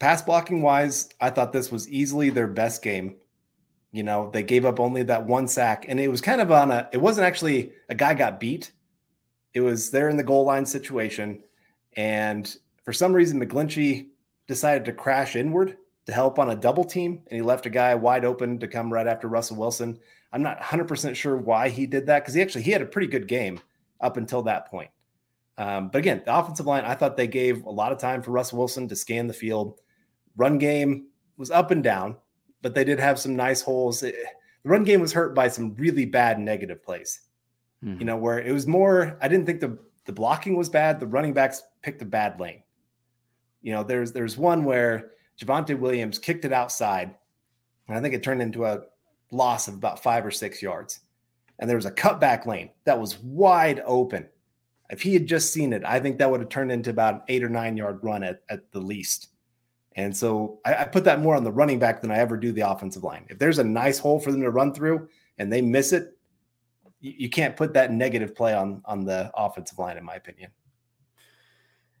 Pass 0.00 0.20
blocking 0.20 0.60
wise, 0.60 1.08
I 1.18 1.30
thought 1.30 1.54
this 1.54 1.72
was 1.72 1.88
easily 1.88 2.28
their 2.28 2.46
best 2.46 2.82
game. 2.82 3.16
You 3.90 4.02
know, 4.02 4.30
they 4.30 4.42
gave 4.42 4.66
up 4.66 4.80
only 4.80 5.02
that 5.04 5.24
one 5.24 5.48
sack, 5.48 5.86
and 5.88 5.98
it 5.98 6.08
was 6.08 6.20
kind 6.20 6.42
of 6.42 6.52
on 6.52 6.70
a. 6.70 6.90
It 6.92 7.00
wasn't 7.00 7.26
actually 7.26 7.72
a 7.88 7.94
guy 7.94 8.12
got 8.12 8.38
beat. 8.38 8.72
It 9.54 9.60
was 9.60 9.90
there 9.90 10.08
in 10.08 10.16
the 10.16 10.22
goal 10.22 10.44
line 10.44 10.66
situation. 10.66 11.42
And 11.96 12.54
for 12.84 12.92
some 12.92 13.12
reason, 13.12 13.40
McGlinchey 13.40 14.08
decided 14.46 14.84
to 14.84 14.92
crash 14.92 15.36
inward 15.36 15.76
to 16.06 16.12
help 16.12 16.38
on 16.38 16.50
a 16.50 16.56
double 16.56 16.84
team, 16.84 17.22
and 17.26 17.36
he 17.36 17.42
left 17.42 17.66
a 17.66 17.70
guy 17.70 17.94
wide 17.94 18.24
open 18.24 18.58
to 18.58 18.68
come 18.68 18.92
right 18.92 19.06
after 19.06 19.28
Russell 19.28 19.56
Wilson. 19.56 19.98
I'm 20.32 20.42
not 20.42 20.60
100% 20.60 21.14
sure 21.14 21.36
why 21.36 21.68
he 21.68 21.86
did 21.86 22.06
that 22.06 22.20
because 22.20 22.34
he 22.34 22.42
actually 22.42 22.62
he 22.62 22.70
had 22.70 22.82
a 22.82 22.86
pretty 22.86 23.08
good 23.08 23.28
game 23.28 23.60
up 24.00 24.16
until 24.16 24.42
that 24.42 24.68
point. 24.68 24.90
Um, 25.58 25.88
but 25.88 25.98
again, 25.98 26.22
the 26.24 26.36
offensive 26.36 26.66
line, 26.66 26.84
I 26.84 26.94
thought 26.94 27.16
they 27.16 27.26
gave 27.26 27.64
a 27.64 27.70
lot 27.70 27.92
of 27.92 27.98
time 27.98 28.22
for 28.22 28.30
Russell 28.30 28.58
Wilson 28.58 28.88
to 28.88 28.96
scan 28.96 29.26
the 29.26 29.34
field. 29.34 29.80
Run 30.36 30.58
game 30.58 31.08
was 31.36 31.50
up 31.50 31.70
and 31.70 31.84
down, 31.84 32.16
but 32.62 32.74
they 32.74 32.84
did 32.84 32.98
have 32.98 33.18
some 33.18 33.36
nice 33.36 33.60
holes. 33.60 34.02
It, 34.02 34.14
the 34.62 34.70
run 34.70 34.84
game 34.84 35.00
was 35.00 35.12
hurt 35.12 35.34
by 35.34 35.48
some 35.48 35.74
really 35.74 36.06
bad 36.06 36.38
negative 36.38 36.82
plays. 36.82 37.20
Mm-hmm. 37.84 38.00
You 38.00 38.06
know, 38.06 38.16
where 38.16 38.38
it 38.38 38.52
was 38.52 38.66
more, 38.66 39.16
I 39.22 39.28
didn't 39.28 39.46
think 39.46 39.60
the 39.60 39.78
the 40.04 40.12
blocking 40.12 40.56
was 40.56 40.68
bad. 40.68 40.98
The 40.98 41.06
running 41.06 41.32
backs 41.32 41.62
picked 41.82 42.02
a 42.02 42.06
bad 42.06 42.40
lane. 42.40 42.62
You 43.62 43.72
know, 43.72 43.82
there's 43.82 44.12
there's 44.12 44.36
one 44.36 44.64
where 44.64 45.12
Javonte 45.40 45.78
Williams 45.78 46.18
kicked 46.18 46.44
it 46.44 46.52
outside, 46.52 47.14
and 47.88 47.96
I 47.96 48.00
think 48.00 48.14
it 48.14 48.22
turned 48.22 48.42
into 48.42 48.64
a 48.64 48.82
loss 49.30 49.68
of 49.68 49.74
about 49.74 50.02
five 50.02 50.26
or 50.26 50.30
six 50.30 50.62
yards. 50.62 51.00
And 51.58 51.68
there 51.68 51.76
was 51.76 51.86
a 51.86 51.92
cutback 51.92 52.46
lane 52.46 52.70
that 52.84 52.98
was 52.98 53.18
wide 53.18 53.82
open. 53.84 54.28
If 54.88 55.02
he 55.02 55.12
had 55.14 55.26
just 55.26 55.52
seen 55.52 55.72
it, 55.72 55.82
I 55.84 56.00
think 56.00 56.18
that 56.18 56.30
would 56.30 56.40
have 56.40 56.48
turned 56.48 56.72
into 56.72 56.90
about 56.90 57.14
an 57.14 57.20
eight 57.28 57.44
or 57.44 57.48
nine 57.48 57.76
yard 57.76 58.00
run 58.02 58.24
at, 58.24 58.42
at 58.48 58.72
the 58.72 58.80
least. 58.80 59.28
And 59.94 60.16
so 60.16 60.60
I, 60.64 60.76
I, 60.76 60.84
put 60.84 61.04
that 61.04 61.20
more 61.20 61.36
on 61.36 61.44
the 61.44 61.52
running 61.52 61.78
back 61.78 62.00
than 62.00 62.10
I 62.10 62.18
ever 62.18 62.36
do 62.36 62.52
the 62.52 62.68
offensive 62.68 63.02
line. 63.04 63.26
If 63.28 63.38
there's 63.38 63.58
a 63.58 63.64
nice 63.64 63.98
hole 63.98 64.18
for 64.18 64.32
them 64.32 64.40
to 64.40 64.50
run 64.50 64.72
through 64.72 65.08
and 65.38 65.52
they 65.52 65.60
miss 65.60 65.92
it, 65.92 66.16
you, 67.00 67.30
can't 67.30 67.56
put 67.56 67.72
that 67.74 67.92
negative 67.92 68.34
play 68.34 68.54
on 68.54 68.82
on 68.84 69.04
the 69.04 69.30
offensive 69.34 69.78
line, 69.78 69.96
in 69.96 70.04
my 70.04 70.14
opinion. 70.14 70.50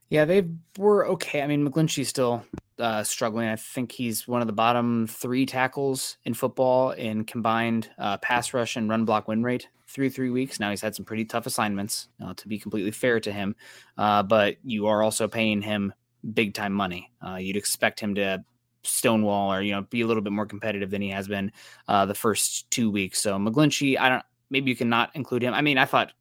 Yeah, 0.08 0.24
they 0.24 0.48
were 0.76 1.06
okay. 1.08 1.42
I 1.42 1.46
mean, 1.46 1.66
McGlinchey's 1.66 2.08
still 2.08 2.44
uh, 2.78 3.04
struggling. 3.04 3.48
I 3.48 3.56
think 3.56 3.92
he's 3.92 4.26
one 4.26 4.40
of 4.40 4.46
the 4.46 4.52
bottom 4.52 5.06
three 5.06 5.46
tackles 5.46 6.16
in 6.24 6.34
football 6.34 6.90
in 6.90 7.24
combined 7.24 7.90
uh, 7.98 8.18
pass 8.18 8.52
rush 8.52 8.76
and 8.76 8.88
run 8.88 9.04
block 9.04 9.28
win 9.28 9.42
rate 9.42 9.68
through 9.88 10.10
three 10.10 10.30
weeks. 10.30 10.58
Now 10.60 10.70
he's 10.70 10.80
had 10.80 10.94
some 10.94 11.04
pretty 11.04 11.24
tough 11.24 11.46
assignments, 11.46 12.08
uh, 12.24 12.34
to 12.34 12.48
be 12.48 12.58
completely 12.58 12.90
fair 12.90 13.20
to 13.20 13.32
him. 13.32 13.54
Uh, 13.96 14.22
but 14.22 14.56
you 14.64 14.86
are 14.86 15.02
also 15.02 15.28
paying 15.28 15.62
him 15.62 15.92
big 16.34 16.54
time 16.54 16.72
money. 16.72 17.12
Uh, 17.24 17.36
you'd 17.36 17.56
expect 17.56 18.00
him 18.00 18.14
to 18.16 18.44
stonewall 18.82 19.52
or 19.52 19.60
you 19.60 19.72
know 19.72 19.82
be 19.82 20.00
a 20.00 20.06
little 20.06 20.22
bit 20.22 20.32
more 20.32 20.46
competitive 20.46 20.90
than 20.90 21.02
he 21.02 21.10
has 21.10 21.28
been 21.28 21.52
uh, 21.86 22.06
the 22.06 22.14
first 22.14 22.70
two 22.70 22.90
weeks. 22.90 23.20
So 23.20 23.38
McGlinchey, 23.38 23.98
I 23.98 24.08
don't. 24.08 24.24
Maybe 24.50 24.70
you 24.70 24.76
can 24.76 24.88
not 24.88 25.10
include 25.14 25.42
him. 25.42 25.54
I 25.54 25.62
mean, 25.62 25.78
I 25.78 25.84
thought 25.84 26.12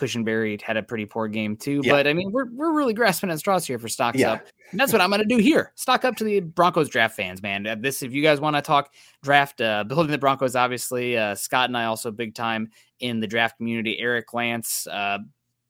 Cushenberry 0.00 0.60
had 0.60 0.76
a 0.76 0.82
pretty 0.82 1.04
poor 1.04 1.28
game 1.28 1.56
too. 1.56 1.82
Yeah. 1.84 1.92
But 1.92 2.06
I 2.06 2.14
mean, 2.14 2.32
we're 2.32 2.46
we're 2.52 2.72
really 2.72 2.94
grasping 2.94 3.30
at 3.30 3.38
straws 3.38 3.66
here 3.66 3.78
for 3.78 3.88
stocks 3.88 4.18
yeah. 4.18 4.32
up. 4.32 4.46
And 4.70 4.80
that's 4.80 4.92
what 4.92 5.02
I'm 5.02 5.10
going 5.10 5.20
to 5.20 5.26
do 5.26 5.36
here. 5.36 5.72
Stock 5.74 6.04
up 6.04 6.16
to 6.16 6.24
the 6.24 6.40
Broncos 6.40 6.88
draft 6.88 7.16
fans, 7.16 7.42
man. 7.42 7.66
Uh, 7.66 7.76
this, 7.78 8.02
if 8.02 8.12
you 8.12 8.22
guys 8.22 8.40
want 8.40 8.56
to 8.56 8.62
talk 8.62 8.94
draft, 9.22 9.60
uh, 9.60 9.84
building 9.88 10.10
the 10.10 10.18
Broncos, 10.18 10.56
obviously, 10.56 11.16
uh, 11.16 11.34
Scott 11.34 11.68
and 11.68 11.76
I 11.76 11.84
also 11.84 12.10
big 12.10 12.34
time 12.34 12.70
in 13.00 13.20
the 13.20 13.26
draft 13.26 13.58
community. 13.58 13.98
Eric 13.98 14.32
Lance, 14.32 14.86
uh, 14.86 15.18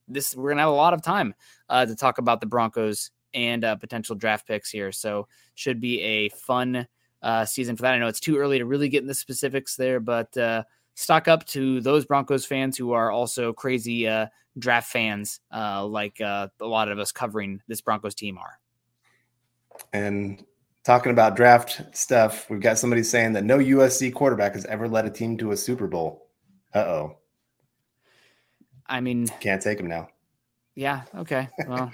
this 0.06 0.36
we're 0.36 0.50
gonna 0.50 0.62
have 0.62 0.70
a 0.70 0.74
lot 0.74 0.94
of 0.94 1.02
time 1.02 1.34
uh, 1.68 1.86
to 1.86 1.96
talk 1.96 2.18
about 2.18 2.40
the 2.40 2.46
Broncos 2.46 3.10
and 3.32 3.64
uh, 3.64 3.76
potential 3.76 4.14
draft 4.16 4.46
picks 4.46 4.70
here. 4.70 4.92
So 4.92 5.28
should 5.54 5.80
be 5.80 6.00
a 6.02 6.28
fun 6.30 6.86
season 7.46 7.76
for 7.76 7.82
that. 7.82 7.94
I 7.94 7.98
know 7.98 8.08
it's 8.08 8.20
too 8.20 8.38
early 8.38 8.58
to 8.58 8.64
really 8.64 8.88
get 8.88 9.02
in 9.02 9.08
the 9.08 9.14
specifics 9.14 9.76
there, 9.76 10.00
but 10.00 10.36
stock 11.00 11.28
up 11.28 11.46
to 11.46 11.80
those 11.80 12.04
Broncos 12.04 12.44
fans 12.44 12.76
who 12.76 12.92
are 12.92 13.10
also 13.10 13.54
crazy 13.54 14.06
uh, 14.06 14.26
draft 14.58 14.92
fans, 14.92 15.40
uh, 15.54 15.84
like 15.86 16.20
uh, 16.20 16.48
a 16.60 16.66
lot 16.66 16.90
of 16.90 16.98
us 16.98 17.10
covering 17.10 17.62
this 17.68 17.80
Broncos 17.80 18.14
team 18.14 18.36
are. 18.36 18.58
And 19.94 20.44
talking 20.84 21.10
about 21.10 21.36
draft 21.36 21.82
stuff, 21.96 22.50
we've 22.50 22.60
got 22.60 22.78
somebody 22.78 23.02
saying 23.02 23.32
that 23.32 23.44
no 23.44 23.58
USC 23.58 24.12
quarterback 24.12 24.54
has 24.54 24.66
ever 24.66 24.88
led 24.88 25.06
a 25.06 25.10
team 25.10 25.38
to 25.38 25.52
a 25.52 25.56
Super 25.56 25.86
Bowl. 25.86 26.28
Uh 26.74 26.78
oh. 26.78 27.16
I 28.86 29.00
mean, 29.00 29.26
can't 29.40 29.62
take 29.62 29.80
him 29.80 29.86
now. 29.86 30.08
Yeah. 30.74 31.02
Okay. 31.16 31.48
Well, 31.66 31.90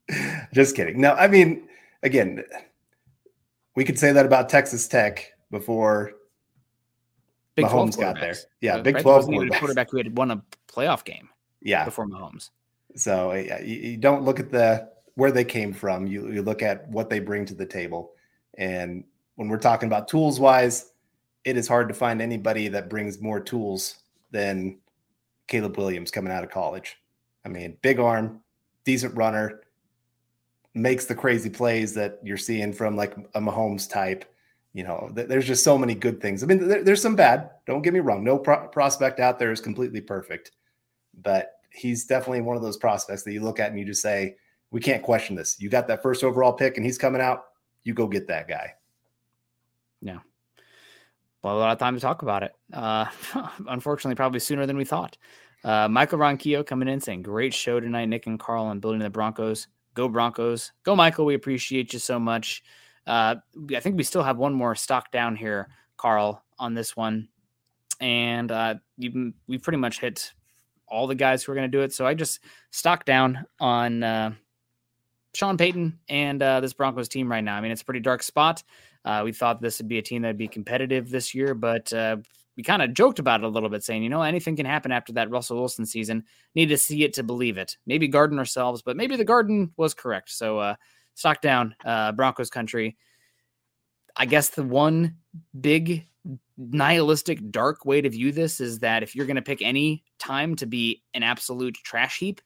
just 0.54 0.74
kidding. 0.74 1.00
No, 1.00 1.12
I 1.12 1.28
mean, 1.28 1.68
again, 2.02 2.42
we 3.74 3.84
could 3.84 3.98
say 3.98 4.12
that 4.12 4.24
about 4.24 4.48
Texas 4.48 4.88
Tech 4.88 5.32
before 5.50 6.12
Big 7.56 7.64
Mahomes 7.64 7.98
got 7.98 8.20
there. 8.20 8.34
Yeah, 8.60 8.76
uh, 8.76 8.82
Big 8.82 8.96
right? 8.96 9.02
12 9.02 9.26
quarterback. 9.26 9.58
quarterback 9.58 9.90
who 9.90 9.96
had 9.96 10.16
won 10.16 10.30
a 10.30 10.42
playoff 10.68 11.04
game. 11.04 11.28
Yeah, 11.62 11.84
before 11.84 12.06
Mahomes. 12.06 12.50
So 12.94 13.32
yeah, 13.32 13.60
you, 13.60 13.76
you, 13.76 13.96
don't 13.96 14.22
look 14.22 14.38
at 14.38 14.50
the 14.50 14.90
where 15.14 15.32
they 15.32 15.44
came 15.44 15.72
from. 15.72 16.06
You 16.06 16.30
you 16.30 16.42
look 16.42 16.62
at 16.62 16.88
what 16.88 17.10
they 17.10 17.18
bring 17.18 17.46
to 17.46 17.54
the 17.54 17.66
table, 17.66 18.12
and 18.58 19.04
when 19.36 19.48
we're 19.48 19.58
talking 19.58 19.86
about 19.88 20.06
tools 20.06 20.38
wise, 20.38 20.92
it 21.44 21.56
is 21.56 21.66
hard 21.66 21.88
to 21.88 21.94
find 21.94 22.20
anybody 22.20 22.68
that 22.68 22.90
brings 22.90 23.20
more 23.20 23.40
tools 23.40 23.96
than 24.30 24.78
Caleb 25.48 25.78
Williams 25.78 26.10
coming 26.10 26.32
out 26.32 26.44
of 26.44 26.50
college. 26.50 26.98
I 27.44 27.48
mean, 27.48 27.78
big 27.80 27.98
arm, 27.98 28.42
decent 28.84 29.16
runner, 29.16 29.62
makes 30.74 31.06
the 31.06 31.14
crazy 31.14 31.48
plays 31.48 31.94
that 31.94 32.20
you're 32.22 32.36
seeing 32.36 32.72
from 32.72 32.96
like 32.96 33.16
a 33.34 33.40
Mahomes 33.40 33.88
type 33.88 34.26
you 34.76 34.84
know, 34.84 35.10
th- 35.14 35.26
there's 35.26 35.46
just 35.46 35.64
so 35.64 35.78
many 35.78 35.94
good 35.94 36.20
things. 36.20 36.42
I 36.42 36.46
mean, 36.46 36.68
there, 36.68 36.84
there's 36.84 37.00
some 37.00 37.16
bad. 37.16 37.48
Don't 37.66 37.80
get 37.80 37.94
me 37.94 38.00
wrong. 38.00 38.22
No 38.22 38.38
pro- 38.38 38.68
prospect 38.68 39.20
out 39.20 39.38
there 39.38 39.50
is 39.50 39.58
completely 39.58 40.02
perfect, 40.02 40.50
but 41.22 41.52
he's 41.70 42.04
definitely 42.04 42.42
one 42.42 42.56
of 42.56 42.62
those 42.62 42.76
prospects 42.76 43.22
that 43.22 43.32
you 43.32 43.40
look 43.40 43.58
at 43.58 43.70
and 43.70 43.78
you 43.78 43.86
just 43.86 44.02
say, 44.02 44.36
we 44.70 44.82
can't 44.82 45.02
question 45.02 45.34
this. 45.34 45.58
You 45.58 45.70
got 45.70 45.88
that 45.88 46.02
first 46.02 46.22
overall 46.22 46.52
pick, 46.52 46.76
and 46.76 46.84
he's 46.84 46.98
coming 46.98 47.22
out. 47.22 47.44
You 47.84 47.94
go 47.94 48.06
get 48.06 48.28
that 48.28 48.48
guy. 48.48 48.74
Yeah. 50.02 50.18
Well, 51.42 51.56
a 51.56 51.58
lot 51.58 51.72
of 51.72 51.78
time 51.78 51.94
to 51.94 52.00
talk 52.00 52.20
about 52.20 52.42
it. 52.42 52.52
Uh, 52.70 53.06
unfortunately, 53.68 54.16
probably 54.16 54.40
sooner 54.40 54.66
than 54.66 54.76
we 54.76 54.84
thought. 54.84 55.16
Uh, 55.64 55.88
Michael 55.88 56.18
Ronquillo 56.18 56.66
coming 56.66 56.88
in 56.88 57.00
saying, 57.00 57.22
Great 57.22 57.54
show 57.54 57.80
tonight, 57.80 58.10
Nick 58.10 58.26
and 58.26 58.38
Carl, 58.38 58.70
and 58.70 58.82
building 58.82 59.00
the 59.00 59.08
Broncos. 59.08 59.68
Go 59.94 60.06
Broncos. 60.06 60.72
Go, 60.82 60.94
Michael. 60.94 61.24
We 61.24 61.34
appreciate 61.34 61.94
you 61.94 61.98
so 61.98 62.18
much. 62.18 62.62
Uh, 63.06 63.36
I 63.74 63.80
think 63.80 63.96
we 63.96 64.02
still 64.02 64.22
have 64.22 64.36
one 64.36 64.52
more 64.52 64.74
stock 64.74 65.10
down 65.12 65.36
here, 65.36 65.68
Carl, 65.96 66.42
on 66.58 66.74
this 66.74 66.96
one, 66.96 67.28
and 68.00 68.50
uh, 68.50 68.74
you, 68.96 69.32
we 69.46 69.58
pretty 69.58 69.78
much 69.78 70.00
hit 70.00 70.32
all 70.88 71.06
the 71.06 71.14
guys 71.14 71.42
who 71.42 71.52
are 71.52 71.54
going 71.54 71.70
to 71.70 71.76
do 71.78 71.82
it. 71.82 71.92
So 71.92 72.06
I 72.06 72.14
just 72.14 72.40
stock 72.70 73.04
down 73.04 73.44
on 73.60 74.02
uh, 74.02 74.32
Sean 75.34 75.56
Payton 75.56 75.98
and 76.08 76.42
uh, 76.42 76.60
this 76.60 76.72
Broncos 76.72 77.08
team 77.08 77.30
right 77.30 77.44
now. 77.44 77.56
I 77.56 77.60
mean, 77.60 77.72
it's 77.72 77.82
a 77.82 77.84
pretty 77.84 78.00
dark 78.00 78.22
spot. 78.22 78.62
Uh, 79.04 79.22
we 79.24 79.32
thought 79.32 79.60
this 79.60 79.78
would 79.78 79.88
be 79.88 79.98
a 79.98 80.02
team 80.02 80.22
that'd 80.22 80.38
be 80.38 80.48
competitive 80.48 81.10
this 81.10 81.34
year, 81.34 81.54
but 81.54 81.92
uh, 81.92 82.16
we 82.56 82.62
kind 82.62 82.82
of 82.82 82.94
joked 82.94 83.18
about 83.18 83.40
it 83.40 83.46
a 83.46 83.48
little 83.48 83.68
bit, 83.68 83.84
saying, 83.84 84.02
you 84.02 84.08
know, 84.08 84.22
anything 84.22 84.56
can 84.56 84.66
happen 84.66 84.90
after 84.90 85.12
that 85.12 85.30
Russell 85.30 85.58
Wilson 85.58 85.86
season. 85.86 86.24
Need 86.54 86.70
to 86.70 86.78
see 86.78 87.04
it 87.04 87.12
to 87.14 87.22
believe 87.22 87.58
it. 87.58 87.76
Maybe 87.86 88.08
garden 88.08 88.38
ourselves, 88.38 88.82
but 88.82 88.96
maybe 88.96 89.16
the 89.16 89.24
garden 89.24 89.72
was 89.76 89.94
correct. 89.94 90.30
So 90.30 90.58
uh, 90.58 90.74
stock 91.16 91.40
down, 91.40 91.74
uh, 91.84 92.12
Broncos 92.12 92.50
country. 92.50 92.96
I 94.16 94.26
guess 94.26 94.50
the 94.50 94.62
one 94.62 95.16
big 95.58 96.06
nihilistic, 96.56 97.50
dark 97.50 97.84
way 97.84 98.00
to 98.00 98.08
view 98.08 98.32
this 98.32 98.60
is 98.60 98.78
that 98.80 99.02
if 99.02 99.14
you're 99.14 99.26
going 99.26 99.36
to 99.36 99.42
pick 99.42 99.62
any 99.62 100.04
time 100.18 100.54
to 100.56 100.66
be 100.66 101.02
an 101.14 101.22
absolute 101.22 101.74
trash 101.74 102.18
heap, 102.18 102.40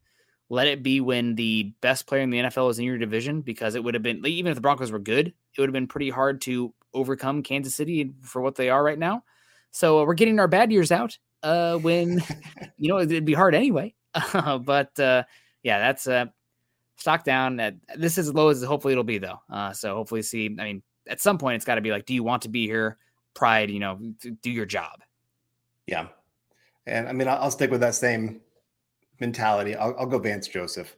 let 0.48 0.66
it 0.66 0.82
be 0.82 1.00
when 1.00 1.34
the 1.34 1.72
best 1.80 2.06
player 2.06 2.22
in 2.22 2.30
the 2.30 2.38
NFL 2.38 2.70
is 2.70 2.78
in 2.78 2.84
your 2.84 2.98
division, 2.98 3.40
because 3.40 3.74
it 3.74 3.84
would 3.84 3.94
have 3.94 4.02
been, 4.02 4.24
even 4.26 4.50
if 4.50 4.56
the 4.56 4.60
Broncos 4.60 4.90
were 4.90 4.98
good, 4.98 5.28
it 5.28 5.60
would 5.60 5.68
have 5.68 5.74
been 5.74 5.86
pretty 5.86 6.10
hard 6.10 6.40
to 6.42 6.74
overcome 6.92 7.42
Kansas 7.42 7.74
City 7.76 8.12
for 8.22 8.42
what 8.42 8.56
they 8.56 8.68
are 8.68 8.82
right 8.82 8.98
now. 8.98 9.22
So 9.70 10.00
uh, 10.00 10.04
we're 10.04 10.14
getting 10.14 10.40
our 10.40 10.48
bad 10.48 10.72
years 10.72 10.90
out 10.90 11.16
uh, 11.42 11.76
when, 11.76 12.22
you 12.76 12.88
know, 12.88 12.98
it'd 12.98 13.24
be 13.24 13.34
hard 13.34 13.54
anyway. 13.54 13.94
but 14.32 14.98
uh, 14.98 15.22
yeah, 15.62 15.78
that's 15.78 16.08
uh, 16.08 16.26
stock 17.00 17.24
down. 17.24 17.58
At, 17.58 17.74
this 17.96 18.18
is 18.18 18.28
as 18.28 18.34
low 18.34 18.48
as 18.48 18.62
hopefully 18.62 18.92
it'll 18.92 19.04
be 19.04 19.18
though. 19.18 19.40
Uh, 19.50 19.72
so 19.72 19.94
hopefully 19.94 20.22
see. 20.22 20.46
I 20.58 20.64
mean, 20.64 20.82
at 21.08 21.20
some 21.20 21.38
point 21.38 21.56
it's 21.56 21.64
got 21.64 21.74
to 21.76 21.80
be 21.80 21.90
like, 21.90 22.06
do 22.06 22.14
you 22.14 22.22
want 22.22 22.42
to 22.42 22.48
be 22.48 22.66
here? 22.66 22.98
Pride, 23.34 23.70
you 23.70 23.80
know, 23.80 23.98
do 24.42 24.50
your 24.50 24.66
job. 24.66 25.00
Yeah, 25.86 26.08
and 26.86 27.08
I 27.08 27.12
mean, 27.12 27.28
I'll, 27.28 27.38
I'll 27.38 27.50
stick 27.50 27.70
with 27.70 27.80
that 27.80 27.94
same 27.94 28.40
mentality. 29.20 29.74
I'll, 29.76 29.94
I'll, 29.98 30.06
go 30.06 30.18
Vance 30.18 30.48
Joseph. 30.48 30.96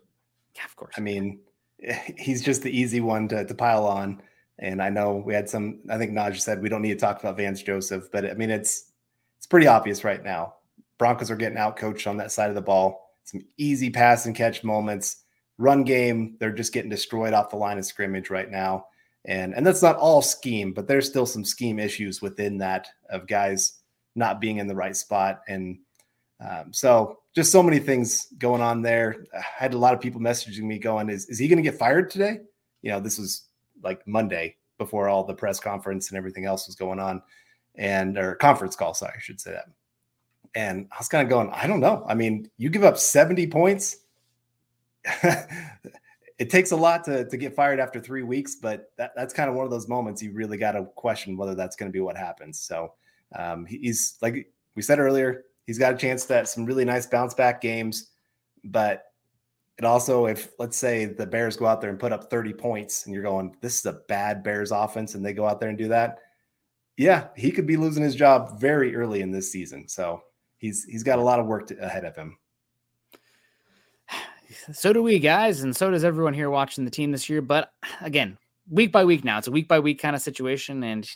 Yeah, 0.57 0.65
of 0.65 0.77
course. 0.77 0.95
I 0.97 1.01
mean, 1.01 1.41
he's 2.19 2.43
just 2.43 2.63
the 2.63 2.77
easy 2.77 3.01
one 3.01 3.29
to, 3.29 3.45
to 3.45 3.55
pile 3.55 3.87
on. 3.87 4.23
And 4.59 4.83
I 4.83 4.91
know 4.91 5.23
we 5.25 5.35
had 5.35 5.49
some. 5.49 5.81
I 5.91 5.99
think 5.99 6.13
Naj 6.13 6.41
said 6.41 6.63
we 6.63 6.69
don't 6.69 6.83
need 6.83 6.95
to 6.95 7.01
talk 7.01 7.21
about 7.21 7.37
Vance 7.37 7.63
Joseph, 7.63 8.09
but 8.13 8.31
I 8.31 8.35
mean, 8.35 8.51
it's 8.51 8.93
it's 9.39 9.47
pretty 9.47 9.67
obvious 9.67 10.05
right 10.05 10.23
now. 10.23 10.55
Broncos 10.99 11.31
are 11.31 11.37
getting 11.37 11.59
out 11.59 11.77
coached 11.77 12.07
on 12.07 12.17
that 12.19 12.31
side 12.31 12.49
of 12.49 12.55
the 12.55 12.63
ball. 12.63 13.17
Some 13.25 13.43
easy 13.57 13.91
pass 13.91 14.27
and 14.27 14.37
catch 14.37 14.63
moments 14.63 15.22
run 15.63 15.85
game, 15.85 16.37
they're 16.41 16.53
just 16.53 16.73
getting 16.73 16.91
destroyed 16.91 17.33
off 17.33 17.51
the 17.51 17.57
line 17.57 17.79
of 17.79 17.87
scrimmage 17.87 18.31
right 18.31 18.51
now. 18.51 18.87
And 19.25 19.55
and 19.55 19.65
that's 19.65 19.83
not 19.83 19.97
all 19.97 20.21
scheme, 20.21 20.73
but 20.73 20.89
there's 20.89 21.09
still 21.09 21.27
some 21.27 21.45
scheme 21.45 21.79
issues 21.79 22.21
within 22.21 22.59
that 22.59 22.89
of 23.09 23.29
guys 23.29 23.79
not 24.17 24.41
being 24.41 24.59
in 24.59 24.67
the 24.67 24.75
right 24.75 24.97
spot. 24.97 25.43
And 25.47 25.79
um, 26.41 26.73
so 26.73 27.21
just 27.35 27.53
so 27.53 27.63
many 27.63 27.79
things 27.79 28.27
going 28.39 28.61
on 28.61 28.83
there. 28.83 29.25
I 29.33 29.41
had 29.41 29.75
a 29.75 29.79
lot 29.79 29.95
of 29.95 30.01
people 30.01 30.21
messaging 30.21 30.65
me 30.65 30.79
going, 30.79 31.09
is, 31.09 31.27
is 31.27 31.39
he 31.39 31.47
going 31.47 31.63
to 31.63 31.71
get 31.71 31.79
fired 31.79 32.11
today? 32.11 32.41
You 32.83 32.91
know, 32.91 33.01
this 33.01 33.17
was 33.17 33.45
like 33.83 34.07
Monday 34.09 34.57
before 34.77 35.09
all 35.09 35.23
the 35.25 35.35
press 35.35 35.61
conference 35.61 36.11
and 36.11 36.19
everything 36.19 36.45
else 36.45 36.67
was 36.67 36.75
going 36.75 36.99
on 36.99 37.23
and 37.77 38.19
or 38.19 38.35
conference 38.35 38.75
call, 38.75 38.93
sorry, 38.93 39.15
I 39.17 39.21
should 39.21 39.41
say 39.41 39.53
that. 39.53 39.67
And 40.55 40.89
I 40.93 40.97
was 40.99 41.09
kind 41.09 41.23
of 41.23 41.31
going, 41.31 41.49
I 41.51 41.67
don't 41.69 41.81
know. 41.81 42.05
I 42.07 42.15
mean, 42.15 42.51
you 42.59 42.69
give 42.69 42.85
up 42.85 42.99
70 42.99 43.47
points 43.47 43.99
it 46.39 46.51
takes 46.51 46.73
a 46.73 46.77
lot 46.77 47.05
to, 47.05 47.29
to 47.29 47.37
get 47.37 47.55
fired 47.55 47.81
after 47.81 48.01
three 48.01 48.23
weeks, 48.23 48.57
but 48.57 48.93
that, 48.97 49.13
that's 49.17 49.35
kind 49.35 49.49
of 49.51 49.57
one 49.57 49.65
of 49.65 49.71
those 49.71 49.89
moments 49.89 50.23
you 50.23 50.33
really 50.33 50.57
got 50.57 50.73
to 50.73 50.85
question 50.97 51.37
whether 51.37 51.55
that's 51.55 51.77
going 51.77 51.91
to 51.91 51.93
be 51.93 52.01
what 52.01 52.17
happens. 52.17 52.61
So 52.61 52.93
Um, 53.35 53.65
he's 53.67 54.19
like 54.21 54.53
we 54.75 54.83
said 54.83 54.99
earlier, 54.99 55.45
he's 55.67 55.79
got 55.79 55.95
a 55.95 55.97
chance 55.97 56.25
to 56.27 56.47
some 56.47 56.65
really 56.65 56.85
nice 56.85 57.07
bounce 57.07 57.35
back 57.35 57.61
games, 57.61 58.11
but 58.65 59.05
it 59.79 59.85
also, 59.85 60.27
if 60.27 60.51
let's 60.59 60.77
say 60.77 61.07
the 61.07 61.27
Bears 61.27 61.57
go 61.57 61.67
out 61.67 61.81
there 61.81 61.91
and 61.91 61.99
put 61.99 62.13
up 62.13 62.31
30 62.31 62.53
points 62.53 63.07
and 63.07 63.15
you're 63.15 63.23
going, 63.23 63.57
this 63.61 63.79
is 63.79 63.87
a 63.87 64.01
bad 64.09 64.43
Bears 64.43 64.71
offense, 64.71 65.15
and 65.15 65.25
they 65.25 65.33
go 65.33 65.47
out 65.47 65.61
there 65.61 65.71
and 65.71 65.79
do 65.79 65.89
that, 65.89 66.19
yeah, 66.97 67.29
he 67.37 67.51
could 67.51 67.67
be 67.67 67.77
losing 67.77 68.03
his 68.03 68.15
job 68.15 68.61
very 68.61 68.95
early 68.95 69.23
in 69.23 69.31
this 69.31 69.51
season. 69.51 69.89
So 69.89 70.23
he's 70.59 70.85
he's 70.85 71.03
got 71.03 71.19
a 71.19 71.23
lot 71.23 71.41
of 71.41 71.47
work 71.47 71.67
to, 71.69 71.77
ahead 71.79 72.05
of 72.05 72.15
him. 72.15 72.37
So 74.73 74.93
do 74.93 75.03
we, 75.03 75.19
guys, 75.19 75.63
and 75.63 75.75
so 75.75 75.91
does 75.91 76.05
everyone 76.05 76.35
here 76.35 76.51
watching 76.51 76.85
the 76.85 76.91
team 76.91 77.13
this 77.13 77.29
year. 77.29 77.43
But 77.43 77.73
again, 78.01 78.39
week 78.71 78.93
by 78.93 79.05
week 79.05 79.25
now, 79.25 79.39
it's 79.39 79.49
a 79.49 79.53
week 79.53 79.69
by 79.69 79.81
week 79.81 80.01
kind 80.01 80.17
of 80.17 80.23
situation, 80.23 80.83
and 80.83 81.09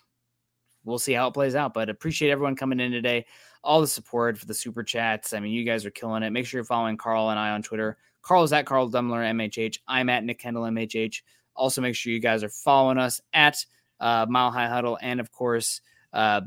we'll 0.85 0.99
see 0.99 1.13
how 1.13 1.29
it 1.29 1.35
plays 1.35 1.55
out. 1.55 1.75
But 1.75 1.89
appreciate 1.89 2.31
everyone 2.31 2.57
coming 2.57 2.81
in 2.81 2.93
today, 2.93 3.27
all 3.63 3.81
the 3.81 3.87
support 3.87 4.39
for 4.39 4.47
the 4.47 4.55
super 4.55 4.83
chats. 4.83 5.33
I 5.33 5.41
mean, 5.41 5.53
you 5.53 5.65
guys 5.65 5.85
are 5.85 5.91
killing 5.91 6.23
it. 6.23 6.31
Make 6.31 6.47
sure 6.47 6.59
you're 6.59 6.65
following 6.65 6.97
Carl 6.97 7.31
and 7.31 7.39
I 7.39 7.51
on 7.51 7.63
Twitter. 7.63 7.97
Carl 8.23 8.43
is 8.43 8.53
at 8.53 8.67
Carl 8.67 8.91
Dumler 8.91 9.25
MHH. 9.33 9.79
I'm 9.87 10.09
at 10.09 10.25
Nick 10.25 10.41
Kendell 10.41 10.69
MHH. 10.69 11.23
Also, 11.55 11.81
make 11.81 11.95
sure 11.95 12.13
you 12.13 12.21
guys 12.21 12.43
are 12.43 12.49
following 12.49 12.99
us 12.99 13.21
at 13.33 13.65
uh, 14.01 14.27
Mile 14.29 14.51
High 14.51 14.69
Huddle 14.69 14.99
and, 15.01 15.21
of 15.21 15.31
course, 15.31 15.81
uh, 16.13 16.43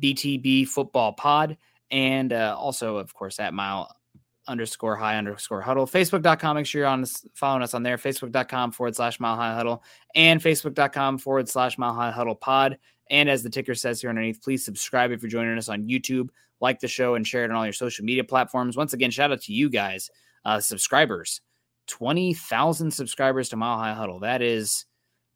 BTB 0.00 0.68
Football 0.68 1.14
Pod. 1.14 1.56
And 1.90 2.32
uh, 2.32 2.54
also, 2.58 2.96
of 2.96 3.14
course, 3.14 3.40
at 3.40 3.54
Mile 3.54 3.94
underscore 4.46 4.96
high 4.96 5.16
underscore 5.16 5.60
huddle. 5.60 5.86
Facebook.com. 5.86 6.56
Make 6.56 6.66
sure 6.66 6.80
you're 6.80 6.88
on 6.88 7.04
following 7.34 7.62
us 7.62 7.74
on 7.74 7.82
there. 7.82 7.96
Facebook.com 7.96 8.72
forward 8.72 8.96
slash 8.96 9.20
mile 9.20 9.36
high 9.36 9.54
huddle 9.54 9.82
and 10.14 10.40
Facebook.com 10.40 11.18
forward 11.18 11.48
slash 11.48 11.78
mile 11.78 11.94
high 11.94 12.10
huddle 12.10 12.34
pod. 12.34 12.78
And 13.10 13.28
as 13.28 13.42
the 13.42 13.50
ticker 13.50 13.74
says 13.74 14.00
here 14.00 14.10
underneath, 14.10 14.42
please 14.42 14.64
subscribe 14.64 15.10
if 15.10 15.22
you're 15.22 15.30
joining 15.30 15.58
us 15.58 15.68
on 15.68 15.88
YouTube, 15.88 16.28
like 16.60 16.80
the 16.80 16.88
show, 16.88 17.14
and 17.14 17.26
share 17.26 17.44
it 17.44 17.50
on 17.50 17.56
all 17.56 17.66
your 17.66 17.72
social 17.72 18.04
media 18.04 18.24
platforms. 18.24 18.76
Once 18.76 18.92
again, 18.92 19.10
shout 19.10 19.30
out 19.30 19.42
to 19.42 19.52
you 19.52 19.68
guys, 19.68 20.10
uh, 20.44 20.60
subscribers. 20.60 21.40
20,000 21.86 22.90
subscribers 22.90 23.50
to 23.50 23.56
Mile 23.56 23.78
High 23.78 23.92
Huddle. 23.92 24.20
That 24.20 24.40
is 24.40 24.86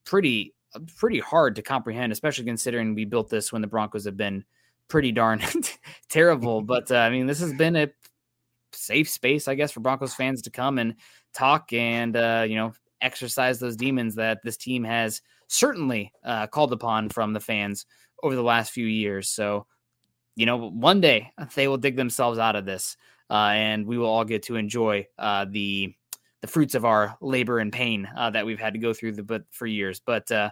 pretty 0.04 0.54
pretty 0.96 1.18
hard 1.18 1.56
to 1.56 1.62
comprehend, 1.62 2.12
especially 2.12 2.44
considering 2.44 2.94
we 2.94 3.04
built 3.04 3.30
this 3.30 3.52
when 3.52 3.62
the 3.62 3.68
Broncos 3.68 4.04
have 4.04 4.16
been 4.16 4.44
pretty 4.88 5.12
darn 5.12 5.42
terrible. 6.09 6.62
But 6.68 6.90
uh, 6.90 6.96
I 6.96 7.11
mean, 7.11 7.26
this 7.26 7.40
has 7.40 7.52
been 7.54 7.76
a 7.76 7.88
safe 8.72 9.08
space, 9.08 9.48
I 9.48 9.54
guess, 9.54 9.72
for 9.72 9.80
Broncos 9.80 10.14
fans 10.14 10.42
to 10.42 10.50
come 10.50 10.78
and 10.78 10.94
talk 11.34 11.72
and 11.72 12.16
uh, 12.16 12.44
you 12.48 12.56
know 12.56 12.72
exercise 13.00 13.58
those 13.58 13.76
demons 13.76 14.14
that 14.16 14.40
this 14.42 14.56
team 14.56 14.84
has 14.84 15.22
certainly 15.46 16.12
uh, 16.24 16.46
called 16.46 16.72
upon 16.72 17.08
from 17.08 17.32
the 17.32 17.40
fans 17.40 17.86
over 18.22 18.34
the 18.34 18.42
last 18.42 18.72
few 18.72 18.86
years. 18.86 19.28
So, 19.28 19.66
you 20.36 20.46
know, 20.46 20.70
one 20.70 21.00
day 21.00 21.32
they 21.54 21.68
will 21.68 21.76
dig 21.76 21.96
themselves 21.96 22.38
out 22.38 22.56
of 22.56 22.66
this, 22.66 22.96
uh, 23.30 23.52
and 23.54 23.86
we 23.86 23.98
will 23.98 24.08
all 24.08 24.24
get 24.24 24.42
to 24.44 24.56
enjoy 24.56 25.06
uh, 25.18 25.46
the 25.48 25.94
the 26.40 26.46
fruits 26.46 26.76
of 26.76 26.84
our 26.84 27.16
labor 27.20 27.58
and 27.58 27.72
pain 27.72 28.08
uh, 28.16 28.30
that 28.30 28.46
we've 28.46 28.60
had 28.60 28.72
to 28.74 28.78
go 28.78 28.92
through 28.92 29.12
the 29.12 29.24
but 29.24 29.42
for 29.50 29.66
years. 29.66 30.00
But 30.04 30.30
uh, 30.30 30.50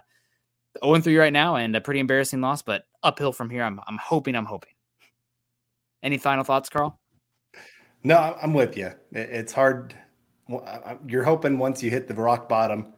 0 0.83 0.99
3 0.99 1.17
right 1.17 1.33
now, 1.33 1.55
and 1.55 1.75
a 1.75 1.81
pretty 1.81 1.99
embarrassing 1.99 2.41
loss, 2.41 2.61
but 2.61 2.83
uphill 3.03 3.31
from 3.31 3.49
here. 3.49 3.63
I'm 3.63 3.79
I'm 3.87 3.97
hoping. 3.97 4.35
I'm 4.35 4.45
hoping. 4.45 4.73
Any 6.03 6.17
final 6.17 6.43
thoughts, 6.43 6.69
Carl? 6.69 6.99
No, 8.03 8.37
I'm 8.41 8.53
with 8.53 8.77
you. 8.77 8.91
It's 9.11 9.51
hard. 9.51 9.95
You're 11.07 11.23
hoping 11.23 11.57
once 11.57 11.83
you 11.83 11.89
hit 11.89 12.07
the 12.07 12.13
rock 12.13 12.47
bottom 12.47 12.93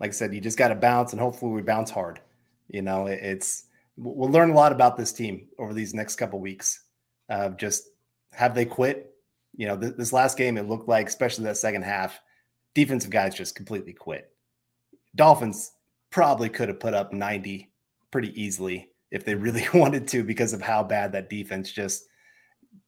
like 0.00 0.10
I 0.10 0.12
said, 0.12 0.34
you 0.34 0.40
just 0.40 0.58
got 0.58 0.68
to 0.68 0.74
bounce, 0.74 1.12
and 1.12 1.20
hopefully 1.20 1.52
we 1.52 1.62
bounce 1.62 1.90
hard. 1.90 2.20
You 2.68 2.82
know, 2.82 3.06
it's 3.06 3.66
we'll 3.96 4.30
learn 4.30 4.50
a 4.50 4.54
lot 4.54 4.72
about 4.72 4.96
this 4.96 5.12
team 5.12 5.48
over 5.58 5.72
these 5.72 5.94
next 5.94 6.16
couple 6.16 6.40
weeks. 6.40 6.84
Uh, 7.28 7.50
just 7.50 7.84
have 8.32 8.54
they 8.54 8.64
quit? 8.64 9.14
You 9.56 9.68
know, 9.68 9.78
th- 9.78 9.94
this 9.96 10.12
last 10.12 10.36
game, 10.36 10.58
it 10.58 10.68
looked 10.68 10.88
like, 10.88 11.08
especially 11.08 11.44
that 11.44 11.56
second 11.56 11.82
half, 11.82 12.20
defensive 12.74 13.10
guys 13.10 13.34
just 13.34 13.54
completely 13.54 13.92
quit. 13.92 14.30
Dolphins 15.14 15.72
probably 16.10 16.48
could 16.48 16.68
have 16.68 16.80
put 16.80 16.94
up 16.94 17.12
90 17.12 17.70
pretty 18.10 18.40
easily 18.40 18.90
if 19.10 19.24
they 19.24 19.34
really 19.34 19.66
wanted 19.74 20.08
to 20.08 20.24
because 20.24 20.52
of 20.52 20.60
how 20.60 20.82
bad 20.82 21.12
that 21.12 21.30
defense 21.30 21.70
just 21.70 22.04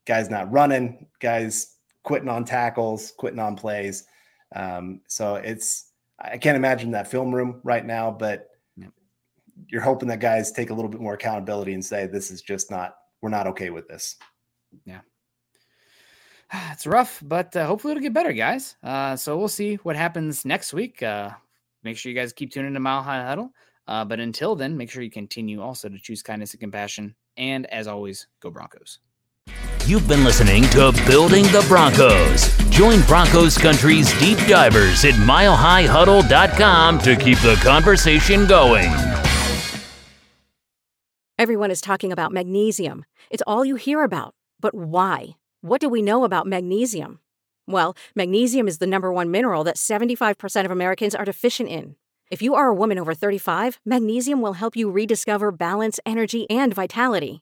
guys 0.05 0.29
not 0.29 0.51
running, 0.51 1.07
guys 1.19 1.75
quitting 2.03 2.29
on 2.29 2.45
tackles, 2.45 3.13
quitting 3.17 3.39
on 3.39 3.55
plays. 3.55 4.05
Um, 4.55 5.01
so 5.07 5.35
it's 5.35 5.91
I 6.19 6.37
can't 6.37 6.57
imagine 6.57 6.91
that 6.91 7.09
film 7.09 7.33
room 7.33 7.61
right 7.63 7.85
now, 7.85 8.11
but 8.11 8.49
you're 9.67 9.81
hoping 9.81 10.07
that 10.09 10.19
guys 10.19 10.51
take 10.51 10.69
a 10.69 10.73
little 10.73 10.89
bit 10.89 11.01
more 11.01 11.13
accountability 11.13 11.73
and 11.73 11.83
say, 11.83 12.07
this 12.07 12.31
is 12.31 12.41
just 12.41 12.69
not, 12.69 12.95
we're 13.21 13.29
not 13.29 13.47
okay 13.47 13.69
with 13.69 13.87
this. 13.87 14.15
Yeah. 14.85 15.01
It's 16.71 16.87
rough, 16.87 17.21
but 17.25 17.53
uh, 17.57 17.65
hopefully 17.67 17.91
it'll 17.91 18.01
get 18.01 18.13
better, 18.13 18.31
guys. 18.31 18.77
Uh, 18.81 19.17
so 19.17 19.37
we'll 19.37 19.49
see 19.49 19.75
what 19.83 19.97
happens 19.97 20.45
next 20.45 20.71
week. 20.71 21.03
Uh, 21.03 21.31
make 21.83 21.97
sure 21.97 22.09
you 22.09 22.17
guys 22.17 22.31
keep 22.31 22.53
tuning 22.53 22.73
to 22.73 22.79
Mile 22.79 23.03
High 23.03 23.21
Huddle. 23.21 23.51
Uh, 23.85 24.05
but 24.05 24.21
until 24.21 24.55
then, 24.55 24.77
make 24.77 24.89
sure 24.89 25.03
you 25.03 25.11
continue 25.11 25.61
also 25.61 25.89
to 25.89 25.99
choose 25.99 26.23
kindness 26.23 26.53
and 26.53 26.61
compassion. 26.61 27.15
And 27.35 27.65
as 27.65 27.87
always, 27.87 28.27
go 28.39 28.49
Broncos. 28.49 28.99
You've 29.87 30.05
been 30.05 30.25
listening 30.25 30.63
to 30.71 30.91
Building 31.07 31.43
the 31.43 31.63
Broncos. 31.69 32.53
Join 32.69 32.99
Broncos 33.03 33.57
Country's 33.57 34.11
deep 34.19 34.37
divers 34.39 35.05
at 35.05 35.13
milehighhuddle.com 35.13 36.99
to 36.99 37.15
keep 37.15 37.39
the 37.39 37.57
conversation 37.63 38.45
going. 38.47 38.91
Everyone 41.39 41.71
is 41.71 41.79
talking 41.79 42.11
about 42.11 42.33
magnesium. 42.33 43.05
It's 43.29 43.43
all 43.47 43.63
you 43.63 43.77
hear 43.77 44.03
about. 44.03 44.35
But 44.59 44.75
why? 44.75 45.37
What 45.61 45.79
do 45.79 45.87
we 45.87 46.01
know 46.01 46.25
about 46.25 46.47
magnesium? 46.47 47.21
Well, 47.65 47.95
magnesium 48.13 48.67
is 48.67 48.79
the 48.79 48.87
number 48.87 49.13
one 49.13 49.31
mineral 49.31 49.63
that 49.63 49.77
75% 49.77 50.65
of 50.65 50.71
Americans 50.71 51.15
are 51.15 51.23
deficient 51.23 51.69
in. 51.69 51.95
If 52.29 52.41
you 52.41 52.55
are 52.55 52.67
a 52.67 52.75
woman 52.75 52.99
over 52.99 53.13
35, 53.13 53.79
magnesium 53.85 54.41
will 54.41 54.53
help 54.53 54.75
you 54.75 54.91
rediscover 54.91 55.49
balance, 55.53 55.97
energy, 56.05 56.45
and 56.49 56.73
vitality. 56.73 57.41